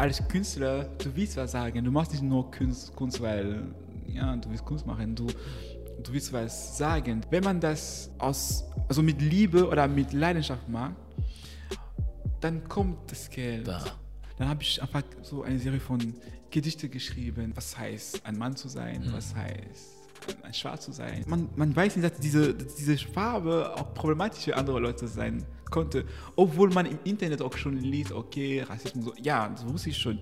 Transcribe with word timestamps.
als 0.00 0.26
Künstler, 0.26 0.84
du 0.96 1.14
willst 1.14 1.36
was 1.36 1.52
sagen. 1.52 1.84
Du 1.84 1.90
machst 1.90 2.12
nicht 2.12 2.22
nur 2.22 2.50
Kunst, 2.50 2.96
Kunst 2.96 3.20
weil 3.20 3.62
ja, 4.06 4.34
du 4.34 4.48
willst 4.48 4.64
Kunst 4.64 4.86
machen. 4.86 5.14
Du, 5.14 5.26
du 5.26 6.12
willst 6.12 6.32
was 6.32 6.78
sagen. 6.78 7.20
Wenn 7.28 7.44
man 7.44 7.60
das 7.60 8.10
aus, 8.16 8.64
also 8.88 9.02
mit 9.02 9.20
Liebe 9.20 9.68
oder 9.68 9.86
mit 9.86 10.14
Leidenschaft 10.14 10.66
macht, 10.70 10.94
dann 12.40 12.66
kommt 12.66 13.12
das 13.12 13.28
Geld. 13.28 13.68
Da. 13.68 13.84
Dann 14.38 14.48
habe 14.48 14.62
ich 14.62 14.80
einfach 14.80 15.02
so 15.20 15.42
eine 15.42 15.58
Serie 15.58 15.80
von 15.80 16.14
Gedichte 16.50 16.88
geschrieben. 16.88 17.52
Was 17.54 17.76
heißt, 17.76 18.24
ein 18.24 18.38
Mann 18.38 18.56
zu 18.56 18.68
sein? 18.68 19.02
Mhm. 19.02 19.12
Was 19.12 19.34
heißt, 19.34 20.42
ein 20.42 20.54
Schwarz 20.54 20.86
zu 20.86 20.92
sein? 20.92 21.24
Man, 21.26 21.50
man 21.56 21.76
weiß 21.76 21.96
nicht, 21.96 22.10
dass 22.10 22.18
diese, 22.18 22.54
dass 22.54 22.74
diese 22.74 22.96
Farbe 22.96 23.74
auch 23.76 23.92
problematisch 23.92 24.44
für 24.44 24.56
andere 24.56 24.80
Leute 24.80 25.06
sein 25.08 25.44
konnte. 25.70 26.04
Obwohl 26.36 26.70
man 26.70 26.86
im 26.86 26.98
Internet 27.04 27.42
auch 27.42 27.56
schon 27.56 27.76
liest, 27.78 28.12
okay, 28.12 28.62
Rassismus, 28.62 29.04
so. 29.04 29.14
ja, 29.22 29.48
das 29.48 29.66
wusste 29.66 29.90
ich 29.90 29.98
schon. 29.98 30.18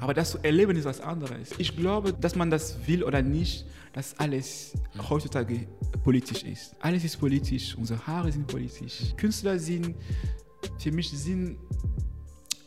Aber 0.00 0.14
das 0.14 0.32
zu 0.32 0.38
erleben 0.38 0.76
ist 0.76 0.84
was 0.84 1.00
anderes. 1.00 1.50
Ich 1.58 1.76
glaube, 1.76 2.12
dass 2.12 2.34
man 2.34 2.50
das 2.50 2.86
will 2.86 3.04
oder 3.04 3.22
nicht, 3.22 3.66
dass 3.92 4.18
alles 4.18 4.72
heutzutage 5.08 5.66
politisch 6.02 6.42
ist. 6.44 6.74
Alles 6.80 7.04
ist 7.04 7.18
politisch, 7.18 7.76
unsere 7.76 8.06
Haare 8.06 8.32
sind 8.32 8.46
politisch. 8.46 9.14
Künstler 9.16 9.58
sind, 9.58 9.94
für 10.78 10.92
mich 10.92 11.10
sind 11.10 11.58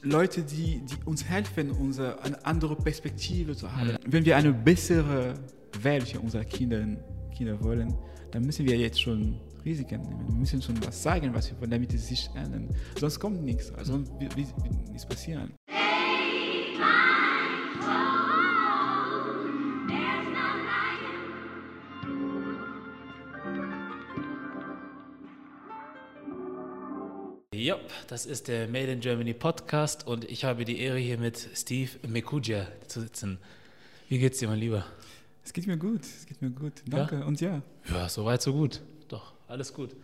Leute, 0.03 0.43
die, 0.43 0.81
die 0.85 0.95
uns 1.05 1.25
helfen, 1.25 1.71
unsere, 1.71 2.21
eine 2.21 2.45
andere 2.45 2.75
Perspektive 2.75 3.55
zu 3.55 3.71
haben. 3.71 3.97
Wenn 4.05 4.23
wir 4.23 4.37
eine 4.37 4.53
bessere 4.53 5.33
Welt 5.81 6.07
für 6.07 6.19
unsere 6.19 6.45
Kinder, 6.45 6.85
Kinder 7.35 7.61
wollen, 7.63 7.93
dann 8.31 8.43
müssen 8.43 8.65
wir 8.67 8.77
jetzt 8.77 9.01
schon 9.01 9.39
Risiken 9.65 10.01
nehmen. 10.01 10.27
Wir 10.27 10.35
müssen 10.35 10.61
schon 10.61 10.79
was 10.85 11.01
sagen, 11.01 11.33
was 11.33 11.49
wir 11.49 11.59
wollen, 11.59 11.71
damit 11.71 11.91
es 11.93 12.07
sich 12.07 12.29
ändern. 12.35 12.69
Sonst 12.99 13.19
kommt 13.19 13.43
nichts. 13.43 13.71
Also 13.73 13.99
wird, 14.19 14.37
wird, 14.37 14.55
wird 14.63 14.89
nichts 14.89 15.07
passieren. 15.07 15.53
Ja, 27.51 27.77
das 28.07 28.27
ist 28.27 28.47
der 28.47 28.67
Made 28.67 28.91
in 28.91 28.99
Germany 28.99 29.33
Podcast 29.33 30.05
und 30.05 30.25
ich 30.25 30.45
habe 30.45 30.65
die 30.65 30.77
Ehre 30.79 30.99
hier 30.99 31.17
mit 31.17 31.49
Steve 31.55 31.89
Mekuja 32.07 32.67
zu 32.87 33.01
sitzen. 33.01 33.39
Wie 34.09 34.19
geht's 34.19 34.37
dir, 34.37 34.47
mein 34.47 34.59
Lieber? 34.59 34.85
Es 35.43 35.51
geht 35.51 35.65
mir 35.65 35.77
gut, 35.77 36.01
es 36.03 36.27
geht 36.27 36.41
mir 36.43 36.51
gut. 36.51 36.83
Danke 36.85 37.25
und 37.25 37.41
ja. 37.41 37.63
Ja, 37.89 38.07
soweit 38.07 38.43
so 38.43 38.53
gut. 38.53 38.81
Alles 39.47 39.73
gut. 39.73 39.95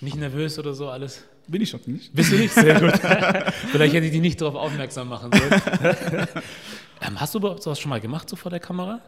Nicht 0.00 0.16
nervös 0.16 0.58
oder 0.58 0.74
so, 0.74 0.88
alles. 0.88 1.24
Bin 1.46 1.60
ich 1.62 1.74
auch 1.74 1.86
nicht. 1.86 2.12
Bist 2.12 2.32
du 2.32 2.36
nicht? 2.36 2.54
Sehr 2.54 2.80
gut. 2.80 2.92
Vielleicht 3.72 3.94
hätte 3.94 4.06
ich 4.06 4.12
dich 4.12 4.20
nicht 4.20 4.40
darauf 4.40 4.54
aufmerksam 4.54 5.08
machen 5.08 5.30
sollen. 5.32 5.52
ähm, 7.00 7.20
hast 7.20 7.34
du 7.34 7.38
überhaupt 7.38 7.62
sowas 7.62 7.78
schon 7.78 7.90
mal 7.90 8.00
gemacht, 8.00 8.28
so 8.28 8.36
vor 8.36 8.50
der 8.50 8.60
Kamera? 8.60 9.00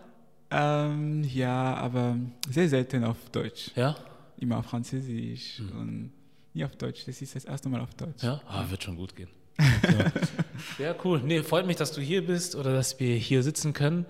Ähm, 0.50 1.24
ja, 1.24 1.74
aber 1.74 2.16
sehr 2.48 2.68
selten 2.68 3.04
auf 3.04 3.16
Deutsch. 3.30 3.70
Ja? 3.74 3.96
Immer 4.38 4.58
auf 4.58 4.66
Französisch 4.66 5.60
und 5.60 6.12
nie 6.54 6.64
auf 6.64 6.76
Deutsch. 6.76 7.04
Das 7.06 7.20
ist 7.20 7.34
das 7.34 7.44
erste 7.44 7.68
Mal 7.68 7.80
auf 7.80 7.94
Deutsch. 7.94 8.22
Ja? 8.22 8.40
Ah, 8.46 8.64
wird 8.68 8.82
schon 8.82 8.96
gut 8.96 9.16
gehen. 9.16 9.28
Ja, 10.78 10.94
cool. 11.04 11.22
Nee, 11.24 11.42
freut 11.42 11.66
mich, 11.66 11.76
dass 11.76 11.92
du 11.92 12.00
hier 12.00 12.24
bist 12.26 12.54
oder 12.54 12.74
dass 12.74 13.00
wir 13.00 13.16
hier 13.16 13.42
sitzen 13.42 13.72
können. 13.72 14.04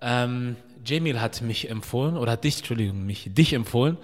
Ähm, 0.00 0.56
Jamil 0.84 1.20
hat 1.20 1.42
mich 1.42 1.68
empfohlen, 1.70 2.16
oder 2.16 2.32
hat 2.32 2.44
dich, 2.44 2.58
Entschuldigung, 2.58 3.04
mich, 3.04 3.30
dich 3.32 3.52
empfohlen. 3.52 3.96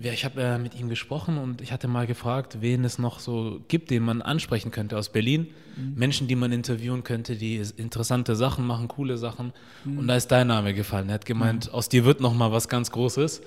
Ja, 0.00 0.12
ich 0.12 0.24
habe 0.24 0.42
äh, 0.42 0.58
mit 0.58 0.78
ihm 0.78 0.88
gesprochen 0.88 1.38
und 1.38 1.60
ich 1.60 1.72
hatte 1.72 1.88
mal 1.88 2.06
gefragt, 2.06 2.58
wen 2.60 2.84
es 2.84 2.98
noch 2.98 3.18
so 3.20 3.60
gibt, 3.68 3.90
den 3.90 4.02
man 4.02 4.22
ansprechen 4.22 4.70
könnte 4.70 4.96
aus 4.98 5.10
Berlin. 5.10 5.48
Menschen, 5.94 6.28
die 6.28 6.36
man 6.36 6.52
interviewen 6.52 7.04
könnte, 7.04 7.36
die 7.36 7.56
interessante 7.76 8.36
Sachen 8.36 8.66
machen, 8.66 8.86
coole 8.88 9.16
Sachen. 9.16 9.52
Und 9.84 10.08
da 10.08 10.16
ist 10.16 10.28
dein 10.28 10.48
Name 10.48 10.74
gefallen. 10.74 11.08
Er 11.08 11.14
hat 11.14 11.24
gemeint, 11.24 11.72
aus 11.72 11.88
dir 11.88 12.04
wird 12.04 12.20
noch 12.20 12.34
mal 12.34 12.52
was 12.52 12.68
ganz 12.68 12.90
Großes. 12.90 13.40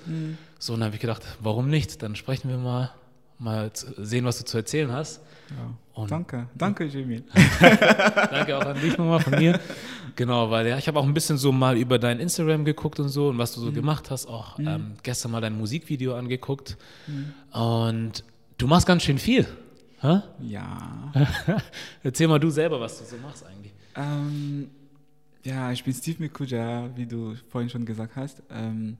So, 0.58 0.72
und 0.72 0.80
dann 0.80 0.86
habe 0.86 0.96
ich 0.96 1.00
gedacht, 1.00 1.22
warum 1.40 1.68
nicht? 1.68 2.02
Dann 2.02 2.16
sprechen 2.16 2.48
wir 2.48 2.56
mal, 2.56 2.90
mal 3.38 3.70
sehen, 3.74 4.24
was 4.24 4.38
du 4.38 4.44
zu 4.44 4.56
erzählen 4.56 4.90
hast. 4.90 5.20
Ja. 5.56 6.06
Danke, 6.06 6.48
danke, 6.56 6.86
Jamil. 6.86 7.22
Danke 8.30 8.58
auch 8.58 8.66
an 8.66 8.80
dich 8.80 8.98
nochmal 8.98 9.20
von 9.20 9.38
mir. 9.38 9.60
Genau, 10.16 10.50
weil 10.50 10.66
ja, 10.66 10.76
ich 10.76 10.88
habe 10.88 10.98
auch 10.98 11.04
ein 11.04 11.14
bisschen 11.14 11.38
so 11.38 11.52
mal 11.52 11.76
über 11.76 12.00
dein 12.00 12.18
Instagram 12.18 12.64
geguckt 12.64 12.98
und 12.98 13.08
so 13.08 13.28
und 13.28 13.38
was 13.38 13.54
du 13.54 13.60
so 13.60 13.70
gemacht 13.70 14.10
hast. 14.10 14.26
Auch 14.26 14.58
ähm, 14.58 14.94
gestern 15.04 15.30
mal 15.30 15.40
dein 15.40 15.56
Musikvideo 15.56 16.16
angeguckt. 16.16 16.76
Und 17.52 18.24
du 18.58 18.66
machst 18.66 18.86
ganz 18.86 19.04
schön 19.04 19.18
viel. 19.18 19.46
Hä? 20.00 20.20
Ja. 20.42 21.12
Erzähl 22.02 22.28
mal 22.28 22.40
du 22.40 22.50
selber, 22.50 22.80
was 22.80 22.98
du 22.98 23.04
so 23.04 23.16
machst 23.22 23.46
eigentlich. 23.46 23.72
Ähm, 23.96 24.68
ja, 25.44 25.72
ich 25.72 25.84
bin 25.84 25.94
Steve 25.94 26.16
Mikuja, 26.18 26.90
wie 26.96 27.06
du 27.06 27.34
vorhin 27.48 27.70
schon 27.70 27.84
gesagt 27.84 28.16
hast. 28.16 28.42
Ähm, 28.50 28.98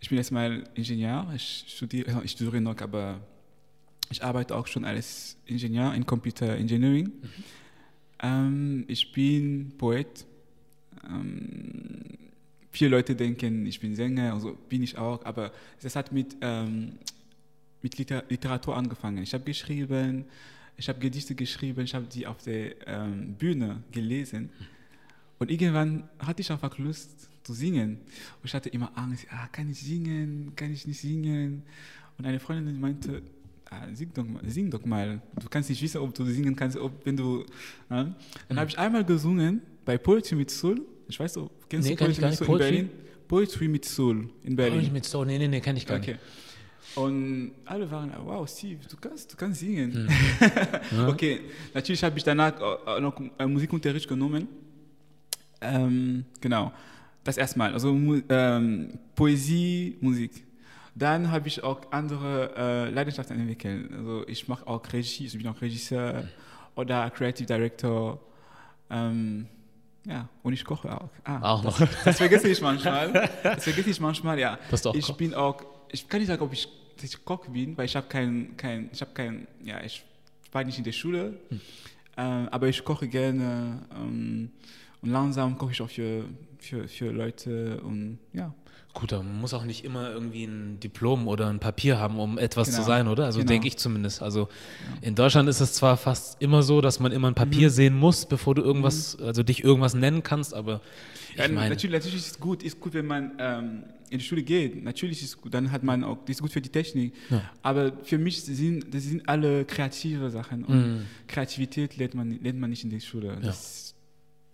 ich 0.00 0.08
bin 0.08 0.18
erstmal 0.18 0.64
Ingenieur. 0.74 1.26
Ich 1.34 1.64
studiere, 1.66 2.22
ich 2.24 2.32
studiere 2.32 2.60
noch, 2.60 2.80
aber 2.80 3.20
ich 4.10 4.22
arbeite 4.22 4.56
auch 4.56 4.66
schon 4.66 4.84
als 4.84 5.36
Ingenieur 5.46 5.94
in 5.94 6.04
Computer 6.04 6.56
Engineering. 6.56 7.12
Ähm, 8.20 8.84
ich 8.88 9.12
bin 9.12 9.72
Poet. 9.78 10.26
Ähm, 11.08 12.18
viele 12.70 12.90
Leute 12.90 13.14
denken, 13.14 13.66
ich 13.66 13.80
bin 13.80 13.94
Sänger, 13.94 14.34
also 14.34 14.58
bin 14.68 14.82
ich 14.82 14.98
auch, 14.98 15.24
aber 15.24 15.52
das 15.80 15.96
hat 15.96 16.12
mit, 16.12 16.36
ähm, 16.40 16.98
mit 17.82 17.98
Liter 17.98 18.24
Literatur 18.28 18.76
angefangen. 18.76 19.22
Ich 19.22 19.32
habe 19.32 19.44
geschrieben, 19.44 20.24
ich 20.76 20.88
habe 20.88 20.98
Gedichte 20.98 21.34
geschrieben, 21.34 21.82
ich 21.82 21.94
habe 21.94 22.06
die 22.06 22.26
auf 22.26 22.42
der 22.42 22.86
ähm, 22.88 23.34
Bühne 23.34 23.82
gelesen. 23.92 24.50
Und 25.38 25.50
irgendwann 25.50 26.08
hatte 26.18 26.42
ich 26.42 26.50
einfach 26.50 26.76
Lust 26.78 27.28
zu 27.44 27.54
singen. 27.54 27.98
Und 28.42 28.44
ich 28.44 28.54
hatte 28.54 28.68
immer 28.68 28.90
Angst, 28.96 29.26
ah, 29.30 29.46
kann 29.52 29.70
ich 29.70 29.78
singen, 29.78 30.52
kann 30.56 30.72
ich 30.72 30.86
nicht 30.86 31.00
singen? 31.00 31.62
Und 32.18 32.26
eine 32.26 32.40
Freundin 32.40 32.78
meinte, 32.80 33.22
ah, 33.70 33.86
sing, 33.94 34.10
doch 34.12 34.26
mal, 34.26 34.42
sing 34.48 34.70
doch 34.70 34.84
mal. 34.84 35.20
Du 35.40 35.48
kannst 35.48 35.70
nicht 35.70 35.80
wissen, 35.82 35.98
ob 35.98 36.14
du 36.14 36.24
singen 36.24 36.54
kannst, 36.56 36.76
ob, 36.76 36.92
wenn 37.04 37.16
du... 37.16 37.44
Ja? 37.88 38.14
Dann 38.48 38.58
habe 38.58 38.68
ich 38.70 38.78
einmal 38.78 39.04
gesungen 39.04 39.62
bei 39.84 39.96
Poetry 39.98 40.36
mit 40.36 40.50
Soul. 40.50 40.82
Ich 41.08 41.18
weiß, 41.18 41.32
du 41.34 41.50
kennst 41.68 41.88
Nee, 41.88 41.96
du 41.96 42.04
Poetry 42.04 42.24
mit. 42.26 42.34
Soul 42.36 42.48
in 42.48 42.58
Berlin? 42.58 42.90
Poetry 43.28 43.68
mit 43.68 43.84
Soul 43.84 44.28
in 44.44 44.56
Berlin. 44.56 44.78
nicht 44.80 44.92
mit 44.92 45.04
so, 45.04 45.24
nee, 45.24 45.38
nee, 45.38 45.48
nee, 45.48 45.60
kenne 45.60 45.78
ich 45.78 45.86
gar 45.86 45.98
Okay. 45.98 46.12
nicht. 46.12 46.20
Und 46.96 47.52
alle 47.66 47.88
waren, 47.90 48.10
wow, 48.24 48.48
Steve, 48.48 48.80
du 48.90 48.96
kannst, 48.96 49.32
du 49.32 49.36
kannst 49.36 49.60
singen. 49.60 50.08
Ja. 50.90 51.06
Okay, 51.08 51.40
natürlich 51.72 52.02
habe 52.02 52.18
ich 52.18 52.24
danach 52.24 52.54
äh, 52.86 53.00
noch 53.00 53.20
äh, 53.38 53.46
Musikunterricht 53.46 54.08
genommen. 54.08 54.48
Ähm, 55.60 56.24
genau, 56.40 56.72
das 57.22 57.36
erstmal. 57.36 57.72
Also 57.72 57.96
ähm, 58.28 58.98
Poesie, 59.14 59.96
Musik. 60.00 60.32
Dann 60.94 61.30
habe 61.30 61.48
ich 61.48 61.62
auch 61.62 61.80
andere 61.92 62.52
äh, 62.56 62.90
Leidenschaften 62.90 63.38
entwickelt. 63.40 63.90
Also 63.92 64.26
ich 64.26 64.48
mache 64.48 64.66
auch 64.66 64.82
Regie, 64.92 65.26
ich 65.26 65.32
bin 65.38 65.46
auch 65.46 65.60
Regisseur 65.60 66.24
oder 66.74 67.08
Creative 67.10 67.46
Director. 67.46 68.20
Ähm, 68.90 69.46
ja, 70.06 70.28
und 70.42 70.52
ich 70.52 70.64
koche 70.64 70.90
auch. 71.00 71.10
Ah, 71.24 71.52
Auch 71.52 71.62
noch. 71.62 71.78
das 72.04 72.16
vergesse 72.16 72.48
ich 72.48 72.60
manchmal. 72.60 73.30
Das 73.42 73.64
vergesse 73.64 73.90
ich 73.90 74.00
manchmal, 74.00 74.38
ja. 74.38 74.58
Dass 74.70 74.82
du 74.82 74.90
auch 74.90 74.94
ich 74.94 75.06
kochst. 75.06 75.18
bin 75.18 75.34
auch, 75.34 75.62
ich 75.92 76.08
kann 76.08 76.20
nicht 76.20 76.28
sagen, 76.28 76.42
ob 76.42 76.52
ich, 76.52 76.68
ich 77.02 77.24
Koch 77.24 77.46
bin, 77.46 77.76
weil 77.76 77.84
ich 77.86 77.94
habe 77.96 78.06
kein, 78.08 78.56
kein, 78.56 78.90
ich 78.92 79.00
habe 79.00 79.12
kein, 79.12 79.46
ja, 79.62 79.82
ich 79.84 80.04
war 80.52 80.64
nicht 80.64 80.78
in 80.78 80.84
der 80.84 80.92
Schule, 80.92 81.34
Hm. 81.50 81.60
ähm, 82.16 82.48
aber 82.50 82.66
ich 82.68 82.82
koche 82.84 83.06
gerne 83.08 83.82
ähm, 83.94 84.50
und 85.02 85.10
langsam 85.10 85.56
koche 85.56 85.72
ich 85.72 85.82
auch 85.82 85.90
für, 85.90 86.24
für, 86.58 86.88
für 86.88 87.10
Leute 87.12 87.80
und 87.82 88.18
ja. 88.32 88.52
Gut, 88.92 89.12
aber 89.12 89.22
man 89.22 89.40
muss 89.40 89.54
auch 89.54 89.64
nicht 89.64 89.84
immer 89.84 90.10
irgendwie 90.10 90.44
ein 90.44 90.80
Diplom 90.80 91.28
oder 91.28 91.48
ein 91.48 91.60
Papier 91.60 91.98
haben, 91.98 92.18
um 92.18 92.38
etwas 92.38 92.68
Genau. 92.68 92.80
zu 92.80 92.84
sein, 92.84 93.06
oder? 93.06 93.24
Also 93.24 93.38
Genau. 93.38 93.48
denke 93.50 93.68
ich 93.68 93.76
zumindest. 93.76 94.20
Also 94.20 94.48
in 95.00 95.14
Deutschland 95.14 95.48
ist 95.48 95.60
es 95.60 95.74
zwar 95.74 95.96
fast 95.96 96.42
immer 96.42 96.62
so, 96.64 96.80
dass 96.80 96.98
man 96.98 97.12
immer 97.12 97.28
ein 97.28 97.34
Papier 97.36 97.68
Mhm. 97.68 97.72
sehen 97.72 97.96
muss, 97.96 98.26
bevor 98.26 98.56
du 98.56 98.62
irgendwas, 98.62 99.16
also 99.20 99.44
dich 99.44 99.62
irgendwas 99.62 99.94
nennen 99.94 100.22
kannst, 100.24 100.52
aber 100.54 100.80
ich 101.32 101.38
ja 101.38 101.48
meine, 101.48 101.68
natürlich, 101.70 101.94
natürlich 101.94 102.16
ist 102.20 102.30
es 102.32 102.40
gut, 102.40 102.64
ist 102.64 102.80
gut, 102.80 102.92
wenn 102.94 103.06
man 103.06 103.32
ähm, 103.38 103.84
in 104.10 104.18
die 104.18 104.24
Schule 104.24 104.42
geht. 104.42 104.82
Natürlich 104.82 105.22
ist 105.22 105.28
es 105.28 105.40
gut, 105.40 105.54
dann 105.54 105.70
hat 105.70 105.84
man 105.84 106.02
auch, 106.02 106.18
das 106.24 106.30
ist 106.36 106.42
gut 106.42 106.50
für 106.50 106.60
die 106.60 106.68
Technik. 106.68 107.14
Ja. 107.30 107.48
Aber 107.62 107.92
für 108.02 108.18
mich 108.18 108.42
sind, 108.42 108.92
das 108.92 109.04
sind 109.04 109.28
alle 109.28 109.64
kreative 109.64 110.30
Sachen 110.30 110.64
und 110.64 110.80
Mhm. 110.82 111.02
Kreativität 111.28 111.96
lernt 111.96 112.14
man, 112.14 112.30
lernt 112.42 112.58
man 112.58 112.70
nicht 112.70 112.82
in 112.82 112.90
der 112.90 112.98
Schule. 112.98 113.38
Das, 113.40 113.89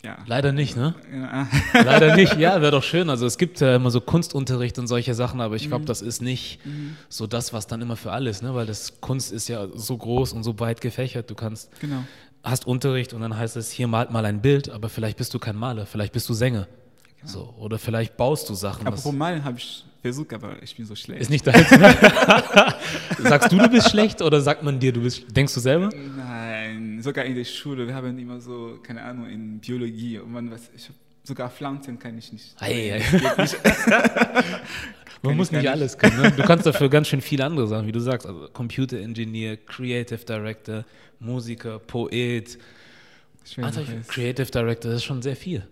ja. 0.07 0.17
leider 0.27 0.53
nicht, 0.53 0.77
ne? 0.77 0.95
ja. 1.13 1.47
Leider 1.85 2.15
nicht, 2.17 2.37
ja, 2.37 2.61
wäre 2.61 2.71
doch 2.73 2.83
schön. 2.83 3.11
Also 3.11 3.27
es 3.27 3.37
gibt 3.39 3.61
ja 3.61 3.77
immer 3.77 3.91
so 3.91 4.01
Kunstunterricht 4.01 4.79
und 4.79 4.87
solche 4.87 5.15
Sachen, 5.15 5.41
aber 5.41 5.57
ich 5.57 5.69
glaube, 5.69 5.83
Mhm. 5.83 5.87
das 5.87 6.01
ist 6.03 6.23
nicht 6.23 6.61
so 7.09 7.27
das, 7.27 7.53
was 7.53 7.67
dann 7.67 7.83
immer 7.83 7.97
für 7.97 8.13
alles, 8.13 8.41
ne? 8.43 8.55
Weil 8.55 8.67
das 8.67 9.01
Kunst 9.01 9.33
ist 9.33 9.49
ja 9.49 9.67
so 9.75 9.97
groß 9.97 10.33
und 10.33 10.43
so 10.45 10.59
weit 10.61 10.81
gefächert. 10.81 11.29
Du 11.31 11.35
kannst, 11.35 11.71
Genau. 11.81 12.05
hast 12.43 12.67
Unterricht 12.67 13.13
und 13.13 13.21
dann 13.21 13.37
heißt 13.37 13.57
es, 13.57 13.71
hier 13.71 13.89
malt 13.89 14.11
mal 14.11 14.25
ein 14.25 14.41
Bild, 14.41 14.69
aber 14.71 14.89
vielleicht 14.89 15.17
bist 15.19 15.35
du 15.35 15.39
kein 15.39 15.57
Maler, 15.57 15.85
vielleicht 15.87 16.13
bist 16.13 16.29
du 16.29 16.35
Sänger. 16.35 16.67
So, 17.25 17.53
oder 17.59 17.79
vielleicht 17.79 18.17
baust 18.17 18.49
du 18.49 18.55
Sachen. 18.55 18.87
Apropos 18.87 19.13
Malen 19.13 19.43
habe 19.43 19.59
ich 19.59 19.85
versucht, 20.01 20.33
aber 20.33 20.63
ich 20.63 20.77
bin 20.77 20.87
so 20.87 20.95
schlecht. 20.95 21.23
ist 21.23 21.31
nicht 21.31 21.45
dein. 21.45 21.55
Sagst 23.19 23.51
du, 23.51 23.57
du 23.59 23.69
bist 23.69 23.91
schlecht 23.91 24.23
oder 24.23 24.41
sagt 24.41 24.63
man 24.63 24.79
dir, 24.79 24.93
du 24.93 25.01
bist. 25.01 25.25
Denkst 25.37 25.53
du 25.55 25.59
selber? 25.61 25.89
Nein, 25.89 26.17
Sogar 27.03 27.25
in 27.25 27.35
der 27.35 27.45
Schule, 27.45 27.87
wir 27.87 27.95
haben 27.95 28.19
immer 28.19 28.41
so, 28.41 28.79
keine 28.83 29.03
Ahnung, 29.03 29.29
in 29.29 29.59
Biologie, 29.61 30.19
und 30.19 30.33
man, 30.33 30.51
was, 30.51 30.71
ich 30.77 30.89
hab, 30.89 30.95
sogar 31.25 31.51
Pflanzen 31.51 31.99
kann 31.99 32.17
ich 32.19 32.33
nicht. 32.33 32.55
Ei, 32.61 32.95
ei. 32.95 33.43
Nicht. 33.43 33.57
Man 35.23 35.31
Kann 35.31 35.37
muss 35.39 35.51
nicht 35.51 35.63
nicht. 35.63 35.71
alles 35.71 35.97
können. 35.99 36.21
Ne? 36.21 36.31
Du 36.31 36.43
kannst 36.45 36.67
dafür 36.67 36.89
ganz 36.91 37.09
schön 37.09 37.21
viele 37.23 37.45
andere 37.45 37.67
Sachen, 37.67 37.87
wie 37.87 37.93
du 37.93 37.99
sagst. 38.01 38.27
Also 38.27 38.49
Computer 38.53 38.99
Engineer, 38.99 39.57
Creative 39.57 40.19
Director, 40.25 40.85
Musiker, 41.19 41.79
Poet. 41.81 42.59
Ich 43.45 43.59
Also. 43.65 43.81
Creative 44.07 44.51
Director, 44.51 44.91
das 44.91 44.99
ist 45.01 45.05
schon 45.05 45.23
sehr 45.23 45.35
viel. 45.35 45.67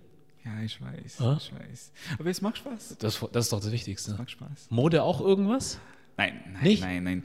Ja, 0.44 0.60
ich 0.64 0.80
weiß, 0.80 1.20
Ah? 1.20 1.38
ich 1.40 1.52
weiß. 1.52 1.92
Aber 2.18 2.30
es 2.30 2.40
macht 2.42 2.58
Spaß. 2.58 2.96
Das, 2.98 3.20
das 3.32 3.44
ist 3.46 3.52
doch 3.52 3.58
das 3.58 3.66
Es 3.66 3.72
Wichtigste. 3.72 4.14
macht 4.14 4.30
Spaß. 4.30 4.66
Mode 4.70 5.02
auch 5.02 5.20
irgendwas? 5.20 5.78
Nein, 6.16 6.40
nein, 6.52 6.62
Nicht? 6.62 6.82
nein, 6.82 7.04
nein. 7.04 7.22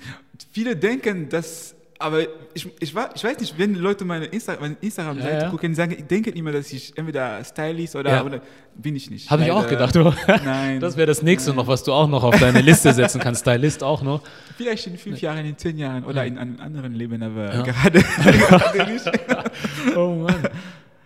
Viele 0.52 0.76
denken, 0.76 1.30
dass, 1.30 1.76
aber 2.02 2.22
ich, 2.54 2.66
ich, 2.80 2.94
ich 2.94 2.96
weiß 2.96 3.40
nicht, 3.40 3.58
wenn 3.58 3.76
Leute 3.76 4.06
meine, 4.06 4.26
Insta, 4.26 4.56
meine 4.60 4.78
Instagram-Seite 4.80 5.34
Ja, 5.34 5.42
ja. 5.44 5.50
gucken, 5.50 5.76
sagen, 5.76 6.08
denken 6.08 6.32
immer, 6.34 6.54
dass 6.54 6.72
ich 6.72 6.98
entweder 6.98 7.44
Stylist 7.44 7.96
oder, 7.98 8.10
Ja. 8.12 8.24
oder 8.24 8.42
bin 8.74 8.96
ich 8.96 9.10
nicht. 9.12 9.30
Habe 9.30 9.44
ich 9.44 9.52
auch 9.52 9.68
gedacht. 9.68 9.94
Du. 9.96 10.14
Nein. 10.28 10.80
Das 10.80 10.96
wäre 10.96 11.08
das 11.08 11.22
nächste 11.22 11.50
Nein. 11.50 11.58
noch, 11.58 11.68
was 11.68 11.84
du 11.84 11.92
auch 11.92 12.08
noch 12.08 12.24
auf 12.24 12.40
deine 12.40 12.62
Liste 12.62 12.94
setzen 12.94 13.20
kannst. 13.20 13.42
Stylist 13.42 13.84
auch 13.84 14.02
noch. 14.02 14.22
Vielleicht 14.56 14.88
in 14.88 14.98
fünf 14.98 15.20
Jahren, 15.22 15.46
in 15.46 15.58
zehn 15.58 15.78
Jahren 15.78 16.06
oder 16.06 16.26
in 16.26 16.38
einem 16.38 16.60
anderen 16.62 16.94
Leben, 16.94 17.22
aber 17.22 17.50
gerade, 17.64 18.02
gerade 18.24 18.92
nicht. 18.92 19.06
Oh 19.96 20.16
Mann. 20.16 20.48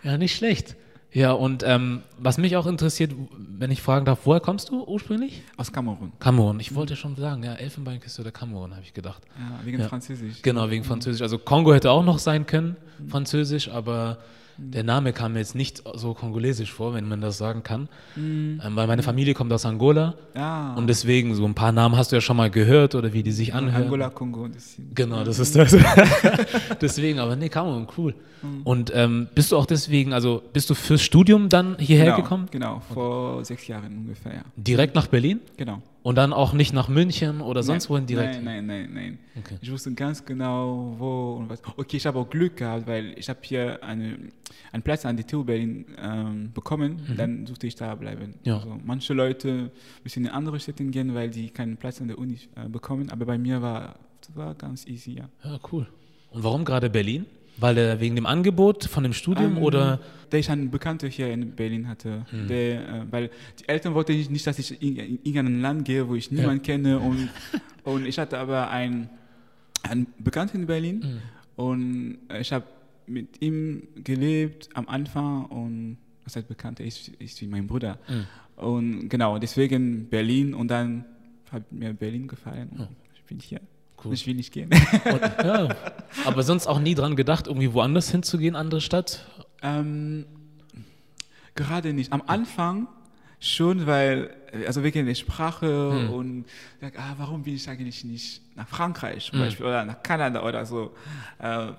Ja, 0.03 0.17
nicht 0.17 0.35
schlecht. 0.35 0.75
Ja, 1.13 1.31
und 1.33 1.63
ähm, 1.65 2.01
was 2.17 2.37
mich 2.39 2.57
auch 2.57 2.65
interessiert, 2.65 3.13
wenn 3.37 3.69
ich 3.69 3.81
fragen 3.81 4.03
darf, 4.05 4.21
woher 4.23 4.39
kommst 4.39 4.69
du 4.69 4.83
ursprünglich? 4.83 5.43
Aus 5.57 5.71
Kamerun. 5.71 6.11
Kamerun. 6.19 6.59
Ich 6.59 6.73
wollte 6.73 6.95
schon 6.95 7.15
sagen, 7.15 7.43
ja, 7.43 7.53
Elfenbeinküste 7.53 8.21
oder 8.23 8.31
Kamerun, 8.31 8.71
habe 8.71 8.81
ich 8.81 8.93
gedacht. 8.93 9.21
Ja, 9.37 9.59
wegen 9.63 9.79
Ja. 9.79 9.87
Französisch. 9.87 10.41
Genau, 10.41 10.69
wegen 10.71 10.83
Französisch. 10.83 11.21
Also 11.21 11.37
Kongo 11.37 11.73
hätte 11.73 11.91
auch 11.91 12.03
noch 12.03 12.17
sein 12.17 12.47
können, 12.47 12.75
Französisch, 13.09 13.69
aber 13.69 14.17
der 14.57 14.83
Name 14.83 15.13
kam 15.13 15.33
mir 15.33 15.39
jetzt 15.39 15.55
nicht 15.55 15.83
so 15.95 16.13
kongolesisch 16.13 16.71
vor, 16.71 16.93
wenn 16.93 17.07
man 17.07 17.21
das 17.21 17.37
sagen 17.37 17.63
kann. 17.63 17.89
Ähm, 18.17 18.59
weil 18.73 18.87
meine 18.87 19.03
Familie 19.03 19.33
kommt 19.33 19.51
aus 19.51 19.65
Angola 19.65 20.15
Ja. 20.35 20.73
und 20.75 20.87
deswegen, 20.87 21.33
so 21.35 21.45
ein 21.45 21.55
paar 21.55 21.71
Namen 21.71 21.97
hast 21.97 22.11
du 22.11 22.15
ja 22.15 22.21
schon 22.21 22.37
mal 22.37 22.49
gehört 22.49 22.95
oder 22.95 23.13
wie 23.13 23.23
die 23.23 23.31
sich 23.31 23.53
anhören. 23.53 23.83
Angola, 23.83 24.09
Kongo. 24.09 24.47
Das 24.47 24.75
Genau, 24.93 25.23
das 25.23 25.39
ist 25.39 25.55
das. 25.55 25.75
deswegen, 26.81 27.19
aber 27.19 27.35
nee, 27.35 27.49
Kamerun, 27.49 27.87
cool. 27.97 28.13
Und 28.63 28.91
ähm, 28.93 29.27
bist 29.33 29.51
du 29.51 29.57
auch 29.57 29.65
deswegen, 29.65 30.11
also 30.13 30.41
bist 30.51 30.69
du 30.69 30.75
fürs 30.75 31.01
Studium 31.01 31.47
dann 31.47 31.77
hierher 31.79 32.05
genau, 32.05 32.17
gekommen? 32.17 32.47
Genau, 32.51 32.81
vor 32.93 33.43
sechs 33.45 33.67
Jahren 33.67 33.97
ungefähr, 33.99 34.33
ja. 34.33 34.41
Direkt 34.57 34.95
nach 34.95 35.07
Berlin? 35.07 35.39
Genau. 35.55 35.81
Und 36.03 36.15
dann 36.15 36.33
auch 36.33 36.53
nicht 36.53 36.73
nach 36.73 36.89
München 36.89 37.39
oder 37.41 37.63
sonst 37.63 37.85
nein, 37.85 37.89
wohin 37.89 38.05
direkt? 38.05 38.43
Nein, 38.43 38.65
nein, 38.65 38.65
nein, 38.65 38.93
nein. 38.93 39.19
Okay. 39.39 39.57
Ich 39.61 39.71
wusste 39.71 39.93
ganz 39.93 40.23
genau, 40.25 40.95
wo 40.97 41.37
und 41.39 41.49
was. 41.49 41.61
Okay, 41.77 41.97
ich 41.97 42.05
habe 42.05 42.19
auch 42.19 42.29
Glück 42.29 42.57
gehabt, 42.57 42.85
weil 42.87 43.17
ich 43.17 43.29
habe 43.29 43.39
hier 43.43 43.81
eine, 43.83 44.17
einen 44.73 44.83
Platz 44.83 45.05
an 45.05 45.15
der 45.15 45.25
TU 45.25 45.43
Berlin 45.43 45.85
ähm, 45.97 46.51
bekommen. 46.53 47.01
Dann 47.17 47.45
durfte 47.45 47.67
ich 47.67 47.75
da 47.75 47.95
bleiben. 47.95 48.27
Mhm. 48.27 48.33
Ja. 48.43 48.57
Also 48.57 48.77
manche 48.83 49.13
Leute 49.13 49.71
müssen 50.03 50.25
in 50.25 50.31
andere 50.31 50.59
Städte 50.59 50.83
gehen, 50.83 51.15
weil 51.15 51.29
die 51.29 51.49
keinen 51.49 51.77
Platz 51.77 52.01
an 52.01 52.09
der 52.09 52.17
Uni 52.17 52.37
äh, 52.55 52.67
bekommen. 52.67 53.09
Aber 53.09 53.25
bei 53.25 53.37
mir 53.37 53.61
war 53.61 53.95
war 54.35 54.55
ganz 54.55 54.87
easy, 54.87 55.17
ja. 55.17 55.29
Ja, 55.43 55.59
cool. 55.71 55.87
Und 56.31 56.43
warum 56.43 56.65
gerade 56.65 56.89
Berlin? 56.89 57.25
Weil 57.57 57.77
er 57.77 57.99
wegen 57.99 58.15
dem 58.15 58.25
Angebot 58.25 58.85
von 58.85 59.03
dem 59.03 59.13
Studium 59.13 59.57
Ähm, 59.57 59.63
oder? 59.63 59.99
Da 60.29 60.37
ich 60.37 60.49
einen 60.49 60.71
Bekannten 60.71 61.09
hier 61.09 61.31
in 61.31 61.51
Berlin 61.51 61.87
hatte, 61.87 62.25
der, 62.49 62.89
äh, 62.89 63.11
weil 63.11 63.29
die 63.59 63.69
Eltern 63.69 63.93
wollten 63.93 64.13
nicht, 64.13 64.47
dass 64.47 64.57
ich 64.57 64.81
in, 64.81 64.95
in 64.97 65.19
irgendein 65.23 65.61
Land 65.61 65.85
gehe, 65.85 66.07
wo 66.09 66.15
ich 66.15 66.31
niemanden 66.31 66.63
kenne. 66.63 66.99
Und, 66.99 67.29
und 67.83 68.07
ich 68.07 68.17
hatte 68.17 68.39
aber 68.39 68.71
einen, 68.71 69.09
einen 69.83 70.07
Bekannten 70.17 70.61
in 70.61 70.65
Berlin 70.65 71.21
und 71.55 72.17
äh, 72.29 72.41
ich 72.41 72.51
habe 72.51 72.65
mit 73.05 73.41
ihm 73.41 73.83
gelebt 74.03 74.69
am 74.73 74.87
Anfang 74.87 75.45
und 75.45 75.97
was 76.23 76.35
heißt 76.37 76.47
Bekannter, 76.47 76.83
ist, 76.83 77.09
ist 77.19 77.39
wie 77.41 77.47
mein 77.47 77.67
Bruder. 77.67 77.99
Und 78.55 79.09
genau, 79.09 79.37
deswegen 79.39 80.07
Berlin 80.09 80.53
und 80.53 80.69
dann 80.69 81.05
hat 81.51 81.71
mir 81.71 81.93
Berlin 81.93 82.27
gefallen. 82.27 82.69
Und 82.69 82.87
Ich 83.15 83.23
bin 83.25 83.39
hier. 83.39 83.59
Cool. 84.03 84.13
Ich 84.13 84.27
will 84.27 84.35
nicht 84.35 84.51
gehen. 84.51 84.69
Und, 85.05 85.21
ja, 85.21 85.75
aber 86.25 86.43
sonst 86.43 86.67
auch 86.67 86.79
nie 86.79 86.95
dran 86.95 87.15
gedacht, 87.15 87.47
irgendwie 87.47 87.73
woanders 87.73 88.11
hinzugehen, 88.11 88.55
andere 88.55 88.81
Stadt? 88.81 89.25
Ähm, 89.61 90.25
gerade 91.55 91.93
nicht. 91.93 92.11
Am 92.11 92.23
Anfang 92.27 92.87
schon, 93.39 93.85
weil, 93.87 94.29
also 94.65 94.83
wegen 94.83 95.05
der 95.05 95.15
Sprache 95.15 96.07
und 96.09 96.45
sag, 96.79 96.97
ah, 96.97 97.15
warum 97.17 97.43
bin 97.43 97.55
ich 97.55 97.69
eigentlich 97.69 98.03
nicht 98.03 98.41
nach 98.55 98.67
Frankreich 98.67 99.29
zum 99.31 99.39
Beispiel 99.39 99.65
oder 99.65 99.83
nach 99.83 100.01
Kanada 100.01 100.43
oder 100.43 100.65
so. 100.65 100.93
Äh, 101.39 101.71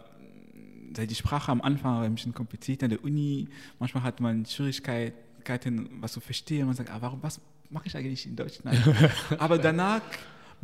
die 1.07 1.15
Sprache 1.15 1.51
am 1.51 1.61
Anfang 1.61 1.97
war 1.97 2.03
ein 2.03 2.15
bisschen 2.15 2.35
kompliziert 2.35 2.83
an 2.85 2.91
der 2.91 3.03
Uni. 3.03 3.49
Manchmal 3.79 4.05
hat 4.05 4.21
man 4.21 4.47
Schwierigkeiten, 4.47 5.89
was 6.01 6.13
zu 6.13 6.21
verstehen. 6.21 6.67
Man 6.67 6.77
sagt, 6.77 6.91
ah, 6.91 6.99
warum, 7.01 7.21
was 7.23 7.41
mache 7.71 7.89
ich 7.89 7.97
eigentlich 7.97 8.27
in 8.27 8.37
Deutschland? 8.37 8.79
Aber 9.39 9.59
danach 9.59 10.03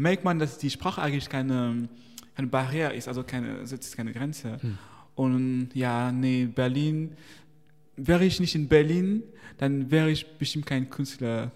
merkt 0.01 0.25
man, 0.25 0.39
dass 0.39 0.59
die 0.59 0.71
Sprache 0.71 1.01
eigentlich 1.03 1.29
keine, 1.29 1.89
keine 2.35 2.49
Barriere 2.49 2.95
ist, 2.95 3.07
also 3.09 3.23
keine, 3.23 3.59
ist 3.59 3.97
keine 3.97 4.13
Grenze. 4.13 4.59
Und 5.15 5.71
ja, 5.75 6.11
nee, 6.11 6.47
Berlin, 6.47 7.13
wäre 7.97 8.25
ich 8.25 8.41
nicht 8.41 8.55
in 8.55 8.67
Berlin, 8.69 9.23
dann 9.59 9.91
wäre 9.91 10.11
ich 10.11 10.27
bestimmt 10.39 10.67
kein 10.67 10.89
Künstler 10.89 11.53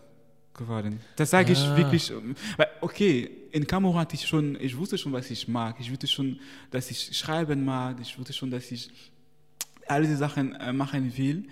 geworden. 0.53 1.01
Das 1.17 1.31
sage 1.31 1.53
ich 1.53 1.59
Ah. 1.59 1.77
wirklich. 1.77 2.13
Weil, 2.57 2.69
okay, 2.81 3.31
in 3.51 3.67
Kamerun 3.67 3.97
hatte 3.97 4.15
ich 4.15 4.27
schon, 4.27 4.57
ich 4.61 4.77
wusste 4.77 4.99
schon, 4.99 5.13
was 5.13 5.31
ich 5.31 5.49
mag. 5.49 5.77
Ich 5.81 5.91
wusste 5.91 6.07
schon, 6.07 6.39
dass 6.71 6.91
ich 6.91 7.17
schreiben 7.17 7.65
mag. 7.65 7.97
Ich 8.01 8.19
wusste 8.19 8.33
schon, 8.33 8.51
dass 8.51 8.71
ich 8.71 8.91
all 9.87 10.03
diese 10.03 10.17
Sachen 10.17 10.55
äh, 10.55 10.73
machen 10.73 11.17
will. 11.17 11.45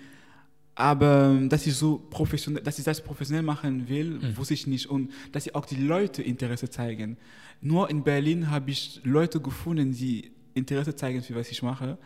Aber 0.75 1.39
dass 1.49 1.67
ich 1.67 1.75
so 1.75 2.01
professionell, 2.09 2.63
dass 2.63 2.79
ich 2.79 2.85
das 2.85 3.01
professionell 3.01 3.43
machen 3.43 3.87
will, 3.87 4.35
wusste 4.35 4.55
ich 4.55 4.65
nicht. 4.65 4.87
Und 4.87 5.11
dass 5.31 5.45
ich 5.45 5.53
auch 5.53 5.65
die 5.65 5.75
Leute 5.75 6.23
Interesse 6.23 6.69
zeigen. 6.69 7.17
Nur 7.61 7.89
in 7.89 8.03
Berlin 8.03 8.49
habe 8.49 8.71
ich 8.71 8.99
Leute 9.03 9.39
gefunden, 9.39 9.91
die 9.91 10.31
Interesse 10.53 10.95
zeigen 10.95 11.21
für 11.21 11.35
was 11.35 11.49
ich 11.49 11.61
mache. 11.61 11.97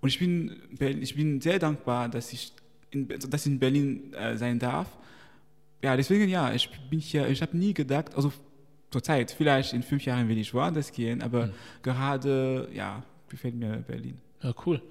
Und 0.00 0.08
ich 0.08 0.18
bin, 0.18 0.56
ich 0.78 1.14
bin 1.14 1.40
sehr 1.40 1.58
dankbar, 1.58 2.08
dass 2.08 2.32
ich 2.32 2.52
in, 2.90 3.08
dass 3.08 3.46
ich 3.46 3.52
in 3.52 3.58
Berlin 3.58 4.12
äh, 4.14 4.36
sein 4.36 4.58
darf. 4.58 4.88
Ja, 5.82 5.96
deswegen 5.96 6.28
ja, 6.28 6.52
ich 6.52 6.68
bin 6.90 6.98
hier, 6.98 7.28
ich 7.28 7.42
habe 7.42 7.56
nie 7.56 7.74
gedacht, 7.74 8.14
also 8.14 8.32
zurzeit, 8.90 9.30
vielleicht 9.30 9.72
in 9.74 9.82
fünf 9.82 10.04
Jahren 10.04 10.28
will 10.28 10.38
ich 10.38 10.52
woanders 10.52 10.90
gehen, 10.90 11.22
aber 11.22 11.50
gerade, 11.82 12.68
ja, 12.72 13.04
gefällt 13.28 13.54
mir 13.54 13.84
Berlin. 13.86 14.18
Ja, 14.42 14.54
cool. 14.66 14.82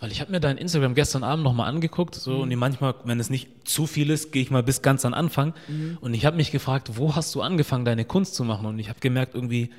Weil 0.00 0.12
ich 0.12 0.20
habe 0.20 0.30
mir 0.30 0.38
dein 0.38 0.58
Instagram 0.58 0.94
gestern 0.94 1.24
Abend 1.24 1.42
nochmal 1.42 1.68
angeguckt, 1.68 2.14
so 2.14 2.42
und 2.42 2.54
manchmal, 2.54 2.94
wenn 3.04 3.18
es 3.18 3.30
nicht 3.30 3.48
zu 3.68 3.86
viel 3.86 4.10
ist, 4.10 4.30
gehe 4.30 4.42
ich 4.42 4.50
mal 4.50 4.62
bis 4.62 4.80
ganz 4.80 5.04
an 5.04 5.12
Anfang. 5.12 5.54
Und 6.00 6.14
ich 6.14 6.24
habe 6.24 6.36
mich 6.36 6.52
gefragt, 6.52 6.92
wo 6.94 7.16
hast 7.16 7.34
du 7.34 7.42
angefangen, 7.42 7.84
deine 7.84 8.04
Kunst 8.04 8.34
zu 8.34 8.44
machen? 8.44 8.66
Und 8.66 8.78
ich 8.78 8.88
habe 8.88 9.00
gemerkt, 9.00 9.34
irgendwie, 9.34 9.70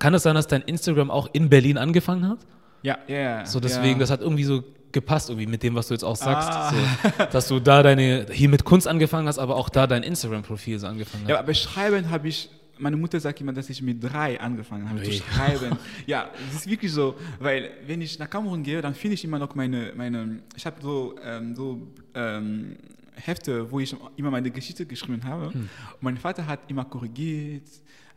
kann 0.00 0.12
es 0.12 0.24
sein, 0.24 0.34
dass 0.34 0.48
dein 0.48 0.62
Instagram 0.62 1.10
auch 1.10 1.28
in 1.32 1.48
Berlin 1.48 1.78
angefangen 1.78 2.28
hat? 2.28 2.38
Ja, 2.82 2.98
ja, 3.06 3.16
ja. 3.16 3.46
So 3.46 3.60
deswegen, 3.60 3.94
ja. 3.94 3.98
das 3.98 4.10
hat 4.10 4.20
irgendwie 4.20 4.44
so 4.44 4.64
gepasst, 4.92 5.28
irgendwie 5.28 5.46
mit 5.46 5.62
dem, 5.62 5.74
was 5.74 5.88
du 5.88 5.94
jetzt 5.94 6.02
auch 6.02 6.16
sagst. 6.16 6.48
Ah. 6.50 6.70
So, 6.70 7.24
dass 7.30 7.48
du 7.48 7.60
da 7.60 7.82
deine, 7.82 8.26
hier 8.32 8.48
mit 8.48 8.64
Kunst 8.64 8.88
angefangen 8.88 9.28
hast, 9.28 9.38
aber 9.38 9.56
auch 9.56 9.68
da 9.68 9.86
dein 9.86 10.02
Instagram-Profil 10.02 10.78
so 10.78 10.86
angefangen 10.86 11.24
hast. 11.24 11.30
Ja, 11.30 11.38
aber 11.38 11.54
schreiben 11.54 12.10
habe 12.10 12.28
ich, 12.28 12.48
meine 12.80 12.96
Mutter 12.96 13.20
sagt 13.20 13.40
immer, 13.40 13.52
dass 13.52 13.70
ich 13.70 13.82
mit 13.82 14.02
drei 14.02 14.40
angefangen 14.40 14.88
habe 14.88 15.02
zu 15.02 15.10
Ui. 15.10 15.16
schreiben. 15.16 15.78
ja, 16.06 16.30
es 16.48 16.56
ist 16.56 16.70
wirklich 16.70 16.92
so, 16.92 17.14
weil 17.38 17.70
wenn 17.86 18.00
ich 18.00 18.18
nach 18.18 18.28
Kamerun 18.28 18.62
gehe, 18.62 18.80
dann 18.80 18.94
finde 18.94 19.14
ich 19.14 19.24
immer 19.24 19.38
noch 19.38 19.54
meine, 19.54 19.92
meine 19.96 20.40
ich 20.56 20.66
habe 20.66 20.76
so, 20.80 21.14
ähm, 21.22 21.54
so 21.54 21.86
ähm, 22.14 22.76
Hefte, 23.14 23.70
wo 23.70 23.80
ich 23.80 23.94
immer 24.16 24.30
meine 24.30 24.50
Geschichte 24.50 24.86
geschrieben 24.86 25.22
habe. 25.24 25.52
Hm. 25.52 25.60
Und 25.60 26.02
mein 26.02 26.16
Vater 26.16 26.46
hat 26.46 26.60
immer 26.68 26.84
korrigiert, 26.84 27.68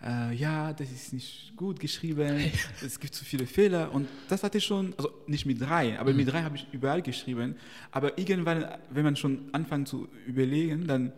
äh, 0.04 0.34
ja, 0.36 0.74
das 0.74 0.92
ist 0.92 1.14
nicht 1.14 1.54
gut 1.56 1.80
geschrieben, 1.80 2.52
es 2.86 3.00
gibt 3.00 3.14
zu 3.14 3.24
viele 3.26 3.46
Fehler. 3.46 3.92
Und 3.94 4.08
das 4.30 4.44
hatte 4.44 4.58
ich 4.58 4.66
schon, 4.66 4.94
also 4.98 5.12
nicht 5.28 5.46
mit 5.46 5.62
drei, 5.62 6.00
aber 6.00 6.12
Hm. 6.12 6.18
mit 6.18 6.32
drei 6.32 6.44
habe 6.44 6.56
ich 6.56 6.68
überall 6.72 7.02
geschrieben. 7.02 7.56
Aber 7.92 8.18
irgendwann, 8.18 8.66
wenn 8.90 9.04
man 9.04 9.16
schon 9.16 9.50
anfängt 9.52 9.88
zu 9.88 10.08
überlegen, 10.28 10.88
dann 10.88 11.12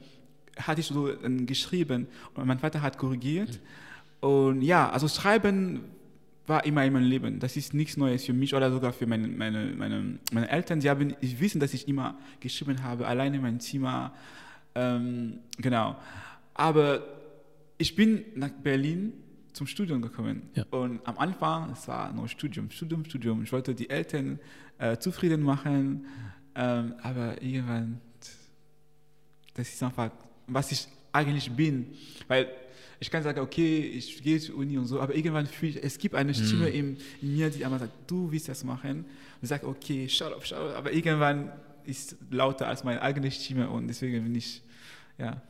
hatte 0.57 0.81
ich 0.81 0.87
so 0.87 1.09
ähm, 1.23 1.45
geschrieben 1.45 2.07
und 2.33 2.45
mein 2.45 2.59
Vater 2.59 2.81
hat 2.81 2.97
korrigiert. 2.97 3.59
Und 4.21 4.61
ja, 4.61 4.89
also 4.89 5.07
Schreiben 5.07 5.81
war 6.47 6.65
immer 6.65 6.85
in 6.85 6.93
meinem 6.93 7.07
Leben. 7.07 7.39
Das 7.39 7.57
ist 7.57 7.73
nichts 7.73 7.97
Neues 7.97 8.25
für 8.25 8.33
mich 8.33 8.53
oder 8.53 8.71
sogar 8.71 8.93
für 8.93 9.07
meine, 9.07 9.27
meine, 9.27 9.73
meine, 9.75 10.19
meine 10.31 10.49
Eltern. 10.49 10.79
Sie 10.81 10.89
haben, 10.89 11.15
ich 11.21 11.39
wissen, 11.39 11.59
dass 11.59 11.73
ich 11.73 11.87
immer 11.87 12.17
geschrieben 12.39 12.83
habe, 12.83 13.07
alleine 13.07 13.37
in 13.37 13.41
meinem 13.41 13.59
Zimmer. 13.59 14.13
Ähm, 14.75 15.39
genau. 15.57 15.95
Aber 16.53 17.03
ich 17.77 17.95
bin 17.95 18.25
nach 18.35 18.49
Berlin 18.49 19.13
zum 19.53 19.67
Studium 19.67 20.01
gekommen. 20.01 20.43
Ja. 20.53 20.65
Und 20.69 20.99
am 21.07 21.17
Anfang, 21.17 21.71
es 21.71 21.87
war 21.87 22.11
nur 22.11 22.27
Studium, 22.27 22.69
Studium, 22.69 23.05
Studium. 23.05 23.43
Ich 23.43 23.51
wollte 23.51 23.73
die 23.73 23.89
Eltern 23.89 24.39
äh, 24.77 24.97
zufrieden 24.97 25.41
machen. 25.41 26.05
Ähm, 26.55 26.93
aber 27.01 27.41
irgendwann, 27.41 27.99
das 29.53 29.69
ist 29.69 29.81
einfach, 29.81 30.11
was 30.47 30.71
ich 30.71 30.87
eigentlich 31.11 31.51
bin. 31.51 31.93
Weil 32.27 32.47
ich 32.99 33.11
kann 33.11 33.23
sagen, 33.23 33.39
okay, 33.39 33.79
ich 33.79 34.21
gehe 34.21 34.39
zur 34.39 34.55
Uni 34.57 34.77
und 34.77 34.85
so, 34.85 34.99
aber 35.01 35.15
irgendwann 35.15 35.45
fühle 35.45 35.73
ich, 35.73 35.83
es 35.83 35.97
gibt 35.97 36.15
eine 36.15 36.33
Stimme 36.33 36.69
in, 36.69 36.97
in 37.21 37.33
mir, 37.35 37.49
die 37.49 37.63
einmal 37.63 37.79
sagt, 37.79 37.93
du 38.07 38.31
willst 38.31 38.47
das 38.49 38.63
machen. 38.63 38.99
Und 38.99 39.05
ich 39.41 39.49
sage, 39.49 39.67
okay, 39.67 40.07
shut 40.07 40.33
up, 40.33 40.45
shut 40.45 40.57
up. 40.57 40.75
Aber 40.77 40.91
irgendwann 40.91 41.51
ist 41.85 42.15
lauter 42.31 42.67
als 42.67 42.83
meine 42.83 43.01
eigene 43.01 43.29
Stimme 43.31 43.69
und 43.69 43.87
deswegen 43.87 44.23
bin 44.23 44.35
ich, 44.35 44.61
ja. 45.17 45.41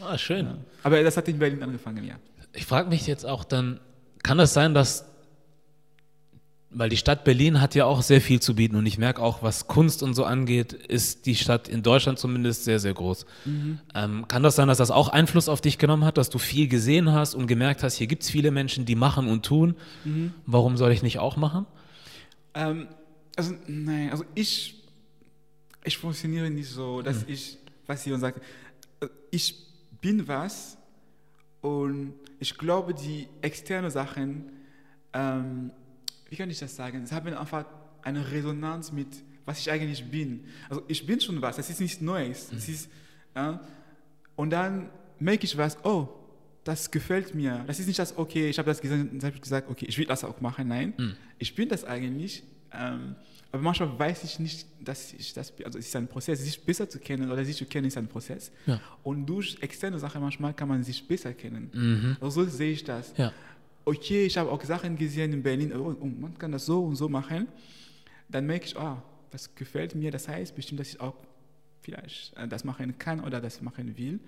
Ah, 0.00 0.16
schön. 0.16 0.46
ja. 0.46 0.58
Aber 0.82 1.02
das 1.02 1.16
hat 1.16 1.28
in 1.28 1.38
Berlin 1.38 1.62
angefangen, 1.62 2.04
ja. 2.04 2.14
Ich 2.54 2.66
frage 2.66 2.88
mich 2.88 3.06
jetzt 3.06 3.26
auch 3.26 3.44
dann, 3.44 3.80
kann 4.22 4.38
das 4.38 4.54
sein, 4.54 4.74
dass, 4.74 5.04
weil 6.74 6.88
die 6.88 6.96
Stadt 6.96 7.24
Berlin 7.24 7.60
hat 7.60 7.74
ja 7.74 7.84
auch 7.84 8.02
sehr 8.02 8.20
viel 8.20 8.40
zu 8.40 8.54
bieten 8.54 8.76
und 8.76 8.86
ich 8.86 8.98
merke 8.98 9.22
auch, 9.22 9.42
was 9.42 9.66
Kunst 9.66 10.02
und 10.02 10.14
so 10.14 10.24
angeht, 10.24 10.72
ist 10.72 11.26
die 11.26 11.34
Stadt 11.34 11.68
in 11.68 11.82
Deutschland 11.82 12.18
zumindest 12.18 12.64
sehr, 12.64 12.78
sehr 12.78 12.94
groß. 12.94 13.26
Ähm, 13.94 14.26
kann 14.28 14.42
das 14.42 14.56
sein, 14.56 14.68
dass 14.68 14.78
das 14.78 14.90
auch 14.90 15.08
Einfluss 15.08 15.48
auf 15.48 15.60
dich 15.60 15.78
genommen 15.78 16.04
hat, 16.04 16.16
dass 16.18 16.30
du 16.30 16.38
viel 16.38 16.68
gesehen 16.68 17.12
hast 17.12 17.34
und 17.34 17.46
gemerkt 17.46 17.82
hast, 17.82 17.96
hier 17.96 18.06
gibt 18.06 18.22
es 18.22 18.30
viele 18.30 18.50
Menschen, 18.50 18.84
die 18.84 18.94
machen 18.94 19.28
und 19.28 19.44
tun, 19.44 19.74
warum 20.46 20.76
soll 20.76 20.92
ich 20.92 21.02
nicht 21.02 21.18
auch 21.18 21.36
machen? 21.36 21.66
Ähm, 22.54 22.88
also, 23.36 23.54
nein, 23.66 24.10
also 24.10 24.24
ich, 24.34 24.82
ich 25.84 25.96
funktioniere 25.96 26.50
nicht 26.50 26.68
so, 26.68 27.02
dass 27.02 27.24
ich, 27.26 27.58
was 27.86 28.06
ihr 28.06 28.18
sagt, 28.18 28.42
äh, 29.00 29.08
ich 29.30 29.54
bin 30.00 30.28
was 30.28 30.76
und 31.60 32.14
ich 32.38 32.58
glaube, 32.58 32.92
die 32.92 33.28
externen 33.40 33.90
Sachen, 33.90 34.50
ähm, 35.12 35.70
wie 36.32 36.36
kann 36.36 36.48
ich 36.48 36.58
das 36.58 36.74
sagen, 36.74 37.04
sie 37.04 37.14
haben 37.14 37.34
einfach 37.34 37.66
eine 38.00 38.32
Resonanz 38.32 38.90
mit, 38.90 39.06
was 39.44 39.58
ich 39.58 39.70
eigentlich 39.70 40.02
bin. 40.02 40.44
Also 40.70 40.82
ich 40.88 41.04
bin 41.04 41.20
schon 41.20 41.42
was, 41.42 41.56
das 41.56 41.68
ist 41.68 41.78
nichts 41.78 42.00
Neues. 42.00 42.48
Das 42.48 42.70
ist, 42.70 42.90
ja, 43.36 43.60
und 44.34 44.48
dann 44.48 44.88
merke 45.18 45.44
ich 45.44 45.58
was, 45.58 45.76
oh, 45.84 46.08
das 46.64 46.90
gefällt 46.90 47.34
mir. 47.34 47.62
Das 47.66 47.78
ist 47.78 47.86
nicht 47.86 47.98
das, 47.98 48.16
okay, 48.16 48.48
ich 48.48 48.58
habe 48.58 48.66
das 48.70 48.80
gesehen 48.80 49.10
und 49.10 49.22
habe 49.22 49.38
gesagt, 49.38 49.68
okay, 49.68 49.84
ich 49.86 49.98
will 49.98 50.06
das 50.06 50.24
auch 50.24 50.40
machen. 50.40 50.68
Nein, 50.68 50.94
ich 51.38 51.54
bin 51.54 51.68
das 51.68 51.84
eigentlich. 51.84 52.42
Ähm, 52.72 53.14
aber 53.50 53.60
manchmal 53.60 53.98
weiß 53.98 54.24
ich 54.24 54.38
nicht, 54.38 54.66
dass 54.80 55.12
ich 55.12 55.34
das 55.34 55.52
bin. 55.52 55.66
Also 55.66 55.78
es 55.78 55.86
ist 55.86 55.96
ein 55.96 56.08
Prozess, 56.08 56.42
sich 56.42 56.64
besser 56.64 56.88
zu 56.88 56.98
kennen 56.98 57.30
oder 57.30 57.44
sich 57.44 57.58
zu 57.58 57.66
kennen 57.66 57.88
ist 57.88 57.98
ein 57.98 58.08
Prozess. 58.08 58.50
Ja. 58.64 58.80
Und 59.02 59.26
durch 59.26 59.58
externe 59.60 59.98
Sachen 59.98 60.22
manchmal 60.22 60.54
kann 60.54 60.68
man 60.68 60.82
sich 60.82 61.06
besser 61.06 61.34
kennen. 61.34 62.16
Also 62.22 62.42
so 62.42 62.50
sehe 62.50 62.72
ich 62.72 62.84
das. 62.84 63.12
Ja. 63.18 63.34
Okay, 63.84 64.26
ich 64.26 64.36
habe 64.38 64.50
auch 64.50 64.62
Sachen 64.62 64.96
gesehen 64.96 65.32
in 65.32 65.42
Berlin, 65.42 65.72
oh, 65.74 65.94
oh, 66.00 66.04
man 66.04 66.38
kann 66.38 66.52
das 66.52 66.66
so 66.66 66.84
und 66.84 66.96
so 66.96 67.08
machen. 67.08 67.48
Dann 68.28 68.46
merke 68.46 68.66
ich, 68.66 68.76
ah, 68.78 69.02
das 69.30 69.54
gefällt 69.54 69.94
mir. 69.94 70.10
Das 70.10 70.28
heißt 70.28 70.54
bestimmt, 70.54 70.80
dass 70.80 70.88
ich 70.88 71.00
auch 71.00 71.14
vielleicht 71.80 72.36
äh, 72.36 72.46
das 72.46 72.64
machen 72.64 72.96
kann 72.98 73.20
oder 73.20 73.40
das 73.40 73.60
machen 73.60 73.96
will. 73.96 74.20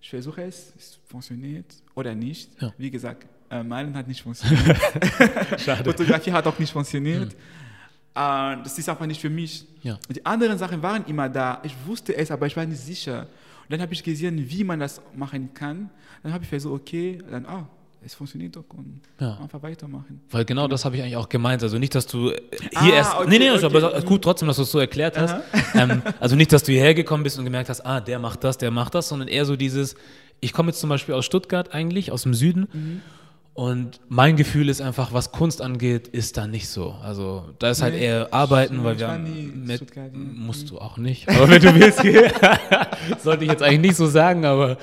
Ich 0.00 0.10
versuche 0.10 0.42
es, 0.42 0.72
es 0.76 0.98
funktioniert 1.06 1.66
oder 1.94 2.14
nicht. 2.14 2.50
Ja. 2.60 2.72
Wie 2.76 2.90
gesagt, 2.90 3.26
äh, 3.50 3.62
Malen 3.62 3.94
hat 3.94 4.06
nicht 4.06 4.22
funktioniert. 4.22 4.76
Fotografie 5.84 6.30
hat 6.32 6.46
auch 6.46 6.58
nicht 6.58 6.72
funktioniert. 6.72 7.32
Äh, 7.32 8.56
das 8.62 8.78
ist 8.78 8.88
einfach 8.88 9.06
nicht 9.06 9.20
für 9.20 9.30
mich. 9.30 9.66
Ja. 9.82 9.98
Die 10.08 10.24
anderen 10.24 10.58
Sachen 10.58 10.82
waren 10.82 11.04
immer 11.06 11.28
da. 11.28 11.60
Ich 11.64 11.74
wusste 11.86 12.14
es, 12.14 12.30
aber 12.30 12.46
ich 12.46 12.56
war 12.56 12.66
nicht 12.66 12.80
sicher. 12.80 13.22
Und 13.22 13.72
dann 13.72 13.80
habe 13.80 13.92
ich 13.92 14.02
gesehen, 14.02 14.48
wie 14.50 14.64
man 14.64 14.80
das 14.80 15.00
machen 15.14 15.52
kann. 15.54 15.90
Dann 16.22 16.32
habe 16.32 16.44
ich 16.44 16.50
versucht, 16.50 16.82
okay, 16.82 17.18
dann, 17.30 17.46
ah, 17.46 17.68
es 18.08 18.14
funktioniert 18.14 18.56
doch 18.56 18.64
und 18.74 19.00
Ja. 19.20 19.38
einfach 19.38 19.62
weitermachen. 19.62 20.20
Weil 20.30 20.44
genau 20.44 20.66
das 20.66 20.84
habe 20.84 20.96
ich 20.96 21.02
eigentlich 21.02 21.16
auch 21.16 21.28
gemeint. 21.28 21.62
Also 21.62 21.78
nicht, 21.78 21.94
dass 21.94 22.06
du 22.06 22.30
äh, 22.30 22.40
hier 22.80 22.94
Ah, 22.94 22.96
erst. 22.96 23.14
okay, 23.16 23.26
nee, 23.28 23.38
nee, 23.38 23.50
okay. 23.50 23.66
aber 23.66 24.00
gut 24.02 24.22
trotzdem, 24.22 24.48
dass 24.48 24.56
du 24.56 24.62
es 24.62 24.70
so 24.70 24.78
erklärt 24.78 25.18
hast. 25.18 25.36
Ähm, 25.74 26.02
also 26.18 26.34
nicht, 26.34 26.52
dass 26.52 26.62
du 26.62 26.72
hierher 26.72 26.94
gekommen 26.94 27.22
bist 27.22 27.38
und 27.38 27.44
gemerkt 27.44 27.68
hast, 27.68 27.82
ah, 27.82 28.00
der 28.00 28.18
macht 28.18 28.42
das, 28.44 28.56
der 28.58 28.70
macht 28.70 28.94
das, 28.94 29.08
sondern 29.08 29.28
eher 29.28 29.44
so 29.44 29.56
dieses, 29.56 29.94
ich 30.40 30.52
komme 30.52 30.70
jetzt 30.70 30.80
zum 30.80 30.88
Beispiel 30.88 31.14
aus 31.14 31.24
Stuttgart 31.26 31.72
eigentlich, 31.74 32.10
aus 32.10 32.22
dem 32.22 32.34
Süden. 32.34 32.66
Mhm. 32.72 33.00
Und 33.58 33.98
mein 34.08 34.36
Gefühl 34.36 34.68
ist 34.68 34.80
einfach, 34.80 35.12
was 35.12 35.32
Kunst 35.32 35.60
angeht, 35.62 36.06
ist 36.06 36.36
da 36.36 36.46
nicht 36.46 36.68
so. 36.68 36.94
Also 37.02 37.44
da 37.58 37.70
ist 37.70 37.82
halt 37.82 37.94
Nee, 37.94 38.04
eher 38.04 38.32
Arbeiten, 38.32 38.84
weil 38.84 39.00
wir 39.00 39.08
haben 39.08 39.64
mit, 39.66 39.78
Stuttgart, 39.78 40.12
musst 40.14 40.70
du 40.70 40.78
auch 40.78 40.96
nicht. 40.96 41.28
Aber 41.28 41.48
wenn 41.50 41.60
du 41.60 41.74
willst, 41.74 42.00
geh. 42.00 42.30
sollte 43.20 43.42
ich 43.42 43.50
jetzt 43.50 43.64
eigentlich 43.64 43.80
nicht 43.80 43.96
so 43.96 44.06
sagen, 44.06 44.44
aber 44.44 44.76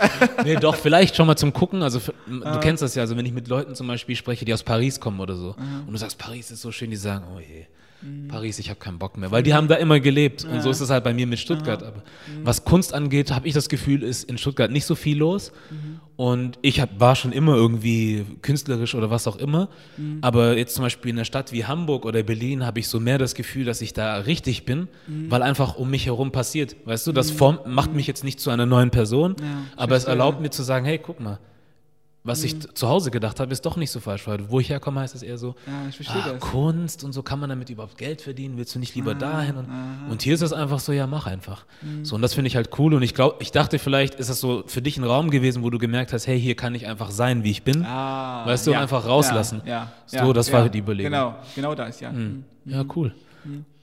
nee, 0.44 0.58
doch, 0.58 0.76
vielleicht 0.76 1.16
schon 1.16 1.26
mal 1.26 1.38
zum 1.38 1.54
Gucken. 1.54 1.84
Also 1.84 2.02
du 2.28 2.60
kennst 2.60 2.84
das 2.84 2.96
ja, 2.96 3.04
also 3.04 3.16
wenn 3.16 3.26
ich 3.26 3.32
mit 3.32 3.48
Leuten 3.48 3.76
zum 3.76 3.88
Beispiel 3.88 4.18
spreche, 4.18 4.44
die 4.44 4.54
aus 4.54 4.64
Paris 4.64 5.00
kommen 5.00 5.22
oder 5.22 5.38
so, 5.38 5.56
und 5.88 5.94
du 5.94 5.98
sagst, 5.98 6.18
Paris 6.18 6.52
ist 6.52 6.62
so 6.62 6.74
schön, 6.74 6.90
die 6.90 6.98
sagen, 6.98 7.24
oh 7.34 7.40
je. 7.40 7.68
Paris, 8.28 8.60
ich 8.60 8.70
habe 8.70 8.80
keinen 8.80 9.00
Bock 9.00 9.18
mehr, 9.18 9.32
weil 9.32 9.42
die 9.42 9.54
haben 9.54 9.68
da 9.68 9.76
immer 9.76 10.00
gelebt. 10.00 10.46
Und 10.46 10.62
so 10.62 10.70
ist 10.70 10.80
es 10.80 10.90
halt 10.90 11.04
bei 11.04 11.14
mir 11.14 11.26
mit 11.26 11.40
Stuttgart. 11.40 11.82
Aber 11.82 12.04
was 12.44 12.64
Kunst 12.64 12.94
angeht, 12.94 13.32
habe 13.32 13.48
ich 13.48 13.54
das 13.54 13.70
Gefühl, 13.70 14.04
ist 14.04 14.30
in 14.30 14.38
Stuttgart 14.38 14.70
nicht 14.70 14.86
so 14.86 14.96
viel 14.96 15.18
los. 15.18 15.52
Und 16.18 16.60
ich 16.62 16.80
hab, 16.80 17.00
war 17.00 17.16
schon 17.16 17.32
immer 17.32 17.56
irgendwie 17.56 18.26
künstlerisch 18.42 18.96
oder 18.96 19.10
was 19.10 19.28
auch 19.28 19.38
immer. 19.38 19.70
Aber 20.22 20.58
jetzt 20.58 20.76
zum 20.76 20.84
Beispiel 20.84 21.12
in 21.12 21.18
einer 21.18 21.26
Stadt 21.26 21.52
wie 21.52 21.66
Hamburg 21.66 22.06
oder 22.06 22.22
Berlin 22.24 22.66
habe 22.66 22.80
ich 22.80 22.88
so 22.88 23.00
mehr 23.00 23.18
das 23.18 23.34
Gefühl, 23.36 23.66
dass 23.66 23.82
ich 23.82 23.94
da 23.94 24.18
richtig 24.18 24.66
bin, 24.66 24.88
weil 25.30 25.42
einfach 25.42 25.76
um 25.76 25.90
mich 25.90 26.06
herum 26.06 26.32
passiert. 26.32 26.76
Weißt 26.86 27.08
du, 27.08 27.12
das 27.12 27.32
formt, 27.32 27.66
macht 27.66 27.94
mich 27.94 28.08
jetzt 28.08 28.24
nicht 28.24 28.40
zu 28.40 28.50
einer 28.50 28.66
neuen 28.66 28.92
Person, 28.92 29.36
Ja, 29.40 29.46
aber 29.76 29.96
es 29.96 30.06
erlaubt 30.06 30.42
mir 30.42 30.52
zu 30.52 30.64
sagen, 30.64 30.86
hey, 30.86 31.00
guck 31.00 31.20
mal, 31.20 31.40
was 32.26 32.44
ich 32.44 32.56
t- 32.60 32.74
zu 32.74 32.88
Hause 32.90 33.12
gedacht 33.12 33.40
habe, 33.40 33.52
ist 33.54 33.66
doch 33.66 33.78
nicht 33.78 33.92
so 33.92 34.00
falsch, 34.02 34.28
weil 34.28 34.50
wo 34.50 34.60
ich 34.60 34.70
herkomme, 34.70 35.00
heißt 35.00 35.16
es 35.16 35.22
eher 35.24 35.38
so, 35.38 35.56
Ja, 35.66 35.88
ich 35.88 36.10
ah. 36.10 36.34
Kunst 36.40 37.04
und 37.04 37.14
so 37.14 37.24
kann 37.24 37.40
man 37.40 37.50
damit 37.50 37.70
überhaupt 37.70 37.98
Geld 37.98 38.22
verdienen, 38.22 38.58
willst 38.58 38.74
du 38.76 38.80
nicht 38.80 38.96
lieber 38.96 39.12
Ah, 39.12 39.14
dahin? 39.14 39.56
Und, 39.58 39.68
und 40.10 40.22
hier 40.24 40.34
ist 40.34 40.42
es 40.42 40.52
einfach 40.52 40.80
so, 40.80 40.92
ja, 40.92 41.08
mach 41.08 41.28
einfach. 41.28 41.66
Mhm. 41.82 42.04
So, 42.04 42.16
und 42.16 42.22
das 42.22 42.34
finde 42.34 42.48
ich 42.48 42.56
halt 42.56 42.72
cool 42.80 42.94
und 42.96 43.04
ich 43.04 43.14
glaube, 43.14 43.38
ich 43.40 43.52
dachte, 43.52 43.80
vielleicht 43.80 44.16
ist 44.16 44.30
das 44.30 44.40
so 44.40 44.64
für 44.68 44.82
dich 44.82 44.98
ein 44.98 45.04
Raum 45.04 45.30
gewesen, 45.30 45.64
wo 45.64 45.70
du 45.70 45.78
gemerkt 45.78 46.12
hast, 46.14 46.28
hey, 46.28 46.40
hier 46.42 46.56
kann 46.56 46.76
ich 46.76 46.88
einfach 46.88 47.12
sein, 47.12 47.44
wie 47.44 47.52
ich 47.52 47.64
bin. 47.64 47.86
Ah, 47.86 48.46
Weißt 48.46 48.66
du, 48.68 48.74
einfach 48.74 49.06
rauslassen. 49.06 49.62
Ja, 49.66 49.92
So, 50.08 50.18
ja, 50.18 50.34
das 50.34 50.48
ja, 50.50 50.54
war 50.54 50.70
die 50.70 50.80
Überlegung. 50.80 51.12
Genau, 51.12 51.36
genau 51.56 51.76
das, 51.76 52.00
ja. 52.00 52.12
Mhm. 52.12 52.44
Ja, 52.66 52.84
cool. 52.96 53.14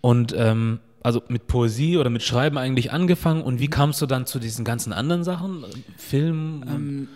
Und 0.00 0.34
ähm, 0.36 0.80
also 1.04 1.22
mit 1.28 1.46
Poesie 1.46 1.96
oder 1.96 2.10
mit 2.10 2.22
Schreiben 2.22 2.58
eigentlich 2.58 2.92
angefangen 2.92 3.42
und 3.42 3.60
wie 3.60 3.68
kamst 3.68 4.02
du 4.02 4.06
dann 4.06 4.26
zu 4.26 4.38
diesen 4.38 4.64
ganzen 4.64 4.92
anderen 4.92 5.24
Sachen? 5.24 5.64
Film? 5.96 6.64
Ähm, 6.68 7.08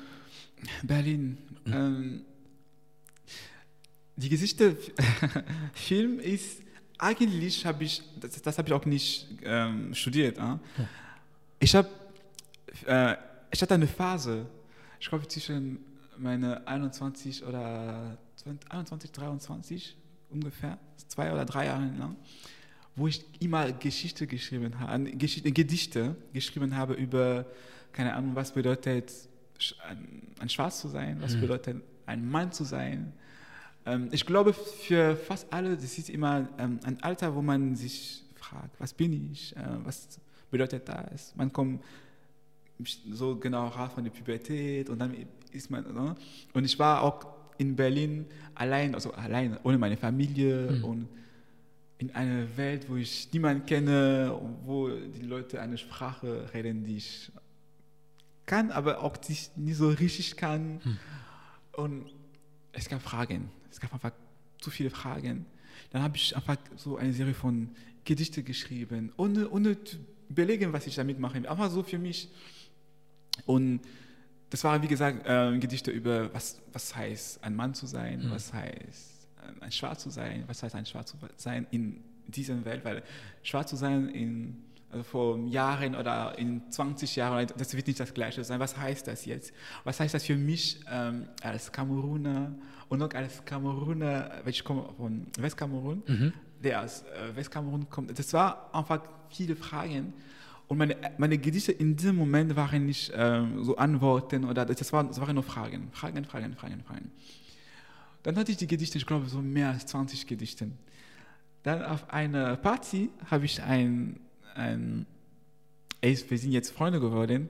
Berlin. 0.83 1.39
Ähm, 1.67 2.25
die 4.17 4.29
Geschichte 4.29 4.77
Film 5.75 6.19
ist 6.19 6.63
eigentlich 6.99 7.67
habe 7.67 7.85
ich 7.85 8.03
das, 8.19 8.41
das 8.41 8.59
habe 8.59 8.69
ich 8.69 8.75
auch 8.75 8.87
nicht 8.87 9.29
ähm, 9.43 9.95
studiert. 9.95 10.39
Äh? 10.39 10.57
Ich 11.61 11.75
habe 11.75 11.89
äh, 12.87 13.17
ich 13.51 13.63
hatte 13.63 13.75
eine 13.75 13.87
Phase, 13.87 14.47
ich 15.01 15.09
glaube 15.09 15.27
zwischen 15.29 15.79
meine 16.19 16.67
21 16.67 17.45
oder 17.45 18.19
20, 18.37 18.71
21, 18.71 19.13
23 19.13 19.97
ungefähr, 20.31 20.79
zwei 21.09 21.33
oder 21.33 21.45
drei 21.45 21.67
Jahre 21.67 21.91
lang, 21.99 22.17
wo 22.95 23.07
ich 23.07 23.25
immer 23.41 23.71
Geschichte 23.73 24.27
geschrieben 24.27 24.79
habe, 24.81 25.11
Geschichte, 25.13 25.53
Gedichte 25.53 26.17
geschrieben 26.33 26.75
habe 26.77 26.95
über, 26.95 27.47
keine 27.93 28.15
Ahnung, 28.15 28.35
was 28.35 28.53
bedeutet 28.53 29.13
ein, 29.89 30.23
ein 30.41 30.49
Schwarz 30.49 30.81
zu 30.81 30.89
sein, 30.89 31.19
was 31.21 31.37
bedeutet 31.41 31.83
ein 32.07 32.29
Mann 32.29 32.53
zu 32.53 32.65
sein. 32.65 33.13
Ähm, 33.85 34.09
ich 34.13 34.27
glaube, 34.27 34.53
für 34.53 35.17
fast 35.17 35.53
alle, 35.53 35.77
das 35.77 35.99
ist 35.99 36.11
immer 36.11 36.49
ähm, 36.59 36.81
ein 36.85 37.03
Alter, 37.03 37.35
wo 37.35 37.43
man 37.43 37.77
sich 37.77 38.25
fragt, 38.35 38.79
was 38.79 38.93
bin 38.93 39.33
ich, 39.33 39.57
äh, 39.57 39.61
was 39.85 40.21
bedeutet 40.51 40.89
das? 40.89 41.35
Man 41.37 41.53
kommt 41.53 41.83
so 43.11 43.37
genau 43.37 43.69
raus 43.69 43.93
von 43.95 44.05
der 44.05 44.11
Pubertät 44.11 44.91
und 44.91 44.99
dann 44.99 45.15
ist 45.51 45.71
man, 45.71 45.83
ne? 45.95 46.15
und 46.53 46.65
ich 46.65 46.79
war 46.79 47.03
auch 47.03 47.27
in 47.59 47.75
Berlin 47.75 48.27
allein, 48.55 48.95
also 48.95 49.13
allein, 49.13 49.59
ohne 49.63 49.79
meine 49.79 49.97
Familie 49.97 50.83
und 50.83 51.09
in 51.99 52.15
einer 52.15 52.45
Welt, 52.57 52.89
wo 52.91 52.97
ich 52.97 53.33
niemanden 53.33 53.65
kenne, 53.65 54.35
und 54.35 54.67
wo 54.67 54.89
die 54.91 55.25
Leute 55.25 55.61
eine 55.61 55.79
Sprache 55.79 56.45
reden, 56.53 56.85
die 56.85 56.99
ich 56.99 57.33
kann, 58.47 58.71
aber 58.71 59.03
auch 59.03 59.17
die 59.17 59.33
ich 59.33 59.50
nicht 59.57 59.76
so 59.76 59.88
richtig 59.88 60.37
kann. 60.37 60.81
Und 61.73 62.07
es 62.73 62.88
gab 62.88 63.03
Fragen. 63.03 63.50
Es 63.71 63.81
gab 63.81 63.93
einfach 63.93 64.12
zu 64.61 64.71
viele 64.71 64.91
Fragen. 64.91 65.47
Dann 65.91 66.03
habe 66.03 66.17
ich 66.17 66.35
einfach 66.35 66.57
so 66.76 66.97
eine 66.97 67.12
Serie 67.12 67.35
von 67.35 67.71
Gedichte 68.05 68.43
geschrieben, 68.43 69.12
ohne, 69.17 69.50
ohne 69.50 69.83
zu 69.83 69.97
überlegen, 70.29 70.73
was 70.73 70.87
ich 70.87 70.95
damit 70.95 71.19
mache. 71.19 71.37
Einfach 71.49 71.71
so 71.71 71.83
für 71.83 71.99
mich. 71.99 72.29
Und 73.45 73.81
das 74.50 74.62
waren, 74.65 74.83
wie 74.83 74.88
gesagt, 74.88 75.25
ähm, 75.26 75.61
Gedichte 75.61 75.91
über, 75.91 76.33
was, 76.33 76.61
was 76.73 76.95
heißt, 76.95 77.43
ein 77.43 77.55
Mann 77.55 77.75
zu 77.75 77.87
sein, 77.87 78.26
was 78.31 78.53
heißt, 78.53 79.29
ähm, 79.47 79.57
ein 79.61 79.73
Schwarz 79.73 80.03
zu 80.03 80.11
sein, 80.11 80.45
was 80.47 80.62
heißt, 80.62 80.75
ein 80.75 80.87
Schwarz 80.87 81.11
zu 81.11 81.17
sein 81.37 81.67
in 81.71 82.03
dieser 82.29 82.65
Welt, 82.65 82.85
weil 82.85 83.03
Schwarz 83.43 83.71
zu 83.71 83.76
sein 83.76 84.09
in, 84.09 84.65
vor 85.05 85.38
Jahren 85.47 85.95
oder 85.95 86.38
in 86.38 86.62
20 86.71 87.17
Jahren, 87.17 87.47
das 87.57 87.75
wird 87.75 87.87
nicht 87.87 88.00
das 88.00 88.12
Gleiche 88.15 88.45
sein. 88.45 88.61
Was 88.61 88.76
heißt 88.76 89.07
das 89.07 89.25
jetzt? 89.25 89.53
Was 89.85 90.00
heißt 90.00 90.15
das 90.15 90.25
für 90.25 90.37
mich 90.37 90.81
ähm, 90.91 91.29
als 91.43 91.71
Kameruner 91.73 92.55
und 92.88 93.03
auch 93.03 93.12
als 93.15 93.45
Kameruner, 93.45 94.31
weil 94.43 94.50
ich 94.50 94.65
komme 94.65 94.88
von 94.97 95.26
Westkamerun, 95.38 96.03
der 96.62 96.83
aus 96.83 97.03
äh, 97.03 97.37
Westkamerun 97.37 97.88
kommt? 97.88 98.19
Das 98.19 98.33
war 98.33 98.75
einfach 98.75 99.03
viele 99.29 99.57
Fragen 99.57 100.12
Und 100.69 100.79
meine, 100.79 100.97
meine 101.19 101.38
Gedichte 101.38 101.73
in 101.73 101.97
diesem 101.97 102.17
Moment 102.17 102.57
waren 102.57 102.87
nicht 102.87 103.12
ähm, 103.15 103.62
so 103.62 103.76
Antworten 103.76 104.45
oder 104.45 104.65
das, 104.65 104.93
war, 104.93 105.05
das 105.05 105.21
waren 105.21 105.35
nur 105.35 105.45
Fragen. 105.45 105.88
Fragen, 105.93 106.25
Fragen, 106.25 106.55
Fragen, 106.55 106.83
Fragen. 106.83 107.12
Dann 108.25 108.37
hatte 108.37 108.50
ich 108.50 108.57
die 108.59 108.67
Gedichte, 108.67 108.99
ich 108.99 109.07
glaube, 109.07 109.26
so 109.29 109.41
mehr 109.41 109.71
als 109.71 109.87
20 109.87 110.26
Gedichte. 110.26 110.69
Dann 111.62 111.85
auf 111.85 112.11
einer 112.11 112.57
Party 112.57 113.11
habe 113.31 113.45
ich 113.45 113.62
ein, 113.62 114.19
ein 114.57 115.07
ey, 116.01 116.19
wir 116.29 116.39
sind 116.39 116.53
jetzt 116.53 116.71
Freunde 116.71 117.01
geworden, 117.01 117.49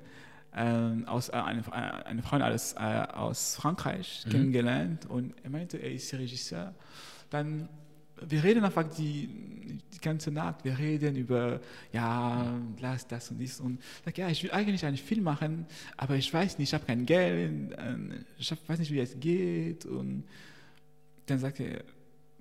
ähm, 0.55 1.07
aus, 1.07 1.29
äh, 1.29 1.33
eine, 1.33 1.73
eine 1.73 2.23
Freundin 2.23 2.53
aus, 2.53 2.73
äh, 2.75 2.79
aus 2.79 3.57
Frankreich 3.57 4.25
mhm. 4.27 4.31
kennengelernt 4.31 5.07
und 5.07 5.35
er 5.43 5.51
meinte, 5.51 5.77
er 5.79 5.93
ist 5.93 6.13
Regisseur. 6.15 6.75
Dann 7.31 7.69
wir 8.29 8.43
reden 8.43 8.65
einfach 8.65 8.85
die, 8.85 9.29
die 9.93 9.99
ganze 10.01 10.31
Nacht, 10.31 10.65
wir 10.65 10.79
reden 10.79 11.17
über, 11.17 11.61
ja, 11.93 12.59
lass 12.81 13.07
das 13.07 13.31
und 13.31 13.39
dies 13.39 13.61
und 13.61 13.79
sag, 14.07 14.17
ja, 14.17 14.29
ich 14.29 14.43
will 14.43 14.53
eigentlich 14.53 14.87
einen 14.87 14.97
Film 14.97 15.25
machen, 15.25 15.67
aber 15.99 16.17
ich 16.17 16.33
weiß 16.33 16.59
nicht, 16.59 16.71
ich 16.71 16.75
habe 16.75 16.87
kein 16.87 17.05
Geld, 17.05 17.75
ähm, 17.77 18.25
ich 18.39 18.51
weiß 18.67 18.79
nicht, 18.79 18.91
wie 18.91 19.01
es 19.01 19.21
geht 19.21 19.85
und 19.85 20.25
dann 21.27 21.39
sagt 21.39 21.61
er, 21.61 21.85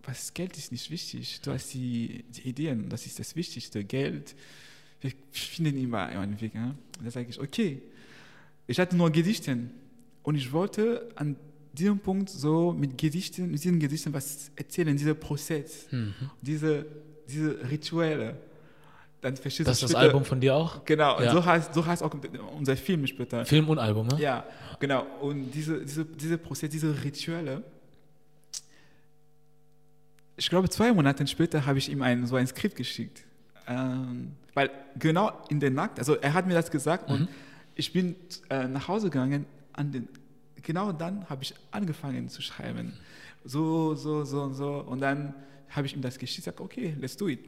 was 0.06 0.34
Geld 0.34 0.58
ist 0.58 0.72
nicht 0.72 0.90
wichtig, 0.92 1.42
du 1.42 1.52
hast 1.52 1.74
die, 1.74 2.24
die 2.30 2.50
Ideen, 2.50 2.90
das 2.90 3.06
ist 3.06 3.20
das 3.20 3.36
Wichtigste, 3.36 3.84
Geld, 3.84 4.36
wir 5.02 5.12
finden 5.32 5.78
immer 5.78 6.06
einen 6.06 6.40
Weg. 6.40 6.56
Ja? 6.56 6.68
Und 6.68 7.04
dann 7.04 7.12
sage 7.12 7.28
ich, 7.30 7.40
okay, 7.40 7.82
ich 8.68 8.80
hatte 8.80 8.96
nur 8.96 9.10
Gedichte 9.12 9.58
und 10.24 10.36
ich 10.36 10.52
wollte 10.52 11.10
an 11.16 11.36
diesem 11.74 12.00
Punkt 12.00 12.30
so 12.30 12.72
mit 12.72 12.98
Gedichten, 12.98 13.52
mit 13.52 13.64
diesen 13.64 13.80
Gedichten 13.80 14.14
was 14.14 14.52
erzählen, 14.56 14.96
dieser 14.96 15.14
Prozess, 15.14 15.88
mhm. 15.92 16.14
diese, 16.42 16.86
diese 17.28 17.70
Rituelle. 17.70 18.38
Dann 19.22 19.36
verstehst 19.36 19.68
das 19.68 19.82
ist 19.82 19.92
das 19.92 19.96
Album 19.96 20.24
von 20.24 20.40
dir 20.40 20.56
auch? 20.56 20.86
Genau, 20.86 21.20
ja. 21.20 21.32
so, 21.32 21.44
heißt, 21.44 21.74
so 21.74 21.86
heißt 21.86 22.04
auch 22.04 22.16
unser 22.58 22.78
Film 22.78 23.08
später. 23.08 23.44
Film 23.44 23.68
und 23.70 23.80
Album, 23.80 24.08
ne? 24.08 24.20
Ja, 24.20 24.46
genau. 24.80 25.06
Und 25.20 25.52
diese, 25.52 25.84
diese, 25.84 26.06
diese 26.06 26.38
Prozess, 26.38 26.70
diese 26.70 27.04
Rituelle, 27.04 27.64
ich 30.38 30.50
glaube, 30.50 30.70
zwei 30.70 30.92
Monate 30.94 31.26
später 31.28 31.66
habe 31.66 31.78
ich 31.78 31.90
ihm 31.90 32.02
ein, 32.02 32.26
so 32.28 32.36
ein 32.36 32.48
Skript 32.48 32.76
geschickt. 32.76 33.24
Ähm, 33.68 34.34
weil 34.54 34.70
genau 34.98 35.32
in 35.50 35.60
der 35.60 35.72
Nacht, 35.72 36.00
also 36.00 36.16
er 36.16 36.34
hat 36.34 36.46
mir 36.48 36.54
das 36.54 36.70
gesagt 36.70 37.10
mhm. 37.10 37.16
und 37.16 37.30
ich 37.76 37.92
bin 37.92 38.16
äh, 38.50 38.68
nach 38.68 38.88
Hause 38.88 39.10
gegangen 39.10 39.46
an 39.74 39.92
den 39.92 40.08
genau 40.66 40.92
dann 40.92 41.30
habe 41.30 41.44
ich 41.44 41.54
angefangen 41.72 42.28
zu 42.28 42.42
schreiben. 42.42 42.94
So, 43.46 43.96
so, 43.96 44.26
so 44.26 44.42
und 44.42 44.56
so. 44.56 44.80
Und 44.80 45.00
dann 45.00 45.34
habe 45.70 45.88
ich 45.88 45.96
ihm 45.96 46.02
das 46.02 46.18
geschickt, 46.18 46.46
gesagt, 46.46 46.60
okay, 46.60 46.96
let's 47.00 47.16
do 47.16 47.30
it. 47.30 47.40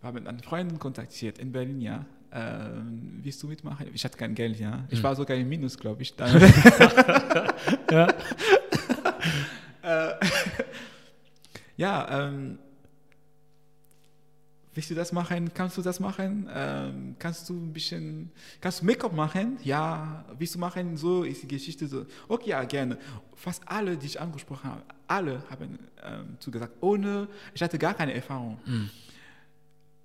Wir 0.00 0.08
haben 0.08 0.26
einen 0.26 0.40
Freund 0.40 0.78
kontaktiert 0.80 1.38
in 1.38 1.52
Berlin, 1.52 1.80
ja. 1.80 2.04
Ähm, 2.32 3.20
willst 3.22 3.42
du 3.42 3.46
mitmachen? 3.46 3.86
Ich 3.92 4.04
hatte 4.04 4.16
kein 4.16 4.34
Geld, 4.34 4.58
ja. 4.58 4.84
Ich 4.88 4.98
hm. 4.98 5.04
war 5.04 5.14
sogar 5.14 5.36
im 5.36 5.48
Minus, 5.48 5.78
glaube 5.78 6.02
ich. 6.02 6.16
Dann. 6.16 6.40
ja. 7.90 8.08
äh, 10.10 10.14
ja, 12.08 12.28
ähm, 12.28 12.58
willst 14.74 14.90
du 14.90 14.94
das 14.94 15.12
machen? 15.12 15.52
Kannst 15.54 15.76
du 15.76 15.82
das 15.82 16.00
machen? 16.00 16.48
Ähm, 16.52 17.16
kannst 17.18 17.48
du 17.48 17.54
ein 17.54 17.72
bisschen, 17.72 18.30
kannst 18.60 18.80
du 18.80 18.86
Make-up 18.86 19.12
machen? 19.12 19.58
Ja, 19.64 20.24
willst 20.38 20.54
du 20.54 20.58
machen? 20.58 20.96
So 20.96 21.24
ist 21.24 21.42
die 21.42 21.48
Geschichte 21.48 21.86
so. 21.86 22.06
Okay, 22.28 22.50
ja, 22.50 22.64
gerne. 22.64 22.98
Fast 23.34 23.62
alle, 23.66 23.96
die 23.96 24.06
ich 24.06 24.20
angesprochen 24.20 24.70
habe, 24.70 24.82
alle 25.06 25.42
haben 25.50 25.78
ähm, 26.02 26.36
zugesagt, 26.38 26.74
ohne, 26.80 27.28
ich 27.54 27.62
hatte 27.62 27.78
gar 27.78 27.94
keine 27.94 28.14
Erfahrung. 28.14 28.58
Mhm. 28.64 28.90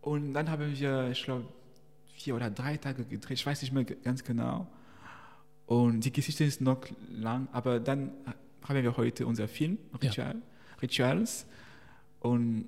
Und 0.02 0.34
dann 0.34 0.50
haben 0.50 0.76
wir, 0.80 1.10
ich 1.12 1.24
glaube, 1.24 1.46
vier 2.16 2.36
oder 2.36 2.50
drei 2.50 2.78
Tage 2.78 3.04
gedreht, 3.04 3.38
ich 3.40 3.46
weiß 3.46 3.62
nicht 3.62 3.74
mehr 3.74 3.84
ganz 3.84 4.24
genau. 4.24 4.68
Und 5.66 6.02
die 6.02 6.14
Geschichte 6.14 6.46
ist 6.46 6.62
noch 6.62 6.80
lang, 7.10 7.50
aber 7.52 7.80
dann 7.80 8.12
haben 8.64 8.84
wir 8.84 8.98
heute 8.98 9.28
unser 9.28 9.48
Film, 9.48 9.78
Ritual, 10.02 10.36
ja. 10.36 10.42
Rituals. 10.82 11.46
Und 12.20 12.66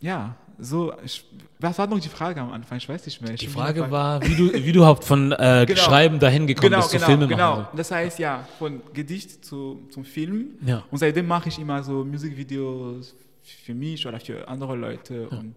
ja, 0.00 0.36
so, 0.58 0.92
ich, 1.04 1.24
was 1.60 1.78
war 1.78 1.86
noch 1.86 2.00
die 2.00 2.08
Frage 2.08 2.40
am 2.40 2.52
Anfang? 2.52 2.78
Ich 2.78 2.88
weiß 2.88 3.06
nicht 3.06 3.22
mehr. 3.22 3.32
Ich 3.32 3.40
die 3.40 3.46
Frage 3.46 3.90
war, 3.90 4.22
wie 4.22 4.34
du, 4.34 4.52
wie 4.52 4.72
du 4.72 4.80
überhaupt 4.80 5.04
von 5.04 5.32
äh, 5.32 5.64
genau. 5.68 5.80
Schreiben 5.80 6.18
dahin 6.18 6.46
gekommen 6.46 6.70
genau, 6.70 6.78
bist 6.78 6.90
genau, 6.90 7.04
zu 7.04 7.10
Filmen 7.10 7.28
genau. 7.28 7.56
machen. 7.56 7.76
Das 7.76 7.90
heißt 7.90 8.18
ja, 8.18 8.46
von 8.58 8.82
Gedicht 8.92 9.44
zu, 9.44 9.86
zum 9.90 10.04
Film. 10.04 10.50
Ja. 10.64 10.82
Und 10.90 10.98
seitdem 10.98 11.26
mache 11.26 11.48
ich 11.48 11.58
immer 11.58 11.82
so 11.82 12.04
Musikvideos 12.04 13.14
für 13.42 13.74
mich 13.74 14.06
oder 14.06 14.18
für 14.18 14.48
andere 14.48 14.74
Leute. 14.74 15.28
Ja. 15.30 15.38
Und 15.38 15.54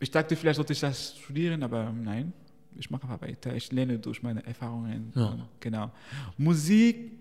ich 0.00 0.10
dachte, 0.10 0.34
vielleicht 0.34 0.56
sollte 0.56 0.72
ich 0.72 0.80
das 0.80 1.16
studieren, 1.22 1.62
aber 1.62 1.92
nein, 1.92 2.32
ich 2.76 2.90
mache 2.90 3.02
einfach 3.02 3.20
weiter. 3.20 3.54
Ich 3.54 3.70
lerne 3.70 3.98
durch 3.98 4.22
meine 4.22 4.44
Erfahrungen. 4.44 5.12
Ja. 5.14 5.36
Genau. 5.60 5.90
Musik, 6.36 7.12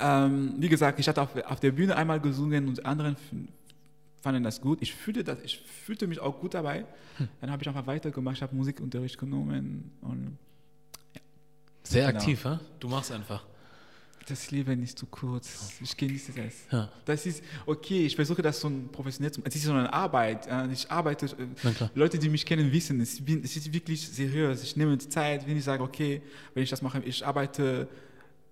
ähm, 0.00 0.54
wie 0.58 0.68
gesagt, 0.68 0.98
ich 0.98 1.08
hatte 1.08 1.22
auf, 1.22 1.36
auf 1.44 1.60
der 1.60 1.72
Bühne 1.72 1.96
einmal 1.96 2.20
gesungen 2.20 2.68
und 2.68 2.84
anderen 2.84 3.16
fanden 4.20 4.42
das 4.42 4.60
gut. 4.60 4.78
Ich 4.82 4.94
fühlte, 4.94 5.24
das, 5.24 5.38
ich 5.42 5.58
fühlte 5.60 6.06
mich 6.06 6.20
auch 6.20 6.38
gut 6.40 6.54
dabei. 6.54 6.84
Hm. 7.16 7.28
Dann 7.40 7.50
habe 7.50 7.62
ich 7.62 7.68
einfach 7.68 7.86
weitergemacht, 7.86 8.36
ich 8.36 8.42
habe 8.42 8.54
Musikunterricht 8.54 9.18
genommen. 9.18 9.92
Und, 10.02 10.38
ja. 11.14 11.20
Sehr 11.82 12.06
genau. 12.06 12.18
aktiv, 12.18 12.44
ha? 12.44 12.60
du 12.78 12.88
machst 12.88 13.12
einfach. 13.12 13.44
Das 14.28 14.50
Leben 14.50 14.80
ist 14.82 14.96
zu 14.96 15.06
kurz. 15.06 15.72
Ich 15.80 15.96
genieße 15.96 16.32
das. 16.32 16.54
Ja. 16.70 16.88
Das 17.04 17.26
ist 17.26 17.42
okay. 17.66 18.06
Ich 18.06 18.14
versuche 18.14 18.42
das 18.42 18.60
so 18.60 18.70
professionell 18.92 19.32
zu 19.32 19.40
machen. 19.40 19.48
Es 19.48 19.56
ist 19.56 19.64
so 19.64 19.72
eine 19.72 19.92
Arbeit. 19.92 20.46
Ich 20.72 20.88
arbeite. 20.88 21.26
Äh, 21.26 21.88
Leute, 21.94 22.16
die 22.18 22.28
mich 22.28 22.46
kennen, 22.46 22.70
wissen, 22.70 23.00
es 23.00 23.18
ist 23.18 23.72
wirklich 23.72 24.08
seriös. 24.08 24.62
Ich 24.62 24.76
nehme 24.76 24.96
die 24.96 25.08
Zeit, 25.08 25.48
wenn 25.48 25.56
ich 25.56 25.64
sage, 25.64 25.82
okay, 25.82 26.22
wenn 26.54 26.62
ich 26.62 26.70
das 26.70 26.80
mache, 26.80 27.02
ich 27.04 27.26
arbeite 27.26 27.88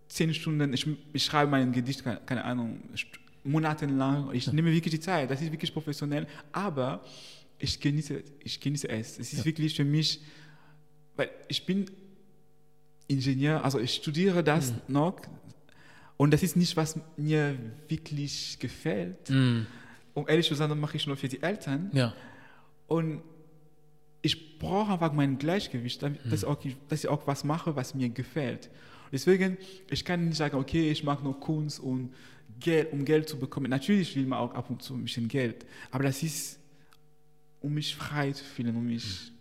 zehn 0.09 0.33
Stunden, 0.35 0.73
ich, 0.73 0.87
ich 1.13 1.25
schreibe 1.25 1.51
mein 1.51 1.73
Gedicht, 1.73 2.03
keine, 2.27 2.45
Ahnung, 2.45 2.81
monatelang. 3.45 4.31
Ich 4.33 4.53
nehme 4.53 4.73
wirklich 4.73 4.93
die 4.93 5.01
Zeit. 5.01 5.31
Das 5.31 5.41
ist 5.41 5.53
wirklich 5.53 5.73
professionell. 5.73 6.27
Aber 6.53 7.05
ich 7.59 7.81
genieße, 7.81 8.23
ich 8.43 8.61
genieße 8.61 8.89
es. 8.89 9.19
Es 9.19 9.33
ist 9.33 9.41
ja. 9.41 9.45
wirklich 9.45 9.75
für 9.75 9.85
mich, 9.85 10.21
weil 11.17 11.31
ich 11.49 11.65
bin 11.67 11.91
Ingenieur, 13.07 13.65
also 13.65 13.79
ich 13.79 13.95
studiere 13.95 14.45
das 14.45 14.73
mhm. 14.73 14.81
noch 14.89 15.21
und 16.17 16.33
das 16.33 16.43
ist 16.43 16.57
nicht, 16.57 16.77
was 16.77 16.99
mir 17.17 17.57
wirklich 17.89 18.59
gefällt. 18.59 19.31
Mhm. 19.31 19.67
Um 20.15 20.29
ehrlich 20.29 20.47
zu 20.47 20.55
sein, 20.55 20.69
dann 20.69 20.81
mache 20.81 20.97
ich 20.97 21.07
nur 21.07 21.17
für 21.17 21.29
die 21.29 21.43
Eltern. 21.43 21.91
Ja. 21.93 22.13
Und 22.87 23.23
ich 24.21 24.59
brauche 24.59 24.93
einfach 24.93 25.13
mein 25.13 25.39
Gleichgewicht, 25.39 26.03
damit, 26.03 26.25
mhm. 26.25 26.31
dass, 26.31 26.43
ich 26.43 26.49
auch, 26.49 26.59
dass 26.89 27.05
ich 27.05 27.09
auch 27.09 27.27
was 27.27 27.45
mache, 27.45 27.77
was 27.77 27.95
mir 27.95 28.09
gefällt. 28.09 28.69
Deswegen, 29.13 29.57
ich 29.91 30.05
kann 30.05 30.27
nicht 30.27 30.37
sagen, 30.37 30.57
okay, 30.57 30.91
ich 30.91 31.05
mache 31.05 31.23
nur 31.23 31.39
Kunst 31.41 31.81
und 31.81 32.15
Geld, 32.61 32.93
um 32.93 33.05
Geld 33.05 33.29
zu 33.29 33.39
bekommen. 33.39 33.71
Natürlich 33.71 34.15
will 34.17 34.27
man 34.27 34.39
auch 34.39 34.55
ab 34.55 34.69
und 34.71 34.83
zu 34.83 34.95
ein 34.95 35.05
bisschen 35.05 35.29
Geld, 35.29 35.65
aber 35.91 36.05
das 36.05 36.23
ist, 36.23 36.59
um 37.61 37.75
mich 37.75 37.95
frei 37.95 38.33
zu 38.33 38.45
fühlen, 38.45 38.77
um 38.77 38.87
mich 38.87 39.33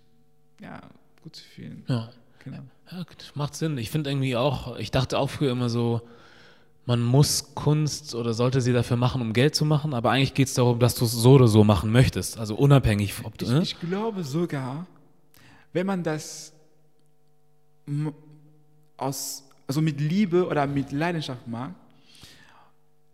ja, 0.62 0.82
gut 1.23 1.36
zu 1.36 1.43
fühlen. 1.43 1.84
Ja. 1.88 2.12
Genau. 2.43 2.63
Ja, 2.91 3.06
macht 3.36 3.56
Sinn. 3.56 3.77
Ich 3.77 3.89
finde 3.89 4.10
irgendwie 4.10 4.38
auch, 4.38 4.77
ich 4.77 4.91
dachte 4.91 5.19
auch 5.19 5.30
früher 5.30 5.51
immer 5.51 5.69
so, 5.69 6.01
man 6.86 7.01
muss 7.01 7.53
Kunst 7.53 8.15
oder 8.15 8.34
sollte 8.34 8.62
sie 8.62 8.71
dafür 8.71 8.95
machen, 8.95 9.21
um 9.21 9.34
Geld 9.34 9.53
zu 9.56 9.65
machen, 9.65 9.93
aber 9.93 10.12
eigentlich 10.12 10.34
geht 10.34 10.47
es 10.47 10.53
darum, 10.53 10.80
dass 10.80 10.95
du 10.95 11.03
es 11.03 11.12
so 11.12 11.34
oder 11.34 11.49
so 11.49 11.65
machen 11.65 11.91
möchtest, 11.91 12.38
also 12.38 12.56
unabhängig, 12.56 13.13
ob 13.23 13.38
du. 13.38 13.45
Ich, 13.45 13.51
ne? 13.51 13.62
ich 13.62 13.80
glaube 13.80 14.23
sogar, 14.23 14.88
wenn 15.73 15.86
man 15.86 16.01
das 16.01 16.53
aus, 18.95 19.43
also 19.67 19.82
mit 19.82 19.99
Liebe 19.99 20.47
oder 20.47 20.65
mit 20.65 20.91
Leidenschaft 20.91 21.47
mag, 21.47 21.75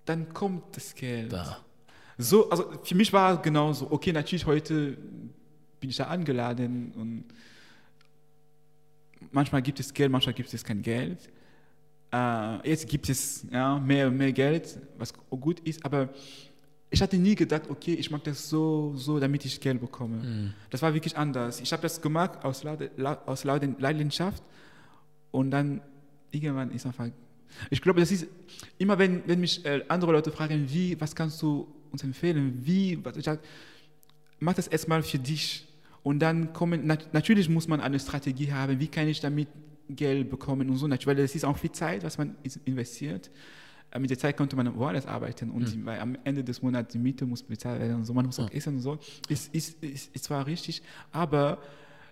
dann 0.06 0.32
kommt 0.34 0.78
das 0.78 0.94
Geld. 0.94 1.34
Da. 1.34 1.58
So, 2.18 2.50
also 2.50 2.72
für 2.84 2.96
mich 2.96 3.12
war 3.12 3.36
es 3.36 3.42
genauso. 3.42 3.92
Okay, 3.92 4.12
natürlich 4.12 4.46
heute 4.46 4.98
bin 5.80 5.90
ich 5.90 5.98
da 5.98 6.06
angeladen 6.06 6.94
und 6.96 7.26
manchmal 9.32 9.62
gibt 9.62 9.80
es 9.80 9.94
Geld, 9.94 10.12
manchmal 10.12 10.34
gibt 10.34 10.54
es 10.54 10.64
kein 10.64 10.82
Geld. 10.82 11.30
Äh, 12.14 12.70
jetzt 12.70 12.88
gibt 12.88 13.10
es 13.10 13.46
ja, 13.52 13.80
mehr 13.80 14.12
mehr 14.12 14.32
Geld, 14.32 14.80
was 14.98 15.14
gut 15.30 15.60
ist, 15.62 15.84
aber 15.84 16.10
ich 16.92 17.02
hatte 17.02 17.18
nie 17.18 17.34
gedacht, 17.34 17.64
okay, 17.70 17.96
ich 17.96 18.12
mag 18.12 18.24
das 18.24 18.48
so, 18.48 18.94
so, 18.96 19.20
damit 19.20 19.44
ich 19.46 19.60
Geld 19.60 19.82
bekomme. 19.82 20.18
Mhm. 20.18 20.54
Das 20.70 20.80
war 20.84 20.94
wirklich 20.94 21.18
anders. 21.18 21.60
Ich 21.60 21.72
habe 21.74 21.82
das 21.82 22.00
gemacht 22.00 22.46
aus, 22.46 22.64
aus 23.26 23.44
Leidenschaft 23.44 24.44
und 25.32 25.50
dann 25.50 25.82
irgendwann 26.34 26.72
ist 26.72 26.86
einfach 26.86 27.10
ich 27.70 27.82
glaube, 27.82 28.00
das 28.00 28.12
ist 28.12 28.28
immer, 28.78 28.98
wenn, 28.98 29.28
wenn 29.28 29.40
mich 29.40 29.66
äh, 29.66 29.84
andere 29.88 30.12
Leute 30.12 30.32
fragen, 30.32 30.66
wie, 30.70 31.00
was 31.00 31.16
kannst 31.16 31.42
du 31.42 31.68
uns 31.92 32.04
empfehlen, 32.04 32.60
wie, 32.64 33.04
was, 33.04 33.18
ich 33.18 33.26
sage, 33.26 33.42
mach 34.40 34.54
das 34.54 34.68
erstmal 34.68 35.04
für 35.04 35.20
dich. 35.20 35.68
Und 36.02 36.20
dann 36.20 36.52
kommen, 36.54 36.86
nat 36.86 37.14
natürlich 37.14 37.48
muss 37.50 37.68
man 37.68 37.80
eine 37.80 38.00
Strategie 38.00 38.52
haben, 38.52 38.80
wie 38.80 38.88
kann 38.88 39.08
ich 39.08 39.20
damit 39.20 39.48
Geld 39.90 40.30
bekommen 40.30 40.70
und 40.70 40.78
so, 40.78 40.90
weil 40.90 41.16
das 41.16 41.36
ist 41.36 41.46
auch 41.46 41.58
viel 41.58 41.72
Zeit, 41.72 42.04
was 42.04 42.18
man 42.18 42.36
investiert. 42.66 43.32
Äh, 43.92 44.00
mit 44.00 44.10
der 44.10 44.18
Zeit 44.18 44.36
konnte 44.36 44.56
man 44.56 44.76
woanders 44.76 45.06
arbeiten 45.06 45.50
und 45.50 45.76
mhm. 45.76 45.86
weil 45.86 46.00
am 46.00 46.18
Ende 46.24 46.44
des 46.44 46.62
Monats 46.62 46.92
die 46.92 47.00
Miete 47.00 47.26
muss 47.26 47.44
bezahlt 47.44 47.80
werden 47.80 47.98
und 47.98 48.06
so, 48.06 48.14
man 48.14 48.26
muss 48.26 48.40
auch 48.40 48.52
essen 48.52 48.76
und 48.76 48.82
so. 48.82 48.98
Ist, 49.30 49.54
ist, 49.54 49.82
ist, 49.84 50.14
ist 50.16 50.24
zwar 50.26 50.46
richtig, 50.46 50.82
aber 51.12 51.60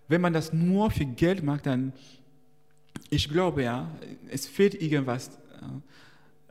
wenn 0.07 0.21
man 0.21 0.33
das 0.33 0.53
nur 0.53 0.91
für 0.91 1.05
Geld 1.05 1.43
macht, 1.43 1.65
dann, 1.65 1.93
ich 3.09 3.29
glaube 3.29 3.63
ja, 3.63 3.89
es 4.29 4.47
fehlt 4.47 4.79
irgendwas. 4.81 5.31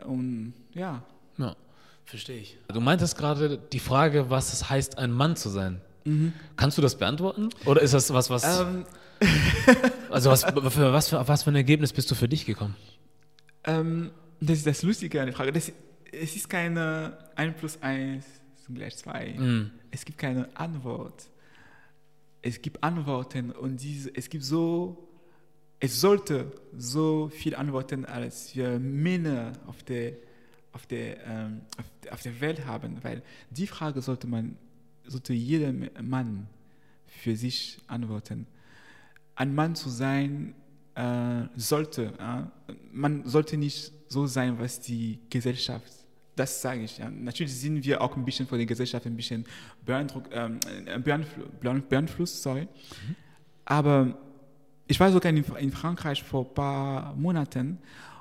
Und 0.05 0.55
ja. 0.73 1.03
Ja, 1.39 1.57
verstehe 2.05 2.39
ich. 2.39 2.59
Du 2.69 2.81
meintest 2.81 3.17
gerade 3.17 3.59
die 3.59 3.79
Frage, 3.79 4.31
was 4.31 4.53
es 4.53 4.71
heißt, 4.71 4.99
ein 4.99 5.13
Mann 5.13 5.37
zu 5.37 5.49
sein. 5.49 5.81
Mhm. 6.05 6.33
Kannst 6.57 6.79
du 6.79 6.83
das 6.83 6.97
beantworten? 6.97 7.51
Oder 7.67 7.83
ist 7.83 7.95
das 7.95 8.13
was, 8.13 8.31
was. 8.31 8.61
Ähm. 8.61 8.85
also, 10.11 10.31
was 10.31 10.45
für, 10.45 10.93
was, 10.93 11.09
für, 11.11 11.29
was 11.29 11.43
für 11.43 11.51
ein 11.51 11.57
Ergebnis 11.57 11.93
bist 11.93 12.11
du 12.11 12.15
für 12.15 12.29
dich 12.29 12.47
gekommen? 12.47 12.75
Ähm, 13.65 14.11
das 14.41 14.59
ist 14.59 14.67
das 14.67 14.83
Lustige 14.83 15.21
an 15.21 15.27
der 15.27 15.35
Frage. 15.35 15.53
Das, 15.53 15.71
es 16.11 16.37
ist 16.37 16.49
keine 16.49 17.19
1 17.37 17.57
plus 17.59 17.83
1 17.83 18.25
gleich 18.75 18.97
2. 18.97 19.35
Mm. 19.39 19.71
Es 19.91 20.05
gibt 20.05 20.19
keine 20.19 20.49
Antwort. 20.57 21.29
Es 22.43 22.63
gibt 22.63 22.83
Antworten 22.83 23.51
und 23.51 23.83
diese, 23.83 24.15
es 24.15 24.31
gibt 24.31 24.45
so, 24.45 25.10
es 25.81 26.01
sollte 26.01 26.53
so 26.77 27.31
viele 27.33 27.59
Antworten 27.59 28.05
als 28.05 28.55
wir 28.55 28.79
Männer 28.79 29.53
auf 29.67 29.83
der, 29.83 30.13
auf 30.73 30.87
der, 30.87 31.27
ähm, 31.27 31.63
auf, 31.79 32.13
auf 32.13 32.23
der 32.23 32.41
Welt 32.41 32.67
haben, 32.67 32.99
weil 33.03 33.23
die 33.51 33.67
Frage 33.67 34.03
sollte 34.03 34.27
man, 34.27 34.57
sollte 35.07 35.33
jeder 35.33 35.73
Mann 36.03 36.47
für 37.07 37.35
sich 37.35 37.79
antworten. 37.87 38.47
Ein 39.35 39.55
Mann 39.55 39.75
zu 39.75 39.89
sein, 39.89 40.55
äh, 40.95 41.45
sollte, 41.57 42.13
äh, 42.19 42.73
man 42.93 43.25
sollte 43.25 43.57
nicht 43.57 43.93
so 44.09 44.27
sein, 44.27 44.59
was 44.59 44.81
die 44.81 45.19
Gesellschaft 45.31 46.01
das 46.41 46.63
sage 46.63 46.85
ich. 46.85 46.97
Ja. 46.97 47.11
Natürlich 47.11 47.55
sind 47.55 47.85
wir 47.85 48.01
auch 48.01 48.17
ein 48.17 48.25
bisschen 48.25 48.47
von 48.47 48.57
der 48.57 48.67
Gesellschaft 48.67 49.05
ein 49.05 49.15
bisschen 49.15 49.45
beeindruckt, 49.85 50.31
ähm, 50.33 50.59
beeinflusst, 51.03 52.43
sorry. 52.43 52.63
Mhm. 52.63 53.17
Aber 53.67 54.19
ich 54.91 54.99
war 54.99 55.13
sogar 55.13 55.31
in, 55.31 55.45
in, 55.45 55.71
Frankreich 55.71 56.21
vor 56.21 56.45
ein 56.45 56.53
paar 56.53 57.15
Monaten 57.15 57.79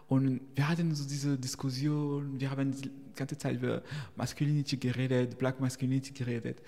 und 0.07 0.39
wir 0.53 0.69
hatten 0.69 0.93
so 0.93 1.03
diese 1.03 1.35
Diskussion, 1.35 2.39
wir 2.39 2.51
haben 2.51 2.71
die 2.71 2.91
ganze 3.15 3.35
Zeit 3.39 3.55
über 3.55 3.81
Masculinity 4.15 4.77
geredet, 4.77 5.35
Black 5.39 5.59
Masculinity 5.59 6.11
geredet. 6.11 6.61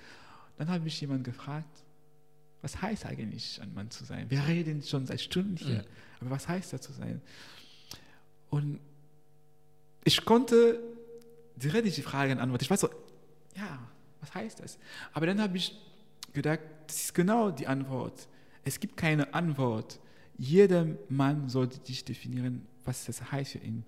Dann 0.57 0.69
habe 0.69 0.87
ich 0.87 0.99
jemanden 0.99 1.23
gefragt, 1.23 1.83
was 2.63 2.81
heißt 2.81 3.05
eigentlich, 3.05 3.61
ein 3.61 3.75
Mann 3.75 3.91
zu 3.91 4.03
sein? 4.03 4.25
Wir 4.29 4.47
reden 4.47 4.81
schon 4.81 5.05
seit 5.05 5.21
Stunden 5.21 5.55
hier, 5.55 5.77
mhm. 5.77 6.21
aber 6.21 6.29
was 6.31 6.47
heißt 6.47 6.73
das 6.73 6.81
zu 6.81 6.93
sein? 6.93 7.21
Und 8.49 8.79
ich 10.03 10.25
konnte 10.25 10.79
direkt 11.55 11.95
die 11.95 12.01
Frage 12.01 12.31
antworten. 12.39 12.63
Ich 12.63 12.69
war 12.71 12.77
so, 12.77 12.89
ja, 13.55 13.77
was 14.19 14.33
heißt 14.33 14.61
das? 14.61 14.79
Aber 15.13 15.27
dann 15.27 15.39
habe 15.39 15.57
ich 15.57 15.79
gedacht, 16.33 16.61
das 16.87 17.03
ist 17.03 17.13
genau 17.13 17.51
die 17.51 17.67
Antwort. 17.67 18.27
Es 18.63 18.79
gibt 18.79 18.97
keine 18.97 19.33
Antwort. 19.33 19.99
Jeder 20.37 20.87
Mann 21.09 21.49
sollte 21.49 21.79
sich 21.85 22.03
definieren, 22.05 22.65
was 22.85 23.05
das 23.05 23.31
heißt 23.31 23.53
für 23.53 23.57
ihn, 23.59 23.83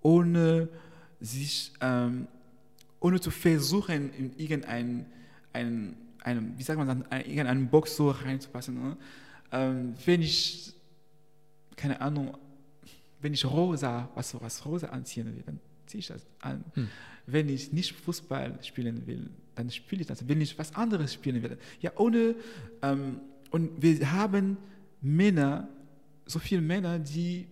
ohne 0.00 0.68
sich, 1.20 1.72
ähm, 1.80 2.26
ohne 3.00 3.20
zu 3.20 3.30
versuchen, 3.30 4.12
in 4.14 4.36
irgendein, 4.36 5.06
ein, 5.52 5.96
ein, 6.22 6.54
wie 6.58 6.62
sagt 6.62 6.78
man 6.78 6.86
dann, 6.86 7.04
irgendeinen 7.10 7.68
Box 7.68 7.96
so 7.96 8.10
reinzupassen. 8.10 8.74
Ne? 8.74 8.96
Ähm, 9.52 9.94
wenn 10.04 10.22
ich, 10.22 10.74
keine 11.76 12.00
Ahnung, 12.00 12.36
wenn 13.20 13.32
ich 13.32 13.44
rosa, 13.44 14.10
was, 14.14 14.38
was 14.40 14.64
rosa 14.66 14.88
anziehen 14.88 15.34
will, 15.34 15.42
dann 15.46 15.60
ziehe 15.86 16.00
ich 16.00 16.08
das 16.08 16.26
an. 16.40 16.64
Hm. 16.74 16.88
Wenn 17.26 17.48
ich 17.48 17.72
nicht 17.72 17.92
Fußball 17.92 18.58
spielen 18.62 19.06
will, 19.06 19.30
dann 19.54 19.70
spiele 19.70 20.02
ich 20.02 20.06
das. 20.06 20.28
Wenn 20.28 20.40
ich 20.40 20.58
was 20.58 20.74
anderes 20.74 21.14
spielen 21.14 21.42
will, 21.42 21.56
ja, 21.80 21.92
ohne, 21.96 22.34
ähm, 22.82 23.20
und 23.54 23.70
wir 23.80 24.12
haben 24.12 24.56
Männer, 25.00 25.68
so 26.26 26.38
viele 26.38 26.60
Männer, 26.60 26.98
die, 26.98 27.46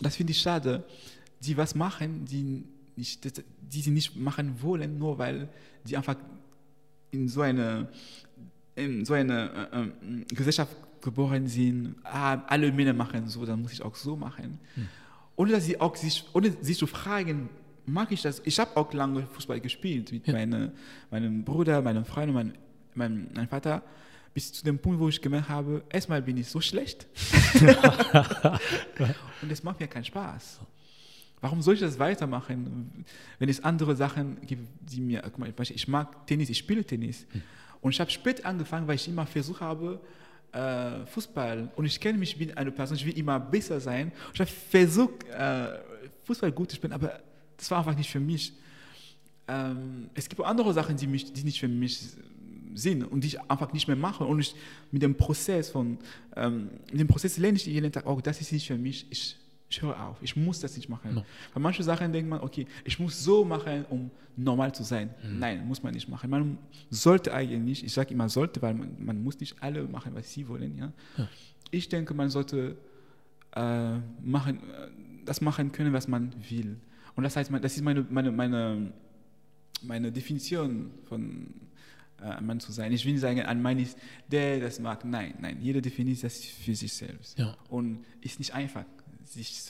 das 0.00 0.16
finde 0.16 0.32
ich 0.32 0.40
schade, 0.40 0.84
die 1.40 1.56
was 1.56 1.74
machen, 1.74 2.24
die, 2.26 2.64
nicht, 2.96 3.42
die 3.60 3.80
sie 3.80 3.90
nicht 3.90 4.16
machen 4.16 4.60
wollen, 4.60 4.98
nur 4.98 5.18
weil 5.18 5.48
die 5.86 5.96
einfach 5.96 6.16
in 7.10 7.28
so 7.28 7.40
eine, 7.40 7.88
in 8.74 9.04
so 9.04 9.14
eine 9.14 9.38
äh, 9.72 9.80
äh, 9.82 10.24
Gesellschaft 10.34 10.76
geboren 11.00 11.46
sind, 11.46 11.94
ah, 12.04 12.42
alle 12.46 12.70
Männer 12.70 12.92
machen 12.92 13.26
so, 13.28 13.46
dann 13.46 13.62
muss 13.62 13.72
ich 13.72 13.82
auch 13.82 13.96
so 13.96 14.14
machen. 14.14 14.60
Hm 14.74 14.88
ohne 15.40 15.52
dass 15.52 15.64
sie 15.64 15.80
auch 15.80 15.96
sich, 15.96 16.22
ohne 16.34 16.52
sich 16.60 16.76
zu 16.76 16.86
fragen, 16.86 17.48
mag 17.86 18.12
ich 18.12 18.20
das? 18.20 18.42
Ich 18.44 18.60
habe 18.60 18.76
auch 18.76 18.92
lange 18.92 19.26
Fußball 19.26 19.58
gespielt 19.58 20.12
mit 20.12 20.26
ja. 20.26 20.34
meine, 20.34 20.70
meinem 21.10 21.44
Bruder, 21.44 21.80
meinem 21.80 22.04
Freund 22.04 22.28
und 22.28 22.34
mein, 22.34 22.52
mein, 22.94 23.30
mein 23.34 23.48
Vater. 23.48 23.82
Bis 24.32 24.52
zu 24.52 24.64
dem 24.64 24.78
Punkt, 24.78 25.00
wo 25.00 25.08
ich 25.08 25.20
gemerkt 25.20 25.48
habe, 25.48 25.82
erstmal 25.88 26.22
bin 26.22 26.36
ich 26.36 26.46
so 26.48 26.60
schlecht. 26.60 27.06
und 29.42 29.50
es 29.50 29.62
macht 29.62 29.80
mir 29.80 29.88
keinen 29.88 30.04
Spaß. 30.04 30.60
Warum 31.40 31.62
soll 31.62 31.74
ich 31.74 31.80
das 31.80 31.98
weitermachen, 31.98 33.04
wenn 33.38 33.48
es 33.48 33.64
andere 33.64 33.96
Sachen 33.96 34.40
gibt, 34.46 34.68
die 34.80 35.00
mir, 35.00 35.22
guck 35.22 35.38
mal, 35.38 35.52
ich 35.58 35.88
mag 35.88 36.26
Tennis, 36.26 36.50
ich 36.50 36.58
spiele 36.58 36.84
Tennis. 36.84 37.26
Hm. 37.32 37.42
Und 37.80 37.92
ich 37.92 38.00
habe 38.00 38.10
spät 38.10 38.44
angefangen, 38.44 38.86
weil 38.86 38.96
ich 38.96 39.08
immer 39.08 39.26
versucht 39.26 39.60
habe, 39.60 40.00
äh, 40.52 41.06
Fußball 41.06 41.70
und 41.76 41.84
ich 41.86 42.00
kenne 42.00 42.18
mich, 42.18 42.32
ich 42.32 42.38
bin 42.38 42.56
eine 42.56 42.70
Person, 42.70 42.96
ich 42.96 43.06
will 43.06 43.16
immer 43.16 43.38
besser 43.38 43.80
sein. 43.80 44.12
Ich 44.34 44.40
habe 44.40 44.50
versucht, 44.50 45.24
äh, 45.28 45.78
Fußball 46.24 46.52
gut 46.52 46.70
zu 46.70 46.76
spielen, 46.76 46.92
aber 46.92 47.20
das 47.56 47.70
war 47.70 47.78
einfach 47.78 47.96
nicht 47.96 48.10
für 48.10 48.20
mich. 48.20 48.52
Ähm, 49.48 50.10
es 50.14 50.28
gibt 50.28 50.40
auch 50.40 50.46
andere 50.46 50.72
Sachen, 50.72 50.96
die, 50.96 51.06
mich, 51.06 51.32
die 51.32 51.44
nicht 51.44 51.60
für 51.60 51.68
mich 51.68 52.00
sind 52.74 53.04
und 53.04 53.22
die 53.22 53.28
ich 53.28 53.40
einfach 53.42 53.72
nicht 53.72 53.88
mehr 53.88 53.96
mache. 53.96 54.24
Und 54.24 54.40
ich, 54.40 54.54
mit 54.90 55.02
dem 55.02 55.14
Prozess 55.16 55.70
von, 55.70 55.98
ähm, 56.36 56.70
dem 56.92 57.06
Prozess 57.06 57.38
lerne 57.38 57.56
ich 57.56 57.66
jeden 57.66 57.90
Tag, 57.92 58.06
oh, 58.06 58.20
das 58.22 58.40
ist 58.40 58.52
nicht 58.52 58.66
für 58.66 58.78
mich. 58.78 59.06
Ich 59.10 59.36
ich 59.70 59.80
höre 59.82 59.98
auf, 60.04 60.16
ich 60.20 60.34
muss 60.34 60.58
das 60.58 60.76
nicht 60.76 60.88
machen. 60.88 61.14
No. 61.14 61.24
Bei 61.54 61.60
manchen 61.60 61.84
Sachen 61.84 62.12
denkt 62.12 62.28
man, 62.28 62.40
okay, 62.40 62.66
ich 62.84 62.98
muss 62.98 63.22
so 63.22 63.44
machen, 63.44 63.84
um 63.88 64.10
normal 64.36 64.74
zu 64.74 64.82
sein. 64.82 65.10
Mhm. 65.22 65.38
Nein, 65.38 65.66
muss 65.66 65.82
man 65.82 65.94
nicht 65.94 66.08
machen. 66.08 66.28
Man 66.28 66.58
sollte 66.90 67.32
eigentlich, 67.32 67.84
ich 67.84 67.92
sage 67.92 68.12
immer 68.12 68.28
sollte, 68.28 68.60
weil 68.62 68.74
man, 68.74 68.96
man, 68.98 69.22
muss 69.22 69.38
nicht 69.38 69.62
alle 69.62 69.84
machen, 69.84 70.12
was 70.14 70.32
sie 70.32 70.48
wollen. 70.48 70.76
Ja? 70.76 70.92
ja. 71.16 71.28
Ich 71.70 71.88
denke, 71.88 72.14
man 72.14 72.30
sollte 72.30 72.76
äh, 73.54 73.96
machen, 74.22 74.58
das 75.24 75.40
machen 75.40 75.70
können, 75.70 75.92
was 75.92 76.08
man 76.08 76.32
will. 76.48 76.76
Und 77.14 77.22
das 77.22 77.36
heißt, 77.36 77.52
das 77.62 77.76
ist 77.76 77.82
meine, 77.82 78.04
meine, 78.10 78.32
meine, 78.32 78.92
meine 79.82 80.10
Definition 80.10 80.90
von 81.04 81.46
äh, 82.22 82.40
Mann 82.40 82.60
zu 82.60 82.72
sein. 82.72 82.92
Ich 82.92 83.04
will 83.04 83.12
nicht 83.12 83.20
sagen, 83.20 83.40
ein 83.40 83.62
Mann 83.62 83.78
ist 83.78 83.98
der, 84.30 84.60
das 84.60 84.80
mag. 84.80 85.04
Nein, 85.04 85.34
nein, 85.40 85.58
jeder 85.60 85.80
definiert 85.80 86.22
das 86.22 86.40
für 86.40 86.74
sich 86.74 86.92
selbst. 86.92 87.38
Ja. 87.38 87.56
Und 87.68 88.04
ist 88.20 88.38
nicht 88.38 88.54
einfach 88.54 88.84
sich 89.24 89.60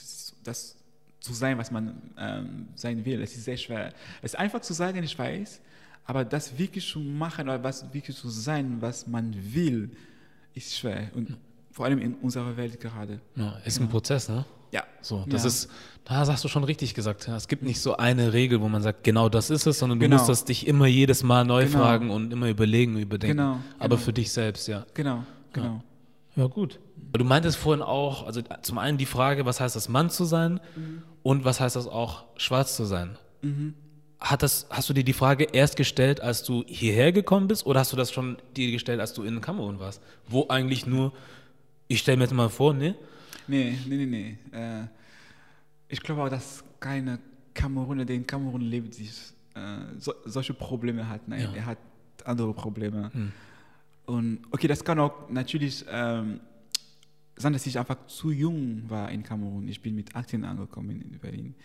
das 0.43 0.77
zu 1.19 1.33
sein, 1.33 1.57
was 1.57 1.71
man 1.71 2.01
ähm, 2.17 2.67
sein 2.75 3.05
will. 3.05 3.21
Es 3.21 3.35
ist 3.35 3.45
sehr 3.45 3.57
schwer. 3.57 3.93
Es 4.21 4.33
ist 4.33 4.39
einfach 4.39 4.61
zu 4.61 4.73
sagen, 4.73 5.03
ich 5.03 5.17
weiß, 5.17 5.61
aber 6.05 6.25
das 6.25 6.57
wirklich 6.57 6.87
zu 6.87 6.99
machen 6.99 7.47
oder 7.47 7.63
was 7.63 7.93
wirklich 7.93 8.17
zu 8.17 8.29
sein, 8.29 8.81
was 8.81 9.07
man 9.07 9.35
will, 9.53 9.91
ist 10.53 10.75
schwer. 10.75 11.11
Und 11.13 11.37
vor 11.71 11.85
allem 11.85 11.99
in 11.99 12.15
unserer 12.15 12.57
Welt 12.57 12.79
gerade. 12.79 13.21
Ja, 13.35 13.57
ist 13.65 13.79
ein 13.79 13.87
Prozess, 13.87 14.27
ne? 14.27 14.45
Ja. 14.71 14.83
So, 15.01 15.25
das 15.27 15.43
ja. 15.43 15.47
ist, 15.49 15.69
da 16.05 16.25
hast 16.25 16.43
du 16.43 16.47
schon 16.47 16.63
richtig 16.63 16.93
gesagt. 16.93 17.27
Es 17.27 17.47
gibt 17.47 17.63
nicht 17.63 17.79
so 17.79 17.97
eine 17.97 18.33
Regel, 18.33 18.61
wo 18.61 18.69
man 18.69 18.81
sagt, 18.81 19.03
genau 19.03 19.29
das 19.29 19.49
ist 19.49 19.65
es, 19.65 19.79
sondern 19.79 19.99
du 19.99 20.05
genau. 20.05 20.17
musst 20.17 20.29
das 20.29 20.45
dich 20.45 20.67
immer 20.67 20.87
jedes 20.87 21.23
Mal 21.23 21.45
neu 21.45 21.65
genau. 21.65 21.77
fragen 21.77 22.09
und 22.09 22.31
immer 22.33 22.49
überlegen, 22.49 22.97
überdenken. 22.97 23.37
Genau. 23.37 23.59
Aber 23.79 23.95
genau. 23.95 24.05
für 24.05 24.13
dich 24.13 24.31
selbst, 24.31 24.67
ja. 24.67 24.85
Genau, 24.93 25.23
genau. 25.53 25.83
Ja, 26.35 26.43
ja 26.43 26.47
gut. 26.47 26.79
Du 27.13 27.25
meintest 27.25 27.57
vorhin 27.57 27.81
auch, 27.81 28.25
also 28.25 28.41
zum 28.61 28.77
einen 28.77 28.97
die 28.97 29.05
Frage, 29.05 29.45
was 29.45 29.59
heißt 29.59 29.75
das 29.75 29.89
Mann 29.89 30.09
zu 30.09 30.23
sein 30.23 30.59
mhm. 30.75 31.03
und 31.23 31.45
was 31.45 31.59
heißt 31.59 31.75
das 31.75 31.87
auch 31.87 32.23
schwarz 32.37 32.75
zu 32.75 32.85
sein? 32.85 33.17
Mhm. 33.41 33.73
Hat 34.19 34.43
das, 34.43 34.67
hast 34.69 34.87
du 34.87 34.93
dir 34.93 35.03
die 35.03 35.13
Frage 35.13 35.45
erst 35.51 35.75
gestellt, 35.75 36.21
als 36.21 36.43
du 36.43 36.63
hierher 36.67 37.11
gekommen 37.11 37.47
bist 37.47 37.65
oder 37.65 37.79
hast 37.79 37.91
du 37.91 37.97
das 37.97 38.11
schon 38.11 38.37
dir 38.55 38.71
gestellt, 38.71 38.99
als 38.99 39.13
du 39.13 39.23
in 39.23 39.41
Kamerun 39.41 39.79
warst? 39.79 40.01
Wo 40.27 40.45
eigentlich 40.47 40.85
nur, 40.85 41.11
ich 41.87 41.99
stelle 41.99 42.17
mir 42.17 42.25
jetzt 42.25 42.33
mal 42.33 42.49
vor, 42.49 42.73
ne? 42.73 42.95
Nee, 43.47 43.77
nee, 43.87 43.97
nee, 43.97 44.05
nee. 44.05 44.57
Äh, 44.57 44.87
ich 45.87 46.01
glaube 46.01 46.23
auch, 46.23 46.29
dass 46.29 46.63
keine 46.79 47.19
Kameruner, 47.53 48.05
der 48.05 48.15
in 48.15 48.25
Kamerun 48.25 48.61
lebt, 48.61 48.93
sich, 48.93 49.11
äh, 49.55 49.77
so, 49.97 50.13
solche 50.25 50.53
Probleme 50.53 51.07
hat. 51.07 51.27
Nein, 51.27 51.41
ja. 51.41 51.53
er 51.53 51.65
hat 51.65 51.77
andere 52.25 52.53
Probleme. 52.53 53.11
Hm. 53.13 53.31
Und 54.05 54.39
okay, 54.51 54.67
das 54.67 54.83
kann 54.83 54.99
auch 54.99 55.29
natürlich 55.29 55.85
ähm, 55.89 56.39
sein, 57.35 57.53
dass 57.53 57.65
ich 57.65 57.77
einfach 57.77 58.07
zu 58.07 58.31
jung 58.31 58.89
war 58.89 59.11
in 59.11 59.23
Kamerun. 59.23 59.67
Ich 59.67 59.81
bin 59.81 59.95
mit 59.95 60.15
18 60.15 60.43
angekommen 60.45 61.01
in 61.01 61.19
Berlin. 61.19 61.55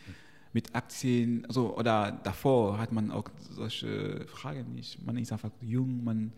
Mit 0.53 0.75
18, 0.75 1.45
also, 1.47 1.77
oder 1.77 2.13
davor 2.23 2.79
hat 2.79 2.93
man 2.93 3.11
auch 3.11 3.29
solche 3.51 4.27
Fragen 4.27 4.75
nicht. 4.75 5.05
Man 5.05 5.19
ist 5.19 5.33
einfach 5.33 5.51
jung, 5.61 6.03
man, 6.03 6.33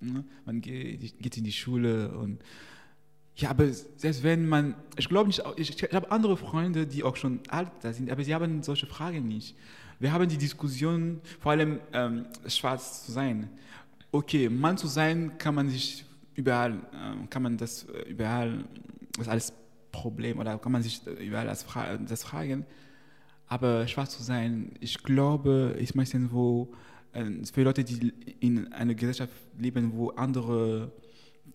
ne, 0.00 0.24
man 0.44 0.60
geht, 0.60 1.18
geht 1.18 1.36
in 1.36 1.44
die 1.44 1.52
Schule 1.52 2.16
und 2.16 2.40
ja, 3.36 3.50
aber 3.50 3.70
selbst 3.70 4.22
wenn 4.22 4.48
man, 4.48 4.74
ich 4.96 5.08
glaube 5.08 5.28
nicht, 5.28 5.42
ich, 5.56 5.82
ich 5.82 5.94
habe 5.94 6.10
andere 6.10 6.36
Freunde, 6.36 6.86
die 6.86 7.04
auch 7.04 7.16
schon 7.16 7.40
alt 7.48 7.70
sind, 7.82 8.10
aber 8.10 8.24
sie 8.24 8.34
haben 8.34 8.62
solche 8.62 8.86
Fragen 8.86 9.28
nicht. 9.28 9.54
Wir 9.98 10.12
haben 10.12 10.28
die 10.28 10.38
Diskussion, 10.38 11.20
vor 11.40 11.52
allem 11.52 11.80
ähm, 11.92 12.26
schwarz 12.46 13.04
zu 13.04 13.12
sein. 13.12 13.50
Okay, 14.10 14.48
Mann 14.48 14.78
zu 14.78 14.86
sein, 14.86 15.36
kann 15.38 15.54
man 15.54 15.68
sich 15.68 16.04
überall 16.34 16.72
äh, 16.72 17.26
kann 17.28 17.42
man 17.42 17.56
das 17.56 17.84
äh, 17.84 18.08
überall 18.08 18.64
das 19.18 19.28
alles 19.28 19.52
Problem 19.90 20.38
oder 20.38 20.58
kann 20.58 20.72
man 20.72 20.82
sich 20.82 21.00
überall 21.06 21.46
das, 21.46 21.62
fra 21.62 21.96
das 21.96 22.24
fragen. 22.24 22.64
Aber 23.48 23.86
schwarz 23.86 24.16
zu 24.16 24.22
sein, 24.22 24.72
ich 24.80 25.02
glaube, 25.02 25.74
ist 25.78 25.94
meistens 25.94 26.30
wo 26.32 26.72
äh, 27.12 27.24
für 27.52 27.62
Leute, 27.62 27.84
die 27.84 28.12
in 28.40 28.72
einer 28.72 28.94
Gesellschaft 28.94 29.32
leben, 29.58 29.92
wo 29.94 30.10
andere 30.10 30.92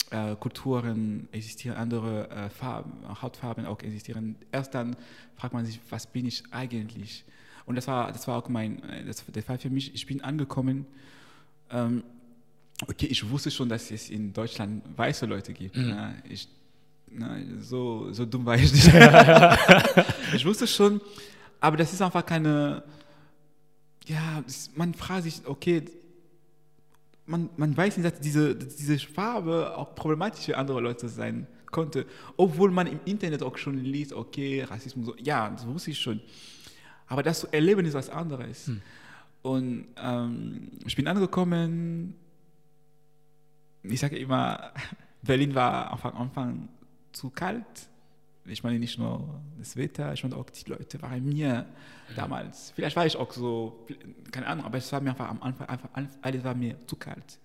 äh, 0.10 0.36
Kulturen 0.36 1.28
existieren, 1.32 1.78
andere 1.78 2.30
äh, 2.30 2.50
Farben, 2.50 2.92
Hautfarben 3.22 3.66
auch 3.66 3.80
existieren. 3.82 4.36
Erst 4.52 4.74
dann 4.74 4.96
fragt 5.36 5.54
man 5.54 5.66
sich, 5.66 5.80
was 5.90 6.08
bin 6.08 6.26
ich 6.26 6.44
eigentlich? 6.52 7.24
Und 7.66 7.76
das 7.76 7.88
war, 7.88 8.12
das 8.12 8.28
war 8.28 8.38
auch 8.38 8.50
mein, 8.50 8.84
äh, 8.84 9.06
das, 9.06 9.24
der 9.26 9.44
Fall 9.44 9.58
für 9.58 9.70
mich. 9.70 9.94
Ich 9.94 10.06
bin 10.06 10.22
angekommen. 10.22 10.86
Ähm, 11.70 12.04
okay, 12.88 13.06
ich 13.06 13.30
wusste 13.30 13.52
schon, 13.52 13.70
dass 13.70 13.92
es 13.92 14.10
in 14.10 14.34
Deutschland 14.34 14.84
weiße 14.98 15.26
Leute 15.26 15.54
gibt. 15.54 15.78
Mhm. 15.78 15.90
Ja, 15.90 16.14
ich, 16.28 16.48
na, 17.10 17.38
so, 17.60 18.12
so 18.12 18.26
dumm 18.26 18.46
war 18.46 18.56
ich 18.56 18.72
nicht. 18.72 18.88
ich 20.36 20.46
wusste 20.46 20.68
schon, 20.68 21.00
aber 21.60 21.78
das 21.78 21.94
ist 21.94 22.02
einfach 22.02 22.26
keine. 22.26 22.84
Ja, 24.08 24.44
man 24.76 24.94
fragt 24.94 25.24
sich, 25.24 25.42
okay, 25.46 25.84
man, 27.32 27.50
man 27.58 27.76
weiß 27.76 27.98
nicht, 27.98 28.06
dass 28.06 28.20
diese, 28.20 28.56
diese 28.56 29.00
Farbe 29.00 29.76
auch 29.76 29.96
problematisch 29.96 30.46
für 30.46 30.58
andere 30.58 30.82
Leute 30.82 31.10
sein 31.10 31.48
konnte. 31.72 32.06
Obwohl 32.38 32.70
man 32.70 32.88
im 32.88 33.00
Internet 33.06 33.42
auch 33.42 33.58
schon 33.58 33.78
liest, 33.78 34.14
okay, 34.14 34.64
Rassismus, 34.64 35.06
so. 35.08 35.16
ja, 35.18 35.50
das 35.50 35.66
wusste 35.66 35.92
ich 35.92 36.00
schon. 36.00 36.22
Aber 37.08 37.24
das 37.24 37.40
zu 37.42 37.48
erleben 37.52 37.86
ist 37.86 37.94
was 37.94 38.10
anderes. 38.10 38.68
Hm. 38.68 38.82
Und 39.42 39.88
ähm, 39.98 40.72
ich 40.86 40.96
bin 40.96 41.08
angekommen, 41.08 42.16
ich 43.84 44.00
sage 44.00 44.18
immer, 44.18 44.72
Berlin 45.24 45.56
war 45.56 45.92
am 45.92 46.16
Anfang 46.16 46.70
zu 47.12 47.30
kalt. 47.30 47.90
Ich 48.46 48.64
meine 48.64 48.80
nicht 48.80 48.98
nur 48.98 49.42
das 49.60 49.76
Wetter, 49.76 50.14
ich 50.14 50.24
meine 50.24 50.36
auch 50.36 50.50
die 50.50 50.70
Leute 50.70 51.02
waren 51.02 51.24
mir 51.24 51.68
damals. 52.16 52.72
Vielleicht 52.72 52.96
war 52.96 53.06
ich 53.06 53.16
auch 53.16 53.32
so, 53.32 53.86
keine 54.32 54.48
Ahnung, 54.48 54.66
aber 54.66 54.80
es 54.80 54.92
war 54.92 55.00
mir 55.00 55.12
einfach 55.12 55.30
am 55.30 55.42
Anfang, 55.44 55.70
einfach, 55.70 55.90
alles 56.22 56.44
war 56.44 56.56
mir 56.56 56.76
zu 56.88 56.96
kalt. 56.96 57.40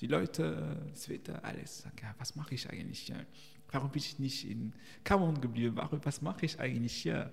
Die 0.00 0.06
Leute, 0.06 0.76
das 0.90 1.08
Wetter, 1.08 1.42
alles. 1.42 1.84
Ja, 2.02 2.14
was 2.18 2.36
mache 2.36 2.54
ich 2.54 2.68
eigentlich 2.68 3.00
hier? 3.00 3.24
Warum 3.70 3.90
bin 3.90 4.00
ich 4.00 4.18
nicht 4.18 4.50
in 4.50 4.74
Kamerun 5.04 5.40
geblieben? 5.40 5.76
Warum, 5.76 6.00
was 6.04 6.20
mache 6.20 6.44
ich 6.44 6.60
eigentlich 6.60 6.92
hier? 6.92 7.32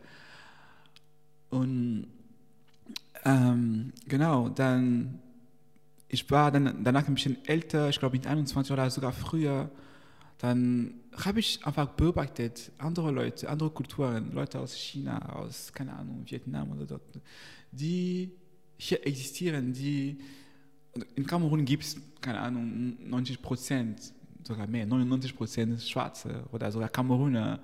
Und 1.49 2.07
ähm, 3.25 3.91
genau, 4.07 4.47
dann, 4.47 5.19
ich 6.07 6.29
war 6.31 6.51
dann 6.51 6.83
danach 6.83 7.07
ein 7.07 7.15
bisschen 7.15 7.43
älter, 7.45 7.89
ich 7.89 7.99
glaube 7.99 8.15
mit 8.15 8.25
21 8.25 8.71
oder 8.71 8.89
sogar 8.89 9.11
früher 9.11 9.69
dann 10.39 10.93
habe 11.25 11.41
ich 11.41 11.63
einfach 11.65 11.89
beobachtet, 11.89 12.71
andere 12.77 13.11
Leute, 13.11 13.49
andere 13.49 13.69
Kulturen, 13.69 14.31
Leute 14.33 14.59
aus 14.59 14.73
China, 14.73 15.35
aus, 15.35 15.71
keine 15.73 15.93
Ahnung, 15.93 16.23
Vietnam 16.25 16.71
oder 16.71 16.85
dort, 16.85 17.01
die 17.71 18.31
hier 18.77 19.05
existieren, 19.05 19.73
die, 19.73 20.17
in 21.15 21.27
Kamerun 21.27 21.65
gibt 21.65 21.83
es, 21.83 21.97
keine 22.21 22.39
Ahnung, 22.39 22.97
90 23.09 23.41
Prozent, 23.41 24.13
sogar 24.43 24.65
mehr, 24.65 24.85
99 24.85 25.35
Prozent 25.35 25.81
Schwarze 25.81 26.45
oder 26.53 26.71
sogar 26.71 26.87
Kameruner 26.87 27.59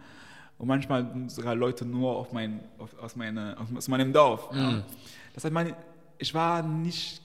und 0.57 0.67
manchmal 0.67 1.29
sogar 1.29 1.55
Leute 1.55 1.85
nur 1.85 2.17
auf 2.17 2.33
mein, 2.33 2.59
auf, 2.77 2.93
aus, 2.99 3.15
meine, 3.15 3.55
aus 3.73 3.87
meinem 3.87 4.11
Dorf. 4.11 4.51
Mhm. 4.51 4.57
Ja. 4.59 4.85
Das 5.33 5.45
heißt, 5.45 5.53
meine, 5.53 5.77
ich 6.17 6.33
war 6.33 6.61
nicht 6.61 7.21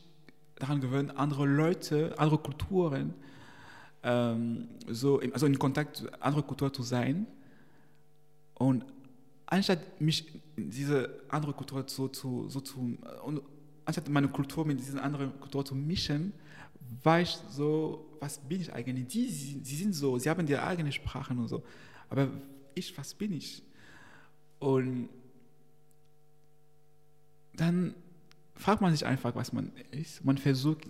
daran 0.55 0.81
gewöhnt, 0.81 1.17
andere 1.17 1.45
Leute, 1.45 2.15
andere 2.19 2.39
Kulturen, 2.39 3.15
ähm, 4.03 4.69
so, 4.89 5.21
also 5.33 5.47
in 5.47 5.59
Kontakt 5.59 6.03
mit 6.03 6.23
anderen 6.23 6.47
Kulturen 6.47 6.73
zu 6.73 6.83
sein. 6.83 7.27
Und 8.55 8.85
anstatt 9.47 10.01
mich 10.01 10.27
diese 10.57 11.21
andere 11.29 11.53
Kultur 11.53 11.85
so 11.87 12.09
zu, 12.09 12.49
so 12.49 12.61
zu 12.61 12.99
und 13.25 13.43
anstatt 13.85 14.09
meine 14.09 14.29
Kultur 14.29 14.65
mit 14.65 14.79
diesen 14.79 14.99
anderen 14.99 15.39
Kulturen 15.41 15.67
zu 15.67 15.75
mischen, 15.75 16.33
war 17.03 17.21
ich 17.21 17.39
so, 17.51 18.17
was 18.21 18.39
bin 18.39 18.61
ich 18.61 18.73
eigentlich? 18.73 19.07
Die, 19.09 19.29
sie, 19.29 19.77
sind 19.77 19.95
so, 19.95 20.19
sie 20.19 20.29
haben 20.29 20.47
ihre 20.47 20.63
eigene 20.63 20.93
Sprachen 20.93 21.39
und 21.39 21.49
so. 21.49 21.63
Aber 22.09 22.29
ich, 22.75 22.97
was 22.99 23.15
bin 23.15 23.33
ich? 23.33 23.63
Und 24.59 25.09
dann 27.55 27.95
fragt 28.55 28.81
man 28.83 28.93
sich 28.93 29.07
einfach, 29.07 29.35
was 29.35 29.53
man 29.53 29.73
ist. 29.91 30.25
Man 30.25 30.39
versucht, 30.39 30.87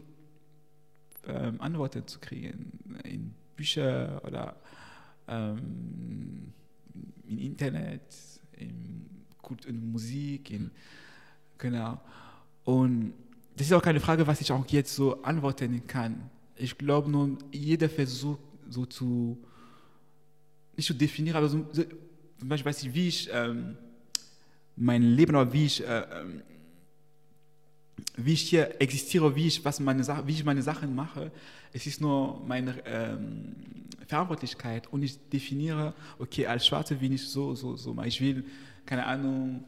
ähm, 1.27 1.61
Antworten 1.61 2.07
zu 2.07 2.19
kriegen 2.19 2.73
in 3.05 3.35
Bücher 3.57 4.21
oder 4.25 4.57
ähm, 5.29 6.53
im 7.29 7.39
Internet, 7.39 8.03
in, 8.57 9.07
in 9.67 9.93
Musik, 9.93 10.51
in, 10.51 10.71
genau. 11.59 12.01
Und 12.65 13.13
das 13.57 13.67
ist 13.67 13.73
auch 13.73 13.83
keine 13.83 14.01
Frage, 14.01 14.27
was 14.27 14.41
ich 14.41 14.51
auch 14.53 14.67
jetzt 14.69 14.95
so 14.95 15.23
antworten 15.23 15.87
kann. 15.87 16.31
Ich 16.57 16.77
glaube 16.77 17.11
nur, 17.11 17.39
jeder 17.53 17.89
versucht 17.89 18.41
so 18.69 18.87
zu, 18.87 19.39
nicht 20.77 20.87
zu 20.87 20.95
definieren, 20.95 21.37
aber 21.37 21.49
so, 21.49 21.67
so 21.73 21.85
zum 22.39 22.49
Beispiel 22.49 22.71
weiß 22.71 22.83
ich, 22.85 22.95
wie 22.95 23.09
ich 23.09 23.29
ähm, 23.33 23.77
mein 24.77 25.03
Leben 25.03 25.37
oder 25.37 25.53
wie 25.53 25.67
ich 25.67 25.87
äh, 25.87 26.05
ähm, 26.13 26.43
wie 28.17 28.33
ich 28.33 28.43
hier 28.43 28.81
existiere, 28.81 29.35
wie 29.35 29.47
ich, 29.47 29.65
was 29.65 29.81
meine, 29.81 30.07
wie 30.27 30.33
ich 30.33 30.45
meine 30.45 30.63
Sachen 30.63 30.95
mache. 30.95 31.31
Es 31.73 31.87
ist 31.87 32.01
nur 32.01 32.41
meine 32.47 32.75
ähm, 32.87 33.55
Verantwortlichkeit 34.07 34.93
und 34.93 35.03
ich 35.03 35.19
definiere, 35.29 35.95
okay, 36.19 36.47
als 36.47 36.67
Schwarze 36.67 36.97
bin 36.97 37.13
ich 37.13 37.29
so, 37.29 37.55
so, 37.55 37.77
so. 37.77 37.97
Ich 38.05 38.21
will, 38.21 38.45
keine 38.87 39.07
Ahnung, 39.07 39.65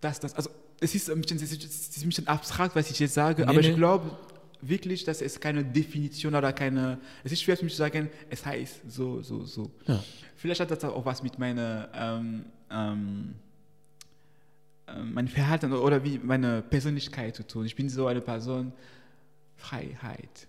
das, 0.00 0.20
das. 0.20 0.34
Also 0.34 0.50
es 0.80 0.94
ist 0.94 1.10
ein 1.10 1.20
bisschen, 1.20 1.38
es 1.38 1.52
ist 1.52 2.02
ein 2.02 2.08
bisschen 2.08 2.26
abstrakt, 2.26 2.74
was 2.74 2.90
ich 2.90 2.98
jetzt 2.98 3.14
sage, 3.14 3.42
nee, 3.42 3.48
aber 3.48 3.60
nee. 3.60 3.70
ich 3.70 3.76
glaube 3.76 4.10
wirklich, 4.60 5.04
dass 5.04 5.20
es 5.20 5.38
keine 5.40 5.64
Definition 5.64 6.34
oder 6.34 6.52
keine, 6.52 6.98
es 7.24 7.32
ist 7.32 7.42
schwer 7.42 7.56
für 7.56 7.64
mich 7.64 7.74
zu 7.74 7.78
sagen, 7.78 8.08
es 8.30 8.44
heißt 8.44 8.90
so, 8.90 9.22
so, 9.22 9.44
so. 9.44 9.70
Ja. 9.86 10.02
Vielleicht 10.36 10.60
hat 10.60 10.70
das 10.70 10.84
auch 10.84 11.04
was 11.04 11.22
mit 11.22 11.38
meiner, 11.38 11.88
ähm, 11.94 12.44
ähm, 12.70 13.34
äh, 13.34 13.51
mein 15.12 15.28
Verhalten 15.28 15.72
oder 15.72 16.04
wie 16.04 16.18
meine 16.18 16.62
Persönlichkeit 16.62 17.36
zu 17.36 17.46
tun. 17.46 17.66
Ich 17.66 17.76
bin 17.76 17.88
so 17.88 18.06
eine 18.06 18.20
Person, 18.20 18.72
Freiheit. 19.56 20.48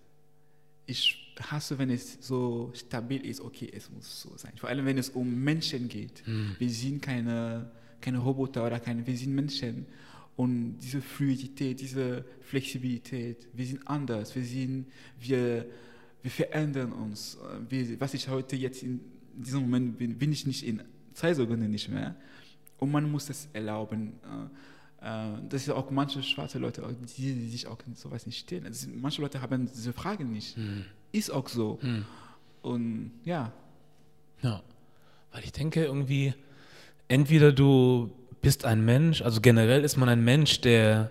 Ich 0.86 1.36
hasse, 1.39 1.78
wenn 1.78 1.89
es 1.89 2.17
so 2.22 2.72
stabil 2.74 3.26
ist, 3.26 3.41
okay, 3.41 3.72
es 3.74 3.89
muss 3.89 4.22
so 4.22 4.36
sein. 4.38 4.54
Vor 4.58 4.69
allem, 4.69 4.86
wenn 4.86 4.98
es 4.98 5.10
um 5.10 5.43
Menschen 5.43 5.88
geht. 5.88 6.26
Mhm. 6.28 6.56
Wir 6.60 6.69
sind 6.69 7.02
keine, 7.02 7.72
keine 8.02 8.19
Roboter 8.19 8.65
oder 8.65 8.80
keine, 8.80 9.06
wir 9.06 9.17
sind 9.17 9.34
Menschen. 9.34 9.86
Und 10.36 10.80
diese 10.80 11.02
Fluidität, 11.02 11.80
diese 11.80 12.26
Flexibilität, 12.41 13.48
wir 13.54 13.65
sind 13.65 13.88
anders, 13.88 14.36
wir 14.36 14.43
sind, 14.43 14.88
wir, 15.19 15.65
wir 16.24 16.32
verändern 16.32 16.91
uns. 16.91 17.38
Wir, 17.69 18.00
was 18.00 18.15
ich 18.15 18.28
heute 18.28 18.56
jetzt 18.56 18.82
in 18.82 19.00
diesem 19.36 19.62
Moment 19.62 19.98
bin, 19.98 20.17
bin 20.17 20.32
ich 20.32 20.48
nicht 20.48 20.65
in 20.65 20.82
zwei 21.13 21.34
Sekunden 21.34 21.69
nicht 21.69 21.89
mehr. 21.89 22.15
Und 22.84 22.91
man 22.91 23.10
muss 23.10 23.30
es 23.30 23.48
erlauben. 23.54 24.12
Äh, 25.02 25.08
äh, 25.08 25.38
das 25.48 25.62
ist 25.62 25.69
auch 25.69 25.89
manche 25.89 26.22
schwarze 26.22 26.60
Leute, 26.60 26.84
die, 27.17 27.34
die 27.34 27.48
sich 27.48 27.65
auch 27.65 27.78
sowas 27.96 28.26
nicht 28.26 28.39
stellen. 28.39 28.65
Also 28.65 28.89
manche 28.93 29.22
Leute 29.22 29.41
haben 29.41 29.69
diese 29.74 29.93
Fragen 29.93 30.34
nicht. 30.34 30.58
Hm. 30.58 30.84
Ist 31.13 31.32
auch 31.32 31.48
so. 31.48 31.80
Hm. 31.82 32.04
Und 32.62 33.12
ja. 33.24 33.54
Ja, 34.41 34.62
weil 35.32 35.46
ich 35.46 35.54
denke 35.54 35.86
irgendwie, 35.86 36.34
entweder 37.08 37.54
du 37.54 38.12
bist 38.41 38.65
ein 38.65 38.84
Mensch, 38.84 39.22
also 39.22 39.39
generell 39.39 39.86
ist 39.86 39.96
man 39.96 40.10
ein 40.10 40.26
Mensch, 40.26 40.60
der 40.60 41.10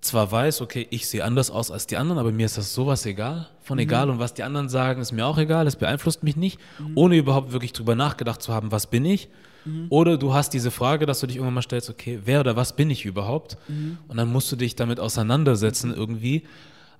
zwar 0.00 0.32
weiß, 0.32 0.60
okay, 0.60 0.88
ich 0.90 1.06
sehe 1.06 1.22
anders 1.22 1.48
aus 1.52 1.70
als 1.70 1.86
die 1.86 1.96
anderen, 1.96 2.18
aber 2.18 2.32
mir 2.32 2.46
ist 2.46 2.58
das 2.58 2.74
sowas 2.74 3.06
egal, 3.06 3.48
von 3.60 3.76
mhm. 3.76 3.82
egal 3.82 4.10
und 4.10 4.18
was 4.18 4.34
die 4.34 4.42
anderen 4.42 4.68
sagen, 4.68 5.00
ist 5.00 5.12
mir 5.12 5.26
auch 5.26 5.38
egal, 5.38 5.68
es 5.68 5.76
beeinflusst 5.76 6.24
mich 6.24 6.34
nicht, 6.34 6.58
mhm. 6.80 6.92
ohne 6.96 7.16
überhaupt 7.16 7.52
wirklich 7.52 7.72
drüber 7.72 7.94
nachgedacht 7.94 8.42
zu 8.42 8.52
haben, 8.52 8.72
was 8.72 8.88
bin 8.88 9.04
ich. 9.04 9.28
Mhm. 9.68 9.86
Oder 9.90 10.16
du 10.16 10.32
hast 10.32 10.54
diese 10.54 10.70
Frage, 10.70 11.06
dass 11.06 11.20
du 11.20 11.26
dich 11.26 11.36
irgendwann 11.36 11.54
mal 11.54 11.62
stellst, 11.62 11.90
okay, 11.90 12.20
wer 12.24 12.40
oder 12.40 12.56
was 12.56 12.74
bin 12.74 12.90
ich 12.90 13.04
überhaupt? 13.04 13.56
Mhm. 13.68 13.98
Und 14.08 14.16
dann 14.16 14.32
musst 14.32 14.50
du 14.50 14.56
dich 14.56 14.76
damit 14.76 15.00
auseinandersetzen 15.00 15.94
irgendwie. 15.94 16.44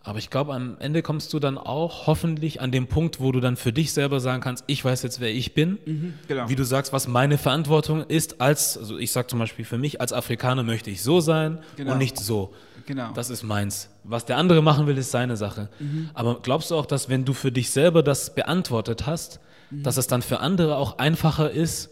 Aber 0.05 0.19
ich 0.19 0.31
glaube, 0.31 0.55
am 0.55 0.77
Ende 0.79 1.03
kommst 1.03 1.33
du 1.33 1.39
dann 1.39 1.59
auch 1.59 2.07
hoffentlich 2.07 2.61
an 2.61 2.71
dem 2.71 2.87
Punkt, 2.87 3.21
wo 3.21 3.33
du 3.33 3.41
dann 3.41 3.57
für 3.57 3.73
dich 3.73 3.93
selber 3.93 4.21
sagen 4.21 4.41
kannst, 4.41 4.65
ich 4.67 4.83
weiß 4.85 5.03
jetzt, 5.03 5.21
wer 5.21 5.31
ich 5.31 5.55
bin. 5.55 5.79
Mhm, 5.85 6.15
genau. 6.29 6.49
Wie 6.49 6.57
du 6.57 6.65
sagst, 6.65 6.93
was 6.93 7.09
meine 7.09 7.37
Verantwortung 7.37 8.05
ist 8.05 8.41
als, 8.41 8.79
also 8.79 8.97
ich 8.97 9.13
sage 9.13 9.27
zum 9.27 9.39
Beispiel 9.39 9.65
für 9.65 9.77
mich, 9.77 10.01
als 10.01 10.13
Afrikaner 10.13 10.63
möchte 10.63 10.91
ich 10.91 11.03
so 11.03 11.21
sein 11.21 11.59
genau. 11.77 11.93
und 11.93 11.99
nicht 11.99 12.17
so. 12.19 12.55
Genau. 12.87 13.11
Das 13.13 13.29
ist 13.29 13.43
meins. 13.43 13.91
Was 14.03 14.25
der 14.25 14.39
andere 14.39 14.63
machen 14.63 14.87
will, 14.87 14.97
ist 14.97 15.11
seine 15.11 15.37
Sache. 15.37 15.69
Mhm. 15.79 16.09
Aber 16.15 16.41
glaubst 16.41 16.71
du 16.71 16.77
auch, 16.77 16.87
dass 16.87 17.11
wenn 17.11 17.27
du 17.27 17.35
für 17.35 17.53
dich 17.53 17.71
selber 17.71 18.03
das 18.03 18.35
beantwortet 18.35 19.05
hast, 19.05 19.41
mhm. 19.71 19.83
dass 19.83 19.99
es 19.99 20.07
dann 20.07 20.23
für 20.23 20.41
andere 20.41 20.77
auch 20.77 20.97
einfacher 20.99 21.51
ist, 21.51 21.91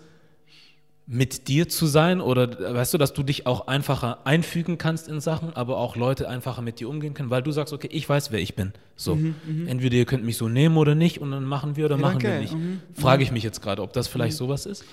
mit 1.09 1.47
dir 1.47 1.69
zu 1.69 1.87
sein 1.87 2.21
oder 2.21 2.75
weißt 2.75 2.95
du, 2.95 2.99
dass 2.99 3.12
du 3.12 3.23
dich 3.23 3.47
auch 3.47 3.69
einfacher 3.69 4.27
einfügen 4.27 4.77
kannst 4.77 5.07
in 5.07 5.21
Sachen, 5.21 5.55
aber 5.55 5.79
auch 5.79 5.95
Leute 5.95 6.29
einfacher 6.29 6.62
mit 6.62 6.81
dir 6.81 6.88
umgehen 6.88 7.14
können, 7.14 7.31
weil 7.31 7.42
du 7.42 7.53
sagst, 7.53 7.73
okay, 7.73 7.88
ich 7.92 8.09
weiß, 8.09 8.33
wer 8.33 8.40
ich 8.40 8.57
bin. 8.57 8.73
So, 8.97 9.14
mhm, 9.14 9.37
mhm. 9.47 9.69
entweder 9.69 9.97
ihr 9.97 10.05
könnt 10.05 10.25
mich 10.25 10.37
so 10.37 10.49
nehmen 10.49 10.77
oder 10.77 10.97
nicht 10.97 11.21
und 11.21 11.31
dann 11.31 11.45
machen 11.45 11.77
wir 11.77 11.85
oder 11.85 11.95
ja, 11.95 12.03
machen 12.03 12.16
okay. 12.16 12.33
wir 12.33 12.40
nicht. 12.40 12.55
Mhm, 12.55 12.81
Frage 12.95 13.23
ich 13.23 13.31
mich 13.31 13.45
jetzt 13.45 13.62
gerade, 13.62 13.83
ob 13.83 13.92
das 13.92 14.09
vielleicht 14.09 14.35
mhm. 14.35 14.38
sowas 14.38 14.66
ist? 14.66 14.85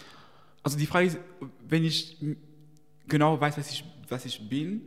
Also 0.61 0.77
die 0.77 0.85
Frage 0.85 1.07
ist, 1.07 1.17
wenn 1.67 1.83
ich 1.83 2.17
genau 3.07 3.41
weiß, 3.41 3.57
was 3.57 3.71
ich, 3.71 3.83
was 4.07 4.25
ich 4.25 4.47
bin, 4.47 4.81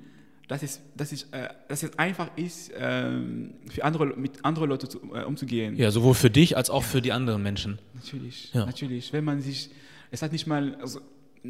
dass 0.47 0.63
es, 0.63 0.81
dass, 0.95 1.11
ich, 1.11 1.27
äh, 1.33 1.49
dass 1.69 1.83
es 1.83 1.99
einfach 1.99 2.31
ist, 2.37 2.71
ähm, 2.77 3.55
für 3.69 3.83
andere, 3.83 4.07
mit 4.17 4.45
anderen 4.45 4.69
Leuten 4.69 4.89
zu, 4.89 5.01
äh, 5.13 5.25
umzugehen. 5.25 5.77
Ja, 5.77 5.91
sowohl 5.91 6.15
für 6.15 6.31
dich 6.31 6.57
als 6.57 6.71
auch 6.71 6.83
ja. 6.83 6.89
für 6.89 7.03
die 7.03 7.11
anderen 7.11 7.43
Menschen. 7.43 7.81
Natürlich, 7.95 8.53
ja. 8.55 8.65
natürlich. 8.65 9.13
Wenn 9.13 9.25
man 9.25 9.41
sich, 9.41 9.71
es 10.13 10.23
hat 10.23 10.31
nicht 10.31 10.47
mal, 10.47 10.77
also, 10.77 11.01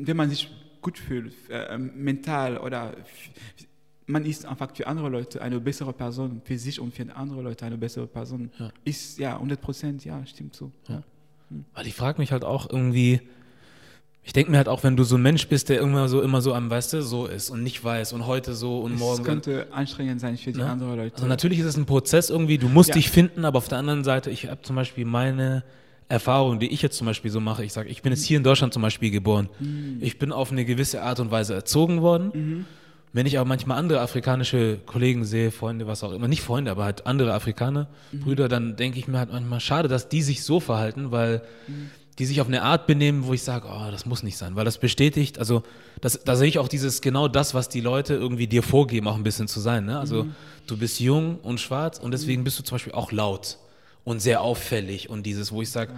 wenn 0.03 0.17
man 0.17 0.31
sich 0.31 0.51
gut 0.83 0.99
fühlt, 0.99 1.33
äh, 1.51 1.79
mental 1.79 2.59
oder 2.59 2.95
man 4.07 4.25
ist 4.25 4.47
einfach 4.47 4.75
für 4.75 4.87
andere 4.87 5.09
Leute 5.09 5.43
eine 5.43 5.61
bessere 5.61 5.93
Person, 5.93 6.41
für 6.45 6.59
sich 6.59 6.81
und 6.81 6.95
für 6.95 7.05
andere 7.15 7.43
Leute 7.43 7.67
eine 7.67 7.77
bessere 7.77 8.07
Person. 8.07 8.51
Ja. 8.59 8.71
Ist 8.85 9.19
ja 9.19 9.35
100 9.35 9.61
Prozent, 9.61 10.05
ja, 10.05 10.25
stimmt 10.27 10.55
so. 10.55 10.71
Ja. 10.89 11.03
Hm. 11.51 11.65
Weil 11.75 11.87
ich 11.87 11.95
frage 11.95 12.21
mich 12.21 12.33
halt 12.33 12.45
auch 12.45 12.71
irgendwie, 12.71 13.21
ich 14.23 14.33
denke 14.33 14.51
mir 14.51 14.59
halt 14.59 14.69
auch, 14.69 14.83
wenn 14.83 14.97
du 14.97 15.05
so 15.05 15.17
ein 15.17 15.23
Mensch 15.23 15.49
bist, 15.49 15.69
der 15.69 15.81
immer 15.81 16.09
so, 16.09 16.21
immer 16.21 16.41
so 16.41 16.55
am, 16.55 16.71
weißt 16.71 16.95
du, 16.95 17.03
so 17.03 17.27
ist 17.27 17.51
und 17.51 17.63
nicht 17.63 17.83
weiß 17.83 18.13
und 18.13 18.27
heute 18.27 18.55
so 18.55 18.81
und 18.81 18.95
es 18.95 19.01
morgen. 19.01 19.19
Das 19.19 19.27
könnte 19.27 19.69
anstrengend 19.73 20.21
sein 20.21 20.37
für 20.37 20.53
die 20.53 20.59
ne? 20.59 20.71
anderen 20.71 20.97
Leute. 20.97 21.15
Also 21.15 21.27
natürlich 21.27 21.59
ist 21.59 21.67
es 21.67 21.77
ein 21.77 21.87
Prozess 21.87 22.31
irgendwie, 22.31 22.59
du 22.59 22.69
musst 22.69 22.91
ja. 22.91 22.95
dich 22.95 23.11
finden, 23.11 23.45
aber 23.45 23.59
auf 23.59 23.69
der 23.69 23.79
anderen 23.79 24.05
Seite, 24.05 24.31
ich 24.31 24.49
habe 24.49 24.63
zum 24.63 24.77
Beispiel 24.77 25.05
meine 25.05 25.65
Erfahrung, 26.09 26.61
die 26.61 26.69
ich 26.69 26.83
jetzt 26.83 26.97
zum 26.97 27.07
Beispiel 27.07 27.31
so 27.31 27.41
mache, 27.41 27.65
ich 27.65 27.73
sage, 27.73 27.89
ich 27.89 28.03
bin 28.03 28.13
jetzt 28.13 28.25
hier 28.25 28.37
in 28.37 28.45
Deutschland 28.45 28.73
zum 28.73 28.83
Beispiel 28.83 29.11
geboren. 29.11 29.49
Mhm. 29.59 29.99
Ich 30.01 30.19
bin 30.19 30.31
auf 30.31 30.53
eine 30.53 30.65
gewisse 30.65 31.03
Art 31.03 31.19
und 31.19 31.31
Weise 31.31 31.55
erzogen 31.55 32.01
worden. 32.01 32.31
Mhm. 32.33 32.65
Wenn 33.13 33.27
ich 33.27 33.39
aber 33.39 33.49
manchmal 33.49 33.79
andere 33.79 34.01
afrikanische 34.01 34.79
Kollegen 34.85 35.25
sehe, 35.25 35.51
Freunde, 35.51 35.87
was 35.87 36.05
auch 36.05 36.13
immer, 36.13 36.29
nicht 36.29 36.43
Freunde, 36.43 36.71
aber 36.71 36.85
halt 36.85 37.07
andere 37.07 37.33
Afrikaner, 37.33 37.89
mhm. 38.13 38.21
Brüder, 38.21 38.49
dann 38.49 38.77
denke 38.77 38.99
ich 38.99 39.09
mir 39.09 39.19
halt 39.19 39.33
manchmal, 39.33 39.59
schade, 39.59 39.89
dass 39.89 40.09
die 40.09 40.23
sich 40.23 40.45
so 40.45 40.61
verhalten, 40.61 41.11
weil 41.11 41.43
mhm. 41.67 41.91
die 42.19 42.27
sich 42.27 42.41
auf 42.41 42.47
eine 42.47 42.63
Art 42.63 42.87
benehmen, 42.87 43.27
wo 43.27 43.33
ich 43.33 43.43
sage, 43.43 43.67
oh, 43.69 43.91
das 43.91 44.07
muss 44.07 44.23
nicht 44.23 44.37
sein, 44.37 44.55
weil 44.55 44.65
das 44.65 44.79
bestätigt, 44.79 45.39
also 45.39 45.63
das, 46.01 46.21
da 46.25 46.37
sehe 46.37 46.49
ich 46.49 46.59
auch 46.59 46.69
dieses, 46.69 47.01
genau 47.01 47.27
das, 47.27 47.55
was 47.55 47.69
die 47.69 47.81
Leute 47.81 48.15
irgendwie 48.15 48.47
dir 48.47 48.63
vorgeben, 48.63 49.09
auch 49.09 49.17
ein 49.17 49.25
bisschen 49.25 49.49
zu 49.49 49.61
sein. 49.61 49.87
Ne? 49.87 49.99
Also 49.99 50.25
mhm. 50.25 50.35
du 50.67 50.77
bist 50.77 51.01
jung 51.01 51.39
und 51.39 51.59
schwarz 51.59 51.99
und 51.99 52.13
deswegen 52.13 52.45
bist 52.45 52.59
du 52.59 52.63
zum 52.63 52.77
Beispiel 52.77 52.93
auch 52.93 53.11
laut 53.13 53.59
und 54.07 54.21
sehr 54.21 54.41
auffällig 54.41 55.11
und 55.11 55.25
dieses, 55.27 55.51
wo 55.51 55.61
ich 55.61 55.71
sage, 55.71 55.93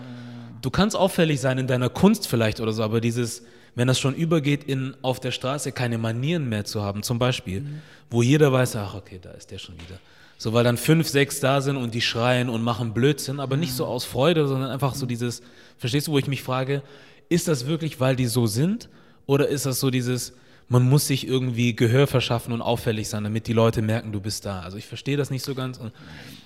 du 0.63 0.71
kannst 0.71 0.97
auffällig 0.97 1.41
sein 1.41 1.59
in 1.59 1.67
deiner 1.67 1.91
Kunst 1.91 2.27
vielleicht 2.27 2.59
oder 2.59 2.73
so, 2.73 2.83
aber 2.83 3.03
dieses, 3.03 3.43
wenn 3.75 3.87
das 3.87 4.01
schon 4.01 4.15
übergeht 4.15 4.65
in 4.65 4.97
auf 5.03 5.21
der 5.21 5.31
Straße 5.31 5.73
keine 5.73 5.99
Manieren 5.99 6.49
mehr 6.49 6.65
zu 6.65 6.83
haben, 6.83 7.03
zum 7.03 7.19
Beispiel, 7.19 7.61
mhm. 7.61 7.83
wo 8.11 8.23
jeder 8.23 8.51
weiß, 8.51 8.77
ach 8.77 8.95
okay, 8.95 9.21
da 9.21 9.31
ist 9.33 9.51
der 9.51 9.59
schon 9.59 9.75
wieder. 9.75 10.01
So, 10.39 10.55
weil 10.55 10.65
dann 10.65 10.79
fünf, 10.79 11.07
sechs 11.07 11.41
da 11.41 11.61
sind 11.61 11.77
und 11.77 11.95
die 11.95 12.01
schreien 12.01 12.49
und 12.49 12.63
machen 12.63 12.95
Blödsinn, 12.95 13.41
aber 13.41 13.59
nicht 13.59 13.75
so 13.75 13.85
aus 13.85 14.07
Freude, 14.07 14.49
sondern 14.49 14.71
einfach 14.71 14.95
so 14.95 15.05
dieses, 15.05 15.43
verstehst 15.77 16.09
du, 16.09 16.13
wo 16.13 16.19
ich 16.19 16.29
mich 16.29 16.43
frage, 16.43 16.83
ist 17.29 17.47
das 17.47 17.67
wirklich, 17.67 18.01
weil 18.01 18.17
die 18.17 18.27
so 18.27 18.47
sind? 18.47 18.89
Oder 19.27 19.49
ist 19.49 19.67
das 19.67 19.81
so 19.81 19.91
dieses, 19.91 20.33
man 20.69 20.83
muss 20.89 21.07
sich 21.07 21.27
irgendwie 21.27 21.75
Gehör 21.75 22.07
verschaffen 22.07 22.53
und 22.53 22.61
auffällig 22.61 23.09
sein, 23.09 23.25
damit 23.25 23.47
die 23.47 23.53
Leute 23.53 23.83
merken, 23.83 24.13
du 24.13 24.21
bist 24.21 24.45
da. 24.45 24.61
Also 24.61 24.77
ich 24.77 24.87
verstehe 24.87 25.17
das 25.17 25.31
nicht 25.31 25.43
so 25.43 25.55
ganz. 25.55 25.81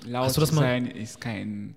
Laut 0.06 0.26
Hast 0.26 0.36
du 0.36 0.40
das 0.40 0.52
mal? 0.52 0.62
sein 0.62 0.86
ist 0.86 1.20
kein, 1.20 1.74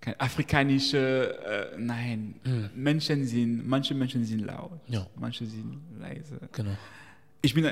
kein 0.00 0.18
afrikanische, 0.18 1.38
äh, 1.74 1.78
nein. 1.78 2.34
Hm. 2.44 2.70
Menschen 2.74 3.24
sind, 3.24 3.66
manche 3.66 3.94
Menschen 3.94 4.24
sind 4.24 4.40
laut, 4.40 4.80
ja. 4.88 5.06
manche 5.16 5.46
sind 5.46 5.80
leise. 6.00 6.38
Genau. 6.52 6.76
Ich 7.42 7.54
bin, 7.54 7.70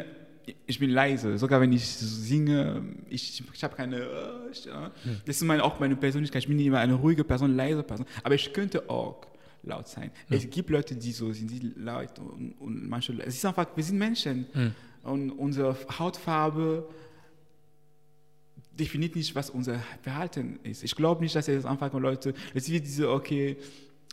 ich 0.66 0.79
bin 0.79 0.90
leise, 0.90 1.37
sogar 1.37 1.61
wenn 1.61 1.72
ich 1.72 1.85
singe, 1.85 2.83
ich, 3.09 3.42
ich 3.53 3.64
habe 3.64 3.74
keine, 3.74 3.96
äh, 3.96 4.50
ich, 4.53 4.66
äh, 4.68 4.70
hm. 4.70 5.20
das 5.27 5.37
ist 5.37 5.42
meine, 5.42 5.64
auch 5.64 5.81
meine 5.81 5.96
Persönlichkeit, 5.96 6.42
ich 6.42 6.48
bin 6.48 6.59
immer 6.61 6.79
eine 6.79 6.94
ruhige 6.94 7.24
Person, 7.24 7.57
leise 7.57 7.83
Person, 7.83 8.07
aber 8.22 8.37
ich 8.37 8.53
könnte 8.53 8.88
auch 8.88 9.27
laut 9.66 9.88
sein. 9.88 10.11
Ja. 10.29 10.37
Es 10.37 10.48
gibt 10.48 10.70
Leute, 10.70 10.94
die 10.94 11.12
so 11.12 11.33
sind, 11.33 11.50
die 11.50 11.72
laut 11.77 12.18
und, 12.18 12.53
und 12.53 12.88
manche, 12.88 13.12
es 13.22 13.37
ist 13.37 13.44
einfach, 13.44 13.66
wir 13.74 13.85
sind 13.85 13.98
Menschen 13.98 14.46
mhm. 14.53 14.74
und 15.03 15.31
unsere 15.31 15.77
Hautfarbe 15.98 16.88
definiert 18.72 19.14
nicht, 19.16 19.35
was 19.35 19.50
unser 19.50 19.79
Verhalten 20.03 20.59
ist. 20.62 20.83
Ich 20.83 20.94
glaube 20.94 21.22
nicht, 21.22 21.35
dass 21.35 21.48
es 21.48 21.64
einfach 21.64 21.92
Leute, 21.94 22.35
es 22.55 22.68
wird 22.68 22.85
diese, 22.85 23.11
okay, 23.11 23.57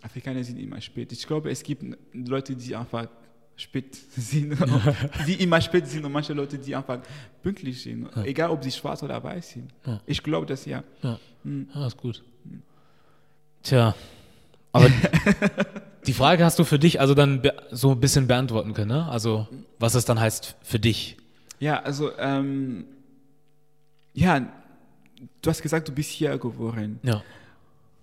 Afrikaner 0.02 0.44
sind 0.44 0.60
immer 0.60 0.80
spät. 0.82 1.12
Ich 1.12 1.26
glaube, 1.26 1.50
es 1.52 1.64
gibt 1.64 1.84
Leute, 2.14 2.56
die 2.56 2.76
einfach 2.76 3.08
spät 3.56 3.96
sind, 4.16 4.58
die 5.28 5.34
immer 5.36 5.62
spät 5.62 5.88
sind 5.88 6.06
und 6.06 6.12
manche 6.12 6.34
Leute, 6.34 6.58
die 6.58 6.76
einfach 6.76 7.00
pünktlich 7.42 7.82
sind, 7.82 8.10
ja. 8.16 8.24
egal 8.24 8.50
ob 8.50 8.64
sie 8.64 8.72
schwarz 8.72 9.04
oder 9.04 9.24
weiß 9.24 9.52
sind. 9.52 9.72
Ja. 9.86 10.02
Ich 10.06 10.22
glaube 10.22 10.46
das 10.46 10.66
ja. 10.66 10.84
Ja, 11.02 11.20
hm. 11.44 11.68
ja 11.74 11.88
ist 11.88 11.98
gut. 11.98 12.24
Tja, 13.64 13.96
aber 14.72 14.90
die 16.08 16.14
Frage 16.14 16.46
hast 16.46 16.60
du 16.60 16.64
für 16.64 16.80
dich 16.80 17.00
also 17.00 17.14
dann 17.14 17.42
so 17.72 17.92
ein 17.92 18.00
bisschen 18.00 18.28
beantworten 18.28 18.74
können, 18.74 18.90
ne? 18.90 19.08
Also 19.10 19.48
was 19.80 19.96
es 19.96 20.06
dann 20.06 20.20
heißt 20.20 20.56
für 20.62 20.80
dich. 20.80 21.18
Ja, 21.60 21.82
also 21.82 22.12
ähm, 22.18 22.86
ja, 24.14 24.52
du 25.42 25.50
hast 25.50 25.62
gesagt, 25.62 25.88
du 25.88 25.92
bist 25.92 26.10
hier 26.10 26.38
geboren. 26.38 27.00
Ja. 27.04 27.24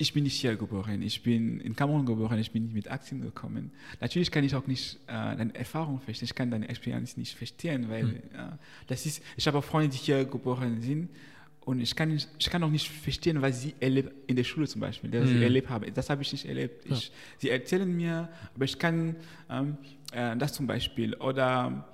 Ich 0.00 0.12
bin 0.12 0.22
nicht 0.22 0.40
hier 0.40 0.54
geboren. 0.54 1.02
Ich 1.02 1.24
bin 1.24 1.60
in 1.60 1.74
Kamerun 1.74 2.06
geboren. 2.06 2.38
Ich 2.38 2.52
bin 2.52 2.64
nicht 2.64 2.74
mit 2.74 2.88
Aktien 2.88 3.20
gekommen. 3.20 3.72
Natürlich 4.00 4.30
kann 4.30 4.44
ich 4.44 4.54
auch 4.54 4.68
nicht 4.68 4.94
äh, 5.08 5.36
deine 5.36 5.52
Erfahrung 5.56 6.00
verstehen. 6.00 6.26
Ich 6.26 6.36
kann 6.36 6.52
deine 6.52 6.68
Experience 6.68 7.16
nicht 7.16 7.36
verstehen, 7.36 7.90
weil 7.90 8.02
hm. 8.02 8.16
äh, 8.16 8.56
das 8.86 9.06
ist. 9.06 9.22
Ich 9.36 9.48
habe 9.48 9.58
auch 9.58 9.64
Freunde, 9.64 9.88
die 9.88 9.96
hier 9.96 10.24
geboren 10.24 10.80
sind 10.82 11.08
und 11.68 11.80
ich 11.80 11.94
kann, 11.94 12.10
ich 12.10 12.48
kann 12.48 12.62
auch 12.62 12.70
nicht 12.70 12.88
verstehen, 12.88 13.42
was 13.42 13.60
sie 13.60 13.74
erlebt 13.78 14.10
in 14.26 14.36
der 14.36 14.44
Schule 14.44 14.66
zum 14.66 14.80
Beispiel, 14.80 15.12
was 15.12 15.28
mhm. 15.28 15.36
sie 15.36 15.42
erlebt 15.42 15.68
haben. 15.68 15.92
Das 15.92 16.08
habe 16.08 16.22
ich 16.22 16.32
nicht 16.32 16.46
erlebt. 16.46 16.86
Ich, 16.86 17.08
ja. 17.08 17.14
Sie 17.36 17.50
erzählen 17.50 17.94
mir, 17.94 18.30
aber 18.54 18.64
ich 18.64 18.78
kann 18.78 19.16
ähm, 19.50 19.76
äh, 20.12 20.34
das 20.38 20.54
zum 20.54 20.66
Beispiel. 20.66 21.14
Oder 21.16 21.86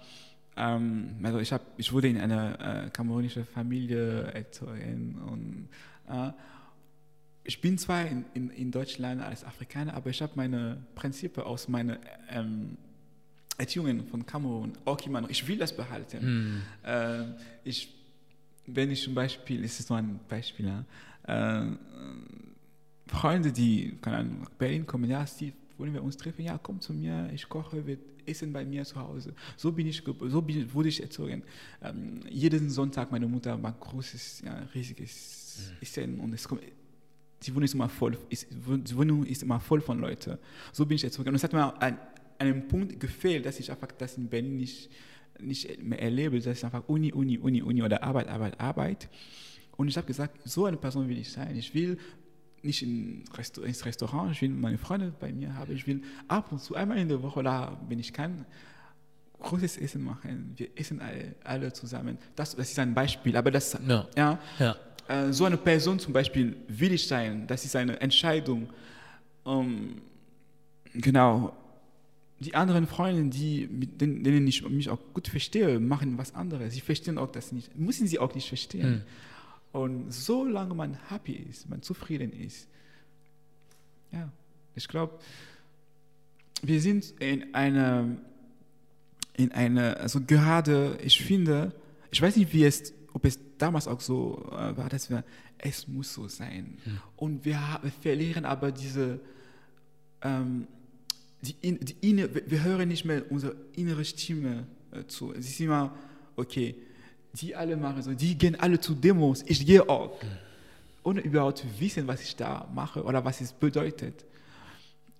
ähm, 0.56 1.16
also 1.24 1.40
ich, 1.40 1.52
hab, 1.52 1.62
ich 1.76 1.92
wurde 1.92 2.06
in 2.06 2.20
einer 2.20 2.84
äh, 2.84 2.90
kamerunischen 2.90 3.44
Familie 3.44 4.30
erzogen. 4.32 5.20
Und, 5.28 5.68
äh, 6.08 6.30
ich 7.42 7.60
bin 7.60 7.76
zwar 7.76 8.06
in, 8.06 8.24
in, 8.32 8.50
in, 8.50 8.70
Deutschland 8.70 9.22
als 9.22 9.42
Afrikaner, 9.42 9.94
aber 9.94 10.08
ich 10.08 10.22
habe 10.22 10.34
meine 10.36 10.86
Prinzipien 10.94 11.44
aus 11.44 11.66
meiner 11.66 11.98
ähm, 12.30 12.76
Erziehungen 13.58 14.06
von 14.06 14.24
Kamerun 14.24 14.74
noch. 14.84 15.30
Ich 15.30 15.48
will 15.48 15.58
das 15.58 15.76
behalten. 15.76 16.62
Mhm. 16.84 17.34
ich 17.64 18.03
wenn 18.66 18.90
ich 18.90 19.02
zum 19.02 19.14
Beispiel, 19.14 19.64
es 19.64 19.80
ist 19.80 19.90
nur 19.90 19.98
ein 19.98 20.20
Beispiel, 20.28 20.66
ja, 20.66 20.84
äh, 21.26 21.76
Freunde, 23.06 23.52
die 23.52 23.96
nach 24.04 24.50
Berlin 24.58 24.86
kommen, 24.86 25.08
ja, 25.08 25.26
Steve, 25.26 25.52
wollen 25.78 25.92
wir 25.92 26.02
uns 26.02 26.16
treffen? 26.16 26.44
Ja, 26.44 26.58
komm 26.58 26.80
zu 26.80 26.92
mir, 26.92 27.30
ich 27.32 27.48
koche, 27.48 27.86
wir 27.86 27.98
essen 28.26 28.52
bei 28.52 28.64
mir 28.64 28.84
zu 28.84 28.96
Hause. 28.96 29.34
So 29.56 29.72
bin 29.72 29.86
ich, 29.86 30.02
so 30.28 30.42
bin, 30.42 30.72
wurde 30.72 30.88
ich 30.88 31.02
erzogen. 31.02 31.42
Ähm, 31.82 32.20
jeden 32.28 32.70
Sonntag, 32.70 33.10
meine 33.10 33.26
Mutter 33.26 33.56
macht 33.56 33.80
großes, 33.80 34.42
ja, 34.46 34.66
riesiges 34.74 35.70
mhm. 35.70 35.76
Essen 35.82 36.20
und 36.20 36.32
es 36.32 36.48
kommt, 36.48 36.62
die 37.42 37.54
Wohnung 37.54 37.64
ist 37.64 37.74
immer 37.74 37.88
voll, 37.88 38.16
ist, 38.30 38.46
die 38.50 38.96
Wohnung 38.96 39.24
ist 39.26 39.42
immer 39.42 39.60
voll 39.60 39.80
von 39.80 39.98
Leuten. 39.98 40.38
So 40.72 40.86
bin 40.86 40.96
ich 40.96 41.04
erzogen. 41.04 41.28
Und 41.28 41.34
es 41.34 41.44
hat 41.44 41.52
mir 41.52 41.64
an, 41.82 41.92
an 41.92 41.98
einem 42.38 42.66
Punkt 42.66 42.98
gefehlt, 42.98 43.44
dass 43.44 43.60
ich 43.60 43.70
einfach 43.70 43.92
das 43.92 44.16
in 44.16 44.28
Berlin 44.28 44.56
nicht 44.56 44.90
nicht 45.40 45.82
mehr 45.82 46.00
erlebe, 46.00 46.38
das 46.38 46.58
ist 46.58 46.64
einfach 46.64 46.88
Uni, 46.88 47.12
Uni, 47.12 47.38
Uni, 47.38 47.62
Uni 47.62 47.82
oder 47.82 48.02
Arbeit, 48.02 48.28
Arbeit, 48.28 48.60
Arbeit. 48.60 49.08
Und 49.76 49.88
ich 49.88 49.96
habe 49.96 50.06
gesagt, 50.06 50.40
so 50.44 50.66
eine 50.66 50.76
Person 50.76 51.08
will 51.08 51.18
ich 51.18 51.30
sein. 51.30 51.56
Ich 51.56 51.74
will 51.74 51.98
nicht 52.62 52.82
ins 52.82 53.84
Restaurant, 53.84 54.32
ich 54.32 54.42
will 54.42 54.48
meine 54.50 54.78
Freunde 54.78 55.12
bei 55.18 55.32
mir 55.32 55.54
haben. 55.54 55.72
Ich 55.74 55.86
will 55.86 56.02
ab 56.28 56.50
und 56.52 56.60
zu 56.60 56.74
einmal 56.74 56.98
in 56.98 57.08
der 57.08 57.22
Woche, 57.22 57.42
da, 57.42 57.78
wenn 57.88 57.98
ich 57.98 58.12
kann, 58.12 58.46
großes 59.40 59.76
Essen 59.78 60.02
machen. 60.02 60.54
Wir 60.56 60.68
essen 60.76 61.00
alle, 61.00 61.34
alle 61.44 61.72
zusammen. 61.72 62.16
Das, 62.34 62.56
das 62.56 62.70
ist 62.70 62.78
ein 62.78 62.94
Beispiel. 62.94 63.36
Aber 63.36 63.50
das, 63.50 63.78
ja. 63.86 64.08
ja, 64.16 64.38
ja. 64.58 64.76
Äh, 65.08 65.32
so 65.32 65.44
eine 65.44 65.58
Person 65.58 65.98
zum 65.98 66.12
Beispiel 66.12 66.56
will 66.68 66.92
ich 66.92 67.06
sein. 67.06 67.46
Das 67.46 67.64
ist 67.64 67.76
eine 67.76 68.00
Entscheidung. 68.00 68.68
Um, 69.42 70.00
genau 70.94 71.52
die 72.40 72.54
anderen 72.54 72.86
Freunde, 72.86 73.30
die, 73.30 73.68
mit 73.70 74.00
denen 74.00 74.46
ich 74.46 74.68
mich 74.68 74.90
auch 74.90 74.98
gut 75.12 75.28
verstehe, 75.28 75.78
machen 75.78 76.18
was 76.18 76.34
anderes. 76.34 76.74
Sie 76.74 76.80
verstehen 76.80 77.18
auch 77.18 77.30
das 77.30 77.52
nicht. 77.52 77.76
Müssen 77.78 78.06
sie 78.06 78.18
auch 78.18 78.34
nicht 78.34 78.48
verstehen. 78.48 78.90
Mhm. 79.72 79.80
Und 79.80 80.12
solange 80.12 80.74
man 80.74 80.98
happy 81.08 81.32
ist, 81.32 81.68
man 81.68 81.82
zufrieden 81.82 82.32
ist, 82.32 82.68
ja, 84.12 84.30
ich 84.74 84.86
glaube, 84.88 85.18
wir 86.62 86.80
sind 86.80 87.14
in 87.18 87.54
einer, 87.54 88.08
in 89.36 89.52
einer, 89.52 89.96
also 89.98 90.20
gerade, 90.20 90.98
ich 91.02 91.20
finde, 91.20 91.72
ich 92.10 92.22
weiß 92.22 92.36
nicht, 92.36 92.52
wie 92.52 92.64
es, 92.64 92.92
ob 93.12 93.24
es 93.24 93.38
damals 93.58 93.88
auch 93.88 94.00
so 94.00 94.48
äh, 94.52 94.76
war, 94.76 94.88
dass 94.88 95.10
wir, 95.10 95.24
es 95.58 95.88
muss 95.88 96.12
so 96.12 96.28
sein. 96.28 96.78
Mhm. 96.84 97.00
Und 97.16 97.44
wir, 97.44 97.80
wir 97.82 97.90
verlieren 97.90 98.44
aber 98.44 98.70
diese, 98.70 99.20
ähm, 100.22 100.66
die, 101.44 101.78
die, 101.78 102.14
die, 102.14 102.28
wir 102.46 102.64
hören 102.64 102.88
nicht 102.88 103.04
mehr 103.04 103.22
unsere 103.30 103.54
innere 103.76 104.04
Stimme 104.04 104.66
äh, 104.92 105.04
zu. 105.06 105.32
Es 105.32 105.46
ist 105.46 105.60
immer, 105.60 105.94
okay, 106.36 106.74
die 107.34 107.54
alle 107.54 107.76
machen 107.76 108.02
so, 108.02 108.12
die 108.14 108.36
gehen 108.36 108.58
alle 108.58 108.80
zu 108.80 108.94
Demos, 108.94 109.42
ich 109.46 109.64
gehe 109.66 109.88
auch. 109.88 110.18
Ohne 111.02 111.20
überhaupt 111.20 111.58
zu 111.58 111.66
wissen, 111.78 112.06
was 112.06 112.22
ich 112.22 112.34
da 112.34 112.68
mache 112.74 113.02
oder 113.02 113.24
was 113.24 113.40
es 113.40 113.52
bedeutet. 113.52 114.24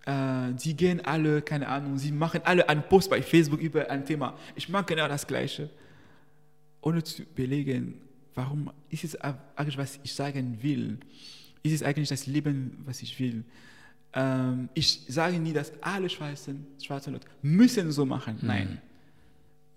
Äh, 0.07 0.53
die 0.55 0.75
gehen 0.75 1.05
alle, 1.05 1.43
keine 1.43 1.69
Ahnung, 1.69 1.99
sie 1.99 2.13
machen 2.13 2.41
alle 2.45 2.69
einen 2.69 2.83
Post 2.83 3.11
bei 3.11 3.21
Facebook 3.23 3.61
über 3.61 3.91
ein 3.91 4.05
Thema. 4.07 4.35
Ich 4.55 4.69
mache 4.69 4.85
genau 4.85 5.09
das 5.09 5.27
Gleiche. 5.27 5.69
Ohne 6.81 7.03
zu 7.03 7.23
überlegen, 7.23 8.01
warum 8.35 8.71
ist 8.91 9.05
es 9.05 9.17
eigentlich, 9.17 9.77
was 9.77 9.99
ich 10.03 10.13
sagen 10.13 10.59
will? 10.63 10.99
Ist 11.63 11.73
es 11.73 11.83
eigentlich 11.83 12.09
das 12.09 12.27
Leben, 12.27 12.83
was 12.85 13.03
ich 13.03 13.19
will? 13.19 13.45
Ähm, 14.15 14.69
ich 14.75 15.01
sage 15.09 15.39
nie, 15.39 15.53
dass 15.53 15.73
alle 15.83 16.09
Schwarzen, 16.09 16.67
schwarze 16.81 17.11
Leute 17.11 17.27
müssen 17.43 17.91
so 17.91 18.07
machen. 18.07 18.39
Mhm. 18.41 18.47
Nein. 18.47 18.83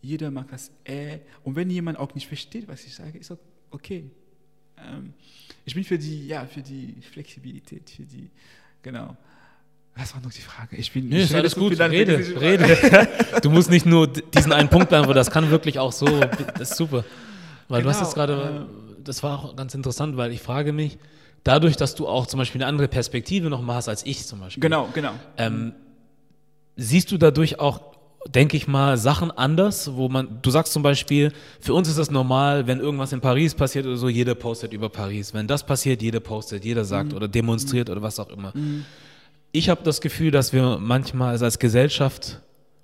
Jeder 0.01 0.29
macht 0.29 0.51
das. 0.51 0.71
Äh, 0.83 1.19
und 1.43 1.55
wenn 1.55 1.69
jemand 1.69 1.97
auch 1.97 2.13
nicht 2.13 2.27
versteht, 2.27 2.67
was 2.67 2.85
ich 2.85 2.93
sage, 2.93 3.17
ist 3.17 3.31
auch 3.31 3.39
okay. 3.71 4.09
Ähm, 4.77 5.13
ich 5.65 5.73
bin 5.73 5.83
für 5.83 5.97
die, 5.97 6.27
ja, 6.27 6.45
für 6.45 6.61
die 6.61 6.95
Flexibilität, 7.01 7.89
für 7.89 8.03
die, 8.03 8.29
genau. 8.83 9.17
Was 9.95 10.13
war 10.13 10.21
noch 10.21 10.31
die 10.31 10.41
Frage? 10.41 10.75
Ich 10.75 10.91
bin. 10.91 11.09
Nee, 11.09 11.23
ist 11.23 11.33
alles 11.33 11.55
gut. 11.55 11.79
Rede, 11.79 12.19
rede. 12.39 13.07
du 13.41 13.49
musst 13.49 13.71
nicht 13.71 13.88
nur 13.88 14.07
diesen 14.07 14.53
einen 14.53 14.69
Punkt 14.69 14.89
beantworten, 14.89 15.17
das 15.17 15.31
kann 15.31 15.49
wirklich 15.49 15.79
auch 15.79 15.91
so. 15.91 16.05
Das 16.59 16.71
ist 16.71 16.77
super. 16.77 17.03
Weil 17.67 17.81
genau, 17.81 17.91
du 17.91 17.97
hast 17.97 18.01
jetzt 18.01 18.13
genau, 18.13 18.27
gerade, 18.27 18.67
äh, 18.69 19.03
das 19.03 19.23
war 19.23 19.39
auch 19.39 19.55
ganz 19.55 19.73
interessant, 19.73 20.15
weil 20.15 20.31
ich 20.31 20.41
frage 20.41 20.71
mich, 20.71 20.99
dadurch, 21.43 21.77
dass 21.77 21.95
du 21.95 22.07
auch 22.07 22.27
zum 22.27 22.39
Beispiel 22.39 22.61
eine 22.61 22.67
andere 22.69 22.88
Perspektive 22.88 23.49
noch 23.49 23.61
mal 23.61 23.75
hast 23.75 23.89
als 23.89 24.05
ich 24.05 24.25
zum 24.25 24.39
Beispiel. 24.39 24.61
Genau, 24.61 24.89
genau. 24.93 25.11
Ähm, 25.38 25.73
siehst 26.75 27.11
du 27.11 27.17
dadurch 27.17 27.59
auch, 27.59 27.81
denke 28.27 28.57
ich 28.57 28.67
mal, 28.67 28.97
Sachen 28.97 29.31
anders, 29.31 29.95
wo 29.95 30.09
man, 30.09 30.39
du 30.41 30.49
sagst 30.49 30.73
zum 30.73 30.83
Beispiel, 30.83 31.31
für 31.59 31.73
uns 31.73 31.88
ist 31.88 31.97
das 31.97 32.11
normal, 32.11 32.67
wenn 32.67 32.79
irgendwas 32.79 33.13
in 33.13 33.21
Paris 33.21 33.55
passiert 33.55 33.85
oder 33.85 33.97
so, 33.97 34.09
jeder 34.09 34.35
postet 34.35 34.73
über 34.73 34.89
Paris. 34.89 35.33
Wenn 35.33 35.47
das 35.47 35.65
passiert, 35.65 36.01
jeder 36.01 36.19
postet, 36.19 36.65
jeder 36.65 36.83
sagt 36.83 37.11
mhm. 37.11 37.17
oder 37.17 37.27
demonstriert 37.27 37.88
mhm. 37.88 37.93
oder 37.93 38.01
was 38.01 38.19
auch 38.19 38.29
immer. 38.29 38.51
Mhm. 38.55 38.85
Ich 39.51 39.69
habe 39.69 39.81
das 39.83 40.01
Gefühl, 40.01 40.31
dass 40.31 40.53
wir 40.53 40.77
manchmal 40.77 41.41
als 41.41 41.59
Gesellschaft 41.59 42.41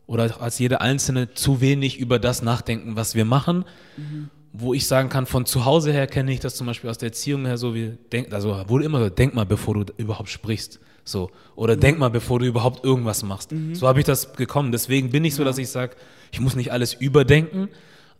oder 0.07 0.41
als 0.41 0.59
jeder 0.59 0.81
Einzelne 0.81 1.33
zu 1.33 1.61
wenig 1.61 1.99
über 1.99 2.19
das 2.19 2.41
nachdenken, 2.41 2.95
was 2.95 3.15
wir 3.15 3.25
machen. 3.25 3.65
Mhm 3.97 4.29
wo 4.53 4.73
ich 4.75 4.87
sagen 4.87 5.09
kann, 5.09 5.25
von 5.25 5.47
zu 5.47 5.65
Hause 5.65 5.91
her 5.91 6.05
kenne 6.05 6.31
ich 6.31 6.39
das 6.39 6.55
zum 6.55 6.67
Beispiel 6.67 6.89
aus 6.89 6.99
der 6.99 7.09
Erziehung 7.09 7.45
her 7.45 7.57
so, 7.57 7.73
wie 7.73 7.97
denk, 8.11 8.31
also 8.31 8.63
wohl 8.67 8.83
immer 8.83 8.99
so, 8.99 9.09
denk 9.09 9.33
mal, 9.33 9.45
bevor 9.45 9.73
du 9.73 9.93
überhaupt 9.97 10.29
sprichst. 10.29 10.79
So. 11.03 11.31
Oder 11.55 11.75
mhm. 11.75 11.79
denk 11.79 11.99
mal, 11.99 12.09
bevor 12.09 12.39
du 12.39 12.45
überhaupt 12.45 12.85
irgendwas 12.85 13.23
machst. 13.23 13.51
Mhm. 13.51 13.73
So 13.73 13.87
habe 13.87 13.99
ich 13.99 14.05
das 14.05 14.33
gekommen. 14.33 14.71
Deswegen 14.71 15.09
bin 15.09 15.25
ich 15.25 15.33
so, 15.33 15.43
dass 15.43 15.57
ich 15.57 15.69
sage, 15.69 15.95
ich 16.31 16.39
muss 16.39 16.55
nicht 16.55 16.71
alles 16.71 16.93
überdenken, 16.93 17.69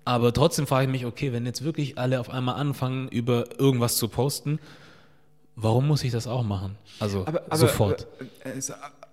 aber 0.05 0.33
trotzdem 0.33 0.65
frage 0.65 0.87
ich 0.87 0.91
mich, 0.91 1.05
okay, 1.05 1.31
wenn 1.31 1.45
jetzt 1.45 1.63
wirklich 1.63 1.99
alle 1.99 2.19
auf 2.19 2.31
einmal 2.31 2.55
anfangen, 2.55 3.07
über 3.09 3.59
irgendwas 3.59 3.97
zu 3.97 4.07
posten, 4.07 4.59
warum 5.55 5.87
muss 5.87 6.03
ich 6.03 6.11
das 6.11 6.25
auch 6.25 6.43
machen? 6.43 6.75
Also 6.99 7.21
aber, 7.27 7.43
aber, 7.45 7.57
sofort. 7.57 8.07
Aber, 8.43 8.55
äh, 8.55 8.61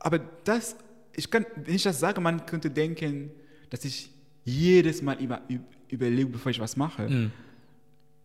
aber 0.00 0.20
das, 0.44 0.74
ich 1.14 1.30
kann, 1.30 1.44
wenn 1.54 1.74
ich 1.74 1.82
das 1.82 2.00
sage, 2.00 2.20
man 2.22 2.46
könnte 2.46 2.70
denken, 2.70 3.30
dass 3.68 3.84
ich 3.84 4.10
jedes 4.44 5.02
Mal 5.02 5.20
immer 5.20 5.42
überlege, 5.92 6.28
bevor 6.28 6.50
ich 6.50 6.60
was 6.60 6.76
mache. 6.76 7.08
Mhm. 7.08 7.32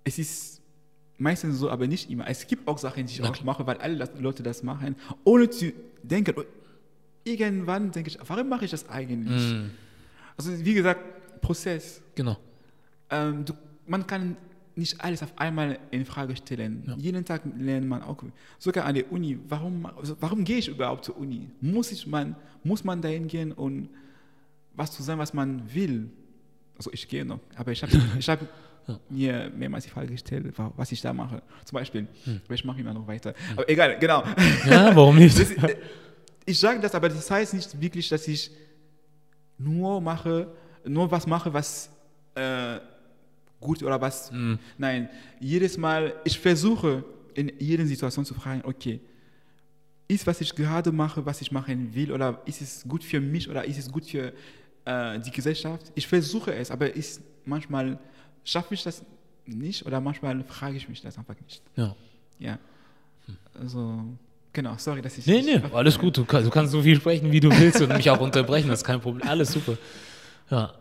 Es 0.04 0.20
ist 0.20 0.62
meistens 1.18 1.58
so, 1.58 1.70
aber 1.70 1.88
nicht 1.88 2.10
immer. 2.10 2.28
Es 2.28 2.46
gibt 2.48 2.68
auch 2.68 2.78
Sachen, 2.78 3.06
die 3.06 3.14
ich 3.14 3.24
auch 3.24 3.44
mache, 3.44 3.66
weil 3.66 3.78
alle 3.78 4.10
Leute 4.20 4.44
das 4.44 4.64
machen, 4.64 4.96
ohne 5.24 5.50
zu 5.50 5.72
denken. 6.04 6.36
Und 6.36 6.46
irgendwann 7.24 7.92
denke 7.92 8.10
ich, 8.10 8.20
warum 8.28 8.50
mache 8.50 8.66
ich 8.66 8.72
das 8.72 8.88
eigentlich? 8.90 9.54
Mhm. 9.54 9.72
Also 10.38 10.66
wie 10.66 10.74
gesagt, 10.74 11.42
Prozess. 11.42 12.02
Genau. 12.16 12.38
Ähm, 13.10 13.46
du, 13.46 13.54
man 13.88 14.06
kann 14.06 14.38
nicht 14.76 15.00
alles 15.02 15.24
auf 15.24 15.38
einmal 15.38 15.80
in 15.92 16.06
Frage 16.06 16.36
stellen. 16.36 16.84
Ja. 16.86 16.96
Jeden 16.98 17.24
Tag 17.24 17.44
lernt 17.58 17.88
man 17.88 18.02
auch, 18.02 18.22
sogar 18.60 18.86
an 18.86 18.96
der 18.96 19.12
Uni, 19.12 19.40
warum, 19.48 19.86
also 19.86 20.18
warum 20.20 20.44
gehe 20.44 20.58
ich 20.58 20.68
überhaupt 20.68 21.06
zur 21.06 21.18
Uni? 21.18 21.50
Muss, 21.62 21.92
ich 21.92 22.06
man, 22.08 22.36
muss 22.64 22.84
man 22.84 23.02
dahin 23.02 23.28
gehen 23.28 23.52
und 23.52 23.90
was 24.74 24.92
zu 24.92 25.04
sein, 25.04 25.18
was 25.18 25.34
man 25.34 25.74
will? 25.74 26.10
Also 26.78 26.92
ich 26.92 27.08
gehe 27.08 27.26
noch, 27.26 27.40
aber 27.56 27.72
ich 27.72 27.82
habe 27.82 27.92
ich 28.20 28.30
hab 28.30 28.40
mir 29.10 29.52
mehrmals 29.56 29.86
die 29.86 29.90
Frage 29.90 30.08
gestellt, 30.08 30.54
was 30.76 30.92
ich 30.92 31.02
da 31.02 31.14
mache. 31.14 31.42
Zum 31.64 31.76
Beispiel, 31.76 32.08
hm. 32.24 32.42
aber 32.46 32.54
ich 32.54 32.66
mache 32.66 32.80
immer 32.80 32.94
noch 32.94 33.08
weiter. 33.08 33.34
Aber 33.54 33.68
egal, 33.70 33.98
genau. 34.00 34.24
Ja, 34.68 34.96
warum 34.96 35.18
nicht? 35.18 35.38
Das, 35.40 35.52
äh, 35.52 35.76
ich 36.46 36.60
sage 36.60 36.80
das, 36.80 36.94
aber 36.94 37.10
das 37.10 37.30
heißt 37.30 37.54
nicht 37.56 37.82
wirklich, 37.82 38.08
dass 38.10 38.28
ich 38.28 38.52
nur 39.58 40.00
mache, 40.00 40.48
nur 40.86 41.10
was 41.10 41.26
mache, 41.26 41.52
was 41.52 41.90
äh, 42.36 42.80
gut 43.60 43.82
oder 43.82 44.00
was. 44.00 44.30
Hm. 44.30 44.60
Nein, 44.78 45.10
jedes 45.40 45.78
Mal, 45.78 46.14
ich 46.24 46.40
versuche 46.40 47.04
in 47.34 47.52
jeder 47.60 47.86
Situation 47.86 48.26
zu 48.26 48.34
fragen, 48.34 48.62
okay, 48.64 49.00
ist 50.08 50.28
was 50.28 50.40
ich 50.42 50.54
gerade 50.54 50.92
mache, 50.92 51.26
was 51.26 51.42
ich 51.42 51.52
machen 51.52 51.94
will, 51.96 52.12
oder 52.12 52.42
ist 52.46 52.62
es 52.62 52.86
gut 52.88 53.04
für 53.04 53.20
mich 53.20 53.50
oder 53.50 53.66
ist 53.66 53.80
es 53.80 53.92
gut 53.92 54.06
für 54.06 54.34
äh, 54.86 55.20
die 55.20 55.32
Gesellschaft. 55.32 55.92
Ich 55.96 56.08
versuche 56.08 56.54
es, 56.54 56.72
aber 56.72 56.96
ich, 56.96 57.18
manchmal 57.44 58.00
schaffe 58.44 58.74
ich 58.74 58.84
das 58.84 59.04
nicht 59.46 59.86
oder 59.86 60.00
manchmal 60.00 60.44
frage 60.44 60.78
ich 60.78 60.88
mich 60.88 61.02
das 61.02 61.18
einfach 61.18 61.36
nicht. 61.42 61.62
Ja. 61.76 61.96
Ja. 62.40 62.58
Also, 63.60 64.04
genau, 64.54 64.76
sorry, 64.78 65.02
dass 65.02 65.18
ich. 65.18 65.26
Nee, 65.26 65.42
nee, 65.42 65.62
alles 65.74 65.98
gut. 65.98 66.18
Du, 66.18 66.26
kannst, 66.26 66.48
du 66.48 66.52
kannst 66.52 66.72
so 66.72 66.82
viel 66.82 66.96
sprechen, 66.98 67.32
wie 67.32 67.40
du 67.40 67.50
willst 67.50 67.82
und 67.82 67.94
mich 67.96 68.10
auch 68.10 68.20
unterbrechen, 68.20 68.70
das 68.70 68.80
ist 68.80 68.86
kein 68.86 69.02
Problem. 69.02 69.28
Alles 69.28 69.52
super. 69.52 69.78
Ja. 70.50 70.74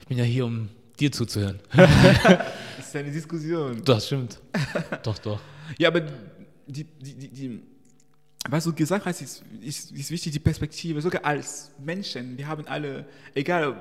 Ich 0.00 0.06
bin 0.06 0.18
ja 0.18 0.24
hier, 0.24 0.46
um 0.46 0.68
dir 0.98 1.10
zuzuhören. 1.10 1.58
das 1.72 1.88
ist 2.78 2.96
eine 2.96 3.10
Diskussion. 3.10 3.82
Das 3.84 4.06
stimmt. 4.06 4.38
doch, 5.02 5.18
doch. 5.18 5.40
Ja, 5.78 5.88
aber 5.88 6.02
die, 6.66 6.84
die, 6.84 7.14
die, 7.14 7.28
die 7.28 7.62
was 8.48 8.64
du 8.64 8.72
gesagt 8.72 9.06
hast, 9.06 9.20
ist, 9.22 9.44
ist, 9.60 9.92
ist, 9.92 10.10
wichtig, 10.10 10.32
die 10.32 10.38
Perspektive, 10.38 11.00
sogar 11.00 11.24
als 11.24 11.72
Menschen, 11.82 12.36
wir 12.36 12.46
haben 12.46 12.66
alle, 12.66 13.06
egal, 13.34 13.80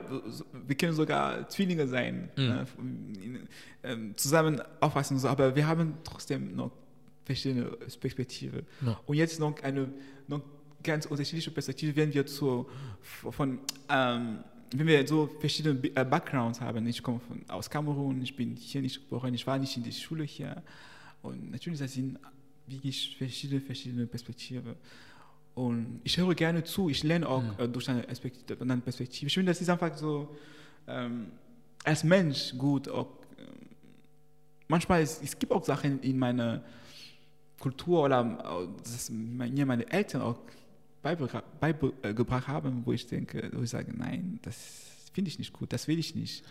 wir 0.66 0.76
können 0.76 0.94
sogar 0.94 1.48
Zwillinge 1.50 1.88
sein, 1.88 2.30
mhm. 2.36 3.48
äh, 3.82 3.96
zusammen 4.16 4.62
aufpassen, 4.80 5.20
so, 5.20 5.28
aber 5.28 5.56
wir 5.56 5.68
haben 5.68 5.96
trotzdem 6.04 6.56
noch 6.56 6.72
verschiedene 7.26 7.66
Perspektiven. 8.00 8.66
Ja. 8.86 9.00
Und 9.06 9.18
jetzt 9.18 9.40
noch 9.40 9.62
eine 9.64 9.90
noch 10.28 10.42
ganz 10.84 11.06
unterschiedliche 11.06 11.52
Perspektive, 11.52 11.96
wenn 11.96 12.14
wir 12.14 12.26
zu, 12.26 12.70
von, 13.02 13.60
ähm, 13.90 14.44
wenn 14.72 14.88
wir 14.88 15.08
so 15.08 15.28
verschiedene 15.40 15.80
äh, 15.96 16.06
Backgrounds 16.06 16.62
haben. 16.62 16.86
Ich 16.88 17.02
komme 17.02 17.20
von, 17.20 17.44
aus 17.50 17.70
Kamerun, 17.70 18.22
ich 18.22 18.36
bin 18.36 18.56
hier 18.56 18.82
nicht 18.82 19.02
geboren, 19.02 19.34
ich 19.34 19.46
war 19.46 19.58
nicht 19.58 19.76
in 19.76 19.84
der 19.84 19.92
Schule 19.92 20.24
hier. 20.24 20.62
Und 21.22 21.52
natürlich, 21.52 21.80
das 21.80 21.94
sind 21.94 22.20
wirklich 22.68 23.16
verschiedene, 23.18 23.62
verschiedene 23.62 24.08
Perspektiven. 24.08 24.76
Und 25.54 26.02
ich 26.04 26.18
höre 26.18 26.36
gerne 26.36 26.64
zu, 26.64 26.90
ich 26.90 27.04
lerne 27.04 27.28
auch 27.28 27.42
mhm. 27.42 27.72
durch 27.72 27.90
eine 27.90 28.02
Perspektive. 28.02 29.28
Ich 29.28 29.34
finde, 29.34 29.52
das 29.52 29.62
ist 29.62 29.70
einfach 29.70 29.96
so, 29.96 30.36
ähm, 30.88 31.28
als 31.84 32.04
Mensch 32.04 32.54
gut. 32.58 32.90
Auch, 32.90 33.08
äh, 33.38 33.44
manchmal, 34.68 35.02
es, 35.02 35.22
es 35.22 35.38
gibt 35.40 35.52
auch 35.52 35.64
Sachen 35.64 36.02
in 36.02 36.20
meiner 36.20 36.64
Kultur 37.60 38.04
oder 38.04 38.68
das 38.84 39.10
mir 39.10 39.66
meine 39.66 39.90
Eltern 39.90 40.22
auch 40.22 40.40
beigebracht 41.02 41.44
äh, 42.02 42.52
haben, 42.52 42.82
wo 42.86 42.92
ich 42.92 43.06
denke, 43.08 43.50
wo 43.54 43.62
ich 43.62 43.70
sage, 43.70 43.94
nein, 43.96 44.40
das 44.42 45.10
finde 45.14 45.30
ich 45.30 45.40
nicht 45.40 45.54
gut, 45.54 45.72
das 45.72 45.88
will 45.88 46.00
ich 46.00 46.16
nicht. 46.16 46.44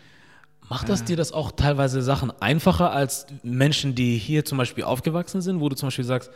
Macht 0.69 0.89
das 0.89 1.03
dir 1.03 1.15
das 1.15 1.31
auch 1.31 1.51
teilweise 1.51 2.01
Sachen 2.01 2.31
einfacher 2.41 2.91
als 2.91 3.27
Menschen, 3.43 3.93
die 3.93 4.17
hier 4.17 4.45
zum 4.45 4.57
Beispiel 4.57 4.83
aufgewachsen 4.83 5.41
sind, 5.41 5.59
wo 5.59 5.69
du 5.69 5.75
zum 5.75 5.87
Beispiel 5.87 6.05
sagst, 6.05 6.31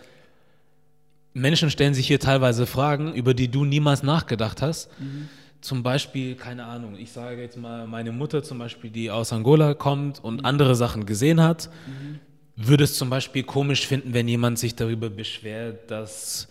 Menschen 1.34 1.70
stellen 1.70 1.94
sich 1.94 2.08
hier 2.08 2.20
teilweise 2.20 2.66
Fragen, 2.66 3.14
über 3.14 3.34
die 3.34 3.50
du 3.50 3.66
niemals 3.66 4.04
nachgedacht 4.04 4.62
hast. 4.62 4.90
Mhm. 5.00 5.30
Zum 5.62 5.84
Beispiel, 5.84 6.36
keine 6.36 6.66
Ahnung, 6.66 6.96
ich 6.98 7.12
sage 7.12 7.42
jetzt 7.42 7.58
mal, 7.58 7.86
meine 7.88 8.12
Mutter 8.12 8.44
zum 8.44 8.60
Beispiel, 8.60 8.90
die 8.90 9.12
aus 9.12 9.34
Angola 9.34 9.74
kommt 9.74 10.24
und 10.24 10.38
mhm. 10.38 10.46
andere 10.46 10.76
Sachen 10.76 11.06
gesehen 11.06 11.42
hat, 11.42 11.70
mhm. 11.88 12.20
würde 12.56 12.84
es 12.84 12.96
zum 12.96 13.10
Beispiel 13.10 13.44
komisch 13.44 13.86
finden, 13.86 14.14
wenn 14.14 14.28
jemand 14.28 14.60
sich 14.60 14.76
darüber 14.76 15.10
beschwert, 15.10 15.92
dass 15.92 16.48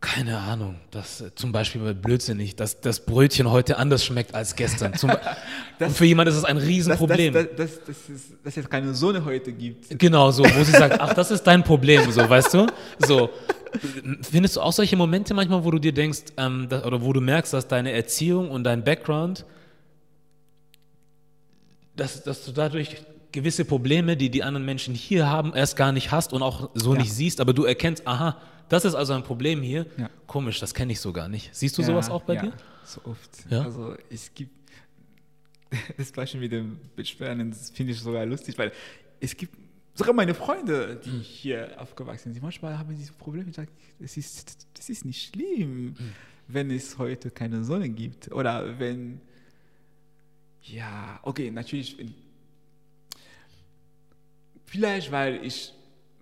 keine 0.00 0.38
Ahnung, 0.38 0.76
dass 0.92 1.20
äh, 1.20 1.34
zum 1.34 1.50
Beispiel 1.50 1.92
blödsinnig, 1.92 2.54
dass 2.54 2.80
das 2.80 3.04
Brötchen 3.04 3.50
heute 3.50 3.78
anders 3.78 4.04
schmeckt 4.04 4.32
als 4.32 4.54
gestern. 4.54 4.94
Zum, 4.94 5.10
das, 5.78 5.88
und 5.88 5.96
für 5.96 6.04
jemanden 6.04 6.32
ist 6.32 6.36
das 6.36 6.44
ein 6.44 6.56
Riesenproblem. 6.56 7.34
Dass, 7.34 7.46
dass, 7.56 7.56
dass, 7.56 7.84
dass, 7.84 8.08
es, 8.08 8.22
dass 8.44 8.56
es 8.56 8.70
keine 8.70 8.94
Sonne 8.94 9.24
heute 9.24 9.52
gibt. 9.52 9.98
Genau, 9.98 10.30
so, 10.30 10.44
wo 10.44 10.62
sie 10.62 10.70
sagt, 10.70 11.00
ach, 11.00 11.14
das 11.14 11.32
ist 11.32 11.42
dein 11.42 11.64
Problem, 11.64 12.10
so, 12.12 12.20
weißt 12.28 12.54
du? 12.54 12.66
So. 12.98 13.30
Findest 14.22 14.56
du 14.56 14.60
auch 14.60 14.72
solche 14.72 14.96
Momente 14.96 15.34
manchmal, 15.34 15.64
wo 15.64 15.70
du 15.72 15.80
dir 15.80 15.92
denkst, 15.92 16.20
ähm, 16.36 16.68
dass, 16.68 16.84
oder 16.84 17.02
wo 17.02 17.12
du 17.12 17.20
merkst, 17.20 17.52
dass 17.52 17.66
deine 17.66 17.90
Erziehung 17.90 18.50
und 18.52 18.62
dein 18.64 18.84
Background, 18.84 19.44
dass, 21.96 22.22
dass 22.22 22.44
du 22.44 22.52
dadurch 22.52 22.98
gewisse 23.32 23.64
Probleme, 23.64 24.16
die 24.16 24.30
die 24.30 24.44
anderen 24.44 24.64
Menschen 24.64 24.94
hier 24.94 25.28
haben, 25.28 25.54
erst 25.54 25.76
gar 25.76 25.90
nicht 25.90 26.12
hast 26.12 26.32
und 26.32 26.42
auch 26.42 26.70
so 26.74 26.94
ja. 26.94 27.00
nicht 27.00 27.12
siehst, 27.12 27.40
aber 27.40 27.52
du 27.52 27.64
erkennst, 27.64 28.06
aha, 28.06 28.36
das 28.68 28.84
ist 28.84 28.94
also 28.94 29.14
ein 29.14 29.22
Problem 29.22 29.62
hier. 29.62 29.86
Ja. 29.96 30.10
Komisch, 30.26 30.60
das 30.60 30.74
kenne 30.74 30.92
ich 30.92 31.00
so 31.00 31.12
gar 31.12 31.28
nicht. 31.28 31.54
Siehst 31.54 31.76
du 31.78 31.82
ja, 31.82 31.88
sowas 31.88 32.10
auch 32.10 32.22
bei 32.22 32.34
ja, 32.34 32.42
dir? 32.42 32.52
So 32.84 33.00
oft. 33.04 33.30
Ja? 33.50 33.62
Also 33.62 33.96
es 34.10 34.32
gibt 34.34 34.52
das 35.96 36.12
Beispiel 36.12 36.40
mit 36.40 36.52
dem 36.52 36.78
Beschweren, 36.96 37.50
das 37.50 37.70
finde 37.70 37.92
ich 37.92 38.00
sogar 38.00 38.24
lustig, 38.26 38.56
weil 38.58 38.72
es 39.20 39.36
gibt 39.36 39.54
sogar 39.94 40.14
meine 40.14 40.34
Freunde, 40.34 41.00
die 41.04 41.18
hier 41.18 41.74
aufgewachsen 41.76 42.32
sind, 42.32 42.42
manchmal 42.42 42.78
haben 42.78 42.94
diese 42.96 43.12
Probleme. 43.12 43.50
Ich 43.50 43.56
sage, 43.56 43.70
das 43.98 44.16
ist, 44.16 44.68
das 44.74 44.88
ist 44.88 45.04
nicht 45.04 45.30
schlimm, 45.30 45.96
wenn 46.46 46.70
es 46.70 46.98
heute 46.98 47.30
keine 47.30 47.64
Sonne 47.64 47.88
gibt. 47.88 48.30
Oder 48.32 48.78
wenn, 48.78 49.20
ja, 50.62 51.18
okay, 51.22 51.50
natürlich, 51.50 51.96
vielleicht 54.66 55.10
weil 55.10 55.44
ich, 55.44 55.74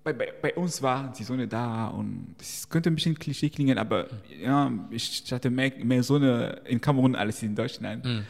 bei, 0.07 0.13
bei, 0.13 0.33
bei 0.41 0.55
uns 0.55 0.81
war 0.83 1.13
die 1.13 1.25
Sonne 1.25 1.49
da 1.49 1.89
und 1.89 2.37
das 2.39 2.69
könnte 2.69 2.91
ein 2.91 2.95
bisschen 2.95 3.19
Klischee 3.19 3.51
klingen, 3.51 3.77
aber 3.77 4.07
ja, 4.41 4.71
ich 4.91 5.25
hatte 5.33 5.51
mehr, 5.51 5.73
mehr 5.83 6.03
Sonne 6.05 6.61
in 6.65 6.81
Kamerun 6.81 7.17
als 7.17 7.43
in 7.43 7.57
Deutschland. 7.57 8.05
Mhm. 8.05 8.25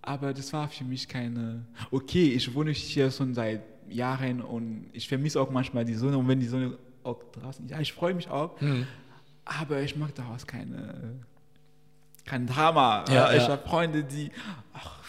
Aber 0.00 0.32
das 0.32 0.50
war 0.54 0.66
für 0.68 0.84
mich 0.84 1.06
keine. 1.06 1.66
Okay, 1.90 2.30
ich 2.32 2.54
wohne 2.54 2.70
hier 2.70 3.10
schon 3.10 3.34
seit 3.34 3.60
Jahren 3.90 4.40
und 4.40 4.86
ich 4.94 5.06
vermisse 5.06 5.38
auch 5.38 5.50
manchmal 5.50 5.84
die 5.84 5.94
Sonne. 5.94 6.16
Und 6.16 6.26
wenn 6.26 6.40
die 6.40 6.46
Sonne 6.46 6.78
auch 7.02 7.22
draußen 7.32 7.66
ist, 7.66 7.70
ja, 7.70 7.80
ich 7.80 7.92
freue 7.92 8.14
mich 8.14 8.30
auch. 8.30 8.58
Mhm. 8.58 8.86
Aber 9.44 9.82
ich 9.82 9.94
mag 9.96 10.14
daraus 10.14 10.46
keine, 10.46 11.18
kein 12.24 12.46
Drama. 12.46 13.04
Ja, 13.10 13.30
ich 13.32 13.42
ja. 13.42 13.48
habe 13.50 13.68
Freunde, 13.68 14.04
die. 14.04 14.30
Ach, 14.72 14.99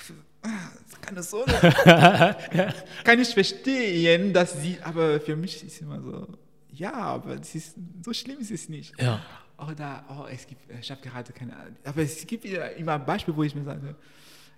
keine 1.02 1.24
Sonne. 1.24 1.54
Kann 3.04 3.20
ich 3.20 3.30
verstehen, 3.34 4.34
dass 4.34 4.62
sie. 4.62 4.78
Aber 4.84 5.20
für 5.20 5.36
mich 5.36 5.64
ist 5.64 5.82
immer 5.82 6.02
so. 6.02 6.28
Ja, 6.74 6.94
aber 6.94 7.36
das 7.38 7.54
ist, 7.54 7.76
so 8.04 8.14
schlimm 8.14 8.40
ist 8.40 8.52
es 8.52 8.70
nicht. 8.70 9.00
Ja. 9.00 9.22
Oder, 9.58 10.04
oh, 10.10 10.26
es 10.32 10.48
gibt, 10.48 10.62
ich 10.80 10.90
habe 10.90 11.02
gerade 11.02 11.32
keine 11.34 11.56
Ahnung. 11.56 11.76
Aber 11.84 12.02
es 12.02 12.26
gibt 12.26 12.46
immer 12.46 12.94
ein 12.94 13.06
Beispiel, 13.06 13.36
wo 13.36 13.44
ich 13.44 13.54
mir 13.54 13.64
sage, 13.64 13.96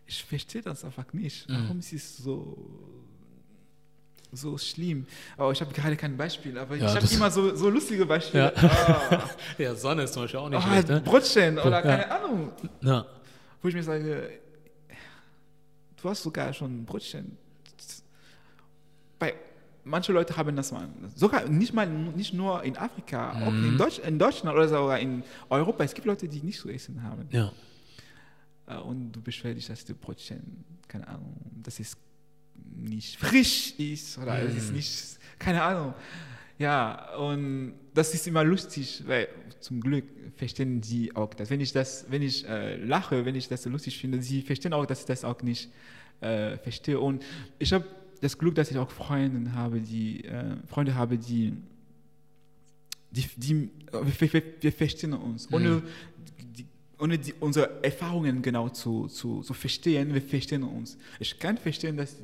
ich 0.06 0.24
verstehe 0.24 0.62
das 0.62 0.84
einfach 0.86 1.12
nicht. 1.12 1.50
Mhm. 1.50 1.64
Warum 1.64 1.80
ist 1.80 1.92
es 1.92 2.18
so, 2.18 2.58
so 4.32 4.58
schlimm? 4.58 5.06
Oh, 5.38 5.52
ich 5.52 5.60
habe 5.60 5.74
gerade 5.74 5.96
kein 5.98 6.16
Beispiel, 6.16 6.58
aber 6.58 6.76
Ja, 6.76 6.88
ich 6.88 6.96
habe 6.96 7.14
immer 7.14 7.32
so, 7.32 7.54
so 7.56 7.70
lustige 7.70 8.06
Beispiele. 8.06 8.54
ja, 9.58 9.76
Sonne 9.76 10.04
ist 10.04 10.14
zum 10.14 10.24
Beispiel 10.24 10.40
auch 10.40 10.50
nicht 10.50 10.60
Ah, 10.64 10.68
schlecht. 10.72 10.88
Ne? 10.88 11.02
Brötchen 11.02 11.58
oder 11.60 11.72
Ja. 11.78 11.82
keine 11.82 12.12
Ahnung. 12.12 12.52
Ja. 12.82 13.06
Wo 13.62 13.68
ich 13.68 13.74
mir 13.76 13.84
sage, 13.84 14.30
du 16.04 16.10
hast 16.10 16.24
sogar 16.24 16.54
schon 16.54 16.86
Brötchen. 16.86 17.38
Bei 19.20 19.34
manche 19.86 20.12
Leute 20.12 20.36
haben 20.38 20.56
das 20.56 20.72
mal, 20.72 20.88
sogar 21.16 21.48
nicht 21.48 21.74
mal 21.74 21.88
nicht 21.88 22.34
nur 22.34 22.64
in 22.64 22.78
Afrika, 22.78 23.42
auch 23.42 23.52
Mhm. 23.54 23.64
in, 23.66 23.78
Deutsch, 23.78 24.00
in 24.00 24.20
Deutschland 24.20 24.56
oder 24.56 24.68
sogar 24.68 25.00
in 25.00 25.24
Europa. 25.50 25.84
Es 25.84 25.94
gibt 25.94 26.06
Leute, 26.06 26.28
die 26.28 26.42
nicht 26.42 26.60
so 26.60 26.70
essen 26.70 27.02
haben. 27.04 27.28
ja. 27.32 27.52
Äh, 28.68 28.78
Und 28.78 29.12
du 29.12 29.22
beschwerst 29.22 29.58
dich, 29.58 29.68
dass 29.68 29.84
die 29.86 29.94
Brötchen, 29.94 30.64
keine 30.88 31.08
Ahnung, 31.08 31.36
dass 31.62 31.80
es 31.80 31.98
nicht 32.76 33.18
frisch 33.18 33.74
ist 33.78 34.18
oder 34.18 34.40
es 34.42 34.56
ist 34.56 34.72
Mm. 34.72 34.76
nicht, 34.76 35.20
keine 35.40 35.62
Ahnung. 35.62 35.94
Ja, 36.60 37.16
und 37.16 37.74
das 37.94 38.14
ist 38.14 38.28
immer 38.28 38.44
lustig, 38.44 39.04
weil 39.08 39.28
zum 39.60 39.82
Glück 39.82 40.06
verstehen 40.36 40.84
sie 40.84 41.16
auch 41.16 41.34
das. 41.34 41.50
Wenn 41.50 41.62
ich 41.62 41.74
das, 41.74 42.06
wenn 42.10 42.22
ich 42.22 42.48
äh, 42.48 42.76
lache, 42.78 43.26
wenn 43.26 43.36
ich 43.36 43.48
das 43.48 43.66
lustig 43.66 43.98
finde, 43.98 44.22
sie 44.22 44.42
verstehen 44.42 44.74
auch, 44.74 44.86
dass 44.86 45.02
ich 45.02 45.06
das 45.06 45.24
auch 45.24 45.42
nicht 45.42 45.70
äh, 46.22 46.58
verstehe. 46.58 47.00
Und 47.00 47.24
ich 47.60 47.74
habe 47.74 47.86
das 48.22 48.38
Glück, 48.38 48.56
dass 48.56 48.72
ich 48.72 48.78
auch 48.78 48.92
Freunde 48.92 49.54
habe, 49.54 49.80
die 49.80 50.24
äh, 50.26 50.56
Freunde 50.68 50.96
habe, 50.96 51.18
die 51.18 51.58
die, 53.14 53.30
die 53.38 53.70
wir, 53.92 54.34
wir, 54.34 54.44
wir 54.60 54.72
verstehen 54.72 55.14
uns. 55.14 55.52
Ohne, 55.52 55.84
die, 56.40 56.66
ohne 56.98 57.18
die, 57.18 57.34
unsere 57.40 57.84
Erfahrungen 57.84 58.42
genau 58.42 58.70
zu, 58.70 59.08
zu, 59.08 59.42
zu 59.42 59.54
verstehen, 59.54 60.14
wir 60.14 60.22
verstehen 60.22 60.64
uns. 60.64 60.98
Ich 61.20 61.38
kann 61.38 61.58
verstehen, 61.58 61.96
dass 61.96 62.16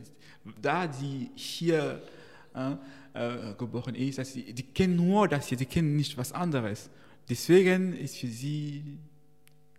da 0.61 0.88
die 0.88 1.30
hier 1.36 2.01
äh, 3.14 3.53
geboren 3.57 3.95
ist, 3.95 4.18
dass 4.18 4.34
sie, 4.34 4.53
die 4.53 4.64
kennen 4.64 4.95
nur 4.95 5.28
das 5.28 5.47
hier, 5.47 5.57
die 5.57 5.66
kennen 5.66 5.95
nicht 5.95 6.18
was 6.18 6.32
anderes. 6.32 6.89
Deswegen 7.30 7.93
ist 7.93 8.18
für 8.18 8.28
sie 8.28 8.84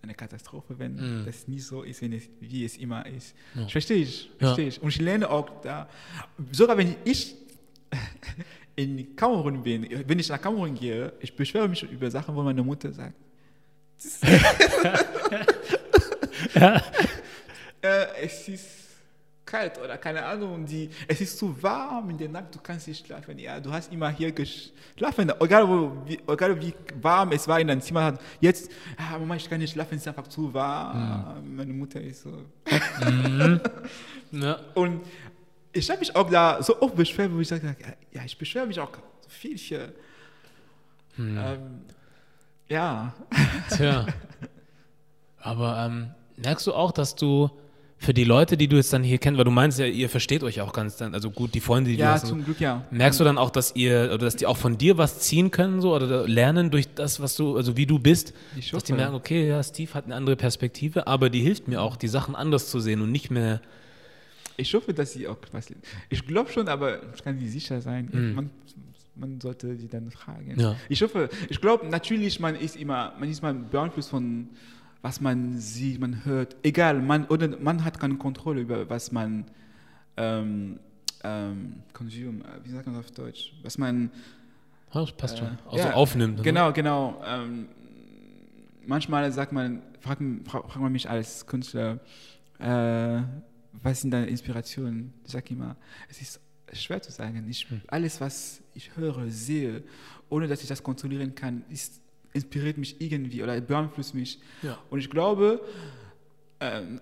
eine 0.02 0.14
Katastrophe, 0.14 0.78
wenn 0.78 0.94
Mhm. 0.94 1.24
das 1.26 1.46
nicht 1.48 1.64
so 1.64 1.82
ist, 1.82 2.00
wenn 2.02 2.12
es, 2.14 2.24
wie 2.40 2.64
es 2.64 2.76
immer 2.78 3.04
ist. 3.06 3.34
Ja. 3.54 3.66
Ich 3.66 3.72
verstehe 3.72 3.98
ich, 3.98 4.30
Ja. 4.40 4.46
verstehe 4.46 4.68
ich. 4.68 4.80
Und 4.82 4.88
ich 4.88 5.00
lerne 5.00 5.28
auch 5.30 5.60
da, 5.62 5.88
sogar 6.52 6.76
wenn 6.78 6.96
ich 7.04 7.34
in 8.76 9.14
Kamerun 9.16 9.62
bin, 9.62 9.86
wenn 10.06 10.18
ich 10.18 10.28
nach 10.28 10.40
Kamerun 10.40 10.74
gehe, 10.74 11.12
ich 11.20 11.34
beschwere 11.36 11.68
mich 11.68 11.82
über 11.82 12.10
Sachen, 12.10 12.34
wo 12.34 12.42
meine 12.42 12.62
Mutter 12.62 12.92
sagt. 12.92 13.14
Das 16.54 16.82
äh, 17.82 18.06
es 18.24 18.48
ist 18.48 18.66
kalt 19.50 19.78
oder 19.78 19.98
keine 19.98 20.24
Ahnung, 20.24 20.64
die, 20.64 20.88
es 21.08 21.20
ist 21.20 21.38
zu 21.38 21.60
warm 21.62 22.10
in 22.10 22.18
der 22.18 22.28
Nacht, 22.28 22.54
du 22.54 22.60
kannst 22.60 22.86
nicht 22.86 23.06
schlafen. 23.06 23.38
Ja, 23.38 23.58
du 23.58 23.72
hast 23.72 23.92
immer 23.92 24.10
hier 24.10 24.30
geschlafen, 24.32 25.32
egal, 25.40 25.68
wo, 25.68 25.92
wie, 26.06 26.20
egal 26.26 26.60
wie 26.60 26.72
warm 27.00 27.32
es 27.32 27.48
war 27.48 27.58
in 27.60 27.68
deinem 27.68 27.80
Zimmer. 27.80 28.18
Jetzt, 28.40 28.70
ah, 28.96 29.18
Mama, 29.18 29.36
ich 29.36 29.48
kann 29.48 29.58
nicht 29.58 29.72
schlafen, 29.72 29.96
es 29.96 30.02
ist 30.02 30.08
einfach 30.08 30.28
zu 30.28 30.52
warm. 30.54 31.56
Meine 31.56 31.72
Mutter 31.72 32.00
ist 32.00 32.22
so. 32.22 32.44
ja. 34.30 34.60
Und 34.74 35.00
ich 35.72 35.90
habe 35.90 36.00
mich 36.00 36.14
auch 36.14 36.30
da 36.30 36.62
so 36.62 36.80
oft 36.80 36.94
beschwert, 36.94 37.32
wo 37.32 37.40
ich 37.40 37.48
sage, 37.48 37.76
ja, 38.12 38.24
ich 38.24 38.38
beschwere 38.38 38.66
mich 38.66 38.78
auch 38.78 38.92
so 39.20 39.28
viel 39.28 39.56
hier. 39.56 39.92
Ähm, 41.18 41.82
ja. 42.68 43.12
Tja. 43.68 44.06
Aber 45.38 45.86
ähm, 45.86 46.10
merkst 46.36 46.66
du 46.66 46.74
auch, 46.74 46.92
dass 46.92 47.14
du 47.14 47.50
für 48.02 48.14
die 48.14 48.24
Leute, 48.24 48.56
die 48.56 48.66
du 48.66 48.76
jetzt 48.76 48.94
dann 48.94 49.02
hier 49.02 49.18
kennst, 49.18 49.36
weil 49.36 49.44
du 49.44 49.50
meinst 49.50 49.78
ja, 49.78 49.84
ihr 49.84 50.08
versteht 50.08 50.42
euch 50.42 50.62
auch 50.62 50.72
ganz 50.72 50.96
dann, 50.96 51.12
also 51.12 51.30
gut, 51.30 51.52
die 51.54 51.60
Freunde, 51.60 51.90
die 51.90 51.96
du 51.96 52.02
Ja, 52.02 52.12
hast. 52.12 52.22
und 52.22 52.28
so. 52.30 52.34
zum 52.36 52.44
Glück 52.46 52.58
ja. 52.58 52.82
Merkst 52.90 53.20
du 53.20 53.24
dann 53.24 53.36
auch, 53.36 53.50
dass 53.50 53.76
ihr 53.76 54.04
oder 54.06 54.24
dass 54.24 54.36
die 54.36 54.46
auch 54.46 54.56
von 54.56 54.78
dir 54.78 54.96
was 54.96 55.20
ziehen 55.20 55.50
können 55.50 55.82
so 55.82 55.94
oder 55.94 56.26
lernen 56.26 56.70
durch 56.70 56.88
das, 56.94 57.20
was 57.20 57.36
du, 57.36 57.58
also 57.58 57.76
wie 57.76 57.84
du 57.84 57.98
bist, 57.98 58.32
Ich 58.56 58.70
dass 58.70 58.84
die 58.84 58.94
merken, 58.94 59.14
okay, 59.14 59.46
ja, 59.46 59.62
Steve 59.62 59.92
hat 59.92 60.06
eine 60.06 60.14
andere 60.14 60.36
Perspektive, 60.36 61.06
aber 61.06 61.28
die 61.28 61.40
hilft 61.42 61.68
mir 61.68 61.82
auch, 61.82 61.96
die 61.96 62.08
Sachen 62.08 62.34
anders 62.34 62.70
zu 62.70 62.80
sehen 62.80 63.02
und 63.02 63.12
nicht 63.12 63.30
mehr. 63.30 63.60
Ich 64.56 64.72
hoffe, 64.72 64.94
dass 64.94 65.12
sie 65.12 65.28
auch 65.28 65.36
was. 65.52 65.66
Ich 66.08 66.26
glaube 66.26 66.50
schon, 66.50 66.68
aber 66.68 67.00
ich 67.14 67.22
kann 67.22 67.36
nicht 67.36 67.52
sicher 67.52 67.82
sein. 67.82 68.08
Man, 68.34 68.50
man 69.14 69.40
sollte 69.42 69.76
sie 69.76 69.88
dann 69.88 70.10
fragen. 70.10 70.58
Ja. 70.58 70.74
Ich 70.88 71.02
hoffe, 71.02 71.28
ich 71.50 71.60
glaube 71.60 71.86
natürlich, 71.86 72.40
man 72.40 72.54
ist 72.56 72.76
immer, 72.76 73.12
man 73.20 73.28
ist 73.30 73.42
mal 73.42 73.52
beeinflusst 73.52 74.08
von 74.08 74.48
was 75.02 75.20
man 75.20 75.58
sieht, 75.58 76.00
man 76.00 76.24
hört. 76.24 76.56
Egal, 76.62 77.00
man 77.00 77.26
oder 77.26 77.48
man 77.58 77.84
hat 77.84 77.98
keine 77.98 78.16
Kontrolle 78.16 78.60
über 78.62 78.88
was 78.90 79.12
man 79.12 79.46
ähm, 80.16 80.78
ähm, 81.24 81.82
consume, 81.92 82.44
äh, 82.44 82.64
wie 82.64 82.70
sagt 82.70 82.86
man 82.86 82.96
das 82.96 83.06
auf 83.06 83.10
Deutsch? 83.12 83.52
Was 83.62 83.78
man 83.78 84.10
das 84.92 85.12
passt 85.12 85.38
schon. 85.38 85.48
Äh, 85.48 85.56
Also 85.70 85.78
ja, 85.78 85.92
aufnimmt. 85.94 86.38
ne? 86.38 86.42
Genau, 86.42 86.72
genau. 86.72 87.22
Ähm, 87.26 87.68
manchmal 88.86 89.30
sagt 89.32 89.52
man, 89.52 89.82
fragt, 90.00 90.20
fra- 90.44 90.62
fragt 90.62 90.80
man 90.80 90.92
mich 90.92 91.08
als 91.08 91.46
Künstler, 91.46 92.00
äh, 92.58 93.22
was 93.82 94.00
sind 94.00 94.10
deine 94.10 94.26
Inspirationen? 94.26 95.12
Ich 95.24 95.32
sage 95.32 95.54
immer, 95.54 95.76
es 96.08 96.20
ist 96.20 96.40
schwer 96.72 97.00
zu 97.00 97.12
sagen. 97.12 97.46
Ich, 97.48 97.66
Alles, 97.88 98.20
was 98.20 98.60
ich 98.74 98.96
höre, 98.96 99.30
sehe, 99.30 99.82
ohne 100.28 100.46
dass 100.48 100.62
ich 100.62 100.68
das 100.68 100.82
kontrollieren 100.82 101.34
kann, 101.34 101.62
ist, 101.70 101.99
inspiriert 102.32 102.78
mich 102.78 103.00
irgendwie 103.00 103.42
oder 103.42 103.60
beeinflusst 103.60 104.14
mich. 104.14 104.38
Ja. 104.62 104.78
Und 104.90 105.00
ich 105.00 105.10
glaube, 105.10 105.60
ähm, 106.60 107.00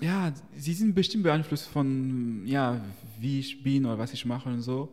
ja, 0.00 0.32
sie 0.56 0.74
sind 0.74 0.94
bestimmt 0.94 1.24
beeinflusst 1.24 1.68
von, 1.68 2.42
ja, 2.46 2.80
wie 3.18 3.40
ich 3.40 3.62
bin 3.62 3.86
oder 3.86 3.98
was 3.98 4.12
ich 4.12 4.24
mache 4.24 4.48
und 4.48 4.60
so. 4.60 4.88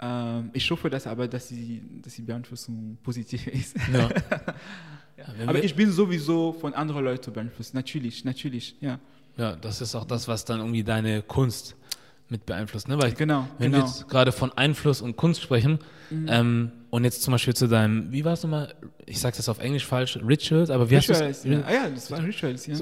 Ähm, 0.00 0.50
ich 0.52 0.70
hoffe, 0.70 0.88
dass 0.90 1.06
aber, 1.06 1.28
dass 1.28 1.48
die, 1.48 1.82
dass 2.02 2.14
die 2.14 2.22
Beeinflussung 2.22 2.96
positiv 3.02 3.46
ist. 3.48 3.76
Ja. 3.92 4.08
Ja, 5.18 5.46
aber 5.46 5.62
ich 5.62 5.74
bin 5.74 5.92
sowieso 5.92 6.52
von 6.52 6.74
anderen 6.74 7.04
Leuten 7.04 7.32
beeinflusst. 7.32 7.74
Natürlich, 7.74 8.24
natürlich, 8.24 8.76
ja. 8.80 8.98
Ja, 9.36 9.54
das 9.54 9.80
ist 9.80 9.94
auch 9.94 10.04
das, 10.04 10.26
was 10.26 10.44
dann 10.44 10.58
irgendwie 10.58 10.82
deine 10.82 11.22
Kunst 11.22 11.76
mit 12.28 12.44
beeinflusst. 12.46 12.88
Ne? 12.88 13.00
Weil 13.00 13.12
Genau, 13.12 13.46
wenn 13.58 13.70
genau. 13.70 13.78
Mhm. 13.78 13.82
wir 13.82 13.88
jetzt 13.88 14.08
gerade 14.08 14.32
von 14.32 14.50
Einfluss 14.52 15.00
und 15.00 15.16
Kunst 15.16 15.42
sprechen 15.42 15.78
ähm, 16.10 16.72
und 16.92 17.04
jetzt 17.04 17.22
zum 17.22 17.32
Beispiel 17.32 17.54
zu 17.54 17.68
deinem, 17.68 18.12
wie 18.12 18.22
war 18.22 18.34
es 18.34 18.42
nochmal? 18.42 18.74
Ich 19.06 19.18
sage 19.18 19.34
das 19.34 19.48
auf 19.48 19.58
Englisch 19.60 19.86
falsch, 19.86 20.18
Rituals, 20.18 20.68
aber 20.68 20.90
wie 20.90 20.96
Rituals, 20.96 21.22
hast 21.22 21.44
ja. 21.46 21.54
du 21.56 21.64
Ah 21.64 21.72
ja, 21.72 21.88
das 21.88 22.10
war 22.10 22.22
Rituals, 22.22 22.66
ja. 22.66 22.76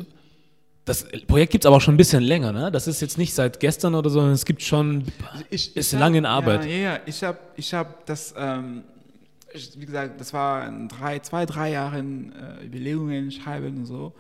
Das 0.84 1.06
Projekt 1.28 1.52
gibt 1.52 1.64
es 1.64 1.66
aber 1.68 1.76
auch 1.76 1.80
schon 1.80 1.94
ein 1.94 1.96
bisschen 1.96 2.24
länger, 2.24 2.50
ne? 2.50 2.72
Das 2.72 2.88
ist 2.88 3.00
jetzt 3.00 3.18
nicht 3.18 3.32
seit 3.32 3.60
gestern 3.60 3.94
oder 3.94 4.10
so, 4.10 4.18
sondern 4.18 4.34
es 4.34 4.44
gibt 4.44 4.62
schon, 4.62 5.04
ich, 5.48 5.76
ist 5.76 5.92
lange 5.92 6.18
in 6.18 6.26
Arbeit. 6.26 6.64
Ja, 6.64 6.70
ja, 6.70 6.78
ja. 6.94 6.98
ich 7.06 7.22
habe 7.22 7.38
ich 7.54 7.72
hab 7.72 8.04
das, 8.06 8.34
ähm, 8.36 8.82
wie 9.76 9.86
gesagt, 9.86 10.20
das 10.20 10.32
war 10.32 10.68
drei, 10.88 11.20
zwei, 11.20 11.46
drei 11.46 11.70
Jahren 11.70 12.32
äh, 12.32 12.66
Überlegungen, 12.66 13.30
Schreiben 13.30 13.76
und 13.76 13.86
so. 13.86 14.12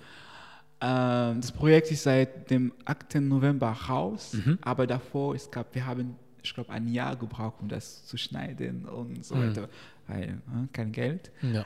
Ähm, 0.80 1.40
das 1.40 1.50
Projekt 1.50 1.90
ist 1.90 2.04
seit 2.04 2.48
dem 2.48 2.72
8. 2.84 3.16
November 3.16 3.76
raus, 3.88 4.34
Mhm. 4.34 4.56
aber 4.62 4.86
davor, 4.86 5.34
es 5.34 5.50
gab, 5.50 5.74
wir 5.74 5.84
haben 5.84 6.14
ich 6.42 6.54
glaube, 6.54 6.70
ein 6.70 6.88
Jahr 6.88 7.16
gebraucht, 7.16 7.56
um 7.60 7.68
das 7.68 8.04
zu 8.06 8.16
schneiden 8.16 8.86
und 8.86 9.24
so 9.24 9.36
Mhm. 9.36 9.48
weiter, 9.48 9.68
weil 10.06 10.24
äh, 10.24 10.66
kein 10.72 10.92
Geld. 10.92 11.30
Ja. 11.42 11.64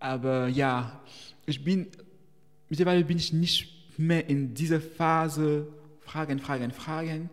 Aber 0.00 0.48
ja, 0.48 1.00
ich 1.46 1.62
bin, 1.64 1.86
mittlerweile 2.68 3.04
bin 3.04 3.16
ich 3.16 3.32
nicht 3.32 3.98
mehr 3.98 4.28
in 4.28 4.54
dieser 4.54 4.80
Phase, 4.80 5.66
Fragen, 6.00 6.38
Fragen, 6.38 6.70
Fragen. 6.72 7.30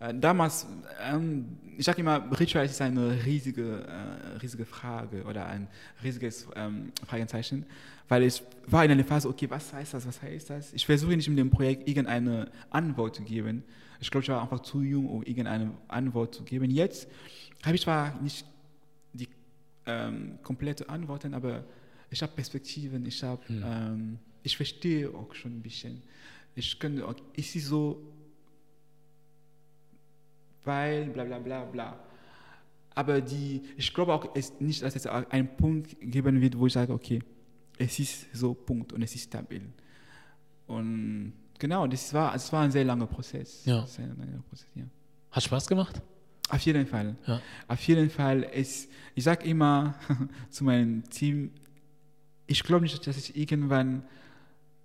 Äh, 0.00 0.12
damals, 0.14 0.66
ähm, 1.02 1.56
ich 1.78 1.84
sage 1.86 2.00
immer, 2.00 2.22
Ritual 2.38 2.66
ist 2.66 2.80
eine 2.82 3.24
riesige, 3.24 3.86
äh, 3.86 4.36
riesige 4.38 4.64
Frage 4.66 5.22
oder 5.24 5.46
ein 5.46 5.66
riesiges 6.02 6.46
ähm, 6.56 6.92
Fragezeichen, 7.06 7.64
weil 8.08 8.24
ich 8.24 8.42
war 8.66 8.84
in 8.84 8.90
einer 8.90 9.04
Phase, 9.04 9.28
okay, 9.28 9.48
was 9.48 9.72
heißt 9.72 9.94
das, 9.94 10.06
was 10.06 10.20
heißt 10.20 10.50
das? 10.50 10.72
Ich 10.74 10.84
versuche 10.84 11.16
nicht 11.16 11.26
in 11.28 11.36
dem 11.36 11.50
Projekt 11.50 11.88
irgendeine 11.88 12.50
Antwort 12.70 13.16
zu 13.16 13.22
geben. 13.22 13.62
Ich 14.00 14.10
glaube, 14.10 14.22
ich 14.24 14.28
war 14.30 14.42
einfach 14.42 14.60
zu 14.60 14.82
jung, 14.82 15.08
um 15.08 15.22
irgendeine 15.22 15.72
Antwort 15.88 16.34
zu 16.34 16.42
geben. 16.44 16.70
Jetzt 16.70 17.08
habe 17.62 17.74
ich 17.76 17.82
zwar 17.82 18.20
nicht 18.20 18.44
die 19.12 19.28
ähm, 19.86 20.38
komplette 20.42 20.88
Antworten, 20.88 21.34
aber 21.34 21.64
ich 22.10 22.22
habe 22.22 22.32
Perspektiven, 22.32 23.04
ich 23.06 23.22
habe, 23.22 23.46
Hm. 23.48 23.62
ähm, 23.64 24.18
ich 24.42 24.56
verstehe 24.56 25.08
auch 25.10 25.34
schon 25.34 25.56
ein 25.56 25.62
bisschen. 25.62 26.02
Ich 26.54 26.78
könnte, 26.78 27.06
auch- 27.06 27.14
ich 27.34 27.50
sehe 27.50 27.62
so, 27.62 28.00
weil, 30.64 31.06
bla 31.10 31.24
bla 31.24 31.38
bla 31.38 31.64
bla. 31.64 31.98
Aber 32.94 33.20
die, 33.20 33.62
ich 33.76 33.92
glaube 33.92 34.12
auch 34.12 34.34
es 34.34 34.60
nicht, 34.60 34.82
dass 34.82 34.94
es 34.96 35.06
einen 35.06 35.48
Punkt 35.56 35.96
geben 36.00 36.40
wird, 36.40 36.56
wo 36.58 36.66
ich 36.66 36.72
sage, 36.72 36.92
okay, 36.92 37.20
es 37.76 37.98
ist 37.98 38.26
so 38.32 38.54
Punkt 38.54 38.92
und 38.92 39.02
es 39.02 39.14
ist 39.14 39.24
stabil. 39.24 39.62
Und 40.66 41.32
genau, 41.64 41.86
das 41.86 42.12
war, 42.12 42.34
es 42.34 42.52
war 42.52 42.62
ein 42.62 42.70
sehr 42.70 42.84
langer 42.84 43.06
Prozess. 43.06 43.64
Ja. 43.64 43.86
Sehr 43.86 44.06
langer 44.06 44.42
Prozess, 44.50 44.68
ja. 44.74 44.84
Hat 45.30 45.42
Spaß 45.42 45.66
gemacht? 45.66 46.02
Auf 46.50 46.60
jeden 46.60 46.86
Fall. 46.86 47.16
Ja. 47.26 47.40
Auf 47.66 47.80
jeden 47.88 48.10
Fall. 48.10 48.44
Es, 48.52 48.86
ich 49.14 49.24
sage 49.24 49.46
immer 49.46 49.94
zu 50.50 50.62
meinem 50.64 51.08
Team, 51.08 51.52
ich 52.46 52.62
glaube 52.62 52.82
nicht, 52.82 53.06
dass 53.06 53.16
ich 53.16 53.34
irgendwann 53.34 54.02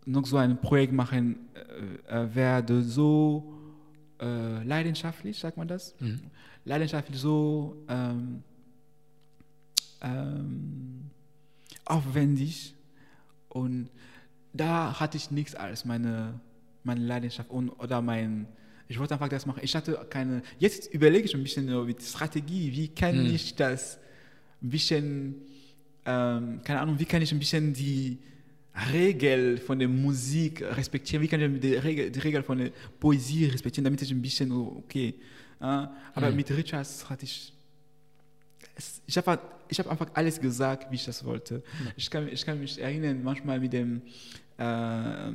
noch 0.06 0.26
so 0.26 0.38
ein 0.38 0.62
Projekt 0.62 0.94
machen 0.94 1.50
äh, 2.08 2.24
äh, 2.24 2.34
werde, 2.34 2.82
so 2.82 3.54
äh, 4.22 4.64
leidenschaftlich, 4.64 5.38
sagt 5.38 5.58
man 5.58 5.68
das? 5.68 5.94
Mhm. 6.00 6.22
Leidenschaftlich 6.64 7.20
so 7.20 7.76
ähm, 7.90 8.42
ähm, 10.00 11.10
aufwendig. 11.84 12.74
Und 13.50 13.90
da 14.54 14.98
hatte 14.98 15.18
ich 15.18 15.30
nichts 15.30 15.56
als 15.56 15.84
meine, 15.84 16.40
meine 16.84 17.02
Leidenschaft 17.06 17.50
und, 17.50 17.70
oder 17.72 18.02
mein, 18.02 18.48
ich 18.88 18.98
wollte 19.00 19.14
einfach 19.14 19.30
das 19.30 19.46
machen. 19.46 19.62
Ich 19.64 19.76
hatte 19.76 20.06
keine, 20.10 20.42
jetzt 20.58 20.92
überlege 20.94 21.26
ich 21.26 21.36
ein 21.36 21.44
bisschen 21.44 21.68
so 21.68 21.84
mit 21.84 22.02
Strategie, 22.02 22.72
wie 22.72 22.88
kann 22.90 23.16
Hm. 23.16 23.36
ich 23.36 23.56
das 23.56 24.00
ein 24.62 24.70
bisschen, 24.70 25.36
ähm, 26.06 26.62
keine 26.64 26.80
Ahnung, 26.82 26.98
wie 27.00 27.06
kann 27.06 27.22
ich 27.22 27.32
ein 27.32 27.40
bisschen 27.40 27.74
die 27.74 28.18
Regel 28.94 29.58
von 29.58 29.78
der 29.80 29.88
Musik 29.90 30.62
respektieren, 30.62 31.22
wie 31.24 31.28
kann 31.28 31.42
ich 31.42 31.60
die 31.62 31.74
Regel, 31.76 32.12
die 32.12 32.20
Regel 32.20 32.44
von 32.44 32.58
der 32.60 32.72
Poesie 33.00 33.46
respektieren, 33.46 33.84
damit 33.86 34.02
ich 34.02 34.12
ein 34.12 34.22
bisschen, 34.22 34.52
okay. 34.52 35.16
Äh, 35.60 35.64
aber 35.64 36.28
Hm. 36.28 36.36
mit 36.36 36.50
Richards 36.52 37.10
hatte 37.10 37.26
ich 37.26 37.54
ich 39.08 39.18
habe 39.18 39.40
ich 39.68 39.78
hab 39.80 39.88
einfach 39.92 40.08
alles 40.14 40.40
gesagt, 40.40 40.90
wie 40.90 40.96
ich 40.96 41.04
das 41.04 41.26
wollte. 41.26 41.62
Ich, 41.98 42.10
kann, 42.10 42.30
ich 42.30 42.46
kann 42.46 42.60
mich 42.60 42.80
erinnern, 42.80 43.22
manchmal 43.24 43.60
mit 43.60 43.74
dem 43.74 44.02
äh, 44.58 45.32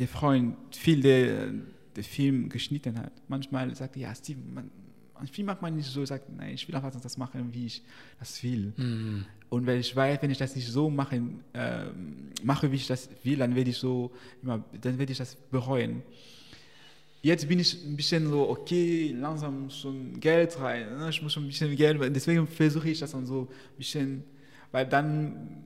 der 0.00 0.08
Freund 0.08 0.56
viel 0.72 1.02
der, 1.02 1.52
der 1.94 2.04
Film 2.04 2.48
geschnitten 2.48 2.98
hat. 2.98 3.12
Manchmal 3.28 3.74
sagt 3.76 3.96
er, 3.96 4.02
ja, 4.02 4.14
Steve, 4.14 4.40
man, 4.54 4.70
ein 5.14 5.26
Film 5.26 5.46
macht 5.46 5.60
man 5.60 5.76
nicht 5.76 5.90
so, 5.90 6.04
sagt, 6.06 6.24
nein, 6.34 6.54
ich 6.54 6.66
will 6.66 6.74
einfach 6.74 6.98
das 6.98 7.18
machen, 7.18 7.50
wie 7.52 7.66
ich 7.66 7.82
das 8.18 8.42
will. 8.42 8.72
Mhm. 8.76 9.26
Und 9.50 9.66
wenn 9.66 9.78
ich 9.78 9.94
weiß, 9.94 10.22
wenn 10.22 10.30
ich 10.30 10.38
das 10.38 10.56
nicht 10.56 10.68
so 10.68 10.88
machen, 10.88 11.44
ähm, 11.52 12.30
mache, 12.42 12.72
wie 12.72 12.76
ich 12.76 12.86
das 12.86 13.10
will, 13.22 13.36
dann 13.36 13.54
werde 13.54 13.70
ich 13.70 13.76
so 13.76 14.10
immer, 14.42 14.64
dann 14.80 14.98
werde 14.98 15.12
ich 15.12 15.18
das 15.18 15.36
bereuen. 15.36 16.02
Jetzt 17.20 17.46
bin 17.46 17.58
ich 17.58 17.84
ein 17.84 17.96
bisschen 17.96 18.26
so, 18.26 18.48
okay, 18.48 19.14
langsam 19.18 19.68
schon 19.68 20.18
Geld 20.18 20.58
rein, 20.58 20.98
ne? 20.98 21.10
ich 21.10 21.20
muss 21.20 21.34
schon 21.34 21.44
ein 21.44 21.48
bisschen 21.48 21.76
Geld, 21.76 22.00
deswegen 22.16 22.46
versuche 22.46 22.88
ich 22.88 23.00
das 23.00 23.10
dann 23.10 23.26
so 23.26 23.42
ein 23.42 23.76
bisschen, 23.76 24.24
weil 24.72 24.86
dann 24.86 25.62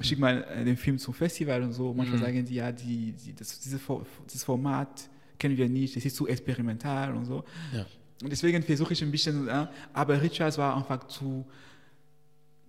schickt 0.00 0.20
man 0.20 0.42
äh, 0.42 0.64
den 0.64 0.76
Film 0.76 0.98
zum 0.98 1.12
Festival 1.14 1.62
und 1.62 1.72
so, 1.72 1.92
manchmal 1.92 2.18
Mhm. 2.18 2.22
sagen 2.24 2.44
die, 2.44 2.54
ja, 2.54 2.72
die, 2.72 3.12
die, 3.12 3.34
das, 3.34 3.60
diese, 3.60 3.78
dieses 4.26 4.44
Format 4.44 5.08
kennen 5.38 5.56
wir 5.56 5.68
nicht, 5.68 5.96
es 5.96 6.04
ist 6.04 6.16
zu 6.16 6.26
experimental 6.26 7.14
und 7.14 7.24
so. 7.26 7.44
Ja. 7.74 7.84
Und 8.22 8.30
deswegen 8.30 8.62
versuche 8.62 8.92
ich 8.92 9.02
ein 9.02 9.10
bisschen, 9.10 9.48
aber 9.92 10.22
Richards 10.22 10.56
war 10.56 10.76
einfach 10.76 11.06
zu, 11.08 11.44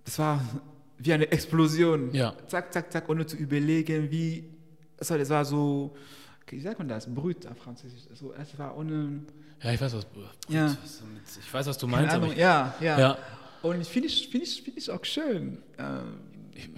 das 0.04 0.18
war 0.18 0.40
wie 0.98 1.12
eine 1.12 1.30
Explosion. 1.30 2.12
Ja. 2.12 2.34
Zack, 2.48 2.72
zack, 2.72 2.92
zack, 2.92 3.08
ohne 3.08 3.24
zu 3.26 3.36
überlegen, 3.36 4.10
wie, 4.10 4.44
also 4.98 5.16
das 5.16 5.30
war 5.30 5.44
so, 5.44 5.94
wie 6.48 6.60
sagt 6.60 6.78
man 6.78 6.88
das, 6.88 7.12
brut 7.12 7.46
auf 7.46 7.56
Französisch, 7.58 8.02
so, 8.14 8.32
es 8.34 8.58
war 8.58 8.76
ohne, 8.76 9.22
Ja, 9.62 9.72
ich 9.72 9.80
weiß, 9.80 9.94
was, 9.94 10.06
Ja. 10.48 10.76
ich 11.40 11.54
weiß, 11.54 11.66
was 11.66 11.78
du 11.78 11.86
meinst. 11.86 12.14
Ahnung, 12.14 12.32
ich, 12.32 12.38
ja, 12.38 12.74
ja, 12.80 12.98
ja. 12.98 13.18
Und 13.62 13.80
ich 13.80 13.88
finde 13.88 14.08
ich, 14.08 14.28
finde 14.28 14.44
ich, 14.46 14.60
finde 14.62 14.78
ich 14.80 14.90
auch 14.90 15.04
schön. 15.04 15.58
Ähm, 15.78 16.18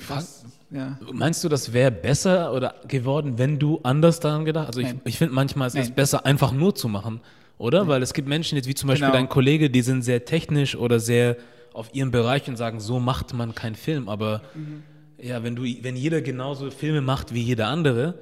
was, 0.09 0.45
ja. 0.71 0.99
Meinst 1.13 1.43
du, 1.45 1.49
das 1.49 1.73
wäre 1.73 1.91
besser 1.91 2.53
oder 2.53 2.75
geworden, 2.89 3.39
wenn 3.39 3.59
du 3.59 3.81
anders 3.83 4.21
daran 4.21 4.45
gedacht? 4.45 4.69
Also 4.69 4.81
ich, 4.81 4.87
Nein. 4.89 5.01
ich 5.05 5.19
finde 5.19 5.35
manchmal 5.35 5.69
ist 5.69 5.75
es 5.77 5.87
Nein. 5.87 5.95
besser, 5.95 6.27
einfach 6.27 6.53
nur 6.53 6.75
zu 6.75 6.89
machen, 6.89 7.21
oder? 7.59 7.87
Weil 7.89 8.03
es 8.03 8.13
gibt 8.15 8.29
Menschen 8.29 8.57
jetzt 8.57 8.67
wie 8.69 8.75
zum 8.75 8.89
Beispiel 8.89 9.07
Genau. 9.07 9.17
dein 9.19 9.29
Kollege, 9.29 9.71
die 9.71 9.83
sind 9.83 10.03
sehr 10.03 10.25
technisch 10.25 10.77
oder 10.77 10.99
sehr 11.01 11.37
auf 11.73 11.95
ihrem 11.95 12.11
Bereich 12.11 12.49
und 12.49 12.57
sagen, 12.57 12.81
so 12.81 12.99
macht 12.99 13.35
man 13.35 13.55
keinen 13.55 13.75
Film. 13.75 14.09
Aber 14.09 14.43
Mhm. 14.55 14.83
ja, 15.23 15.43
wenn 15.43 15.55
du, 15.57 15.63
wenn 15.83 15.95
jeder 15.97 16.21
genauso 16.23 16.71
Filme 16.71 17.01
macht 17.01 17.33
wie 17.35 17.43
jeder 17.43 17.69
andere, 17.69 18.15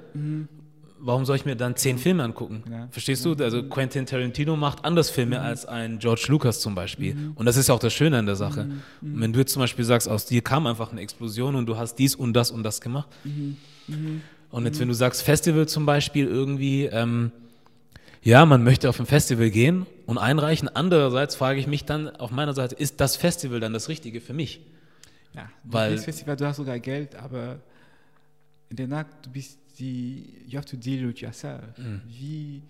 warum 0.99 1.25
soll 1.25 1.35
ich 1.35 1.45
mir 1.45 1.55
dann 1.55 1.75
zehn 1.75 1.97
Filme 1.97 2.23
angucken? 2.23 2.63
Mhm. 2.65 2.71
Ja. 2.71 2.87
Verstehst 2.91 3.23
du? 3.25 3.33
Also 3.35 3.63
Quentin 3.63 4.05
Tarantino 4.05 4.55
macht 4.55 4.83
anders 4.85 5.09
Filme 5.09 5.37
Mhm. 5.39 5.45
als 5.45 5.65
ein 5.65 5.99
George 5.99 6.25
Lucas 6.29 6.59
zum 6.61 6.75
Beispiel. 6.75 7.15
Und 7.35 7.45
das 7.45 7.57
ist 7.57 7.69
auch 7.69 7.79
das 7.79 7.93
Schöne 7.93 8.17
an 8.17 8.25
der 8.25 8.35
Sache. 8.35 8.65
Mhm. 8.65 8.81
Und 9.13 9.21
wenn 9.21 9.33
du 9.33 9.39
jetzt 9.39 9.53
zum 9.53 9.61
Beispiel 9.61 9.85
sagst, 9.85 10.07
aus 10.09 10.25
dir 10.25 10.41
kam 10.41 10.67
einfach 10.67 10.91
eine 10.91 11.01
Explosion 11.01 11.55
und 11.55 11.65
du 11.67 11.77
hast 11.77 11.95
dies 11.95 12.15
und 12.15 12.33
das 12.33 12.51
und 12.51 12.63
das 12.63 12.81
gemacht. 12.81 13.09
Mhm. 13.23 13.57
Und 14.51 14.65
jetzt, 14.65 14.79
wenn 14.79 14.87
du 14.87 14.93
sagst 14.93 15.21
Festival 15.23 15.67
zum 15.67 15.85
Beispiel 15.85 16.27
irgendwie, 16.27 16.85
ähm, 16.85 17.31
ja, 18.23 18.45
man 18.45 18.63
möchte 18.63 18.89
auf 18.89 18.99
ein 18.99 19.05
Festival 19.05 19.49
gehen 19.51 19.85
und 20.05 20.17
einreichen. 20.17 20.69
Andererseits 20.73 21.35
frage 21.35 21.59
ich 21.59 21.67
mich 21.67 21.85
dann 21.85 22.09
auf 22.09 22.31
meiner 22.31 22.53
Seite, 22.53 22.73
ist 22.75 22.99
das 23.01 23.15
Festival 23.17 23.59
dann 23.59 23.73
das 23.73 23.89
Richtige 23.89 24.21
für 24.21 24.33
mich? 24.33 24.61
Ja, 25.35 25.49
Weil- 25.65 25.91
gehst 25.91 26.05
Festival, 26.05 26.35
du 26.37 26.45
hast 26.47 26.55
sogar 26.57 26.79
Geld, 26.79 27.15
aber 27.15 27.59
in 28.69 28.77
der 28.77 28.87
Nacht, 28.87 29.07
du 29.23 29.29
bist 29.29 29.59
die, 29.79 30.43
you 30.47 30.57
have 30.57 30.65
to 30.67 30.77
deal 30.77 31.07
with 31.07 31.19
yourself. 31.21 31.77
Mhm. 31.77 32.01
Wie, 32.07 32.61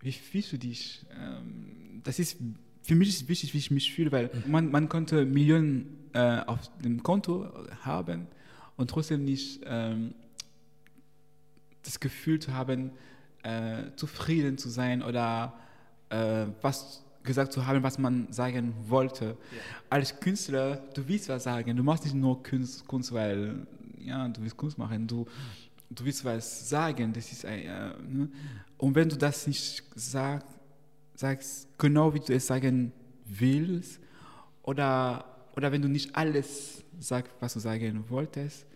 wie 0.00 0.12
fühlst 0.12 0.52
du 0.52 0.58
dich? 0.58 1.04
Ähm, 1.18 2.00
das 2.04 2.18
ist, 2.18 2.36
für 2.82 2.94
mich 2.94 3.08
ist 3.08 3.22
es 3.22 3.28
wichtig, 3.28 3.54
wie 3.54 3.58
ich 3.58 3.70
mich 3.70 3.92
fühle, 3.92 4.12
weil 4.12 4.30
Mhm. 4.44 4.50
man, 4.50 4.70
man 4.70 4.88
konnte 4.88 5.24
Millionen 5.24 6.08
äh, 6.12 6.40
auf 6.46 6.60
dem 6.78 7.02
Konto 7.02 7.48
haben 7.82 8.26
und 8.76 8.90
trotzdem 8.90 9.24
nicht 9.24 9.60
ähm, 9.66 10.14
das 11.82 12.00
Gefühl 12.00 12.38
zu 12.38 12.54
haben, 12.54 12.92
äh, 13.42 13.90
zufrieden 13.96 14.56
zu 14.58 14.68
sein 14.68 15.02
oder 15.02 15.54
äh, 16.08 16.46
was 16.62 17.02
gesagt 17.22 17.52
zu 17.52 17.66
haben, 17.66 17.82
was 17.82 17.98
man 17.98 18.30
sagen 18.32 18.74
wollte. 18.88 19.36
Als 19.90 20.18
Künstler, 20.20 20.76
du 20.94 21.06
willst 21.08 21.28
was 21.28 21.44
sagen. 21.44 21.76
Du 21.76 21.82
machst 21.82 22.04
nicht 22.04 22.14
nur 22.14 22.42
Kunst, 22.42 22.86
Kunst 22.86 23.12
weil 23.12 23.66
ja, 23.98 24.28
du 24.28 24.42
willst 24.42 24.56
Kunst 24.56 24.76
machen. 24.76 25.06
Du, 25.06 25.26
du 25.90 26.04
willst 26.04 26.24
was 26.24 26.68
sagen. 26.68 27.12
Das 27.12 27.30
ist 27.32 27.44
ein, 27.44 27.60
äh, 27.60 27.88
ne? 28.08 28.28
Und 28.78 28.94
wenn 28.94 29.08
du 29.08 29.16
das 29.16 29.46
nicht 29.46 29.82
sag, 29.94 30.44
sagst, 31.14 31.68
genau 31.78 32.12
wie 32.12 32.20
du 32.20 32.34
es 32.34 32.46
sagen 32.46 32.92
willst, 33.24 34.00
oder, 34.62 35.24
oder 35.56 35.70
wenn 35.72 35.82
du 35.82 35.88
nicht 35.88 36.14
alles 36.16 36.84
sagst, 36.98 37.32
was 37.40 37.54
du 37.54 37.60
sagen 37.60 38.04
wolltest, 38.08 38.66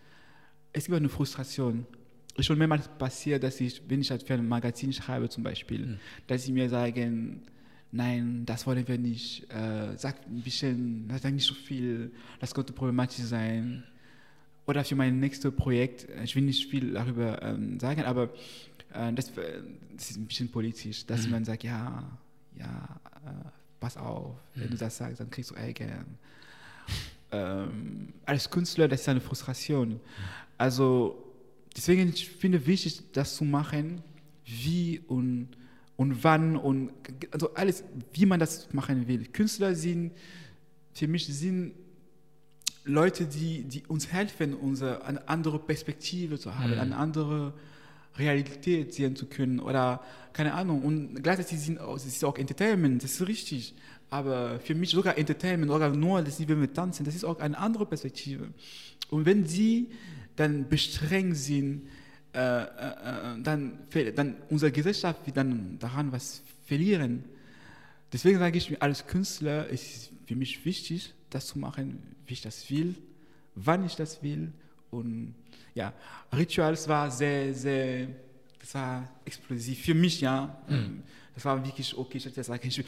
es 0.72 0.84
gibt 0.84 0.96
eine 0.96 1.08
Frustration. 1.08 1.86
Es 2.34 2.40
ist 2.40 2.46
schon 2.46 2.58
mehrmals 2.58 2.88
passiert, 2.88 3.42
dass 3.42 3.60
ich, 3.60 3.82
wenn 3.88 4.00
ich 4.00 4.10
halt 4.10 4.22
für 4.22 4.34
ein 4.34 4.46
Magazin 4.46 4.92
schreibe 4.92 5.28
zum 5.28 5.42
Beispiel, 5.42 5.98
dass 6.26 6.44
sie 6.44 6.52
mir 6.52 6.68
sagen, 6.68 7.42
nein, 7.90 8.44
das 8.46 8.66
wollen 8.66 8.86
wir 8.86 8.98
nicht, 8.98 9.50
äh, 9.52 9.96
sag 9.96 10.26
ein 10.26 10.42
bisschen, 10.42 11.10
sag 11.20 11.32
nicht 11.32 11.46
so 11.46 11.54
viel, 11.54 12.12
das 12.38 12.54
könnte 12.54 12.72
problematisch 12.72 13.24
sein. 13.24 13.84
Oder 14.68 14.84
für 14.84 14.96
mein 14.96 15.18
nächstes 15.18 15.50
Projekt, 15.54 16.06
ich 16.22 16.36
will 16.36 16.42
nicht 16.42 16.70
viel 16.70 16.92
darüber 16.92 17.40
ähm, 17.42 17.80
sagen, 17.80 18.02
aber 18.02 18.24
äh, 18.92 19.10
das, 19.14 19.30
äh, 19.30 19.62
das 19.96 20.10
ist 20.10 20.18
ein 20.18 20.26
bisschen 20.26 20.50
politisch, 20.50 21.06
dass 21.06 21.26
man 21.26 21.42
sagt, 21.42 21.64
ja, 21.64 22.04
ja, 22.54 23.00
äh, 23.24 23.48
pass 23.80 23.96
auf, 23.96 24.36
wenn 24.54 24.68
du 24.68 24.76
das 24.76 24.98
sagst, 24.98 25.20
dann 25.20 25.30
kriegst 25.30 25.52
du 25.52 25.54
Ärger. 25.54 26.04
Ähm, 27.32 28.12
als 28.26 28.50
Künstler, 28.50 28.88
das 28.88 29.00
ist 29.00 29.08
eine 29.08 29.22
Frustration. 29.22 30.00
Also 30.58 31.32
deswegen 31.74 32.10
ich 32.10 32.28
finde 32.28 32.66
wichtig, 32.66 33.00
das 33.14 33.36
zu 33.36 33.44
machen, 33.44 34.02
wie 34.44 35.00
und, 35.08 35.48
und 35.96 36.22
wann 36.22 36.56
und 36.56 36.90
also 37.30 37.54
alles, 37.54 37.84
wie 38.12 38.26
man 38.26 38.38
das 38.38 38.70
machen 38.74 39.08
will. 39.08 39.24
Künstler 39.28 39.74
sind 39.74 40.12
für 40.92 41.08
mich 41.08 41.26
sind 41.26 41.72
Leute, 42.88 43.26
die, 43.26 43.64
die 43.64 43.84
uns 43.86 44.12
helfen, 44.12 44.54
unsere, 44.54 45.04
eine 45.04 45.28
andere 45.28 45.58
Perspektive 45.58 46.38
zu 46.38 46.58
haben, 46.58 46.72
Mhm. 46.72 46.80
eine 46.80 46.96
andere 46.96 47.52
Realität 48.16 48.94
sehen 48.94 49.14
zu 49.14 49.26
können 49.26 49.60
oder 49.60 50.02
keine 50.32 50.54
Ahnung. 50.54 50.82
Und 50.82 51.22
gleichzeitig 51.22 51.60
sind 51.60 51.78
es 51.78 52.06
ist 52.06 52.24
auch 52.24 52.36
Entertainment, 52.36 53.02
das 53.04 53.12
ist 53.20 53.28
richtig. 53.28 53.74
Aber 54.10 54.58
für 54.60 54.74
mich 54.74 54.90
sogar 54.90 55.18
Entertainment 55.18 55.70
oder 55.70 55.90
nur, 55.90 56.22
dass 56.22 56.38
sie 56.38 56.48
wir 56.48 56.72
tanzen, 56.72 57.04
das 57.04 57.14
ist 57.14 57.24
auch 57.24 57.38
eine 57.40 57.58
andere 57.58 57.84
Perspektive. 57.86 58.48
Und 59.10 59.26
wenn 59.26 59.46
sie 59.46 59.88
dann 60.36 60.68
beschränkt 60.68 61.36
sind, 61.36 61.82
äh, 62.32 62.38
äh, 62.38 62.64
äh, 62.64 63.42
dann, 63.42 63.78
dann 64.14 64.36
unsere 64.48 64.72
Gesellschaft 64.72 65.26
wird 65.26 65.36
dann 65.36 65.78
daran 65.78 66.12
was 66.12 66.42
verlieren. 66.66 67.24
Deswegen 68.12 68.38
sage 68.38 68.56
ich 68.56 68.70
mir, 68.70 68.80
als 68.80 69.06
Künstler 69.06 69.70
es 69.70 69.82
ist 69.82 70.07
für 70.28 70.36
mich 70.36 70.62
wichtig, 70.66 71.14
das 71.30 71.46
zu 71.46 71.58
machen, 71.58 72.02
wie 72.26 72.34
ich 72.34 72.42
das 72.42 72.68
will, 72.70 72.94
wann 73.54 73.84
ich 73.86 73.96
das 73.96 74.22
will. 74.22 74.52
Und 74.90 75.34
ja, 75.74 75.94
Rituals 76.36 76.86
war 76.86 77.10
sehr, 77.10 77.54
sehr, 77.54 78.08
das 78.60 78.74
war 78.74 79.08
explosiv 79.24 79.80
für 79.80 79.94
mich, 79.94 80.20
ja. 80.20 80.62
Mhm. 80.68 81.02
Das 81.34 81.44
war 81.46 81.64
wirklich 81.64 81.96
okay. 81.96 82.18
Ich 82.18 82.26
hätte 82.26 82.34
gesagt, 82.34 82.62
ich, 82.64 82.84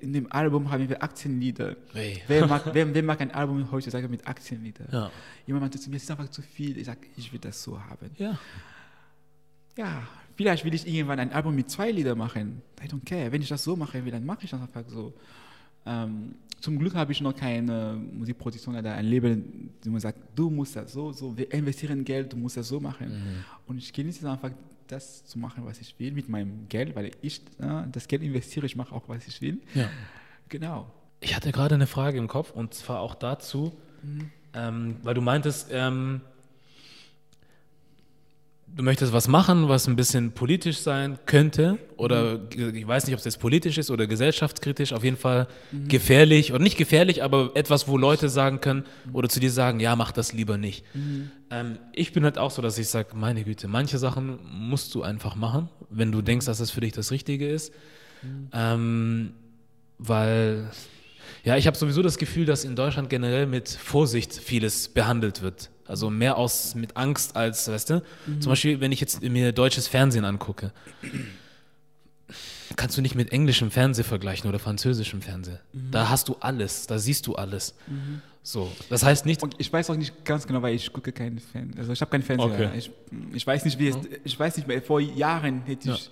in 0.00 0.12
dem 0.12 0.30
Album 0.30 0.70
haben 0.70 0.88
wir 0.88 1.02
18 1.02 1.40
Lieder. 1.40 1.74
Hey. 1.92 2.22
Wer 2.28 2.46
mag, 2.46 2.62
wer, 2.72 2.94
wer 2.94 3.02
mag 3.02 3.20
ein 3.20 3.32
Album 3.32 3.68
heutzutage 3.72 4.08
mit 4.08 4.24
18 4.26 4.62
Liedern? 4.62 4.88
Ja. 4.92 5.10
Jemand 5.46 5.62
meinte 5.62 5.80
zu 5.80 5.90
mir, 5.90 5.96
es 5.96 6.04
ist 6.04 6.10
einfach 6.10 6.28
zu 6.28 6.42
viel. 6.42 6.76
Ich 6.78 6.86
sage, 6.86 7.00
ich 7.16 7.32
will 7.32 7.40
das 7.40 7.60
so 7.60 7.82
haben. 7.82 8.10
Ja. 8.18 8.38
Ja, 9.76 10.06
vielleicht 10.36 10.64
will 10.64 10.74
ich 10.74 10.86
irgendwann 10.86 11.18
ein 11.18 11.32
Album 11.32 11.56
mit 11.56 11.68
zwei 11.70 11.90
Liedern 11.90 12.18
machen. 12.18 12.62
I 12.80 12.86
don't 12.86 13.04
care. 13.04 13.32
Wenn 13.32 13.42
ich 13.42 13.48
das 13.48 13.64
so 13.64 13.74
machen 13.74 14.04
will, 14.04 14.12
dann 14.12 14.24
mache 14.24 14.44
ich 14.44 14.50
das 14.50 14.60
einfach 14.60 14.84
so. 14.86 15.12
Ähm, 15.86 16.36
zum 16.64 16.78
Glück 16.78 16.94
habe 16.94 17.12
ich 17.12 17.20
noch 17.20 17.36
keine 17.36 18.00
Musikproduktion 18.12 18.74
oder 18.74 18.94
ein 18.94 19.04
Label, 19.04 19.36
die 19.84 19.90
mir 19.90 20.00
sagt, 20.00 20.18
du 20.34 20.48
musst 20.48 20.76
das 20.76 20.94
so, 20.94 21.12
so, 21.12 21.36
wir 21.36 21.52
investieren 21.52 22.06
Geld, 22.06 22.32
du 22.32 22.38
musst 22.38 22.56
das 22.56 22.68
so 22.68 22.80
machen. 22.80 23.08
Mhm. 23.08 23.44
Und 23.66 23.76
ich 23.76 23.92
genieße 23.92 24.20
es 24.20 24.24
einfach, 24.24 24.50
das 24.86 25.26
zu 25.26 25.38
machen, 25.38 25.66
was 25.66 25.78
ich 25.82 25.94
will, 25.98 26.12
mit 26.12 26.30
meinem 26.30 26.66
Geld, 26.70 26.96
weil 26.96 27.10
ich 27.20 27.42
äh, 27.60 27.82
das 27.92 28.08
Geld 28.08 28.22
investiere, 28.22 28.64
ich 28.64 28.76
mache 28.76 28.94
auch, 28.94 29.02
was 29.08 29.28
ich 29.28 29.42
will. 29.42 29.58
ja. 29.74 29.90
Genau. 30.48 30.90
Ich 31.20 31.36
hatte 31.36 31.52
gerade 31.52 31.74
eine 31.74 31.86
Frage 31.86 32.16
im 32.16 32.28
Kopf 32.28 32.50
und 32.50 32.72
zwar 32.74 33.00
auch 33.00 33.14
dazu, 33.14 33.72
ähm, 34.54 34.96
weil 35.02 35.14
du 35.14 35.20
meintest, 35.20 35.68
ähm, 35.70 36.22
du 38.76 38.82
möchtest 38.82 39.12
was 39.12 39.28
machen, 39.28 39.68
was 39.68 39.86
ein 39.86 39.94
bisschen 39.96 40.32
politisch 40.32 40.78
sein 40.78 41.18
könnte 41.26 41.78
oder 41.96 42.38
ge- 42.38 42.76
ich 42.76 42.86
weiß 42.86 43.06
nicht, 43.06 43.14
ob 43.14 43.18
es 43.20 43.24
jetzt 43.24 43.38
politisch 43.38 43.78
ist 43.78 43.90
oder 43.90 44.06
gesellschaftskritisch, 44.06 44.92
auf 44.92 45.04
jeden 45.04 45.16
Fall 45.16 45.46
gefährlich 45.88 46.52
oder 46.52 46.62
nicht 46.62 46.76
gefährlich, 46.76 47.22
aber 47.22 47.52
etwas, 47.54 47.86
wo 47.86 47.96
Leute 47.96 48.28
sagen 48.28 48.60
können 48.60 48.84
oder 49.12 49.28
zu 49.28 49.38
dir 49.38 49.50
sagen, 49.50 49.78
ja, 49.80 49.94
mach 49.94 50.10
das 50.12 50.32
lieber 50.32 50.58
nicht. 50.58 50.84
Ähm, 51.50 51.78
ich 51.92 52.12
bin 52.12 52.24
halt 52.24 52.36
auch 52.38 52.50
so, 52.50 52.62
dass 52.62 52.76
ich 52.78 52.88
sage, 52.88 53.10
meine 53.14 53.44
Güte, 53.44 53.68
manche 53.68 53.98
Sachen 53.98 54.38
musst 54.50 54.94
du 54.94 55.02
einfach 55.02 55.36
machen, 55.36 55.68
wenn 55.90 56.10
du 56.10 56.20
denkst, 56.20 56.46
dass 56.46 56.58
es 56.60 56.70
für 56.72 56.80
dich 56.80 56.92
das 56.92 57.10
Richtige 57.12 57.48
ist. 57.48 57.72
Ähm, 58.52 59.32
weil, 59.98 60.70
ja, 61.44 61.56
ich 61.56 61.66
habe 61.66 61.76
sowieso 61.76 62.02
das 62.02 62.18
Gefühl, 62.18 62.46
dass 62.46 62.64
in 62.64 62.74
Deutschland 62.74 63.08
generell 63.10 63.46
mit 63.46 63.68
Vorsicht 63.68 64.32
vieles 64.32 64.88
behandelt 64.88 65.42
wird. 65.42 65.70
Also 65.86 66.10
mehr 66.10 66.36
aus 66.38 66.74
mit 66.74 66.96
Angst 66.96 67.36
als, 67.36 67.68
weißt 67.68 67.90
du, 67.90 68.02
zum 68.40 68.50
Beispiel, 68.50 68.80
wenn 68.80 68.92
ich 68.92 69.00
jetzt 69.00 69.22
mir 69.22 69.52
deutsches 69.52 69.86
Fernsehen 69.88 70.24
angucke, 70.24 70.72
kannst 72.76 72.96
du 72.96 73.02
nicht 73.02 73.14
mit 73.14 73.32
englischem 73.32 73.70
Fernsehen 73.70 74.04
vergleichen 74.04 74.48
oder 74.48 74.58
französischem 74.58 75.22
Fernsehen. 75.22 75.58
Da 75.72 76.08
hast 76.08 76.28
du 76.28 76.36
alles, 76.40 76.86
da 76.86 76.98
siehst 76.98 77.26
du 77.26 77.34
alles. 77.34 77.74
So, 78.46 78.70
das 78.90 79.02
heißt 79.02 79.24
nicht, 79.24 79.42
Und 79.42 79.54
ich 79.58 79.72
weiß 79.72 79.88
auch 79.88 79.96
nicht 79.96 80.22
ganz 80.24 80.46
genau, 80.46 80.60
weil 80.60 80.74
ich 80.74 80.92
gucke 80.92 81.12
keinen 81.12 81.38
Fan. 81.38 81.72
Also 81.78 81.92
ich 81.92 82.00
habe 82.02 82.10
keinen 82.10 82.22
Fernseher. 82.22 82.48
Okay. 82.48 82.70
Ich, 82.76 82.90
ich 83.32 83.46
weiß 83.46 83.64
nicht, 83.64 83.78
wie 83.78 83.88
es, 83.88 83.96
ich 84.22 84.38
weiß 84.38 84.58
nicht 84.58 84.68
mehr. 84.68 84.82
Vor 84.82 85.00
Jahren 85.00 85.62
hätte 85.62 85.92
ich, 85.92 85.94
äh, 85.96 86.10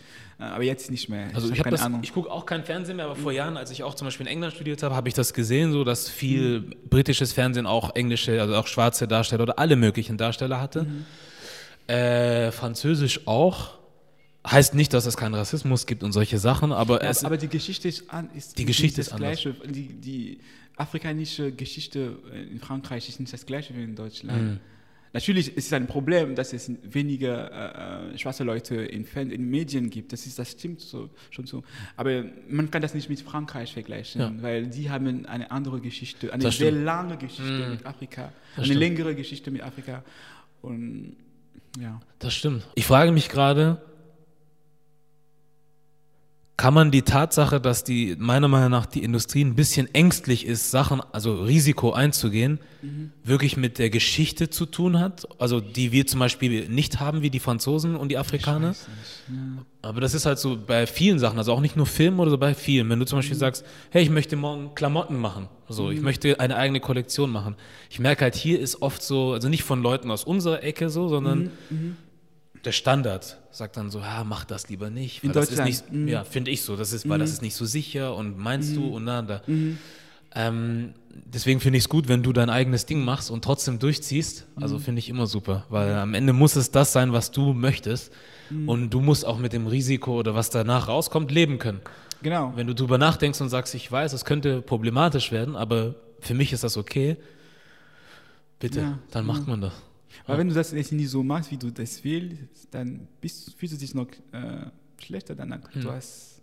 aber 0.50 0.64
jetzt 0.64 0.90
nicht 0.90 1.08
mehr. 1.08 1.28
Also 1.34 1.50
ich, 1.52 1.58
habe 1.58 1.70
hab 1.70 1.92
das, 1.92 2.02
ich 2.02 2.12
gucke 2.12 2.30
auch 2.30 2.46
kein 2.46 2.64
Fernsehen 2.64 2.96
mehr, 2.96 3.06
aber 3.06 3.16
vor 3.16 3.32
Jahren, 3.32 3.56
als 3.56 3.70
ich 3.70 3.82
auch 3.82 3.94
zum 3.94 4.06
Beispiel 4.06 4.26
in 4.26 4.32
England 4.32 4.54
studiert 4.54 4.82
habe, 4.82 4.94
habe 4.94 5.08
ich 5.08 5.14
das 5.14 5.32
gesehen, 5.34 5.72
so 5.72 5.84
dass 5.84 6.08
viel 6.08 6.70
britisches 6.88 7.32
Fernsehen 7.32 7.66
auch 7.66 7.94
englische, 7.94 8.40
also 8.40 8.54
auch 8.54 8.66
schwarze 8.66 9.08
Darsteller 9.08 9.42
oder 9.42 9.58
alle 9.58 9.76
möglichen 9.76 10.16
Darsteller 10.16 10.60
hatte. 10.60 10.86
Äh, 11.86 12.50
Französisch 12.52 13.26
auch. 13.26 13.78
Heißt 14.44 14.74
nicht, 14.74 14.92
dass 14.92 15.06
es 15.06 15.16
keinen 15.16 15.34
Rassismus 15.34 15.86
gibt 15.86 16.02
und 16.02 16.10
solche 16.10 16.38
Sachen, 16.38 16.72
aber 16.72 17.00
es 17.00 17.24
aber 17.24 17.36
die 17.36 17.46
Geschichte 17.46 17.86
ist, 17.86 18.10
an, 18.10 18.28
ist 18.34 18.58
Die 18.58 18.64
Geschichte 18.64 19.00
ist 19.00 19.12
das 19.12 19.16
Gleiche. 19.16 19.54
Die, 19.64 19.88
die 20.00 20.40
afrikanische 20.76 21.52
Geschichte 21.52 22.18
in 22.50 22.58
Frankreich 22.58 23.08
ist 23.08 23.20
nicht 23.20 23.32
das 23.32 23.46
Gleiche 23.46 23.76
wie 23.76 23.84
in 23.84 23.94
Deutschland. 23.94 24.42
Mhm. 24.42 24.60
Natürlich 25.14 25.56
ist 25.56 25.66
es 25.66 25.72
ein 25.74 25.86
Problem, 25.86 26.34
dass 26.34 26.52
es 26.54 26.70
weniger 26.82 28.10
äh, 28.12 28.18
schwarze 28.18 28.44
Leute 28.44 28.76
in, 28.76 29.04
Fan, 29.04 29.30
in 29.30 29.50
Medien 29.50 29.90
gibt. 29.90 30.12
Das, 30.12 30.24
ist, 30.26 30.38
das 30.38 30.52
stimmt 30.52 30.80
so, 30.80 31.10
schon 31.30 31.46
so. 31.46 31.62
Aber 31.96 32.24
man 32.48 32.70
kann 32.70 32.80
das 32.80 32.94
nicht 32.94 33.10
mit 33.10 33.20
Frankreich 33.20 33.72
vergleichen, 33.74 34.20
Ja. 34.20 34.32
weil 34.40 34.68
die 34.68 34.88
haben 34.90 35.26
eine 35.26 35.50
andere 35.50 35.80
Geschichte, 35.80 36.32
eine 36.32 36.42
Das 36.42 36.56
sehr 36.56 36.68
stimmt. 36.70 36.84
lange 36.86 37.16
Geschichte 37.18 37.42
Mhm. 37.66 37.70
mit 37.72 37.84
Afrika, 37.86 38.22
Das 38.56 38.56
eine 38.56 38.64
stimmt. 38.66 38.80
längere 38.80 39.14
Geschichte 39.14 39.50
mit 39.50 39.62
Afrika. 39.62 40.02
Und 40.62 41.16
ja. 41.78 42.00
Das 42.18 42.34
stimmt. 42.34 42.66
Ich 42.74 42.86
frage 42.86 43.12
mich 43.12 43.28
gerade, 43.28 43.80
kann 46.56 46.74
man 46.74 46.90
die 46.90 47.02
Tatsache, 47.02 47.60
dass 47.60 47.82
die 47.82 48.14
meiner 48.18 48.46
Meinung 48.46 48.70
nach 48.70 48.86
die 48.86 49.02
Industrie 49.02 49.42
ein 49.42 49.54
bisschen 49.54 49.92
ängstlich 49.94 50.46
ist, 50.46 50.70
Sachen, 50.70 51.00
also 51.12 51.42
Risiko 51.42 51.92
einzugehen, 51.92 52.60
wirklich 53.24 53.56
mit 53.56 53.78
der 53.78 53.90
Geschichte 53.90 54.50
zu 54.50 54.66
tun 54.66 55.00
hat, 55.00 55.26
also 55.40 55.60
die 55.60 55.92
wir 55.92 56.06
zum 56.06 56.20
Beispiel 56.20 56.68
nicht 56.68 57.00
haben 57.00 57.22
wie 57.22 57.30
die 57.30 57.40
Franzosen 57.40 57.96
und 57.96 58.10
die 58.10 58.18
Afrikaner. 58.18 58.74
Ja. 59.28 59.64
Aber 59.80 60.00
das 60.00 60.14
ist 60.14 60.26
halt 60.26 60.38
so 60.38 60.58
bei 60.64 60.86
vielen 60.86 61.18
Sachen, 61.18 61.38
also 61.38 61.52
auch 61.52 61.60
nicht 61.60 61.76
nur 61.76 61.86
Filmen 61.86 62.20
oder 62.20 62.30
so, 62.30 62.38
bei 62.38 62.54
vielen. 62.54 62.88
Wenn 62.90 63.00
du 63.00 63.06
zum 63.06 63.18
Beispiel 63.18 63.36
sagst, 63.36 63.64
hey, 63.90 64.02
ich 64.02 64.10
möchte 64.10 64.36
morgen 64.36 64.74
Klamotten 64.74 65.16
machen, 65.16 65.48
so, 65.68 65.90
ich 65.90 66.02
möchte 66.02 66.38
eine 66.38 66.56
eigene 66.56 66.80
Kollektion 66.80 67.30
machen. 67.30 67.56
Ich 67.88 67.98
merke 67.98 68.22
halt, 68.24 68.34
hier 68.34 68.60
ist 68.60 68.82
oft 68.82 69.02
so, 69.02 69.32
also 69.32 69.48
nicht 69.48 69.64
von 69.64 69.82
Leuten 69.82 70.10
aus 70.10 70.22
unserer 70.22 70.62
Ecke 70.62 70.90
so, 70.90 71.08
sondern 71.08 71.50
der 72.64 72.72
Standard 72.72 73.38
sagt 73.50 73.76
dann 73.76 73.90
so, 73.90 74.00
ja, 74.00 74.24
mach 74.24 74.44
das 74.44 74.68
lieber 74.68 74.90
nicht. 74.90 75.22
In 75.24 75.32
Deutschland, 75.32 75.68
nicht, 75.68 76.10
ja, 76.10 76.24
finde 76.24 76.50
ich 76.50 76.62
so, 76.62 76.76
das 76.76 76.92
ist, 76.92 77.08
weil 77.08 77.18
das 77.18 77.30
ist 77.30 77.42
nicht 77.42 77.54
so 77.54 77.64
sicher 77.64 78.14
und 78.14 78.38
meinst 78.38 78.74
du 78.76 78.86
und 78.88 79.04
na, 79.04 79.22
da. 79.22 79.42
Ähm, 80.34 80.94
deswegen 81.10 81.60
finde 81.60 81.76
ich 81.76 81.84
es 81.84 81.88
gut, 81.88 82.08
wenn 82.08 82.22
du 82.22 82.32
dein 82.32 82.48
eigenes 82.48 82.86
Ding 82.86 83.04
machst 83.04 83.30
und 83.30 83.44
trotzdem 83.44 83.78
durchziehst. 83.78 84.46
Also 84.56 84.78
finde 84.78 85.00
ich 85.00 85.08
immer 85.08 85.26
super, 85.26 85.66
weil 85.68 85.94
am 85.94 86.14
Ende 86.14 86.32
muss 86.32 86.56
es 86.56 86.70
das 86.70 86.92
sein, 86.92 87.12
was 87.12 87.30
du 87.30 87.52
möchtest. 87.52 88.12
Und 88.66 88.90
du 88.90 89.00
musst 89.00 89.24
auch 89.26 89.38
mit 89.38 89.54
dem 89.54 89.66
Risiko 89.66 90.18
oder 90.18 90.34
was 90.34 90.50
danach 90.50 90.86
rauskommt, 90.88 91.30
leben 91.30 91.58
können. 91.58 91.80
Genau. 92.22 92.52
Wenn 92.54 92.66
du 92.66 92.74
drüber 92.74 92.98
nachdenkst 92.98 93.40
und 93.40 93.48
sagst, 93.48 93.74
ich 93.74 93.90
weiß, 93.90 94.12
es 94.12 94.24
könnte 94.24 94.60
problematisch 94.62 95.32
werden, 95.32 95.56
aber 95.56 95.94
für 96.20 96.34
mich 96.34 96.52
ist 96.52 96.62
das 96.62 96.76
okay, 96.76 97.16
bitte, 98.60 98.80
Ja, 98.80 98.98
dann 99.10 99.26
macht 99.26 99.48
man 99.48 99.60
das. 99.60 99.72
Weil 100.26 100.38
wenn 100.38 100.48
du 100.48 100.54
das 100.54 100.72
jetzt 100.72 100.92
nicht 100.92 101.10
so 101.10 101.22
machst, 101.22 101.50
wie 101.50 101.56
du 101.56 101.70
das 101.70 102.02
willst, 102.04 102.68
dann 102.70 103.08
bist, 103.20 103.54
fühlst 103.54 103.74
du 103.74 103.78
dich 103.78 103.94
noch 103.94 104.08
äh, 104.32 104.66
schlechter 104.98 105.34
danach. 105.34 105.60
Du, 105.74 105.90
hast, 105.90 106.40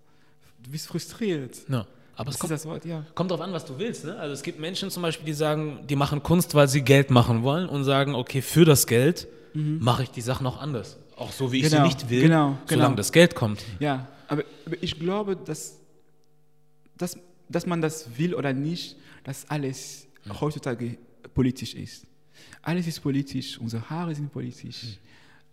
du 0.62 0.72
bist 0.72 0.88
frustriert. 0.88 1.58
Ja. 1.68 1.86
Aber 2.16 2.32
es 2.32 2.40
kommt, 2.40 2.66
Wort, 2.66 2.84
ja. 2.84 3.06
kommt 3.16 3.32
drauf 3.32 3.40
an, 3.40 3.54
was 3.54 3.64
du 3.64 3.80
willst. 3.80 4.04
Ne? 4.04 4.16
Also 4.18 4.34
es 4.34 4.44
gibt 4.44 4.60
Menschen 4.60 4.90
zum 4.92 5.04
Beispiel, 5.04 5.26
die 5.26 5.34
sagen, 5.34 5.80
die 5.88 5.96
machen 5.96 6.22
Kunst, 6.22 6.54
weil 6.54 6.68
sie 6.68 6.82
Geld 6.82 7.12
machen 7.12 7.44
wollen 7.44 7.70
und 7.70 7.86
sagen, 7.86 8.14
okay, 8.14 8.42
für 8.42 8.66
das 8.66 8.88
Geld 8.88 9.28
mache 9.54 10.04
ich 10.04 10.12
die 10.12 10.22
Sachen 10.22 10.46
auch 10.46 10.60
anders. 10.60 10.98
Auch 11.16 11.32
so, 11.32 11.52
wie 11.52 11.60
ich 11.60 11.70
Genau, 11.70 11.78
sie 11.78 11.88
nicht 11.88 12.10
will, 12.10 12.24
genau, 12.24 12.58
solange 12.66 12.88
genau. 12.88 12.96
das 12.96 13.12
Geld 13.12 13.36
kommt. 13.36 13.64
Ja, 13.80 14.08
aber, 14.28 14.44
aber 14.66 14.76
ich 14.82 15.00
glaube, 15.00 15.36
dass, 15.36 15.78
dass, 16.98 17.18
dass 17.50 17.66
man 17.66 17.82
das 17.82 18.18
will 18.18 18.36
oder 18.36 18.54
nicht, 18.54 18.96
dass 19.24 19.50
alles 19.50 20.08
heutzutage 20.40 20.98
politisch 21.34 21.74
ist. 21.74 22.06
Alles 22.62 22.88
ist 22.88 23.00
politisch, 23.00 23.58
unsere 23.58 23.90
Haare 23.90 24.14
sind 24.16 24.32
politisch, 24.32 24.98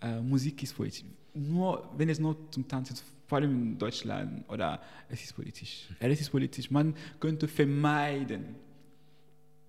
äh, 0.00 0.20
Musik 0.20 0.62
ist 0.62 0.76
politisch. 0.76 1.04
Nur 1.34 1.90
wenn 1.96 2.08
es 2.08 2.18
nur 2.18 2.36
zum 2.50 2.66
Tanzen 2.66 2.94
ist, 2.94 3.04
vor 3.26 3.38
allem 3.38 3.50
in 3.50 3.78
Deutschland, 3.78 4.48
oder 4.48 4.80
es 5.08 5.22
ist 5.22 5.34
politisch. 5.34 5.88
Alles 6.00 6.20
ist 6.20 6.30
politisch. 6.30 6.70
Man 6.70 6.94
könnte 7.18 7.48
vermeiden, 7.48 8.54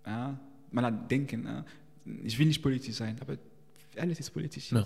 ja, 0.05 0.39
man 0.71 0.85
hat 0.85 1.11
denken, 1.11 1.45
ja, 1.45 1.65
ich 2.23 2.37
will 2.37 2.47
nicht 2.47 2.61
politisch 2.61 2.95
sein, 2.95 3.17
aber 3.19 3.37
alles 3.97 4.19
ist 4.19 4.29
politisch. 4.29 4.71
Ja. 4.71 4.85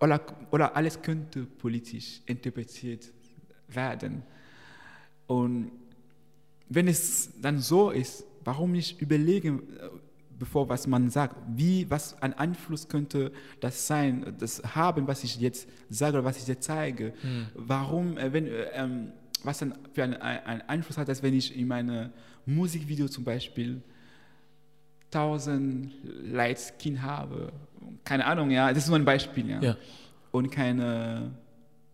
Oder, 0.00 0.20
oder 0.50 0.76
alles 0.76 1.00
könnte 1.00 1.44
politisch 1.44 2.20
interpretiert 2.26 3.12
werden. 3.68 4.22
Und 5.26 5.72
wenn 6.68 6.88
es 6.88 7.30
dann 7.40 7.58
so 7.58 7.90
ist, 7.90 8.24
warum 8.44 8.72
nicht 8.72 9.00
überlegen, 9.00 9.62
äh, 9.76 9.88
bevor 10.42 10.68
was 10.68 10.88
man 10.88 11.08
sagt, 11.08 11.36
wie, 11.54 11.88
was 11.88 12.20
ein 12.20 12.34
Einfluss 12.34 12.88
könnte 12.88 13.30
das 13.60 13.86
sein, 13.86 14.34
das 14.40 14.60
haben, 14.74 15.06
was 15.06 15.22
ich 15.22 15.36
jetzt 15.38 15.68
sage 15.88 16.18
oder 16.18 16.24
was 16.24 16.36
ich 16.36 16.48
jetzt 16.48 16.64
zeige. 16.64 17.12
Warum, 17.54 18.18
äh, 18.18 18.32
wenn, 18.32 18.48
äh, 18.48 18.64
ähm, 18.74 19.12
was 19.44 19.58
dann 19.58 19.74
für 19.92 20.02
einen, 20.02 20.14
einen 20.16 20.62
Einfluss 20.62 20.98
hat, 20.98 21.06
dass 21.08 21.22
wenn 21.22 21.32
ich 21.32 21.56
in 21.56 21.68
meinem 21.68 22.10
Musikvideo 22.44 23.06
zum 23.06 23.22
Beispiel 23.22 23.82
1000 25.12 25.92
Lights 26.24 26.72
Skin 26.76 27.02
habe, 27.02 27.52
keine 28.02 28.24
Ahnung, 28.26 28.50
ja, 28.50 28.70
das 28.70 28.78
ist 28.82 28.88
nur 28.88 28.98
ein 28.98 29.04
Beispiel, 29.04 29.48
ja, 29.48 29.60
Ja. 29.62 29.76
und 30.32 30.50
keine 30.50 31.30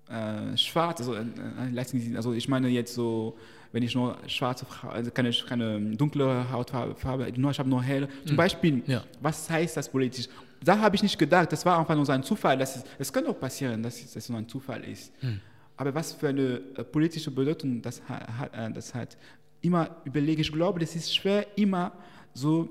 äh, 0.09 0.57
schwarz, 0.57 1.01
also, 1.01 1.13
äh, 1.15 1.21
äh, 1.21 2.17
also 2.17 2.33
ich 2.33 2.49
meine 2.49 2.69
jetzt 2.69 2.95
so, 2.95 3.37
wenn 3.73 3.83
ich 3.83 3.95
nur 3.95 4.17
schwarze, 4.27 4.67
also 4.91 5.11
keine, 5.11 5.31
keine 5.47 5.81
dunkle 5.97 6.51
Hautfarbe, 6.51 6.95
Farbe, 6.95 7.33
nur, 7.37 7.51
ich 7.51 7.59
habe 7.59 7.69
nur 7.69 7.83
helle, 7.83 8.09
zum 8.27 8.37
Beispiel, 8.37 8.73
Mhm. 8.77 8.83
Ja. 8.87 9.05
was 9.21 9.49
heißt 9.51 9.77
das 9.77 9.89
politisch? 9.91 10.29
Da 10.65 10.79
habe 10.79 10.97
ich 10.97 11.03
nicht 11.03 11.19
gedacht, 11.19 11.53
das 11.53 11.65
war 11.67 11.79
einfach 11.79 11.95
nur 11.95 12.05
so 12.07 12.13
ein 12.13 12.23
Zufall, 12.23 12.57
das, 12.59 12.77
ist, 12.77 12.87
das 12.99 13.13
kann 13.13 13.27
auch 13.27 13.39
passieren, 13.39 13.83
dass 13.83 14.01
es- 14.03 14.13
das 14.15 14.29
nur 14.29 14.39
ein 14.39 14.49
Zufall 14.49 14.83
ist. 14.85 15.13
Hm. 15.21 15.41
Aber 15.77 15.95
was 15.95 16.13
für 16.15 16.29
eine 16.29 16.61
äh, 16.77 16.83
politische 16.83 17.31
Bedeutung 17.31 17.81
das 17.83 18.03
hat, 18.09 18.53
äh, 18.53 18.73
das 18.73 18.95
hat, 18.95 19.17
immer 19.61 19.89
überlege, 20.05 20.41
ich 20.43 20.51
glaube, 20.53 20.81
das 20.81 20.97
ist 20.97 21.15
schwer, 21.15 21.47
immer 21.57 21.93
so 22.35 22.69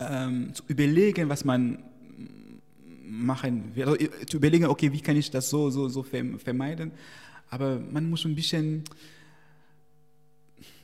ähm, 0.00 0.52
zu 0.52 0.62
überlegen, 0.68 1.28
was 1.28 1.44
man 1.44 1.78
machen 3.04 3.74
will. 3.74 3.84
Also, 3.84 3.96
äh, 3.98 4.26
zu 4.26 4.36
überlegen, 4.38 4.66
okay, 4.66 4.92
wie 4.92 5.00
kann 5.00 5.16
ich 5.16 5.30
das 5.30 5.48
so, 5.48 5.70
so, 5.70 5.88
so 5.88 6.02
verm- 6.02 6.38
vermeiden. 6.38 6.92
Aber 7.50 7.78
man 7.78 8.08
muss 8.08 8.24
ein 8.24 8.34
bisschen 8.34 8.82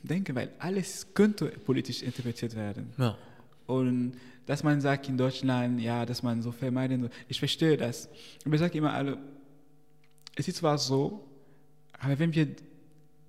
denken, 0.03 0.35
weil 0.35 0.51
alles 0.59 1.07
könnte 1.13 1.47
politisch 1.47 2.01
interpretiert 2.01 2.55
werden. 2.55 2.91
Ja. 2.97 3.17
Und 3.67 4.13
dass 4.45 4.63
man 4.63 4.81
sagt 4.81 5.07
in 5.07 5.17
Deutschland, 5.17 5.79
ja, 5.79 6.05
dass 6.05 6.23
man 6.23 6.41
so 6.41 6.51
vermeiden 6.51 7.01
soll. 7.01 7.11
Ich 7.27 7.37
verstehe 7.37 7.77
das. 7.77 8.09
Aber 8.43 8.55
ich 8.55 8.59
sage 8.59 8.77
immer 8.77 8.93
alle, 8.93 9.17
es 10.35 10.47
ist 10.47 10.57
zwar 10.57 10.77
so, 10.77 11.23
aber 11.99 12.17
wenn 12.17 12.33
wir 12.33 12.47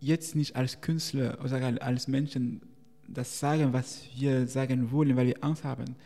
jetzt 0.01 0.35
nicht 0.35 0.57
als 0.57 0.81
Künstler 0.81 1.39
oder 1.45 1.83
als 1.83 2.09
Menschen 2.09 2.63
das 3.07 3.39
sagen, 3.39 3.73
was 3.73 4.03
wir 4.17 4.47
sagen 4.47 4.91
wollen, 4.93 5.17
weil 5.17 5.27
wir 5.27 5.45
Angst 5.45 5.65
haben, 5.65 5.97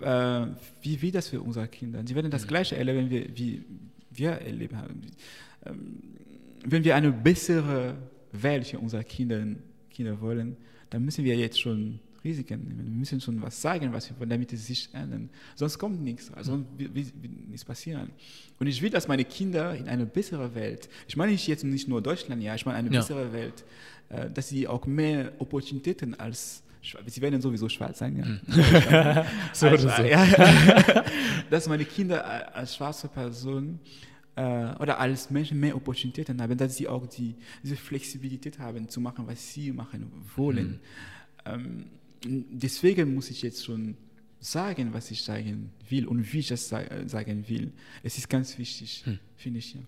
äh, 0.00 0.46
wie 0.82 1.00
wird 1.02 1.14
das 1.14 1.28
für 1.28 1.40
unsere 1.40 1.66
Kinder? 1.68 2.02
Sie 2.06 2.14
werden 2.14 2.30
das 2.30 2.46
Gleiche 2.46 2.76
erleben, 2.76 3.10
wie, 3.10 3.64
wir 4.10 4.32
erlebt 4.32 4.74
haben. 4.74 5.00
Ähm, 5.64 6.02
wenn 6.64 6.84
wir 6.84 6.94
eine 6.94 7.10
bessere 7.10 7.96
Für 8.32 8.78
unsere 8.78 9.04
Kinder, 9.04 9.44
Kinder 9.90 10.20
wollen, 10.20 10.56
dann 10.90 11.04
müssen 11.04 11.24
wir 11.24 11.36
jetzt 11.36 11.60
schon 11.60 12.00
Risiken 12.24 12.62
nehmen. 12.68 12.84
Wir 12.84 12.90
müssen 12.98 13.20
schon 13.20 13.42
was 13.42 13.60
sagen, 13.60 13.92
was 13.92 14.08
wir 14.08 14.18
wollen, 14.18 14.30
damit 14.30 14.52
es 14.52 14.66
sich 14.66 14.88
ändern. 14.92 15.28
Sonst 15.56 15.78
kommt 15.78 16.02
nichts, 16.02 16.32
also 16.32 16.64
wird, 16.76 16.94
wird, 16.94 17.22
wird 17.22 17.48
nichts 17.48 17.64
passieren. 17.64 18.10
Und 18.60 18.66
ich 18.68 18.80
will, 18.80 18.90
dass 18.90 19.08
meine 19.08 19.24
Kinder 19.24 19.74
in 19.74 19.88
eine 19.88 20.06
bessere 20.06 20.54
Welt, 20.54 20.88
ich 21.08 21.16
meine 21.16 21.32
ich 21.32 21.46
jetzt 21.46 21.64
nicht 21.64 21.88
nur 21.88 22.00
Deutschland, 22.00 22.42
ja, 22.42 22.54
ich 22.54 22.64
meine 22.64 22.78
eine 22.78 22.90
Ja. 22.90 23.00
bessere 23.00 23.32
Welt, 23.32 23.64
äh, 24.08 24.30
dass 24.30 24.48
sie 24.48 24.68
auch 24.68 24.86
mehr 24.86 25.32
Opportunitäten 25.38 26.18
als 26.18 26.62
Sie 27.06 27.20
werden 27.22 27.40
sowieso 27.40 27.68
schwarz 27.68 28.00
sein, 28.00 28.16
ja. 28.16 29.24
So 29.52 29.68
als, 29.68 29.84
oder 29.84 29.96
so. 29.96 30.02
Ja, 30.02 30.26
dass 31.50 31.68
meine 31.68 31.84
Kinder 31.84 32.56
als 32.56 32.74
schwarze 32.74 33.06
Person 33.06 33.78
äh, 33.84 34.11
oder 34.34 34.98
als 34.98 35.30
Menschen 35.30 35.60
mehr 35.60 35.76
Opportunitäten 35.76 36.40
haben, 36.40 36.56
dass 36.56 36.76
sie 36.76 36.88
auch 36.88 37.06
die, 37.06 37.34
diese 37.62 37.76
Flexibilität 37.76 38.58
haben, 38.58 38.88
zu 38.88 39.00
machen, 39.00 39.26
was 39.26 39.52
sie 39.52 39.72
machen 39.72 40.10
wollen. 40.36 40.80
Ähm, 41.44 41.84
deswegen 42.24 43.14
muss 43.14 43.30
ich 43.30 43.42
jetzt 43.42 43.64
schon 43.64 43.94
sagen, 44.40 44.92
was 44.92 45.10
ich 45.10 45.22
sagen 45.22 45.72
will 45.88 46.06
und 46.06 46.32
wie 46.32 46.38
ich 46.38 46.48
das 46.48 46.72
äh, 46.72 47.04
sagen 47.06 47.44
will. 47.48 47.72
Es 48.02 48.18
ist 48.18 48.28
ganz 48.28 48.56
wichtig, 48.58 49.04
finde 49.36 49.58
ich. 49.58 49.74
Ja. 49.74 49.80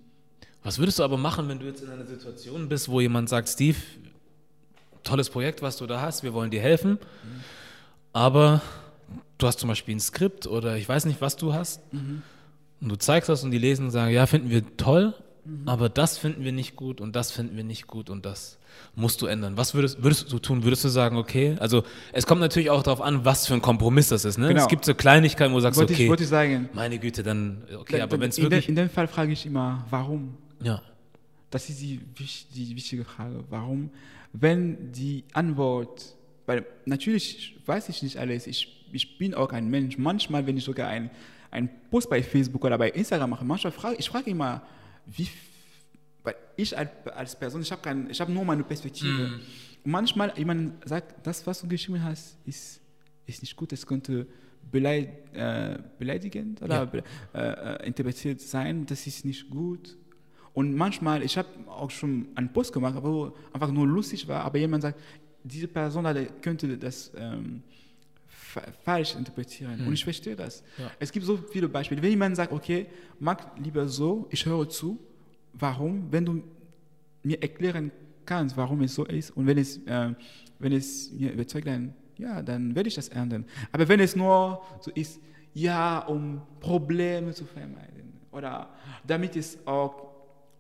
Was 0.62 0.78
würdest 0.78 0.98
du 0.98 1.02
aber 1.04 1.16
machen, 1.16 1.48
wenn 1.48 1.58
du 1.58 1.66
jetzt 1.66 1.82
in 1.82 1.90
einer 1.90 2.06
Situation 2.06 2.68
bist, 2.68 2.88
wo 2.88 3.00
jemand 3.00 3.28
sagt, 3.28 3.48
Steve, 3.48 3.78
tolles 5.02 5.28
Projekt, 5.28 5.60
was 5.62 5.76
du 5.76 5.86
da 5.86 6.00
hast, 6.00 6.22
wir 6.22 6.32
wollen 6.32 6.50
dir 6.50 6.60
helfen, 6.60 6.98
aber 8.12 8.62
du 9.38 9.46
hast 9.46 9.58
zum 9.58 9.68
Beispiel 9.68 9.96
ein 9.96 10.00
Skript 10.00 10.46
oder 10.46 10.76
ich 10.76 10.88
weiß 10.88 11.04
nicht, 11.06 11.20
was 11.20 11.36
du 11.36 11.52
hast 11.52 11.80
und 12.84 12.90
du 12.90 12.96
zeigst 12.96 13.28
das 13.28 13.42
und 13.42 13.50
die 13.50 13.58
lesen 13.58 13.86
und 13.86 13.90
sagen, 13.90 14.12
ja, 14.12 14.26
finden 14.26 14.50
wir 14.50 14.76
toll, 14.76 15.14
aber 15.66 15.88
das 15.88 16.18
finden 16.18 16.44
wir 16.44 16.52
nicht 16.52 16.76
gut 16.76 17.00
und 17.00 17.16
das 17.16 17.30
finden 17.32 17.56
wir 17.56 17.64
nicht 17.64 17.86
gut 17.86 18.10
und 18.10 18.24
das 18.26 18.58
musst 18.94 19.22
du 19.22 19.26
ändern. 19.26 19.56
Was 19.56 19.74
würdest, 19.74 20.02
würdest 20.02 20.30
du 20.32 20.38
tun? 20.38 20.64
Würdest 20.64 20.84
du 20.84 20.88
sagen, 20.88 21.16
okay, 21.16 21.56
also 21.60 21.82
es 22.12 22.26
kommt 22.26 22.40
natürlich 22.42 22.68
auch 22.70 22.82
darauf 22.82 23.00
an, 23.00 23.24
was 23.24 23.46
für 23.46 23.54
ein 23.54 23.62
Kompromiss 23.62 24.08
das 24.08 24.24
ist. 24.26 24.36
Ne? 24.38 24.48
Genau. 24.48 24.60
Es 24.60 24.68
gibt 24.68 24.84
so 24.84 24.94
Kleinigkeiten, 24.94 25.52
wo 25.52 25.56
du 25.58 25.62
sagst, 25.62 25.78
Wollte, 25.80 25.94
okay, 25.94 26.04
ich, 26.04 26.08
wollte 26.10 26.22
ich 26.24 26.28
sagen, 26.28 26.68
meine 26.74 26.98
Güte, 26.98 27.22
dann, 27.22 27.62
okay, 27.78 28.00
aber 28.02 28.10
dann- 28.12 28.20
wenn 28.20 28.28
es 28.30 28.40
wirklich, 28.40 28.68
in 28.68 28.74
dem 28.76 28.90
Fall 28.90 29.08
frage 29.08 29.32
ich 29.32 29.46
immer, 29.46 29.86
warum? 29.90 30.34
ja, 30.62 30.82
Das 31.50 31.68
ist 31.70 31.80
die, 31.80 32.00
die 32.54 32.76
wichtige 32.76 33.04
Frage. 33.04 33.44
Warum? 33.48 33.90
Wenn 34.32 34.92
die 34.92 35.24
Antwort, 35.32 36.14
weil 36.46 36.66
natürlich 36.84 37.56
weiß 37.66 37.88
ich 37.88 38.02
nicht 38.02 38.16
alles, 38.18 38.46
ich, 38.46 38.86
ich 38.92 39.18
bin 39.18 39.34
auch 39.34 39.52
ein 39.52 39.68
Mensch. 39.68 39.96
Manchmal, 39.98 40.46
wenn 40.46 40.56
ich 40.56 40.64
sogar 40.64 40.88
ein, 40.88 41.10
ein 41.54 41.70
Post 41.90 42.10
bei 42.10 42.22
Facebook 42.22 42.64
oder 42.64 42.76
bei 42.76 42.90
Instagram 42.90 43.30
mache, 43.30 43.44
manchmal 43.44 43.72
frage 43.72 43.96
ich 43.98 44.08
frage 44.08 44.30
immer, 44.30 44.62
wie, 45.06 45.28
weil 46.22 46.34
ich 46.56 46.76
als, 46.76 47.36
Person, 47.38 47.62
ich 47.62 47.70
habe 47.70 47.82
habe 48.20 48.32
nur 48.32 48.44
meine 48.44 48.64
Perspektive. 48.64 49.40
Und 49.84 49.90
manchmal 49.90 50.32
jemand 50.36 50.86
sagt, 50.88 51.26
das, 51.26 51.46
was 51.46 51.60
du 51.60 51.68
geschrieben 51.68 52.02
hast, 52.02 52.36
ist, 52.44 52.80
ist 53.26 53.42
nicht 53.42 53.54
gut, 53.56 53.72
es 53.72 53.86
könnte 53.86 54.26
beleid, 54.70 55.08
äh, 55.34 55.78
beleidigend 55.98 56.62
oder 56.62 56.90
Ja. 56.92 57.40
äh, 57.40 57.82
äh, 57.82 57.86
interpretiert 57.86 58.40
sein, 58.40 58.86
das 58.86 59.06
ist 59.06 59.24
nicht 59.24 59.48
gut. 59.50 59.96
Und 60.54 60.74
manchmal, 60.74 61.22
ich 61.22 61.36
habe 61.36 61.48
auch 61.68 61.90
schon 61.90 62.28
einen 62.34 62.52
Post 62.52 62.72
gemacht, 62.72 62.96
wo 63.02 63.34
einfach 63.52 63.70
nur 63.70 63.86
lustig 63.86 64.26
war, 64.28 64.42
aber 64.44 64.58
jemand 64.58 64.82
sagt, 64.82 64.98
diese 65.42 65.68
Person 65.68 66.04
da, 66.04 66.14
könnte 66.40 66.78
das 66.78 67.12
ähm, 67.16 67.62
falsch 68.84 69.14
interpretieren. 69.14 69.86
Und 69.86 69.92
ich 69.92 70.04
verstehe 70.04 70.36
das. 70.36 70.62
Ja. 70.78 70.90
Es 70.98 71.10
gibt 71.10 71.26
so 71.26 71.36
viele 71.36 71.68
Beispiele. 71.68 72.02
Wenn 72.02 72.10
jemand 72.10 72.36
sagt, 72.36 72.52
okay, 72.52 72.86
mach 73.18 73.56
lieber 73.58 73.88
so, 73.88 74.26
ich 74.30 74.44
höre 74.46 74.68
zu, 74.68 74.98
warum, 75.52 76.10
wenn 76.10 76.24
du 76.24 76.42
mir 77.22 77.40
erklären 77.42 77.90
kannst, 78.26 78.56
warum 78.56 78.82
es 78.82 78.94
so 78.94 79.04
ist 79.04 79.30
und 79.30 79.46
wenn 79.46 79.58
es, 79.58 79.78
äh, 79.86 80.14
wenn 80.58 80.72
es 80.72 81.12
mir 81.12 81.32
überzeugt, 81.32 81.66
dann, 81.66 81.94
ja, 82.18 82.42
dann 82.42 82.74
werde 82.74 82.88
ich 82.88 82.94
das 82.94 83.08
ändern. 83.08 83.44
Aber 83.72 83.88
wenn 83.88 84.00
es 84.00 84.16
nur 84.16 84.62
so 84.80 84.90
ist, 84.92 85.20
ja, 85.52 86.00
um 86.00 86.42
Probleme 86.60 87.32
zu 87.32 87.44
vermeiden 87.44 88.20
oder 88.32 88.70
damit 89.06 89.36
es 89.36 89.58
auch, 89.66 90.12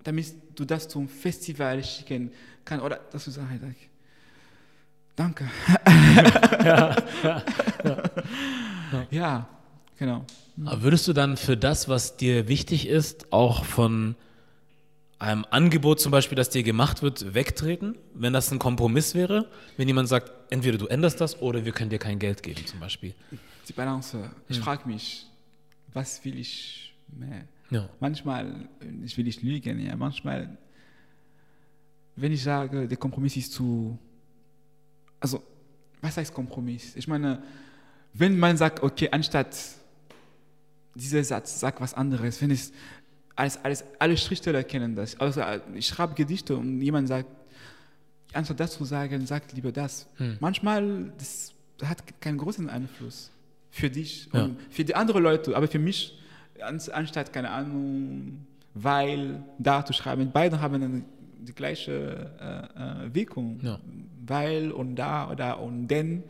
damit 0.02 0.34
du 0.54 0.64
das 0.64 0.88
zum 0.88 1.08
Festival 1.08 1.82
schicken 1.82 2.30
kannst 2.64 2.84
oder 2.84 3.00
dass 3.10 3.24
du 3.24 3.30
sagst, 3.30 3.50
danke. 5.16 5.50
ja, 9.10 9.48
genau. 9.98 10.24
Aber 10.64 10.82
würdest 10.82 11.08
du 11.08 11.12
dann 11.12 11.36
für 11.36 11.56
das, 11.56 11.88
was 11.88 12.16
dir 12.16 12.48
wichtig 12.48 12.88
ist, 12.88 13.32
auch 13.32 13.64
von 13.64 14.14
einem 15.18 15.44
Angebot 15.50 16.00
zum 16.00 16.12
Beispiel, 16.12 16.36
das 16.36 16.50
dir 16.50 16.62
gemacht 16.62 17.02
wird, 17.02 17.34
wegtreten, 17.34 17.96
wenn 18.14 18.32
das 18.32 18.50
ein 18.52 18.58
Kompromiss 18.58 19.14
wäre? 19.14 19.48
Wenn 19.76 19.88
jemand 19.88 20.08
sagt, 20.08 20.30
entweder 20.50 20.78
du 20.78 20.86
änderst 20.86 21.20
das 21.20 21.40
oder 21.40 21.64
wir 21.64 21.72
können 21.72 21.90
dir 21.90 21.98
kein 21.98 22.18
Geld 22.18 22.42
geben 22.42 22.66
zum 22.66 22.80
Beispiel. 22.80 23.14
Die 23.68 23.72
Balance. 23.72 24.30
Ich 24.48 24.60
frage 24.60 24.88
mich, 24.88 25.26
was 25.92 26.24
will 26.24 26.38
ich 26.38 26.94
mehr? 27.08 27.44
Ja. 27.70 27.88
Manchmal, 28.00 28.68
ich 29.04 29.16
will 29.16 29.24
nicht 29.24 29.42
lügen, 29.42 29.80
ja, 29.80 29.96
manchmal, 29.96 30.58
wenn 32.16 32.32
ich 32.32 32.42
sage, 32.42 32.86
der 32.86 32.98
Kompromiss 32.98 33.36
ist 33.36 33.52
zu, 33.52 33.98
also, 35.24 35.42
was 36.02 36.16
heißt 36.18 36.34
Kompromiss? 36.34 36.94
Ich 36.96 37.08
meine, 37.08 37.42
wenn 38.12 38.38
man 38.38 38.56
sagt, 38.58 38.82
okay, 38.82 39.08
anstatt 39.10 39.56
dieser 40.94 41.24
Satz, 41.24 41.58
sag 41.60 41.80
was 41.80 41.94
anderes, 41.94 42.40
wenn 42.42 42.50
es, 42.50 42.72
alles, 43.34 43.58
alles, 43.64 43.84
alle 43.98 44.16
Schriftsteller 44.16 44.62
kennen 44.62 44.94
das, 44.94 45.18
also 45.18 45.40
ich 45.74 45.86
schreibe 45.86 46.14
Gedichte 46.14 46.56
und 46.56 46.80
jemand 46.82 47.08
sagt, 47.08 47.28
anstatt 48.34 48.60
das 48.60 48.72
zu 48.76 48.84
sagen, 48.84 49.26
sagt 49.26 49.52
lieber 49.54 49.72
das. 49.72 50.06
Hm. 50.16 50.36
Manchmal, 50.40 51.10
das 51.18 51.52
hat 51.82 52.02
keinen 52.20 52.36
großen 52.38 52.68
Einfluss 52.68 53.30
für 53.70 53.88
dich 53.90 54.28
Ja. 54.32 54.44
und 54.44 54.58
für 54.70 54.84
die 54.84 54.94
anderen 54.94 55.22
Leute, 55.22 55.56
aber 55.56 55.66
für 55.68 55.78
mich, 55.80 56.18
ans- 56.60 56.88
anstatt, 56.90 57.32
keine 57.32 57.50
Ahnung, 57.50 58.46
weil, 58.74 59.42
da 59.58 59.84
zu 59.84 59.92
schreiben, 59.94 60.30
beide 60.32 60.60
haben 60.60 60.74
eine, 60.74 61.02
die 61.44 61.54
gleiche 61.54 62.30
äh, 62.40 63.06
äh, 63.06 63.14
Wirkung. 63.14 63.60
Ja. 63.62 63.80
Weil 64.26 64.72
und 64.72 64.96
da 64.96 65.30
oder 65.30 65.60
und 65.60 65.88
denn. 65.88 66.22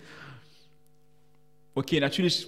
Okay, 1.75 2.01
natürlich, 2.01 2.47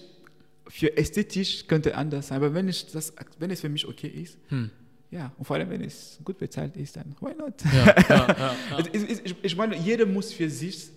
für 0.69 0.97
ästhetisch 0.97 1.67
könnte 1.67 1.97
anders 1.97 2.29
sein, 2.29 2.37
aber 2.39 2.53
wenn, 2.55 2.69
ich 2.69 2.87
das, 2.87 3.13
wenn 3.39 3.51
es 3.51 3.61
für 3.61 3.69
mich 3.69 3.87
okay 3.87 4.09
ist, 4.09 4.39
Hm. 4.49 4.71
ja, 5.11 5.33
und 5.39 5.45
vor 5.45 5.57
allem, 5.57 5.71
wenn 5.71 5.83
es 5.83 6.19
gut 6.25 6.39
bezahlt 6.39 6.77
ist, 6.77 6.97
dann 6.97 7.15
why 7.21 7.33
not? 7.37 7.55
Ja, 7.73 7.95
ja, 8.09 8.57
Ich, 8.93 9.35
ich 9.43 9.57
meine, 9.57 9.77
jeder 9.77 10.07
muss 10.07 10.33
für 10.33 10.49
sich 10.51 10.89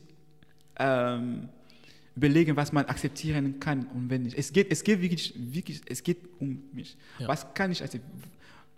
ähm, 0.77 1.49
überlegen, 2.15 2.55
was 2.55 2.71
man 2.71 2.85
akzeptieren 2.85 3.59
kann 3.59 3.85
und 3.87 4.09
wenn 4.09 4.23
nicht. 4.23 4.37
Es 4.37 4.51
geht, 4.53 4.71
es 4.71 4.83
geht 4.83 5.01
wirklich, 5.01 5.33
wirklich 5.37 5.81
es 5.87 6.01
geht 6.03 6.17
um 6.39 6.61
mich. 6.73 6.95
Was 7.25 7.51
kann 7.53 7.71
ich, 7.71 7.83
akzep- 7.83 8.01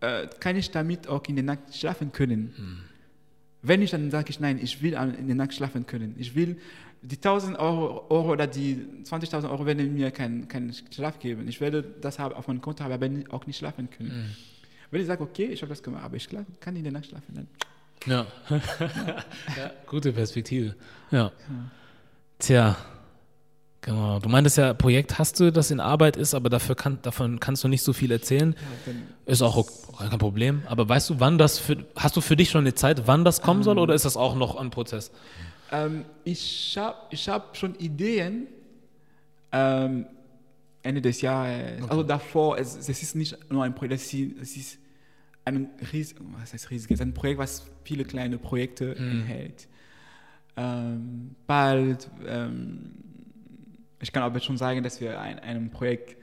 äh, 0.01 0.27
kann 0.39 0.55
ich 0.55 0.71
damit 0.71 1.07
auch 1.07 1.23
in 1.27 1.35
der 1.35 1.45
Nacht 1.45 1.75
schlafen 1.75 2.11
können? 2.11 2.53
Wenn 3.61 3.79
nicht, 3.79 3.93
dann 3.93 4.09
sage 4.11 4.29
ich 4.29 4.39
nein, 4.39 4.59
ich 4.61 4.81
will 4.81 4.93
in 4.93 5.27
der 5.27 5.35
Nacht 5.35 5.53
schlafen 5.53 5.85
können. 5.85 6.15
Ich 6.17 6.35
will 6.35 6.57
die 7.03 7.15
1000 7.15 7.57
Euro, 7.57 8.05
Euro 8.09 8.31
oder 8.31 8.47
die 8.47 8.85
20.000 9.03 9.49
Euro 9.49 9.65
werden 9.65 9.93
mir 9.93 10.11
keinen 10.11 10.47
kein 10.47 10.73
Schlaf 10.93 11.19
geben. 11.19 11.47
Ich 11.47 11.59
werde 11.61 11.83
das 11.83 12.19
haben, 12.19 12.35
auf 12.35 12.47
meinem 12.47 12.61
Konto 12.61 12.83
haben, 12.83 12.93
aber 12.93 13.09
auch 13.35 13.45
nicht 13.47 13.57
schlafen 13.57 13.89
können. 13.89 14.09
Mhm. 14.09 14.35
Wenn 14.91 15.01
ich 15.01 15.07
sage, 15.07 15.23
okay, 15.23 15.45
ich 15.45 15.61
habe 15.61 15.69
das 15.69 15.81
gemacht, 15.81 16.03
aber 16.03 16.17
ich 16.17 16.27
kann 16.59 16.75
in 16.75 16.83
der 16.83 16.91
Nacht 16.91 17.07
schlafen, 17.07 17.33
dann. 17.33 17.47
Ja. 18.05 18.25
ja. 19.57 19.71
gute 19.87 20.11
Perspektive. 20.11 20.75
Ja. 21.11 21.31
Tja. 22.39 22.75
Genau. 23.81 24.19
Du 24.19 24.29
meintest 24.29 24.57
ja, 24.57 24.73
Projekt 24.75 25.17
hast 25.17 25.39
du, 25.39 25.51
das 25.51 25.71
in 25.71 25.79
Arbeit 25.79 26.15
ist, 26.15 26.35
aber 26.35 26.49
dafür 26.49 26.75
kann, 26.75 26.99
davon 27.01 27.39
kannst 27.39 27.63
du 27.63 27.67
nicht 27.67 27.81
so 27.81 27.93
viel 27.93 28.11
erzählen. 28.11 28.55
Ja, 28.85 28.93
ist 29.25 29.41
auch 29.41 29.67
kein 29.97 30.19
Problem. 30.19 30.61
Aber 30.67 30.87
weißt 30.87 31.09
du, 31.09 31.19
wann 31.19 31.39
das 31.39 31.57
für, 31.57 31.77
hast 31.95 32.15
du 32.15 32.21
für 32.21 32.35
dich 32.35 32.51
schon 32.51 32.61
eine 32.61 32.75
Zeit, 32.75 33.07
wann 33.07 33.25
das 33.25 33.41
kommen 33.41 33.63
soll, 33.63 33.77
ähm, 33.77 33.83
oder 33.83 33.95
ist 33.95 34.05
das 34.05 34.17
auch 34.17 34.35
noch 34.35 34.55
ein 34.55 34.69
Prozess? 34.69 35.11
Ähm, 35.71 36.05
ich 36.23 36.77
habe 36.77 36.95
ich 37.09 37.27
hab 37.27 37.57
schon 37.57 37.73
Ideen 37.75 38.47
ähm, 39.51 40.05
Ende 40.83 41.01
des 41.01 41.21
Jahres. 41.21 41.81
Okay. 41.81 41.89
Also 41.89 42.03
davor, 42.03 42.57
es, 42.59 42.75
es, 42.75 42.89
ist 42.89 43.15
nicht 43.15 43.37
nur 43.51 43.63
ein 43.63 43.73
Projekt, 43.73 43.95
es 43.95 44.13
ist, 44.13 44.41
es 44.41 44.57
ist 44.57 44.79
ein, 45.45 45.69
ries, 45.91 46.15
was 46.39 46.53
heißt 46.53 46.69
riesiges, 46.69 47.01
ein 47.01 47.13
Projekt, 47.13 47.39
was 47.39 47.65
viele 47.83 48.05
kleine 48.05 48.37
Projekte 48.37 48.95
mhm. 48.97 49.21
enthält. 49.21 49.67
Ähm, 50.57 51.35
bald, 51.47 52.09
ähm, 52.27 52.91
ich 54.01 54.11
kann 54.11 54.23
aber 54.23 54.39
schon 54.39 54.57
sagen, 54.57 54.83
dass 54.83 54.99
wir 54.99 55.19
an 55.19 55.39
einem 55.39 55.69
Projekt 55.69 56.17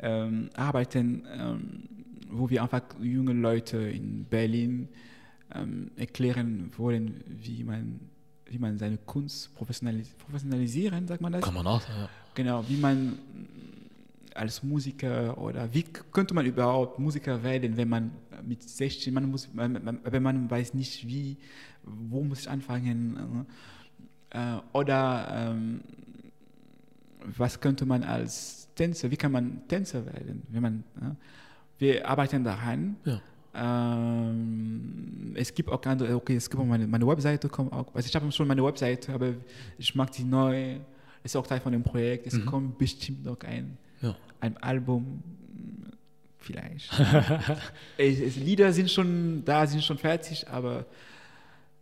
ähm, 0.00 0.50
arbeiten, 0.54 1.26
ähm, 1.32 1.82
wo 2.30 2.50
wir 2.50 2.62
einfach 2.62 2.82
junge 3.00 3.32
Leute 3.32 3.78
in 3.78 4.24
Berlin 4.24 4.88
ähm, 5.54 5.90
erklären 5.96 6.72
wollen, 6.76 7.22
wie 7.26 7.64
man 7.64 8.00
wie 8.46 8.58
man 8.58 8.78
seine 8.78 8.98
Kunst 8.98 9.54
professionalis 9.54 10.10
professionalisieren, 10.10 11.08
sagt 11.08 11.20
man 11.20 11.32
das? 11.32 11.42
Kann 11.42 11.54
man 11.54 11.66
auch, 11.66 11.80
ja. 11.88 12.08
Genau, 12.34 12.64
wie 12.68 12.76
man 12.76 13.18
als 14.34 14.62
Musiker 14.62 15.38
oder 15.38 15.72
wie 15.72 15.82
könnte 15.82 16.34
man 16.34 16.44
überhaupt 16.44 16.98
Musiker 16.98 17.42
werden, 17.42 17.76
wenn 17.76 17.88
man 17.88 18.10
mit 18.44 18.62
16, 18.62 19.14
man 19.14 19.30
muss, 19.30 19.48
wenn 19.54 20.22
man 20.22 20.50
weiß 20.50 20.74
nicht 20.74 21.06
wie, 21.06 21.36
wo 21.84 22.22
muss 22.22 22.40
ich 22.40 22.50
anfangen 22.50 23.46
äh, 24.30 24.56
oder 24.72 25.28
ähm, 25.30 25.80
was 27.36 27.60
könnte 27.60 27.86
man 27.86 28.02
als 28.02 28.68
Tänzer, 28.74 29.10
wie 29.10 29.16
kann 29.16 29.32
man 29.32 29.66
Tänzer 29.68 30.04
werden, 30.06 30.42
wenn 30.50 30.62
man, 30.62 30.84
äh, 31.00 31.14
wir 31.78 32.08
arbeiten 32.08 32.44
daran. 32.44 32.96
Ja 33.04 33.20
ähm, 33.56 35.32
es 35.36 35.54
gibt 35.54 35.70
auch 35.70 35.80
andere, 35.84 36.16
okay, 36.16 36.34
es 36.36 36.50
gibt 36.50 36.60
auch 36.60 36.66
meine, 36.66 36.86
meine 36.88 37.06
Webseite, 37.06 37.48
kommt 37.48 37.72
auch, 37.72 37.94
also 37.94 38.08
ich 38.08 38.14
habe 38.14 38.30
schon 38.32 38.48
meine 38.48 38.64
Webseite, 38.64 39.12
aber 39.12 39.34
ich 39.78 39.94
mag 39.94 40.10
die 40.10 40.24
neu, 40.24 40.78
ist 41.22 41.36
auch 41.36 41.46
Teil 41.46 41.60
von 41.60 41.72
dem 41.72 41.84
Projekt, 41.84 42.26
es 42.26 42.34
mhm. 42.34 42.46
kommt 42.46 42.78
bestimmt 42.78 43.24
noch 43.24 43.38
ein, 43.40 43.78
ja. 44.02 44.16
ein 44.40 44.56
Album, 44.56 45.22
vielleicht. 46.38 46.90
es, 47.96 48.18
es, 48.18 48.36
Lieder 48.36 48.72
sind 48.72 48.90
schon 48.90 49.44
da, 49.44 49.66
sind 49.66 49.84
schon 49.84 49.98
fertig, 49.98 50.48
aber 50.48 50.84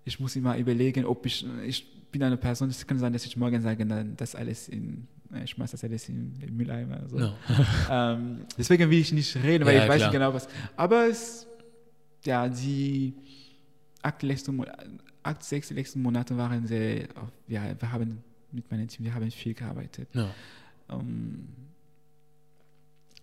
ich 0.04 0.20
muss 0.20 0.36
immer 0.36 0.58
überlegen, 0.58 1.06
ob 1.06 1.24
ich, 1.24 1.46
ich 1.64 1.90
bin 2.10 2.22
eine 2.22 2.36
Person, 2.36 2.68
es 2.68 2.86
kann 2.86 2.98
sein, 2.98 3.14
dass 3.14 3.24
ich 3.24 3.36
morgen 3.38 3.62
sage, 3.62 3.86
dann 3.86 4.14
das 4.16 4.34
alles 4.34 4.68
in, 4.68 5.06
ich 5.44 5.50
schmeiß 5.50 5.70
das 5.70 5.84
alles 5.84 6.08
in 6.08 6.38
den 6.38 6.56
Mülleimer. 6.56 7.08
So. 7.08 7.18
No. 7.18 7.34
ähm, 7.90 8.40
deswegen 8.58 8.90
will 8.90 8.98
ich 8.98 9.12
nicht 9.12 9.34
reden, 9.36 9.64
weil 9.64 9.76
ja, 9.76 9.84
ich 9.84 9.88
weiß 9.88 10.02
nicht 10.02 10.12
genau 10.12 10.34
was. 10.34 10.48
Aber 10.76 11.06
es 11.06 11.46
ja, 12.24 12.48
die 12.48 13.14
acht, 14.02 14.22
letzten, 14.22 14.64
acht, 15.22 15.42
sechs 15.42 15.70
letzten 15.70 16.02
Monate 16.02 16.36
waren 16.36 16.66
sehr, 16.66 17.08
ja, 17.48 17.80
wir 17.80 17.92
haben 17.92 18.22
mit 18.52 18.70
meinem 18.70 18.88
Team, 18.88 19.06
wir 19.06 19.14
haben 19.14 19.30
viel 19.30 19.54
gearbeitet. 19.54 20.08
Um, 20.88 21.00
ähm, 21.00 21.48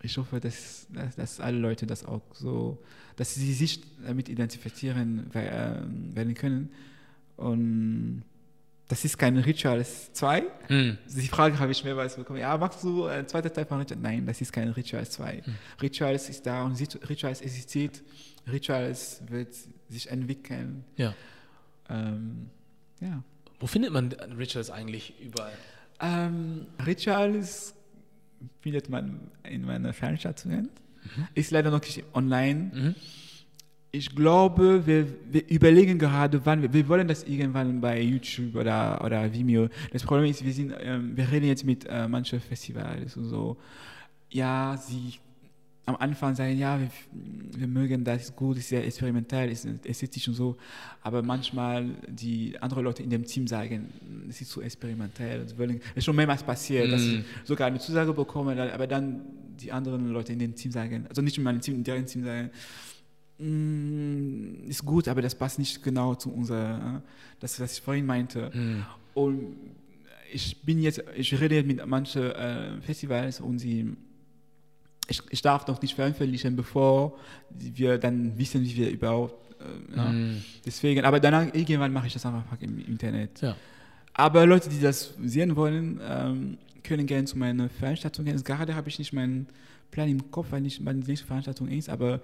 ich 0.02 0.16
hoffe, 0.16 0.40
dass, 0.40 0.86
dass, 0.90 1.16
dass, 1.16 1.40
alle 1.40 1.58
Leute 1.58 1.86
das 1.86 2.04
auch 2.04 2.22
so, 2.32 2.82
dass 3.16 3.34
sie 3.34 3.52
sich 3.52 3.82
damit 4.02 4.30
identifizieren 4.30 5.30
ähm, 5.34 6.16
werden 6.16 6.34
können. 6.34 6.70
Und 7.36 8.22
das 8.90 9.04
ist 9.04 9.16
kein 9.16 9.36
Rituals 9.38 10.12
2. 10.12 10.42
Hm. 10.66 10.98
Die 11.06 11.28
Frage 11.28 11.58
habe 11.60 11.70
ich 11.70 11.84
mehrmals 11.84 12.16
bekommen. 12.16 12.40
Ja, 12.40 12.58
magst 12.58 12.82
du 12.82 13.06
ein 13.06 13.26
zweiter 13.28 13.52
Teil 13.52 13.64
von 13.64 13.78
Rituals? 13.78 14.02
Nein, 14.02 14.26
das 14.26 14.40
ist 14.40 14.52
kein 14.52 14.68
Rituals 14.70 15.12
2. 15.12 15.42
Hm. 15.44 15.54
Rituals 15.80 16.28
ist 16.28 16.44
da 16.44 16.64
und 16.64 16.78
Rituals 17.08 17.40
existiert 17.40 18.02
Rituals 18.50 19.22
wird 19.28 19.54
sich 19.88 20.10
entwickeln. 20.10 20.84
Ja. 20.96 21.14
Ähm, 21.88 22.50
ja. 23.00 23.22
Wo 23.60 23.66
findet 23.66 23.92
man 23.92 24.10
Rituals 24.12 24.70
eigentlich 24.70 25.14
überall? 25.20 25.52
Ähm, 26.00 26.66
Rituals 26.84 27.74
findet 28.60 28.88
man 28.88 29.30
in 29.44 29.62
meinen 29.62 29.92
Veranstaltungen. 29.92 30.70
Mhm. 31.04 31.28
Ist 31.34 31.52
leider 31.52 31.70
noch 31.70 31.82
nicht 31.82 32.04
online. 32.12 32.70
Mhm. 32.74 32.94
Ich 33.92 34.14
glaube, 34.14 34.86
wir, 34.86 35.06
wir, 35.32 35.48
überlegen 35.48 35.98
gerade, 35.98 36.40
wann 36.44 36.62
wir, 36.62 36.72
wir 36.72 36.88
wollen 36.88 37.08
das 37.08 37.24
irgendwann 37.24 37.80
bei 37.80 38.00
YouTube 38.00 38.54
oder, 38.54 39.02
oder 39.04 39.32
Vimeo. 39.32 39.68
Das 39.92 40.04
Problem 40.04 40.30
ist, 40.30 40.44
wir, 40.44 40.52
sind, 40.52 40.72
ähm, 40.80 41.16
wir 41.16 41.30
reden 41.30 41.46
jetzt 41.46 41.64
mit 41.64 41.86
äh, 41.86 42.06
manchen 42.06 42.40
Festivals 42.40 43.16
und 43.16 43.24
so. 43.24 43.56
Ja, 44.30 44.76
sie 44.76 45.18
am 45.86 45.96
Anfang 45.96 46.34
sagen, 46.34 46.56
ja, 46.56 46.78
wir, 46.78 46.88
wir 47.56 47.66
mögen 47.66 48.04
das, 48.04 48.22
ist 48.22 48.36
gut, 48.36 48.58
ist 48.58 48.68
sehr 48.68 48.86
experimentell, 48.86 49.50
ist 49.50 49.66
ästhetisch 49.84 50.28
und 50.28 50.34
so, 50.34 50.56
aber 51.02 51.20
manchmal 51.22 51.86
die 52.08 52.56
anderen 52.60 52.84
Leute 52.84 53.02
in 53.02 53.10
dem 53.10 53.24
Team 53.24 53.46
sagen, 53.46 53.88
es 54.28 54.40
ist 54.40 54.50
zu 54.50 54.60
experimentell, 54.62 55.40
es 55.40 55.54
ist 55.94 56.04
schon 56.04 56.14
mehrmals 56.14 56.42
passiert, 56.42 56.88
mm. 56.88 56.90
dass 56.92 57.02
ich 57.02 57.24
sogar 57.44 57.66
eine 57.66 57.78
Zusage 57.78 58.12
bekomme, 58.12 58.72
aber 58.72 58.86
dann 58.86 59.22
die 59.60 59.72
anderen 59.72 60.08
Leute 60.08 60.32
in 60.32 60.38
dem 60.38 60.54
Team 60.54 60.70
sagen, 60.70 61.06
also 61.08 61.22
nicht 61.22 61.36
in 61.36 61.44
meinem 61.44 61.60
Team, 61.60 61.74
in 61.74 61.84
deren 61.84 62.06
Team 62.06 62.24
sagen, 62.24 62.50
mm, 63.40 64.68
ist 64.68 64.84
gut, 64.84 65.08
aber 65.08 65.22
das 65.22 65.34
passt 65.34 65.58
nicht 65.58 65.82
genau 65.82 66.14
zu 66.14 66.32
unserer, 66.32 67.02
das, 67.40 67.60
was 67.60 67.72
ich 67.72 67.80
vorhin 67.80 68.06
meinte. 68.06 68.50
Mm. 68.54 68.84
Und 69.14 69.56
ich 70.32 70.62
bin 70.62 70.80
jetzt, 70.80 71.02
ich 71.16 71.38
rede 71.40 71.56
jetzt 71.56 71.66
mit 71.66 71.84
manchen 71.86 72.22
äh, 72.22 72.80
Festivals 72.82 73.40
und 73.40 73.58
sie 73.58 73.96
ich, 75.10 75.22
ich 75.30 75.42
darf 75.42 75.66
noch 75.66 75.82
nicht 75.82 75.94
veröffentlichen, 75.94 76.54
bevor 76.54 77.18
wir 77.50 77.98
dann 77.98 78.38
wissen, 78.38 78.62
wie 78.62 78.76
wir 78.76 78.90
überhaupt. 78.90 79.34
Äh, 79.60 79.96
ja. 79.96 80.04
mm. 80.04 80.44
Deswegen, 80.64 81.04
aber 81.04 81.18
danach 81.18 81.52
irgendwann 81.52 81.92
mache 81.92 82.06
ich 82.06 82.12
das 82.12 82.24
einfach 82.24 82.60
im 82.60 82.78
Internet. 82.86 83.40
Ja. 83.40 83.56
Aber 84.14 84.46
Leute, 84.46 84.68
die 84.68 84.80
das 84.80 85.14
sehen 85.22 85.56
wollen, 85.56 86.00
ähm, 86.08 86.58
können 86.82 87.06
gerne 87.06 87.24
zu 87.24 87.38
meiner 87.38 87.68
Veranstaltung 87.68 88.24
gehen. 88.24 88.42
Gerade 88.42 88.74
habe 88.74 88.88
ich 88.88 88.98
nicht 88.98 89.12
meinen 89.12 89.46
Plan 89.90 90.08
im 90.08 90.30
Kopf, 90.30 90.48
weil 90.50 90.60
nicht 90.60 90.80
meine 90.80 91.00
nächste 91.00 91.26
Veranstaltung 91.26 91.68
ist, 91.68 91.88
aber 91.88 92.20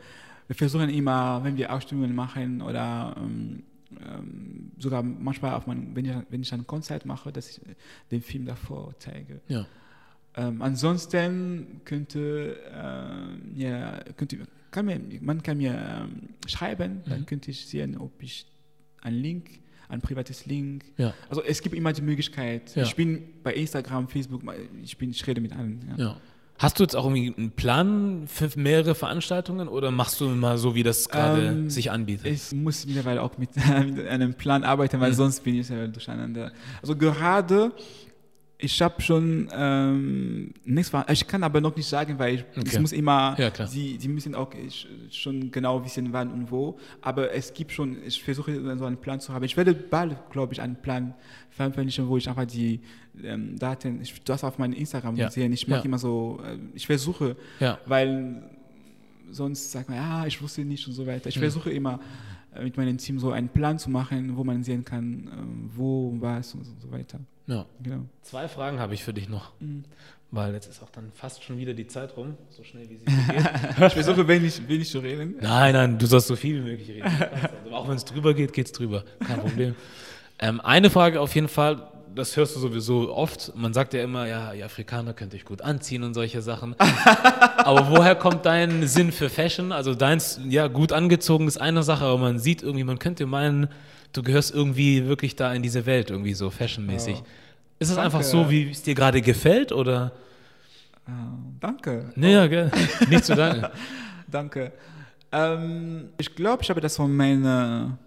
wir 0.47 0.57
versuchen 0.57 0.89
immer, 0.91 1.43
wenn 1.43 1.57
wir 1.57 1.73
Ausstellungen 1.73 2.15
machen 2.15 2.63
oder 2.63 3.17
ähm, 3.19 3.65
ähm, 4.01 4.73
sogar 4.79 5.03
manchmal, 5.03 5.55
auf 5.55 5.67
mein, 5.67 5.95
wenn, 5.95 6.05
ich, 6.05 6.13
wenn 6.31 6.43
ich 6.43 6.53
ein 6.53 6.67
Konzert 6.67 7.07
mache, 7.07 7.33
dass 7.33 7.51
ich 7.51 7.61
den 8.11 8.23
Film 8.23 8.47
davor 8.47 8.95
zeige. 8.99 9.41
Ja. 9.49 9.67
Ähm, 10.37 10.61
ansonsten 10.61 11.81
könnte, 11.85 12.57
äh, 12.73 13.61
ja, 13.61 14.01
könnte 14.17 14.39
kann 14.71 14.87
mir, 14.87 15.01
man 15.23 15.43
kann 15.43 15.57
mir 15.57 15.73
ähm, 15.73 16.29
schreiben, 16.47 16.97
mhm. 16.97 17.11
dann 17.11 17.27
könnte 17.27 17.51
ich 17.51 17.67
sehen, 17.67 17.97
ob 17.97 18.23
ich 18.23 18.47
einen 19.01 19.23
Link, 19.23 19.49
ein 19.89 20.01
privates 20.01 20.47
Link. 20.47 20.85
Ja. 20.97 21.15
Also 21.29 21.43
es 21.43 21.63
gibt 21.63 21.75
immer 21.75 21.93
die 21.93 22.03
Möglichkeit. 22.03 22.75
Ja. 22.75 22.83
Ich 22.83 22.97
bin 22.97 23.23
bei 23.43 23.55
Instagram, 23.55 24.09
Facebook, 24.09 24.43
ich, 24.83 24.97
bin, 24.99 25.11
ich 25.11 25.27
rede 25.27 25.41
mit 25.41 25.53
allen. 25.53 25.95
Ja. 25.97 26.05
ja. 26.05 26.17
Hast 26.59 26.79
du 26.79 26.85
jetzt 26.85 26.97
auch 26.97 27.05
irgendwie 27.05 27.35
einen 27.37 27.51
Plan 27.51 28.23
für 28.27 28.49
mehrere 28.57 28.95
Veranstaltungen 28.95 29.69
oder 29.69 29.91
machst 29.91 30.21
du 30.23 30.29
mal 30.29 30.57
so, 30.57 30.75
wie 30.75 30.83
das 30.83 31.11
gerade 31.11 31.49
ähm, 31.49 31.71
sich 31.71 31.91
anbietet? 31.91 32.27
Ich 32.27 32.53
muss 32.53 32.87
mittlerweile 32.87 33.21
auch 33.21 33.37
mit, 33.37 33.51
mit 33.95 34.09
einem 34.09 34.33
Plan 34.33 34.65
arbeiten, 34.65 34.99
weil 34.99 35.11
mhm. 35.11 35.17
sonst 35.17 35.45
bin 35.45 35.61
ich 35.61 35.69
ja 35.69 35.87
durcheinander. 35.87 36.53
Also 36.81 36.97
gerade 36.97 37.73
ich 38.59 38.81
habe 38.81 39.03
schon 39.03 39.49
ähm, 39.53 40.55
nichts 40.65 40.91
Ich 41.11 41.27
kann 41.27 41.43
aber 41.43 41.61
noch 41.61 41.77
nicht 41.77 41.89
sagen, 41.89 42.19
weil 42.19 42.37
ich, 42.37 42.45
okay. 42.57 42.71
ich 42.73 42.81
muss 42.81 42.93
immer, 42.93 43.37
ja, 43.39 43.67
sie, 43.67 43.99
sie 44.01 44.09
müssen 44.09 44.35
auch 44.35 44.51
schon 45.11 45.51
genau 45.51 45.85
wissen, 45.85 46.13
wann 46.13 46.31
und 46.31 46.51
wo. 46.51 46.79
Aber 47.03 47.33
es 47.33 47.53
gibt 47.53 47.73
schon, 47.73 47.99
ich 48.05 48.23
versuche 48.23 48.55
so 48.79 48.85
einen 48.87 48.97
Plan 48.97 49.21
zu 49.21 49.35
haben. 49.35 49.45
Ich 49.45 49.57
werde 49.57 49.75
bald, 49.75 50.17
glaube 50.31 50.55
ich, 50.55 50.63
einen 50.63 50.77
Plan 50.77 51.15
veröffentlichen, 51.51 52.09
wo 52.09 52.17
ich 52.17 52.29
einfach 52.29 52.47
die 52.47 52.81
ähm, 53.23 53.59
Daten, 53.59 54.01
ich 54.01 54.23
das 54.25 54.43
auf 54.43 54.57
meinem 54.57 54.73
Instagram 54.73 55.17
ja. 55.17 55.31
sehen. 55.31 55.53
Ich 55.53 55.69
mache 55.69 55.81
ja. 55.81 55.85
immer 55.85 55.99
so, 55.99 56.41
äh, 56.43 56.57
ich 56.75 56.87
versuche, 56.87 57.37
weil 57.85 58.43
sonst 59.31 59.71
sagt 59.71 59.91
man, 59.91 59.99
ja, 59.99 60.27
ich 60.27 60.41
wusste 60.41 60.65
nicht 60.65 60.87
und 60.87 60.95
so 60.95 61.07
weiter. 61.07 61.29
Ich 61.29 61.37
mhm. 61.37 61.41
versuche 61.41 61.71
immer 61.71 62.01
äh, 62.55 62.65
mit 62.65 62.77
meinem 62.79 62.97
Team 62.97 63.19
so 63.19 63.33
einen 63.33 63.51
Plan 63.51 63.79
zu 63.79 63.91
machen, 63.91 64.35
wo 64.37 64.45
man 64.45 64.63
sehen 64.63 64.83
kann, 64.83 65.29
äh, 65.29 65.77
wo, 65.77 66.15
was 66.21 66.55
und 66.55 66.65
so 66.65 66.91
weiter. 66.91 67.21
Ja. 67.47 67.67
Genau. 67.83 68.05
Zwei 68.23 68.49
Fragen 68.49 68.81
habe 68.81 68.95
ich 68.95 69.05
für 69.05 69.15
dich 69.15 69.29
noch. 69.29 69.53
Mhm. 69.61 69.85
Weil 70.33 70.55
jetzt 70.55 70.67
ist 70.67 70.83
auch 70.83 70.91
dann 70.91 71.13
fast 71.15 71.45
schon 71.45 71.57
wieder 71.57 71.73
die 71.73 71.87
Zeit 71.87 72.17
rum, 72.17 72.37
so 72.51 72.65
schnell 72.65 72.89
wie 72.91 72.97
sie 72.97 73.05
geht. 73.33 73.87
ich 73.87 73.93
versuche 73.93 74.27
wenig, 74.27 74.69
wenig 74.69 74.91
zu 74.91 74.99
reden. 74.99 75.37
Nein, 75.41 75.73
nein, 75.73 75.99
du 75.99 76.07
sollst 76.07 76.27
so 76.27 76.35
viel 76.37 76.65
wie 76.65 76.71
möglich 76.71 76.89
reden. 76.91 77.09
Also 77.65 77.77
auch 77.77 77.89
wenn 77.89 77.97
es 77.97 78.05
drüber 78.05 78.35
geht, 78.35 78.53
geht 78.53 78.67
es 78.67 78.73
drüber. 78.73 79.05
Kein 79.25 79.41
Problem. 79.41 79.75
ähm, 80.39 80.61
eine 80.61 80.91
Frage 80.91 81.21
auf 81.21 81.35
jeden 81.35 81.49
Fall, 81.49 81.89
das 82.17 82.37
hörst 82.37 82.57
du 82.57 82.61
sowieso 82.61 83.15
oft. 83.15 83.53
Man 83.55 83.73
sagt 83.75 83.95
ja 83.95 84.03
immer, 84.03 84.27
ja, 84.27 84.53
ihr 84.53 84.65
Afrikaner 84.65 85.13
könnt 85.13 85.35
euch 85.35 85.45
gut 85.45 85.63
anziehen 85.63 86.03
und 86.03 86.15
solche 86.15 86.43
Sachen. 86.43 86.75
aber 87.59 87.91
woher 87.91 88.15
kommt 88.17 88.47
dein 88.47 88.87
Sinn 88.89 89.13
für 89.13 89.29
Fashion? 89.29 89.71
Also 89.71 89.95
deins, 89.95 90.41
ja, 90.49 90.67
gut 90.67 90.93
angezogen 90.93 91.47
ist 91.47 91.59
eine 91.59 91.83
Sache, 91.83 92.05
aber 92.05 92.19
man 92.19 92.39
sieht 92.39 92.63
irgendwie, 92.63 92.85
man 92.85 92.99
könnte 92.99 93.27
meinen, 93.27 93.69
du 94.17 94.23
gehörst 94.23 94.55
irgendwie 94.55 95.07
wirklich 95.07 95.37
da 95.37 95.53
in 95.53 95.63
diese 95.63 95.87
Welt, 95.87 96.11
irgendwie 96.11 96.35
so 96.35 96.51
fashionmäßig. 96.51 97.19
Ja. 97.19 97.25
Ist 97.79 97.91
es 97.91 97.99
einfach 97.99 98.23
so, 98.23 98.51
wie 98.51 98.71
es 98.71 98.83
dir 98.83 98.95
gerade 98.95 99.21
gefällt, 99.21 99.71
oder? 99.71 100.13
Uh, 101.07 101.53
danke. 101.61 102.11
Nee, 102.17 102.33
ja, 102.33 102.47
gell. 102.47 102.71
Nicht 103.11 103.25
zu 103.25 103.37
danken. 103.37 103.67
danke. 104.27 104.73
Ähm, 105.31 106.09
ich 106.19 106.35
glaube, 106.35 106.63
ich 106.63 106.71
habe 106.71 106.81
das 106.81 106.97
von 106.97 107.15
meiner. 107.15 107.99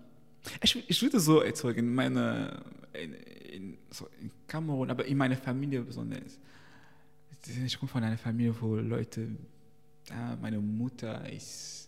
Ich, 0.61 0.89
ich 0.89 1.01
würde 1.01 1.19
so 1.19 1.41
erzeugen, 1.41 1.93
meine. 1.93 2.61
In, 2.93 3.13
in, 3.53 3.77
so 3.91 4.07
in 4.19 4.31
Kamerun, 4.47 4.89
aber 4.89 5.05
in 5.05 5.17
meiner 5.17 5.37
Familie 5.37 5.81
besonders. 5.81 6.39
Ich 7.65 7.79
komme 7.79 7.89
von 7.89 8.03
einer 8.03 8.17
Familie, 8.17 8.55
wo 8.59 8.75
Leute. 8.75 9.27
Ja, 10.09 10.37
meine 10.41 10.59
Mutter 10.59 11.29
ist. 11.31 11.78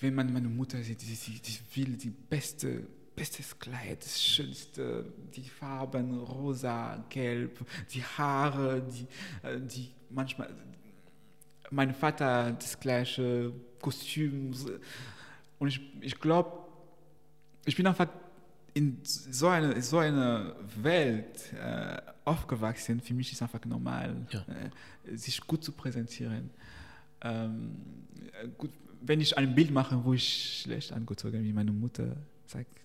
Wenn 0.00 0.14
man 0.14 0.32
meine 0.32 0.48
Mutter 0.48 0.82
sieht, 0.82 1.02
die, 1.02 1.06
die, 1.06 1.40
die 1.40 1.76
will 1.76 1.96
die 1.96 2.10
beste 2.10 2.86
bestes 3.20 3.58
Kleid, 3.58 4.02
das 4.02 4.22
schönste, 4.22 5.04
die 5.36 5.46
Farben 5.46 6.20
rosa, 6.20 7.04
gelb, 7.10 7.60
die 7.92 8.02
Haare, 8.02 8.82
die, 8.82 9.06
äh, 9.46 9.60
die 9.60 9.90
manchmal, 10.08 10.48
mein 11.70 11.94
Vater 11.94 12.52
das 12.52 12.80
gleiche 12.80 13.52
Kostüm. 13.80 14.54
Und 15.58 15.68
ich, 15.68 15.80
ich 16.00 16.18
glaube, 16.18 16.66
ich 17.66 17.76
bin 17.76 17.86
einfach 17.86 18.08
in 18.72 19.00
so 19.02 19.48
eine, 19.48 19.82
so 19.82 19.98
eine 19.98 20.54
Welt 20.76 21.52
äh, 21.52 22.00
aufgewachsen. 22.24 23.00
Für 23.00 23.12
mich 23.12 23.32
ist 23.32 23.34
es 23.34 23.42
einfach 23.42 23.64
normal, 23.66 24.16
ja. 24.30 24.44
äh, 24.48 25.16
sich 25.16 25.40
gut 25.46 25.62
zu 25.62 25.72
präsentieren. 25.72 26.48
Ähm, 27.20 27.76
gut, 28.56 28.70
wenn 29.02 29.20
ich 29.20 29.36
ein 29.36 29.54
Bild 29.54 29.70
mache, 29.70 30.04
wo 30.04 30.14
ich 30.14 30.62
schlecht 30.62 30.92
angezogen 30.92 31.38
bin, 31.38 31.44
wie 31.44 31.52
meine 31.52 31.72
Mutter 31.72 32.16
sagt, 32.46 32.80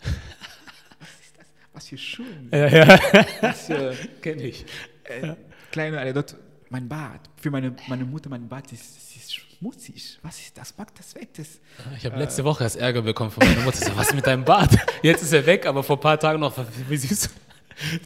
was 0.00 1.10
ist 1.20 1.38
das? 1.38 1.46
Was 1.72 1.88
für 1.88 1.98
Schuhe? 1.98 2.26
Ja, 2.52 2.68
ja. 2.68 3.00
Das 3.40 3.70
äh, 3.70 3.94
kenne 4.20 4.42
ich. 4.42 4.64
Äh, 5.04 5.34
kleine 5.70 6.00
Anekdote. 6.00 6.36
Mein 6.70 6.86
Bart, 6.86 7.30
für 7.36 7.50
meine, 7.50 7.74
meine 7.88 8.04
Mutter, 8.04 8.28
mein 8.28 8.46
Bart 8.46 8.70
ist, 8.72 8.98
ist 9.16 9.34
schmutzig. 9.34 10.18
Was 10.20 10.38
ist 10.38 10.58
das? 10.58 10.76
Mag 10.76 10.94
das 10.94 11.14
weg? 11.14 11.30
Das, 11.34 11.60
ich 11.96 12.04
habe 12.04 12.16
äh, 12.16 12.18
letzte 12.18 12.44
Woche 12.44 12.64
erst 12.64 12.76
Ärger 12.76 13.00
bekommen 13.00 13.30
von 13.30 13.46
meiner 13.46 13.62
Mutter. 13.62 13.78
So, 13.78 13.96
was 13.96 14.08
ist 14.08 14.14
mit 14.14 14.26
deinem 14.26 14.44
Bart? 14.44 14.76
Jetzt 15.02 15.22
ist 15.22 15.32
er 15.32 15.46
weg, 15.46 15.64
aber 15.64 15.82
vor 15.82 15.96
ein 15.96 16.00
paar 16.00 16.20
Tagen 16.20 16.40
noch. 16.40 16.54
Wie 16.88 16.96
süß. 16.96 17.30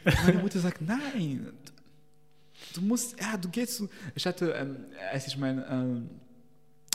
Meine 0.05 0.39
Mutter 0.39 0.61
sagt, 0.61 0.81
nein, 0.81 1.53
du 2.75 2.83
musst, 2.83 3.21
ja, 3.21 3.37
du 3.37 3.49
gehst 3.49 3.77
zu. 3.77 3.89
Ich 4.15 4.27
hatte, 4.27 4.53
ähm, 4.53 4.77
als 5.13 5.27
ich 5.27 5.37
mein, 5.37 5.65
ähm, 5.69 6.11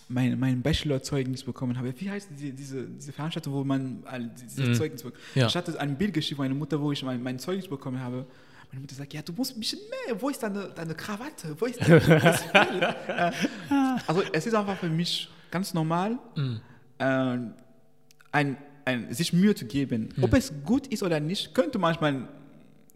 mein, 0.10 0.40
mein 0.40 0.62
Bachelor-Zeugnis 0.62 1.44
bekommen 1.44 1.78
habe. 1.78 1.94
Wie 2.00 2.10
heißt 2.10 2.30
diese, 2.32 2.54
diese, 2.54 2.88
diese 2.88 3.12
Veranstaltung, 3.12 3.54
wo 3.54 3.64
man 3.64 4.04
diese 4.42 4.70
mm. 4.70 4.74
Zeugnis 4.74 5.04
bekommt? 5.04 5.22
Ja. 5.36 5.48
Ich 5.48 5.56
hatte 5.56 5.78
ein 5.80 5.98
Bild 5.98 6.14
geschrieben, 6.14 6.40
meine 6.40 6.54
Mutter, 6.54 6.80
wo 6.80 6.92
ich 6.92 7.04
mein, 7.04 7.22
mein 7.22 7.40
Zeugnis 7.40 7.68
bekommen 7.68 8.00
habe. 8.00 8.26
Meine 8.72 8.82
Mutter 8.82 8.96
sagt, 8.96 9.14
ja, 9.14 9.22
du 9.22 9.34
musst 9.34 9.56
ein 9.56 9.60
bisschen 9.60 9.80
mehr. 10.06 10.22
Wo 10.22 10.30
ist 10.30 10.42
deine, 10.42 10.70
deine 10.70 10.96
Krawatte? 10.96 11.56
Wo 11.60 11.66
ist 11.66 11.80
deine, 11.82 13.34
Also 14.08 14.24
es 14.32 14.46
ist 14.46 14.54
einfach 14.54 14.78
für 14.78 14.90
mich 14.90 15.30
ganz 15.52 15.74
normal, 15.74 16.18
mm. 16.36 16.56
äh, 17.00 17.38
ein, 18.32 18.58
ein, 18.86 19.14
sich 19.14 19.34
Mühe 19.34 19.56
zu 19.56 19.66
geben. 19.66 20.10
Mm. 20.16 20.24
Ob 20.24 20.34
es 20.34 20.54
gut 20.64 20.88
ist 20.88 21.04
oder 21.04 21.20
nicht, 21.20 21.54
könnte 21.54 21.80
manchmal 21.80 22.30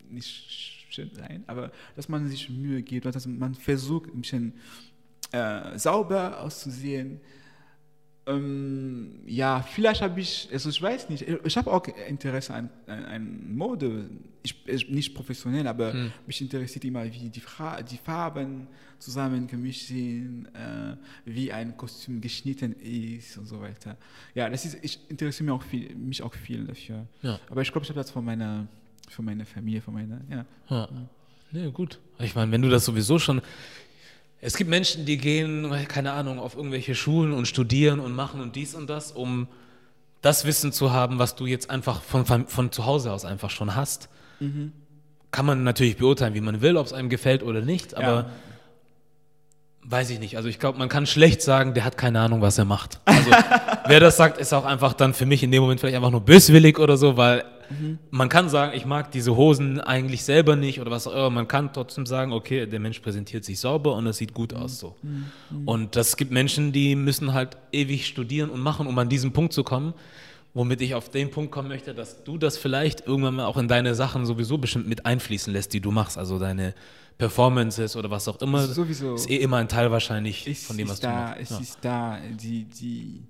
nicht 0.09 0.72
schön 0.89 1.09
sein, 1.14 1.43
aber 1.47 1.72
dass 1.95 2.09
man 2.09 2.28
sich 2.30 2.49
Mühe 2.49 2.82
gibt, 2.82 3.05
dass 3.05 3.26
man 3.26 3.55
versucht, 3.55 4.14
ein 4.14 4.22
bisschen 4.22 4.53
äh, 5.32 5.77
sauber 5.77 6.39
auszusehen. 6.41 7.19
Ähm, 8.27 9.21
ja, 9.25 9.61
vielleicht 9.61 10.01
habe 10.01 10.19
ich, 10.19 10.47
also 10.51 10.69
ich 10.69 10.82
weiß 10.82 11.09
nicht, 11.09 11.25
ich 11.27 11.57
habe 11.57 11.71
auch 11.71 11.84
Interesse 12.07 12.53
an, 12.53 12.69
an, 12.86 13.05
an 13.05 13.55
Mode, 13.55 14.09
ich, 14.43 14.89
nicht 14.89 15.15
professionell, 15.15 15.67
aber 15.67 15.93
hm. 15.93 16.11
mich 16.27 16.39
interessiert 16.39 16.86
immer, 16.86 17.03
wie 17.05 17.29
die, 17.29 17.29
die 17.29 17.97
Farben 17.97 18.67
zusammengemischt 18.99 19.88
sind, 19.88 20.45
äh, 20.53 20.95
wie 21.25 21.51
ein 21.51 21.75
Kostüm 21.75 22.21
geschnitten 22.21 22.73
ist 22.73 23.38
und 23.38 23.45
so 23.45 23.59
weiter. 23.59 23.97
Ja, 24.36 24.49
das 24.49 24.65
ist, 24.65 24.77
ich 24.84 24.99
interessiere 25.09 25.45
mich 25.45 25.53
auch 25.53 25.63
viel, 25.63 25.95
mich 25.95 26.21
auch 26.21 26.34
viel 26.34 26.65
dafür. 26.65 27.07
Ja. 27.23 27.39
Aber 27.49 27.61
ich 27.61 27.71
glaube, 27.71 27.84
ich 27.84 27.89
habe 27.89 27.99
das 27.99 28.11
von 28.11 28.23
meiner, 28.23 28.67
von 29.09 29.25
meiner 29.25 29.45
Familie, 29.45 29.82
von 29.82 29.95
meiner, 29.95 30.21
ja. 30.29 30.45
ja. 30.69 30.89
ja. 31.51 31.69
gut. 31.69 31.99
Ich 32.19 32.36
meine, 32.36 32.51
wenn 32.51 32.61
du 32.61 32.69
das 32.69 32.86
sowieso 32.86 33.17
schon 33.17 33.41
es 34.41 34.57
gibt 34.57 34.69
Menschen, 34.69 35.05
die 35.05 35.17
gehen, 35.17 35.71
keine 35.87 36.13
Ahnung, 36.13 36.39
auf 36.39 36.55
irgendwelche 36.55 36.95
Schulen 36.95 37.31
und 37.31 37.47
studieren 37.47 37.99
und 37.99 38.13
machen 38.13 38.41
und 38.41 38.55
dies 38.55 38.73
und 38.73 38.89
das, 38.89 39.11
um 39.11 39.47
das 40.21 40.45
Wissen 40.45 40.71
zu 40.71 40.91
haben, 40.91 41.19
was 41.19 41.35
du 41.35 41.45
jetzt 41.45 41.69
einfach 41.69 42.01
von, 42.01 42.25
von, 42.25 42.47
von 42.47 42.71
zu 42.71 42.85
Hause 42.85 43.11
aus 43.11 43.23
einfach 43.23 43.51
schon 43.51 43.75
hast. 43.75 44.09
Mhm. 44.39 44.71
Kann 45.29 45.45
man 45.45 45.63
natürlich 45.63 45.97
beurteilen, 45.97 46.33
wie 46.33 46.41
man 46.41 46.61
will, 46.61 46.75
ob 46.75 46.87
es 46.87 46.93
einem 46.93 47.09
gefällt 47.09 47.43
oder 47.43 47.61
nicht, 47.61 47.95
aber 47.95 48.15
ja. 48.15 48.29
weiß 49.83 50.09
ich 50.09 50.19
nicht. 50.19 50.37
Also 50.37 50.49
ich 50.49 50.59
glaube, 50.59 50.79
man 50.79 50.89
kann 50.89 51.05
schlecht 51.05 51.43
sagen, 51.43 51.75
der 51.75 51.85
hat 51.85 51.97
keine 51.97 52.19
Ahnung, 52.19 52.41
was 52.41 52.57
er 52.57 52.65
macht. 52.65 52.99
Also 53.05 53.29
wer 53.85 53.99
das 53.99 54.17
sagt, 54.17 54.39
ist 54.39 54.53
auch 54.53 54.65
einfach 54.65 54.93
dann 54.93 55.13
für 55.13 55.27
mich 55.27 55.43
in 55.43 55.51
dem 55.51 55.61
Moment 55.61 55.79
vielleicht 55.79 55.95
einfach 55.95 56.11
nur 56.11 56.21
böswillig 56.21 56.79
oder 56.79 56.97
so, 56.97 57.15
weil 57.15 57.45
Mhm. 57.80 57.99
Man 58.09 58.30
kann 58.30 58.49
sagen, 58.49 58.74
ich 58.76 58.86
mag 58.86 59.11
diese 59.11 59.36
Hosen 59.36 59.80
eigentlich 59.80 60.24
selber 60.24 60.55
nicht 60.55 60.80
oder 60.82 60.91
was 60.91 61.07
auch 61.07 61.13
immer. 61.13 61.30
Man 61.30 61.47
kann 61.47 61.74
trotzdem 61.74 62.05
sagen, 62.05 62.34
okay, 62.34 62.65
der 62.65 62.80
Mensch 62.80 62.99
präsentiert 62.99 63.45
sich 63.45 63.59
sauber 63.59 63.95
und 63.95 64.07
es 64.07 64.17
sieht 64.17 64.34
gut 64.34 64.53
aus 64.53 64.80
so. 64.80 64.95
Mhm. 65.01 65.26
mhm. 65.49 65.67
Und 65.67 65.95
das 65.95 66.17
gibt 66.17 66.32
Menschen, 66.32 66.72
die 66.72 66.95
müssen 66.95 67.34
halt 67.34 67.57
ewig 67.72 68.07
studieren 68.07 68.49
und 68.49 68.61
machen, 68.61 68.88
um 68.88 68.97
an 68.97 69.09
diesen 69.09 69.32
Punkt 69.34 69.53
zu 69.53 69.63
kommen. 69.63 69.93
Womit 70.53 70.82
ich 70.82 70.95
auf 70.95 71.07
den 71.07 71.32
Punkt 71.32 71.49
kommen 71.49 71.69
möchte, 71.69 71.93
dass 71.93 72.26
du 72.26 72.38
das 72.38 72.57
vielleicht 72.57 73.07
irgendwann 73.07 73.36
mal 73.36 73.45
auch 73.45 73.55
in 73.55 73.69
deine 73.69 73.95
Sachen 73.95 74.26
sowieso 74.26 74.57
bestimmt 74.57 74.86
mit 74.86 75.05
einfließen 75.05 75.53
lässt, 75.53 75.72
die 75.72 75.80
du 75.80 75.91
machst. 75.91 76.17
Also 76.17 76.39
deine 76.39 76.74
Performances 77.17 77.95
oder 77.95 78.09
was 78.09 78.28
auch 78.28 78.41
immer. 78.41 78.67
Sowieso. 78.67 79.15
Ist 79.15 79.30
eh 79.30 79.38
immer 79.38 79.57
ein 79.57 79.69
Teil 79.69 79.91
wahrscheinlich 79.91 80.47
ist, 80.47 80.65
von 80.65 80.76
dem, 80.76 80.89
was 80.89 80.99
da, 80.99 81.09
du 81.09 81.15
machst. 81.15 81.41
Es 81.41 81.49
ja. 81.51 81.59
ist 81.59 81.78
da, 81.82 82.17
die, 82.38 82.65
die 82.65 83.24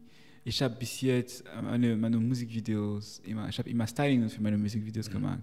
ich 0.44 0.62
habe 0.62 0.76
bis 0.76 1.02
jetzt 1.02 1.44
meine, 1.62 1.96
meine 1.96 2.18
Musikvideos 2.18 3.22
immer, 3.26 3.48
ich 3.50 3.58
habe 3.60 3.70
immer 3.70 3.86
Styling 3.88 4.30
für 4.30 4.42
meine 4.42 4.58
Musikvideos 4.58 5.10
mhm. 5.10 5.14
gemacht. 5.14 5.40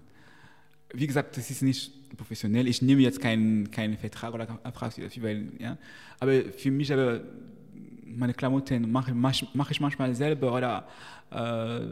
Wie 0.93 1.07
gesagt, 1.07 1.37
das 1.37 1.49
ist 1.49 1.61
nicht 1.61 2.17
professionell. 2.17 2.67
Ich 2.67 2.81
nehme 2.81 3.01
jetzt 3.01 3.21
keinen, 3.21 3.69
keinen 3.69 3.97
Vertrag 3.97 4.33
oder 4.33 4.47
Antrag 4.63 4.95
dafür, 4.95 5.23
weil, 5.23 5.51
ja. 5.59 5.77
Aber 6.19 6.41
für 6.57 6.71
mich, 6.71 6.91
aber 6.91 7.21
meine 8.05 8.33
Klamotten 8.33 8.91
mache, 8.91 9.13
mache 9.13 9.71
ich 9.71 9.79
manchmal 9.79 10.15
selber 10.15 10.53
oder 10.53 10.87
äh, 11.31 11.85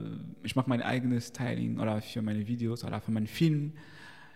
ich 0.44 0.56
mache 0.56 0.68
mein 0.68 0.82
eigenes 0.82 1.28
Styling 1.28 1.80
oder 1.80 2.02
für 2.02 2.22
meine 2.22 2.46
Videos 2.48 2.84
oder 2.84 3.00
für 3.00 3.12
meinen 3.12 3.28
Film. 3.28 3.72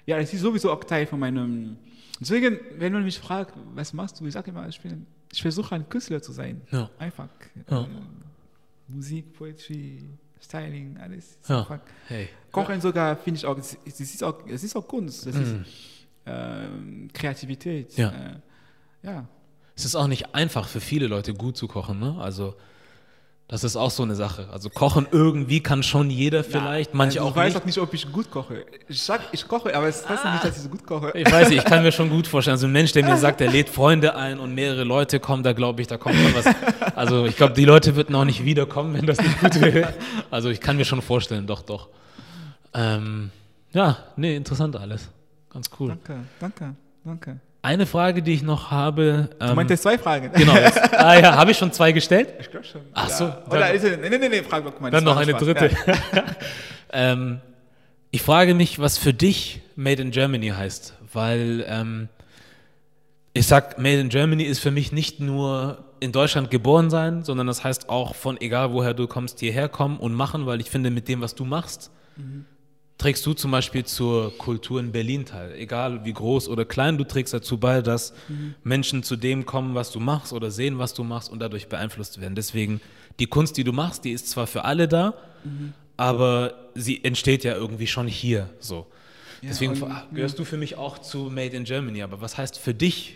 Ja, 0.05 0.19
das 0.19 0.33
ist 0.33 0.41
sowieso 0.41 0.71
auch 0.71 0.83
Teil 0.83 1.05
von 1.05 1.19
meinem. 1.19 1.77
Deswegen, 2.19 2.59
wenn 2.77 2.93
man 2.93 3.03
mich 3.03 3.17
fragt, 3.19 3.55
was 3.73 3.93
machst 3.93 4.19
du, 4.19 4.25
ich 4.25 4.33
sage 4.33 4.51
immer, 4.51 4.67
ich, 4.67 4.79
ich 5.31 5.41
versuche 5.41 5.73
ein 5.75 5.89
Künstler 5.89 6.21
zu 6.21 6.31
sein. 6.31 6.61
Ja. 6.71 6.89
Einfach. 6.99 7.29
Ja. 7.69 7.87
Musik, 8.93 9.33
Poetry, 9.33 10.03
Styling, 10.41 10.97
alles. 10.97 11.37
Ja. 11.47 11.79
Hey. 12.07 12.29
Kochen 12.51 12.81
sogar 12.81 13.15
finde 13.15 13.37
ich 13.39 13.45
auch, 13.45 13.57
es 13.57 13.75
ist 13.85 14.23
auch, 14.23 14.45
es 14.47 14.63
ist 14.63 14.75
auch 14.75 14.87
Kunst, 14.87 15.25
das 15.25 15.35
mm. 15.35 15.41
ist 15.41 15.55
äh, 16.25 17.07
Kreativität. 17.13 17.95
Ja. 17.97 18.09
Äh, 18.09 18.39
ja. 19.03 19.27
Es 19.75 19.85
ist 19.85 19.95
auch 19.95 20.07
nicht 20.07 20.35
einfach 20.35 20.67
für 20.67 20.81
viele 20.81 21.07
Leute 21.07 21.33
gut 21.33 21.57
zu 21.57 21.67
kochen, 21.67 21.99
ne? 21.99 22.17
Also 22.19 22.55
das 23.51 23.65
ist 23.65 23.75
auch 23.75 23.91
so 23.91 24.03
eine 24.03 24.15
Sache. 24.15 24.47
Also 24.49 24.69
kochen 24.69 25.07
irgendwie 25.11 25.59
kann 25.59 25.83
schon 25.83 26.09
jeder 26.09 26.41
vielleicht, 26.41 26.91
ja, 26.91 26.97
manche 26.97 27.19
also 27.19 27.31
auch 27.31 27.35
nicht. 27.35 27.49
Ich 27.49 27.55
weiß 27.55 27.61
auch 27.61 27.65
nicht, 27.65 27.77
ob 27.79 27.93
ich 27.93 28.09
gut 28.09 28.31
koche. 28.31 28.65
Ich 28.87 29.03
sag, 29.03 29.19
ich 29.33 29.45
koche, 29.45 29.75
aber 29.75 29.89
es 29.89 30.07
heißt 30.07 30.23
ah. 30.23 30.31
nicht, 30.31 30.45
dass 30.45 30.55
ich 30.55 30.63
so 30.63 30.69
gut 30.69 30.87
koche. 30.87 31.11
Ich 31.15 31.29
weiß 31.29 31.49
nicht, 31.49 31.57
ich 31.57 31.65
kann 31.65 31.83
mir 31.83 31.91
schon 31.91 32.09
gut 32.09 32.27
vorstellen. 32.27 32.53
Also 32.53 32.67
ein 32.67 32.71
Mensch, 32.71 32.93
der 32.93 33.03
mir 33.03 33.17
sagt, 33.17 33.41
der 33.41 33.51
lädt 33.51 33.67
Freunde 33.67 34.15
ein 34.15 34.39
und 34.39 34.55
mehrere 34.55 34.85
Leute 34.85 35.19
kommen, 35.19 35.43
da 35.43 35.51
glaube 35.51 35.81
ich, 35.81 35.87
da 35.87 35.97
kommt 35.97 36.15
schon 36.15 36.33
was. 36.33 36.95
Also 36.95 37.25
ich 37.25 37.35
glaube, 37.35 37.53
die 37.53 37.65
Leute 37.65 37.97
würden 37.97 38.15
auch 38.15 38.23
nicht 38.23 38.45
wiederkommen, 38.45 38.93
wenn 38.93 39.05
das 39.05 39.17
nicht 39.17 39.37
gut 39.41 39.59
wäre. 39.59 39.93
Also 40.29 40.49
ich 40.49 40.61
kann 40.61 40.77
mir 40.77 40.85
schon 40.85 41.01
vorstellen, 41.01 41.45
doch, 41.45 41.61
doch. 41.61 41.89
Ähm, 42.73 43.31
ja, 43.73 43.97
nee, 44.15 44.37
interessant 44.37 44.77
alles. 44.77 45.09
Ganz 45.49 45.69
cool. 45.77 45.89
Danke, 45.89 46.23
danke, 46.39 46.75
danke. 47.03 47.50
Eine 47.63 47.85
Frage, 47.85 48.23
die 48.23 48.33
ich 48.33 48.41
noch 48.41 48.71
habe. 48.71 49.29
Ähm, 49.39 49.49
du 49.49 49.55
meintest 49.55 49.83
zwei 49.83 49.97
Fragen. 49.97 50.31
Genau. 50.33 50.55
Jetzt, 50.55 50.93
ah 50.97 51.19
ja, 51.19 51.35
habe 51.35 51.51
ich 51.51 51.57
schon 51.57 51.71
zwei 51.71 51.91
gestellt? 51.91 52.33
Ich 52.39 52.49
glaube 52.49 52.65
schon. 52.65 52.81
Ach 52.93 53.09
so. 53.09 53.25
Ja. 53.25 53.43
Oder 53.49 53.71
ist, 53.71 53.83
nee, 53.83 54.09
nee, 54.09 54.29
nee, 54.29 54.41
frag 54.41 54.81
mal. 54.81 54.89
Dann 54.89 55.03
noch 55.03 55.17
eine 55.17 55.31
Spaß. 55.31 55.43
dritte. 55.43 55.69
Ja. 56.15 56.23
ähm, 56.91 57.39
ich 58.09 58.23
frage 58.23 58.55
mich, 58.55 58.79
was 58.79 58.97
für 58.97 59.13
dich 59.13 59.61
Made 59.75 60.01
in 60.01 60.09
Germany 60.09 60.49
heißt, 60.49 60.95
weil 61.13 61.63
ähm, 61.67 62.09
ich 63.33 63.45
sag, 63.45 63.77
Made 63.77 63.99
in 63.99 64.09
Germany 64.09 64.43
ist 64.43 64.59
für 64.59 64.71
mich 64.71 64.91
nicht 64.91 65.19
nur 65.19 65.85
in 65.99 66.11
Deutschland 66.11 66.49
geboren 66.49 66.89
sein, 66.89 67.23
sondern 67.23 67.45
das 67.45 67.63
heißt 67.63 67.89
auch 67.89 68.15
von 68.15 68.41
egal 68.41 68.73
woher 68.73 68.95
du 68.95 69.05
kommst, 69.05 69.39
hierher 69.39 69.69
kommen 69.69 69.97
und 69.97 70.13
machen, 70.13 70.47
weil 70.47 70.59
ich 70.61 70.71
finde, 70.71 70.89
mit 70.89 71.07
dem, 71.07 71.21
was 71.21 71.35
du 71.35 71.45
machst, 71.45 71.91
mhm 72.17 72.47
trägst 73.01 73.25
du 73.25 73.33
zum 73.33 73.49
Beispiel 73.49 73.83
zur 73.83 74.37
Kultur 74.37 74.79
in 74.79 74.91
Berlin 74.91 75.25
teil? 75.25 75.53
Egal 75.57 76.05
wie 76.05 76.13
groß 76.13 76.47
oder 76.47 76.65
klein, 76.65 76.99
du 76.99 77.03
trägst 77.03 77.33
dazu 77.33 77.57
bei, 77.57 77.81
dass 77.81 78.13
mhm. 78.27 78.53
Menschen 78.63 79.01
zu 79.01 79.15
dem 79.15 79.47
kommen, 79.47 79.73
was 79.73 79.91
du 79.91 79.99
machst 79.99 80.33
oder 80.33 80.51
sehen, 80.51 80.77
was 80.77 80.93
du 80.93 81.03
machst 81.03 81.31
und 81.31 81.39
dadurch 81.39 81.67
beeinflusst 81.67 82.21
werden. 82.21 82.35
Deswegen, 82.35 82.79
die 83.19 83.25
Kunst, 83.25 83.57
die 83.57 83.63
du 83.63 83.73
machst, 83.73 84.05
die 84.05 84.11
ist 84.11 84.29
zwar 84.29 84.45
für 84.45 84.65
alle 84.65 84.87
da, 84.87 85.15
mhm. 85.43 85.73
aber 85.97 86.69
sie 86.75 87.03
entsteht 87.03 87.43
ja 87.43 87.55
irgendwie 87.55 87.87
schon 87.87 88.07
hier 88.07 88.49
so. 88.59 88.85
Ja, 89.41 89.49
Deswegen 89.49 89.81
und, 89.81 89.91
gehörst 90.13 90.37
du 90.37 90.45
für 90.45 90.57
mich 90.57 90.75
auch 90.75 90.99
zu 90.99 91.31
Made 91.31 91.57
in 91.57 91.63
Germany. 91.63 92.03
Aber 92.03 92.21
was 92.21 92.37
heißt 92.37 92.59
für 92.59 92.75
dich, 92.75 93.15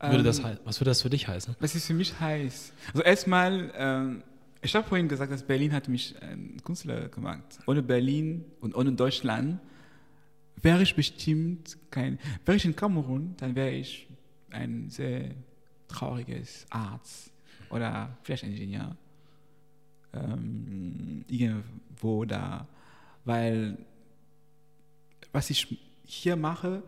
würde 0.00 0.22
das, 0.22 0.40
ähm, 0.40 0.58
was 0.64 0.80
würde 0.80 0.90
das 0.90 1.00
für 1.00 1.08
dich 1.08 1.26
heißen? 1.26 1.56
Was 1.60 1.74
ist 1.74 1.86
für 1.86 1.94
mich 1.94 2.20
heiß? 2.20 2.74
Also 2.92 3.02
erstmal, 3.02 3.72
ähm, 3.74 4.22
ich 4.60 4.74
habe 4.74 4.86
vorhin 4.86 5.08
gesagt, 5.08 5.32
dass 5.32 5.42
Berlin 5.42 5.72
hat 5.72 5.88
mich 5.88 6.20
ein 6.20 6.60
Künstler 6.64 7.08
gemacht. 7.08 7.60
Ohne 7.66 7.82
Berlin 7.82 8.44
und 8.60 8.74
ohne 8.74 8.92
Deutschland 8.92 9.60
wäre 10.60 10.82
ich 10.82 10.94
bestimmt 10.94 11.78
kein. 11.90 12.18
Wäre 12.44 12.56
ich 12.56 12.64
in 12.64 12.74
Kamerun, 12.74 13.34
dann 13.36 13.54
wäre 13.54 13.70
ich 13.70 14.08
ein 14.50 14.90
sehr 14.90 15.30
trauriges 15.86 16.66
Arzt 16.70 17.30
oder 17.70 18.16
vielleicht 18.22 18.42
Ingenieur. 18.42 18.96
Ähm, 20.12 21.24
irgendwo 21.28 22.24
da. 22.24 22.66
Weil 23.24 23.78
was 25.32 25.50
ich 25.50 25.78
hier 26.04 26.36
mache, 26.36 26.82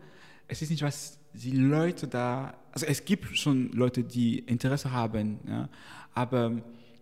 es 0.47 0.61
ist 0.61 0.71
nicht, 0.71 0.81
was 0.81 1.19
die 1.33 1.51
Leute 1.51 2.07
da. 2.07 2.55
Also 2.71 2.85
es 2.85 3.05
gibt 3.05 3.37
schon 3.37 3.71
Leute, 3.71 4.03
die 4.03 4.39
Interesse 4.39 4.91
haben, 4.91 5.39
ja, 5.47 5.69
aber 6.13 6.61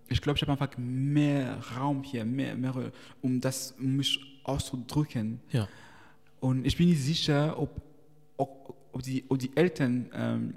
ich 0.09 0.21
glaube, 0.21 0.37
ich 0.37 0.41
habe 0.41 0.51
einfach 0.51 0.77
mehr 0.77 1.57
Raum 1.77 2.03
hier, 2.03 2.25
mehr, 2.25 2.55
mehr 2.55 2.73
um 3.21 3.39
das 3.39 3.75
um 3.79 3.97
mich 3.97 4.19
auszudrücken. 4.43 5.39
Ja. 5.51 5.67
Und 6.39 6.65
ich 6.65 6.77
bin 6.77 6.89
nicht 6.89 7.01
sicher, 7.01 7.59
ob, 7.59 7.81
ob, 8.37 8.75
ob, 8.91 9.01
die, 9.03 9.23
ob 9.27 9.37
die 9.39 9.51
Eltern 9.55 10.09
ähm, 10.13 10.55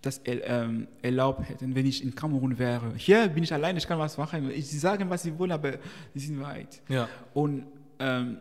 das 0.00 0.20
ähm, 0.24 0.88
erlaubt 1.02 1.48
hätten, 1.48 1.74
wenn 1.74 1.84
ich 1.86 2.02
in 2.02 2.14
Kamerun 2.14 2.58
wäre. 2.58 2.94
Hier 2.96 3.28
bin 3.28 3.44
ich 3.44 3.52
allein, 3.52 3.76
ich 3.76 3.86
kann 3.86 3.98
was 3.98 4.16
machen. 4.16 4.50
Sie 4.50 4.78
sagen, 4.78 5.10
was 5.10 5.22
sie 5.22 5.38
wollen, 5.38 5.52
aber 5.52 5.74
sie 6.14 6.26
sind 6.26 6.40
weit. 6.40 6.80
Ja. 6.88 7.08
Und 7.34 7.66
ähm, 7.98 8.38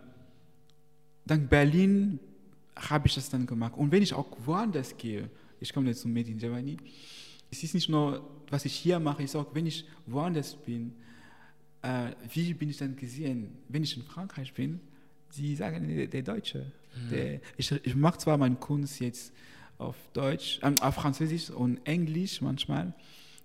dank 1.26 1.50
Berlin 1.50 2.20
habe 2.76 3.08
ich 3.08 3.16
das 3.16 3.30
dann 3.30 3.46
gemacht. 3.46 3.74
Und 3.76 3.92
wenn 3.92 4.02
ich 4.02 4.14
auch 4.14 4.28
woanders 4.46 4.96
gehe, 4.96 5.30
ich 5.60 5.74
komme 5.74 5.90
jetzt 5.90 6.02
zum 6.02 6.14
Made 6.14 6.30
in 6.30 6.38
Germany, 6.38 6.78
es 7.52 7.64
ist 7.64 7.74
nicht 7.74 7.90
nur 7.90 8.24
was 8.50 8.66
ich 8.66 8.74
hier 8.74 9.00
mache, 9.00 9.24
ist 9.24 9.36
auch, 9.36 9.54
wenn 9.54 9.66
ich 9.66 9.86
woanders 10.06 10.56
bin, 10.56 10.94
äh, 11.82 12.12
wie 12.34 12.54
bin 12.54 12.70
ich 12.70 12.78
dann 12.78 12.96
gesehen? 12.96 13.58
Wenn 13.68 13.84
ich 13.84 13.96
in 13.96 14.04
Frankreich 14.04 14.54
bin, 14.54 14.80
sie 15.30 15.56
sagen, 15.56 15.88
der, 15.88 16.08
der 16.08 16.24
Deutsche. 16.24 16.72
Mhm. 16.96 17.10
Der, 17.10 17.42
ich, 17.58 17.72
ich 17.72 17.96
mache 17.96 18.18
zwar 18.18 18.38
meine 18.38 18.56
Kunst 18.56 19.00
jetzt 19.00 19.32
auf 19.78 19.96
Deutsch, 20.14 20.60
äh, 20.62 20.74
auf 20.82 20.96
Französisch 20.96 21.50
und 21.50 21.86
Englisch 21.86 22.42
manchmal, 22.42 22.94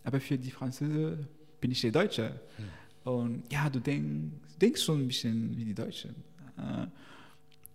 aber 0.02 0.20
für 0.20 0.38
die 0.38 0.50
Französen 0.50 1.28
bin 1.60 1.70
ich 1.70 1.80
der 1.80 1.92
Deutsche. 1.92 2.40
Mhm. 2.58 3.10
Und 3.10 3.52
ja, 3.52 3.68
du 3.68 3.80
denk, 3.80 4.32
denkst 4.60 4.82
schon 4.82 5.02
ein 5.02 5.08
bisschen 5.08 5.56
wie 5.56 5.64
die 5.64 5.74
Deutschen. 5.74 6.14
Äh, 6.56 6.86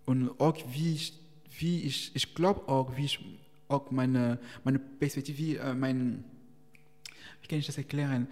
und 0.06 0.40
auch 0.40 0.58
wie 0.72 0.96
ich, 0.96 1.14
wie 1.60 1.82
ich, 1.82 2.12
ich 2.16 2.34
glaube 2.34 2.68
auch, 2.68 2.98
wie 2.98 3.06
ich 3.06 3.20
auch 3.70 3.92
meine, 3.92 4.40
meine 4.64 4.80
Perspektive, 4.80 5.60
äh, 5.60 5.74
mein, 5.74 6.26
wie 7.42 7.48
kann 7.48 7.60
ich 7.60 7.68
das 7.68 7.78
erklären? 7.78 8.28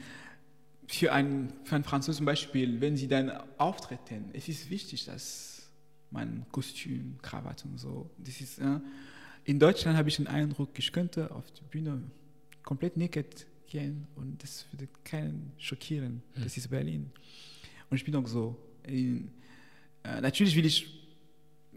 Für 0.88 1.14
einen, 1.14 1.54
für 1.64 1.76
einen 1.76 1.84
Franzosen 1.84 2.18
zum 2.18 2.26
Beispiel, 2.26 2.82
wenn 2.82 2.98
sie 2.98 3.08
dann 3.08 3.32
auftreten, 3.58 4.30
es 4.34 4.50
ist 4.50 4.70
wichtig, 4.70 5.06
dass 5.06 5.70
man 6.12 6.46
Kostüm, 6.52 7.18
Krawatte 7.22 7.68
und 7.68 7.78
so, 7.78 8.10
das 8.18 8.42
ist, 8.42 8.60
äh, 8.60 8.80
in 9.44 9.60
Deutschland 9.60 9.98
habe 9.98 10.10
ich 10.10 10.18
den 10.18 10.28
Eindruck, 10.28 10.78
ich 10.78 10.92
könnte 10.92 11.32
auf 11.32 11.50
der 11.52 11.64
Bühne 11.66 12.02
komplett 12.64 12.98
naked 12.98 13.46
gehen 13.68 14.08
und 14.16 14.42
das 14.42 14.66
würde 14.72 14.88
keinen 15.04 15.54
schockieren. 15.58 16.22
Mhm. 16.36 16.44
Das 16.44 16.58
ist 16.58 16.70
Berlin. 16.70 17.12
Und 17.90 17.98
ich 17.98 18.04
bin 18.04 18.16
auch 18.16 18.28
so. 18.28 18.58
In, 18.84 19.32
äh, 20.04 20.20
natürlich 20.22 20.56
will 20.56 20.66
ich 20.66 21.10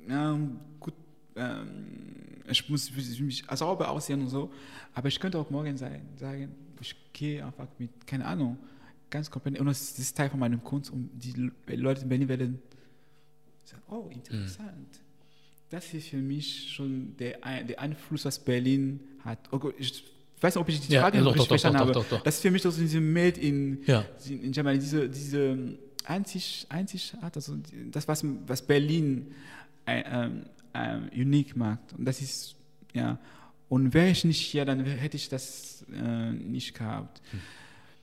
ja, 0.09 0.39
gut 0.79 0.95
ähm, 1.37 2.30
ich 2.49 2.69
muss 2.69 2.91
mich 2.91 3.45
sauber 3.53 3.91
aussehen 3.91 4.21
und 4.23 4.29
so, 4.29 4.51
aber 4.95 5.09
ich 5.09 5.19
könnte 5.19 5.39
auch 5.39 5.51
morgen 5.51 5.77
sein, 5.77 6.03
sagen, 6.17 6.55
ich 6.81 6.95
gehe 7.13 7.45
einfach 7.45 7.67
mit, 7.79 8.07
keine 8.07 8.25
Ahnung, 8.25 8.59
ganz 9.11 9.31
komplett, 9.31 9.59
und 9.61 9.67
das 9.67 9.99
ist 9.99 10.17
Teil 10.17 10.31
von 10.31 10.41
meinem 10.41 10.63
Kunst 10.63 10.91
und 10.91 11.11
die 11.15 11.51
Leute 11.75 12.03
in 12.03 12.09
Berlin 12.09 12.29
werden 12.29 12.63
sagen, 13.65 13.83
oh, 13.89 14.09
interessant. 14.11 14.69
Mhm. 14.69 15.11
Das 15.69 15.95
ist 15.95 16.09
für 16.09 16.17
mich 16.17 16.73
schon 16.73 17.17
der, 17.19 17.39
der 17.65 17.81
Einfluss, 17.81 18.25
was 18.25 18.39
Berlin 18.39 19.01
hat. 19.25 19.39
Oh 19.53 19.71
ich 19.79 20.03
weiß 20.41 20.55
nicht, 20.55 20.61
ob 20.63 20.69
ich 20.69 20.81
die 20.81 20.97
Frage 20.97 21.19
ja, 21.19 21.25
richtig 21.25 21.47
verstanden 21.47 21.79
habe. 21.79 21.93
Doch, 21.93 22.03
doch, 22.03 22.19
doch. 22.19 22.23
Das 22.25 22.37
ist 22.37 22.43
für 22.43 22.51
mich 22.51 22.63
so 22.63 22.73
diese 22.73 23.01
Made 23.01 23.41
in, 23.41 23.83
ja. 23.87 24.05
in 24.29 24.51
Germany, 24.51 24.81
diese, 24.81 25.09
diese 25.09 25.79
einzig, 26.05 26.67
einzig 26.69 27.15
also 27.21 27.57
das, 27.91 28.09
was, 28.09 28.25
was 28.47 28.63
Berlin 28.63 29.33
äh, 29.87 30.03
ähm, 30.07 30.47
ähm, 30.75 31.11
unique 31.15 31.57
macht. 31.57 31.93
Und 31.97 32.05
das 32.05 32.21
ist, 32.21 32.57
ja, 32.93 33.19
und 33.69 33.95
wäre 33.95 34.09
ich 34.09 34.25
nicht 34.25 34.41
hier, 34.41 34.65
dann 34.65 34.85
hätte 34.85 35.17
ich 35.17 35.29
das 35.29 35.85
äh, 35.93 36.33
nicht 36.33 36.75
gehabt. 36.75 37.21
Hm. 37.31 37.41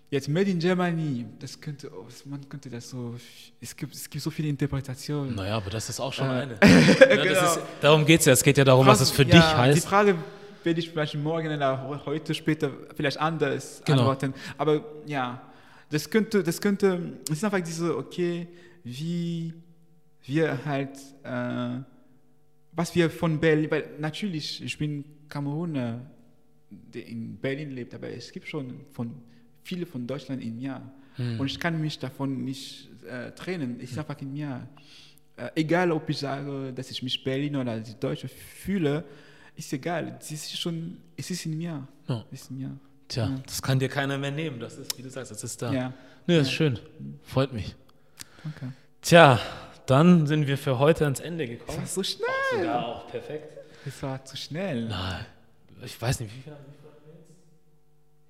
Jetzt 0.10 0.30
Made 0.30 0.50
in 0.50 0.60
Germany, 0.60 1.26
das 1.38 1.60
könnte, 1.60 1.92
oh, 1.94 2.08
man 2.24 2.48
könnte 2.48 2.70
das 2.70 2.90
so, 2.90 3.16
es 3.60 3.76
gibt, 3.76 3.94
es 3.94 4.10
gibt 4.10 4.24
so 4.24 4.30
viele 4.30 4.48
Interpretationen. 4.48 5.36
Naja, 5.36 5.58
aber 5.58 5.70
das 5.70 5.90
ist 5.90 6.00
auch 6.00 6.14
schon 6.14 6.28
äh, 6.28 6.32
eine. 6.32 6.54
ja, 6.62 7.24
genau. 7.24 7.44
ist, 7.44 7.60
darum 7.82 8.06
geht 8.06 8.22
es 8.22 8.26
ja, 8.26 8.32
es 8.32 8.42
geht 8.42 8.58
ja 8.58 8.64
darum, 8.64 8.86
Frage, 8.86 9.00
was 9.00 9.02
es 9.02 9.12
für 9.12 9.24
ja, 9.24 9.36
dich 9.36 9.44
heißt. 9.44 9.78
Die 9.78 9.88
Frage 9.88 10.16
werde 10.64 10.80
ich 10.80 10.90
vielleicht 10.90 11.16
morgen 11.16 11.54
oder 11.54 12.06
heute 12.06 12.34
später 12.34 12.72
vielleicht 12.96 13.18
anders 13.18 13.82
genau. 13.84 14.00
antworten. 14.00 14.34
Aber 14.58 14.82
ja, 15.06 15.42
das 15.90 16.10
könnte, 16.10 16.42
das 16.42 16.62
könnte, 16.62 17.18
es 17.30 17.38
ist 17.38 17.44
einfach 17.44 17.62
diese, 17.62 17.98
okay, 17.98 18.48
wie 18.86 19.54
wir 20.24 20.60
halt 20.66 20.98
äh, 21.24 21.80
was 22.78 22.94
wir 22.94 23.10
von 23.10 23.40
Berlin, 23.40 23.72
weil 23.72 23.90
natürlich, 24.00 24.64
ich 24.64 24.78
bin 24.78 25.04
Kameruner, 25.28 26.00
der 26.70 27.08
in 27.08 27.36
Berlin 27.38 27.72
lebt, 27.72 27.96
aber 27.96 28.08
es 28.08 28.32
gibt 28.32 28.48
schon 28.48 28.82
von, 28.92 29.16
viele 29.64 29.88
von 29.88 30.06
Deutschland 30.06 30.44
in 30.44 30.58
mir. 30.58 30.80
Hm. 31.16 31.40
Und 31.40 31.48
ich 31.48 31.60
kann 31.60 31.82
mich 31.82 31.98
davon 31.98 32.46
nicht 32.46 32.88
äh, 33.10 33.32
trennen. 33.32 33.78
Es 33.78 33.90
ist 33.90 33.92
hm. 33.94 34.00
einfach 34.00 34.22
in 34.22 34.32
mir. 34.32 34.70
Äh, 35.38 35.50
egal, 35.56 35.92
ob 35.92 36.08
ich 36.08 36.20
sage, 36.20 36.72
dass 36.72 36.92
ich 36.92 37.02
mich 37.02 37.24
Berlin 37.24 37.56
oder 37.56 37.80
die 37.80 38.00
Deutsche 38.00 38.28
fühle, 38.28 39.04
ist 39.56 39.74
egal. 39.74 40.16
Es 40.20 40.32
ist 40.32 40.56
schon, 40.60 40.98
es 41.16 41.32
ist 41.32 41.48
in 41.48 41.58
mir. 41.58 41.88
Ja. 42.08 42.26
ist 42.32 42.52
in 42.52 42.60
mir. 42.60 42.78
Tja, 43.08 43.28
ja. 43.28 43.42
das 43.44 43.60
kann 43.60 43.80
dir 43.80 43.90
keiner 43.90 44.20
mehr 44.20 44.32
nehmen. 44.32 44.60
Das 44.60 44.78
ist, 44.78 44.96
wie 44.96 45.02
du 45.02 45.10
sagst, 45.10 45.32
das 45.32 45.44
ist 45.44 45.60
da. 45.60 45.74
Ja. 45.74 45.94
Nee, 46.28 46.38
das 46.38 46.48
ist 46.48 46.54
schön. 46.54 46.78
Freut 47.24 47.54
mich. 47.54 47.76
Danke. 48.44 48.72
Tja, 49.02 49.40
dann 49.90 50.28
sind 50.28 50.48
wir 50.48 50.58
für 50.58 50.80
heute 50.80 51.06
ans 51.06 51.20
Ende 51.20 51.48
gekommen. 51.48 51.80
Das 51.82 51.98
war 51.98 52.04
so 52.04 52.04
schnell. 52.04 52.28
Auch 52.28 52.60
sogar 52.60 52.88
auch 52.88 53.08
perfekt. 53.08 53.58
Das 53.86 54.04
war 54.04 54.24
zu 54.26 54.36
schnell. 54.38 54.86
Nein, 54.86 55.26
ich 55.84 56.00
weiß 56.02 56.20
nicht, 56.20 56.36
wie 56.36 56.42
viel 56.42 56.54
haben 56.54 56.64
wir 56.66 56.74
jetzt? 56.74 57.30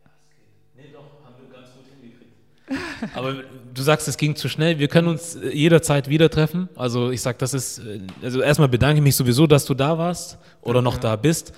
Ja, 0.04 0.12
es 0.14 0.30
geht. 0.30 0.86
Nee, 0.86 0.94
doch, 0.94 1.26
haben 1.26 1.36
wir 1.42 1.58
ganz 1.58 1.70
gut 1.74 1.86
hingekriegt. 2.00 3.16
Aber 3.16 3.44
du 3.74 3.82
sagst, 3.82 4.08
es 4.08 4.18
ging 4.18 4.36
zu 4.36 4.50
schnell. 4.50 4.80
Wir 4.80 4.88
können 4.88 5.08
uns 5.08 5.36
äh, 5.36 5.50
jederzeit 5.50 6.10
wieder 6.10 6.30
treffen. 6.30 6.70
Also 6.76 7.10
ich 7.10 7.22
sag, 7.22 7.40
das 7.40 7.54
ist, 7.54 7.80
äh, 7.80 8.02
also 8.22 8.42
erstmal 8.42 8.70
bedanke 8.70 8.98
ich 8.98 9.04
mich 9.04 9.16
sowieso, 9.16 9.48
dass 9.48 9.66
du 9.66 9.74
da 9.74 9.98
warst 9.98 10.38
oder 10.62 10.82
noch 10.82 10.98
da 10.98 11.16
bist. 11.16 11.54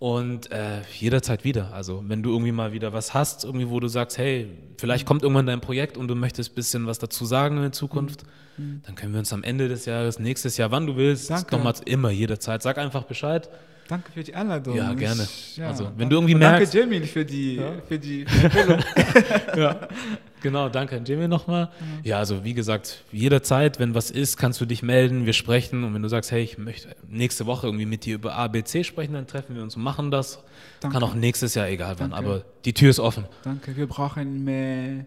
Und 0.00 0.50
äh, 0.50 0.80
jederzeit 0.98 1.44
wieder. 1.44 1.74
Also 1.74 2.02
wenn 2.08 2.22
du 2.22 2.30
irgendwie 2.30 2.52
mal 2.52 2.72
wieder 2.72 2.94
was 2.94 3.12
hast, 3.12 3.44
irgendwie 3.44 3.68
wo 3.68 3.80
du 3.80 3.88
sagst, 3.88 4.16
hey, 4.16 4.48
vielleicht 4.78 5.06
kommt 5.06 5.22
irgendwann 5.22 5.44
dein 5.46 5.60
Projekt 5.60 5.98
und 5.98 6.08
du 6.08 6.14
möchtest 6.14 6.52
ein 6.52 6.54
bisschen 6.54 6.86
was 6.86 6.98
dazu 6.98 7.26
sagen 7.26 7.62
in 7.62 7.72
Zukunft, 7.74 8.24
mhm. 8.56 8.80
dann 8.86 8.94
können 8.94 9.12
wir 9.12 9.18
uns 9.18 9.30
am 9.32 9.42
Ende 9.42 9.68
des 9.68 9.84
Jahres, 9.84 10.18
nächstes 10.18 10.56
Jahr, 10.56 10.70
wann 10.70 10.86
du 10.86 10.96
willst, 10.96 11.30
nochmal 11.52 11.74
immer 11.84 12.10
jederzeit. 12.10 12.62
Sag 12.62 12.78
einfach 12.78 13.04
Bescheid. 13.04 13.50
Danke 13.88 14.10
für 14.12 14.24
die 14.24 14.34
Einladung. 14.34 14.74
Ja, 14.74 14.94
gerne. 14.94 15.24
Ich, 15.24 15.58
ja, 15.58 15.68
also 15.68 15.84
wenn 15.84 15.90
danke, 15.98 16.08
du 16.08 16.16
irgendwie 16.16 16.34
merkst. 16.34 16.74
Danke 16.74 16.90
Jamil 16.90 17.06
für 17.06 17.24
die, 17.24 17.56
ja. 17.56 17.72
für 17.86 17.98
die 17.98 18.22
Empfehlung. 18.22 18.78
ja. 19.56 19.88
Genau, 20.40 20.68
danke 20.68 20.96
an 20.96 21.04
Jimmy 21.04 21.28
nochmal. 21.28 21.66
Mhm. 21.66 22.00
Ja, 22.04 22.18
also 22.18 22.44
wie 22.44 22.54
gesagt, 22.54 23.04
jederzeit, 23.12 23.78
wenn 23.78 23.94
was 23.94 24.10
ist, 24.10 24.36
kannst 24.36 24.60
du 24.60 24.66
dich 24.66 24.82
melden, 24.82 25.26
wir 25.26 25.32
sprechen 25.32 25.84
und 25.84 25.94
wenn 25.94 26.02
du 26.02 26.08
sagst, 26.08 26.30
hey, 26.30 26.42
ich 26.42 26.58
möchte 26.58 26.94
nächste 27.08 27.46
Woche 27.46 27.66
irgendwie 27.66 27.86
mit 27.86 28.04
dir 28.04 28.14
über 28.14 28.34
ABC 28.34 28.84
sprechen, 28.84 29.14
dann 29.14 29.26
treffen 29.26 29.56
wir 29.56 29.62
uns 29.62 29.76
und 29.76 29.82
machen 29.82 30.10
das. 30.10 30.42
Danke. 30.80 30.94
Kann 30.98 31.08
auch 31.08 31.14
nächstes 31.14 31.54
Jahr 31.54 31.68
egal 31.68 31.98
werden, 31.98 32.12
aber 32.12 32.44
die 32.64 32.72
Tür 32.72 32.90
ist 32.90 33.00
offen. 33.00 33.26
Danke, 33.42 33.76
wir 33.76 33.86
brauchen 33.86 34.44
mehr 34.44 35.06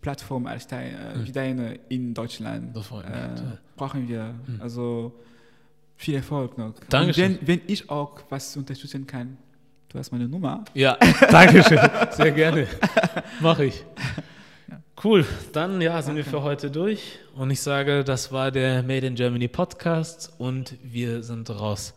Plattformen 0.00 0.46
als 0.46 0.66
deine, 0.66 1.16
mhm. 1.16 1.26
wie 1.26 1.32
deine 1.32 1.74
in 1.88 2.14
Deutschland. 2.14 2.76
Das 2.76 2.86
freut 2.86 3.08
mich. 3.08 3.14
Äh, 3.14 3.56
brauchen 3.76 4.08
wir. 4.08 4.34
Mhm. 4.46 4.60
Also 4.60 5.12
viel 5.96 6.14
Erfolg 6.14 6.56
noch. 6.56 6.74
Dankeschön. 6.88 7.38
Wenn, 7.40 7.48
wenn 7.48 7.60
ich 7.66 7.90
auch 7.90 8.20
was 8.28 8.56
unterstützen 8.56 9.06
kann, 9.06 9.36
du 9.88 9.98
hast 9.98 10.12
meine 10.12 10.28
Nummer. 10.28 10.64
Ja, 10.74 10.96
Dankeschön. 11.30 11.80
Sehr 12.12 12.30
gerne. 12.30 12.66
Mache 13.40 13.66
ich. 13.66 13.84
Cool, 15.02 15.24
dann 15.52 15.80
ja, 15.80 16.02
sind 16.02 16.16
Danke. 16.16 16.32
wir 16.32 16.38
für 16.38 16.42
heute 16.42 16.72
durch 16.72 17.20
und 17.36 17.52
ich 17.52 17.60
sage, 17.60 18.02
das 18.02 18.32
war 18.32 18.50
der 18.50 18.82
Made 18.82 19.06
in 19.06 19.14
Germany 19.14 19.46
Podcast 19.46 20.32
und 20.38 20.74
wir 20.82 21.22
sind 21.22 21.48
raus. 21.50 21.94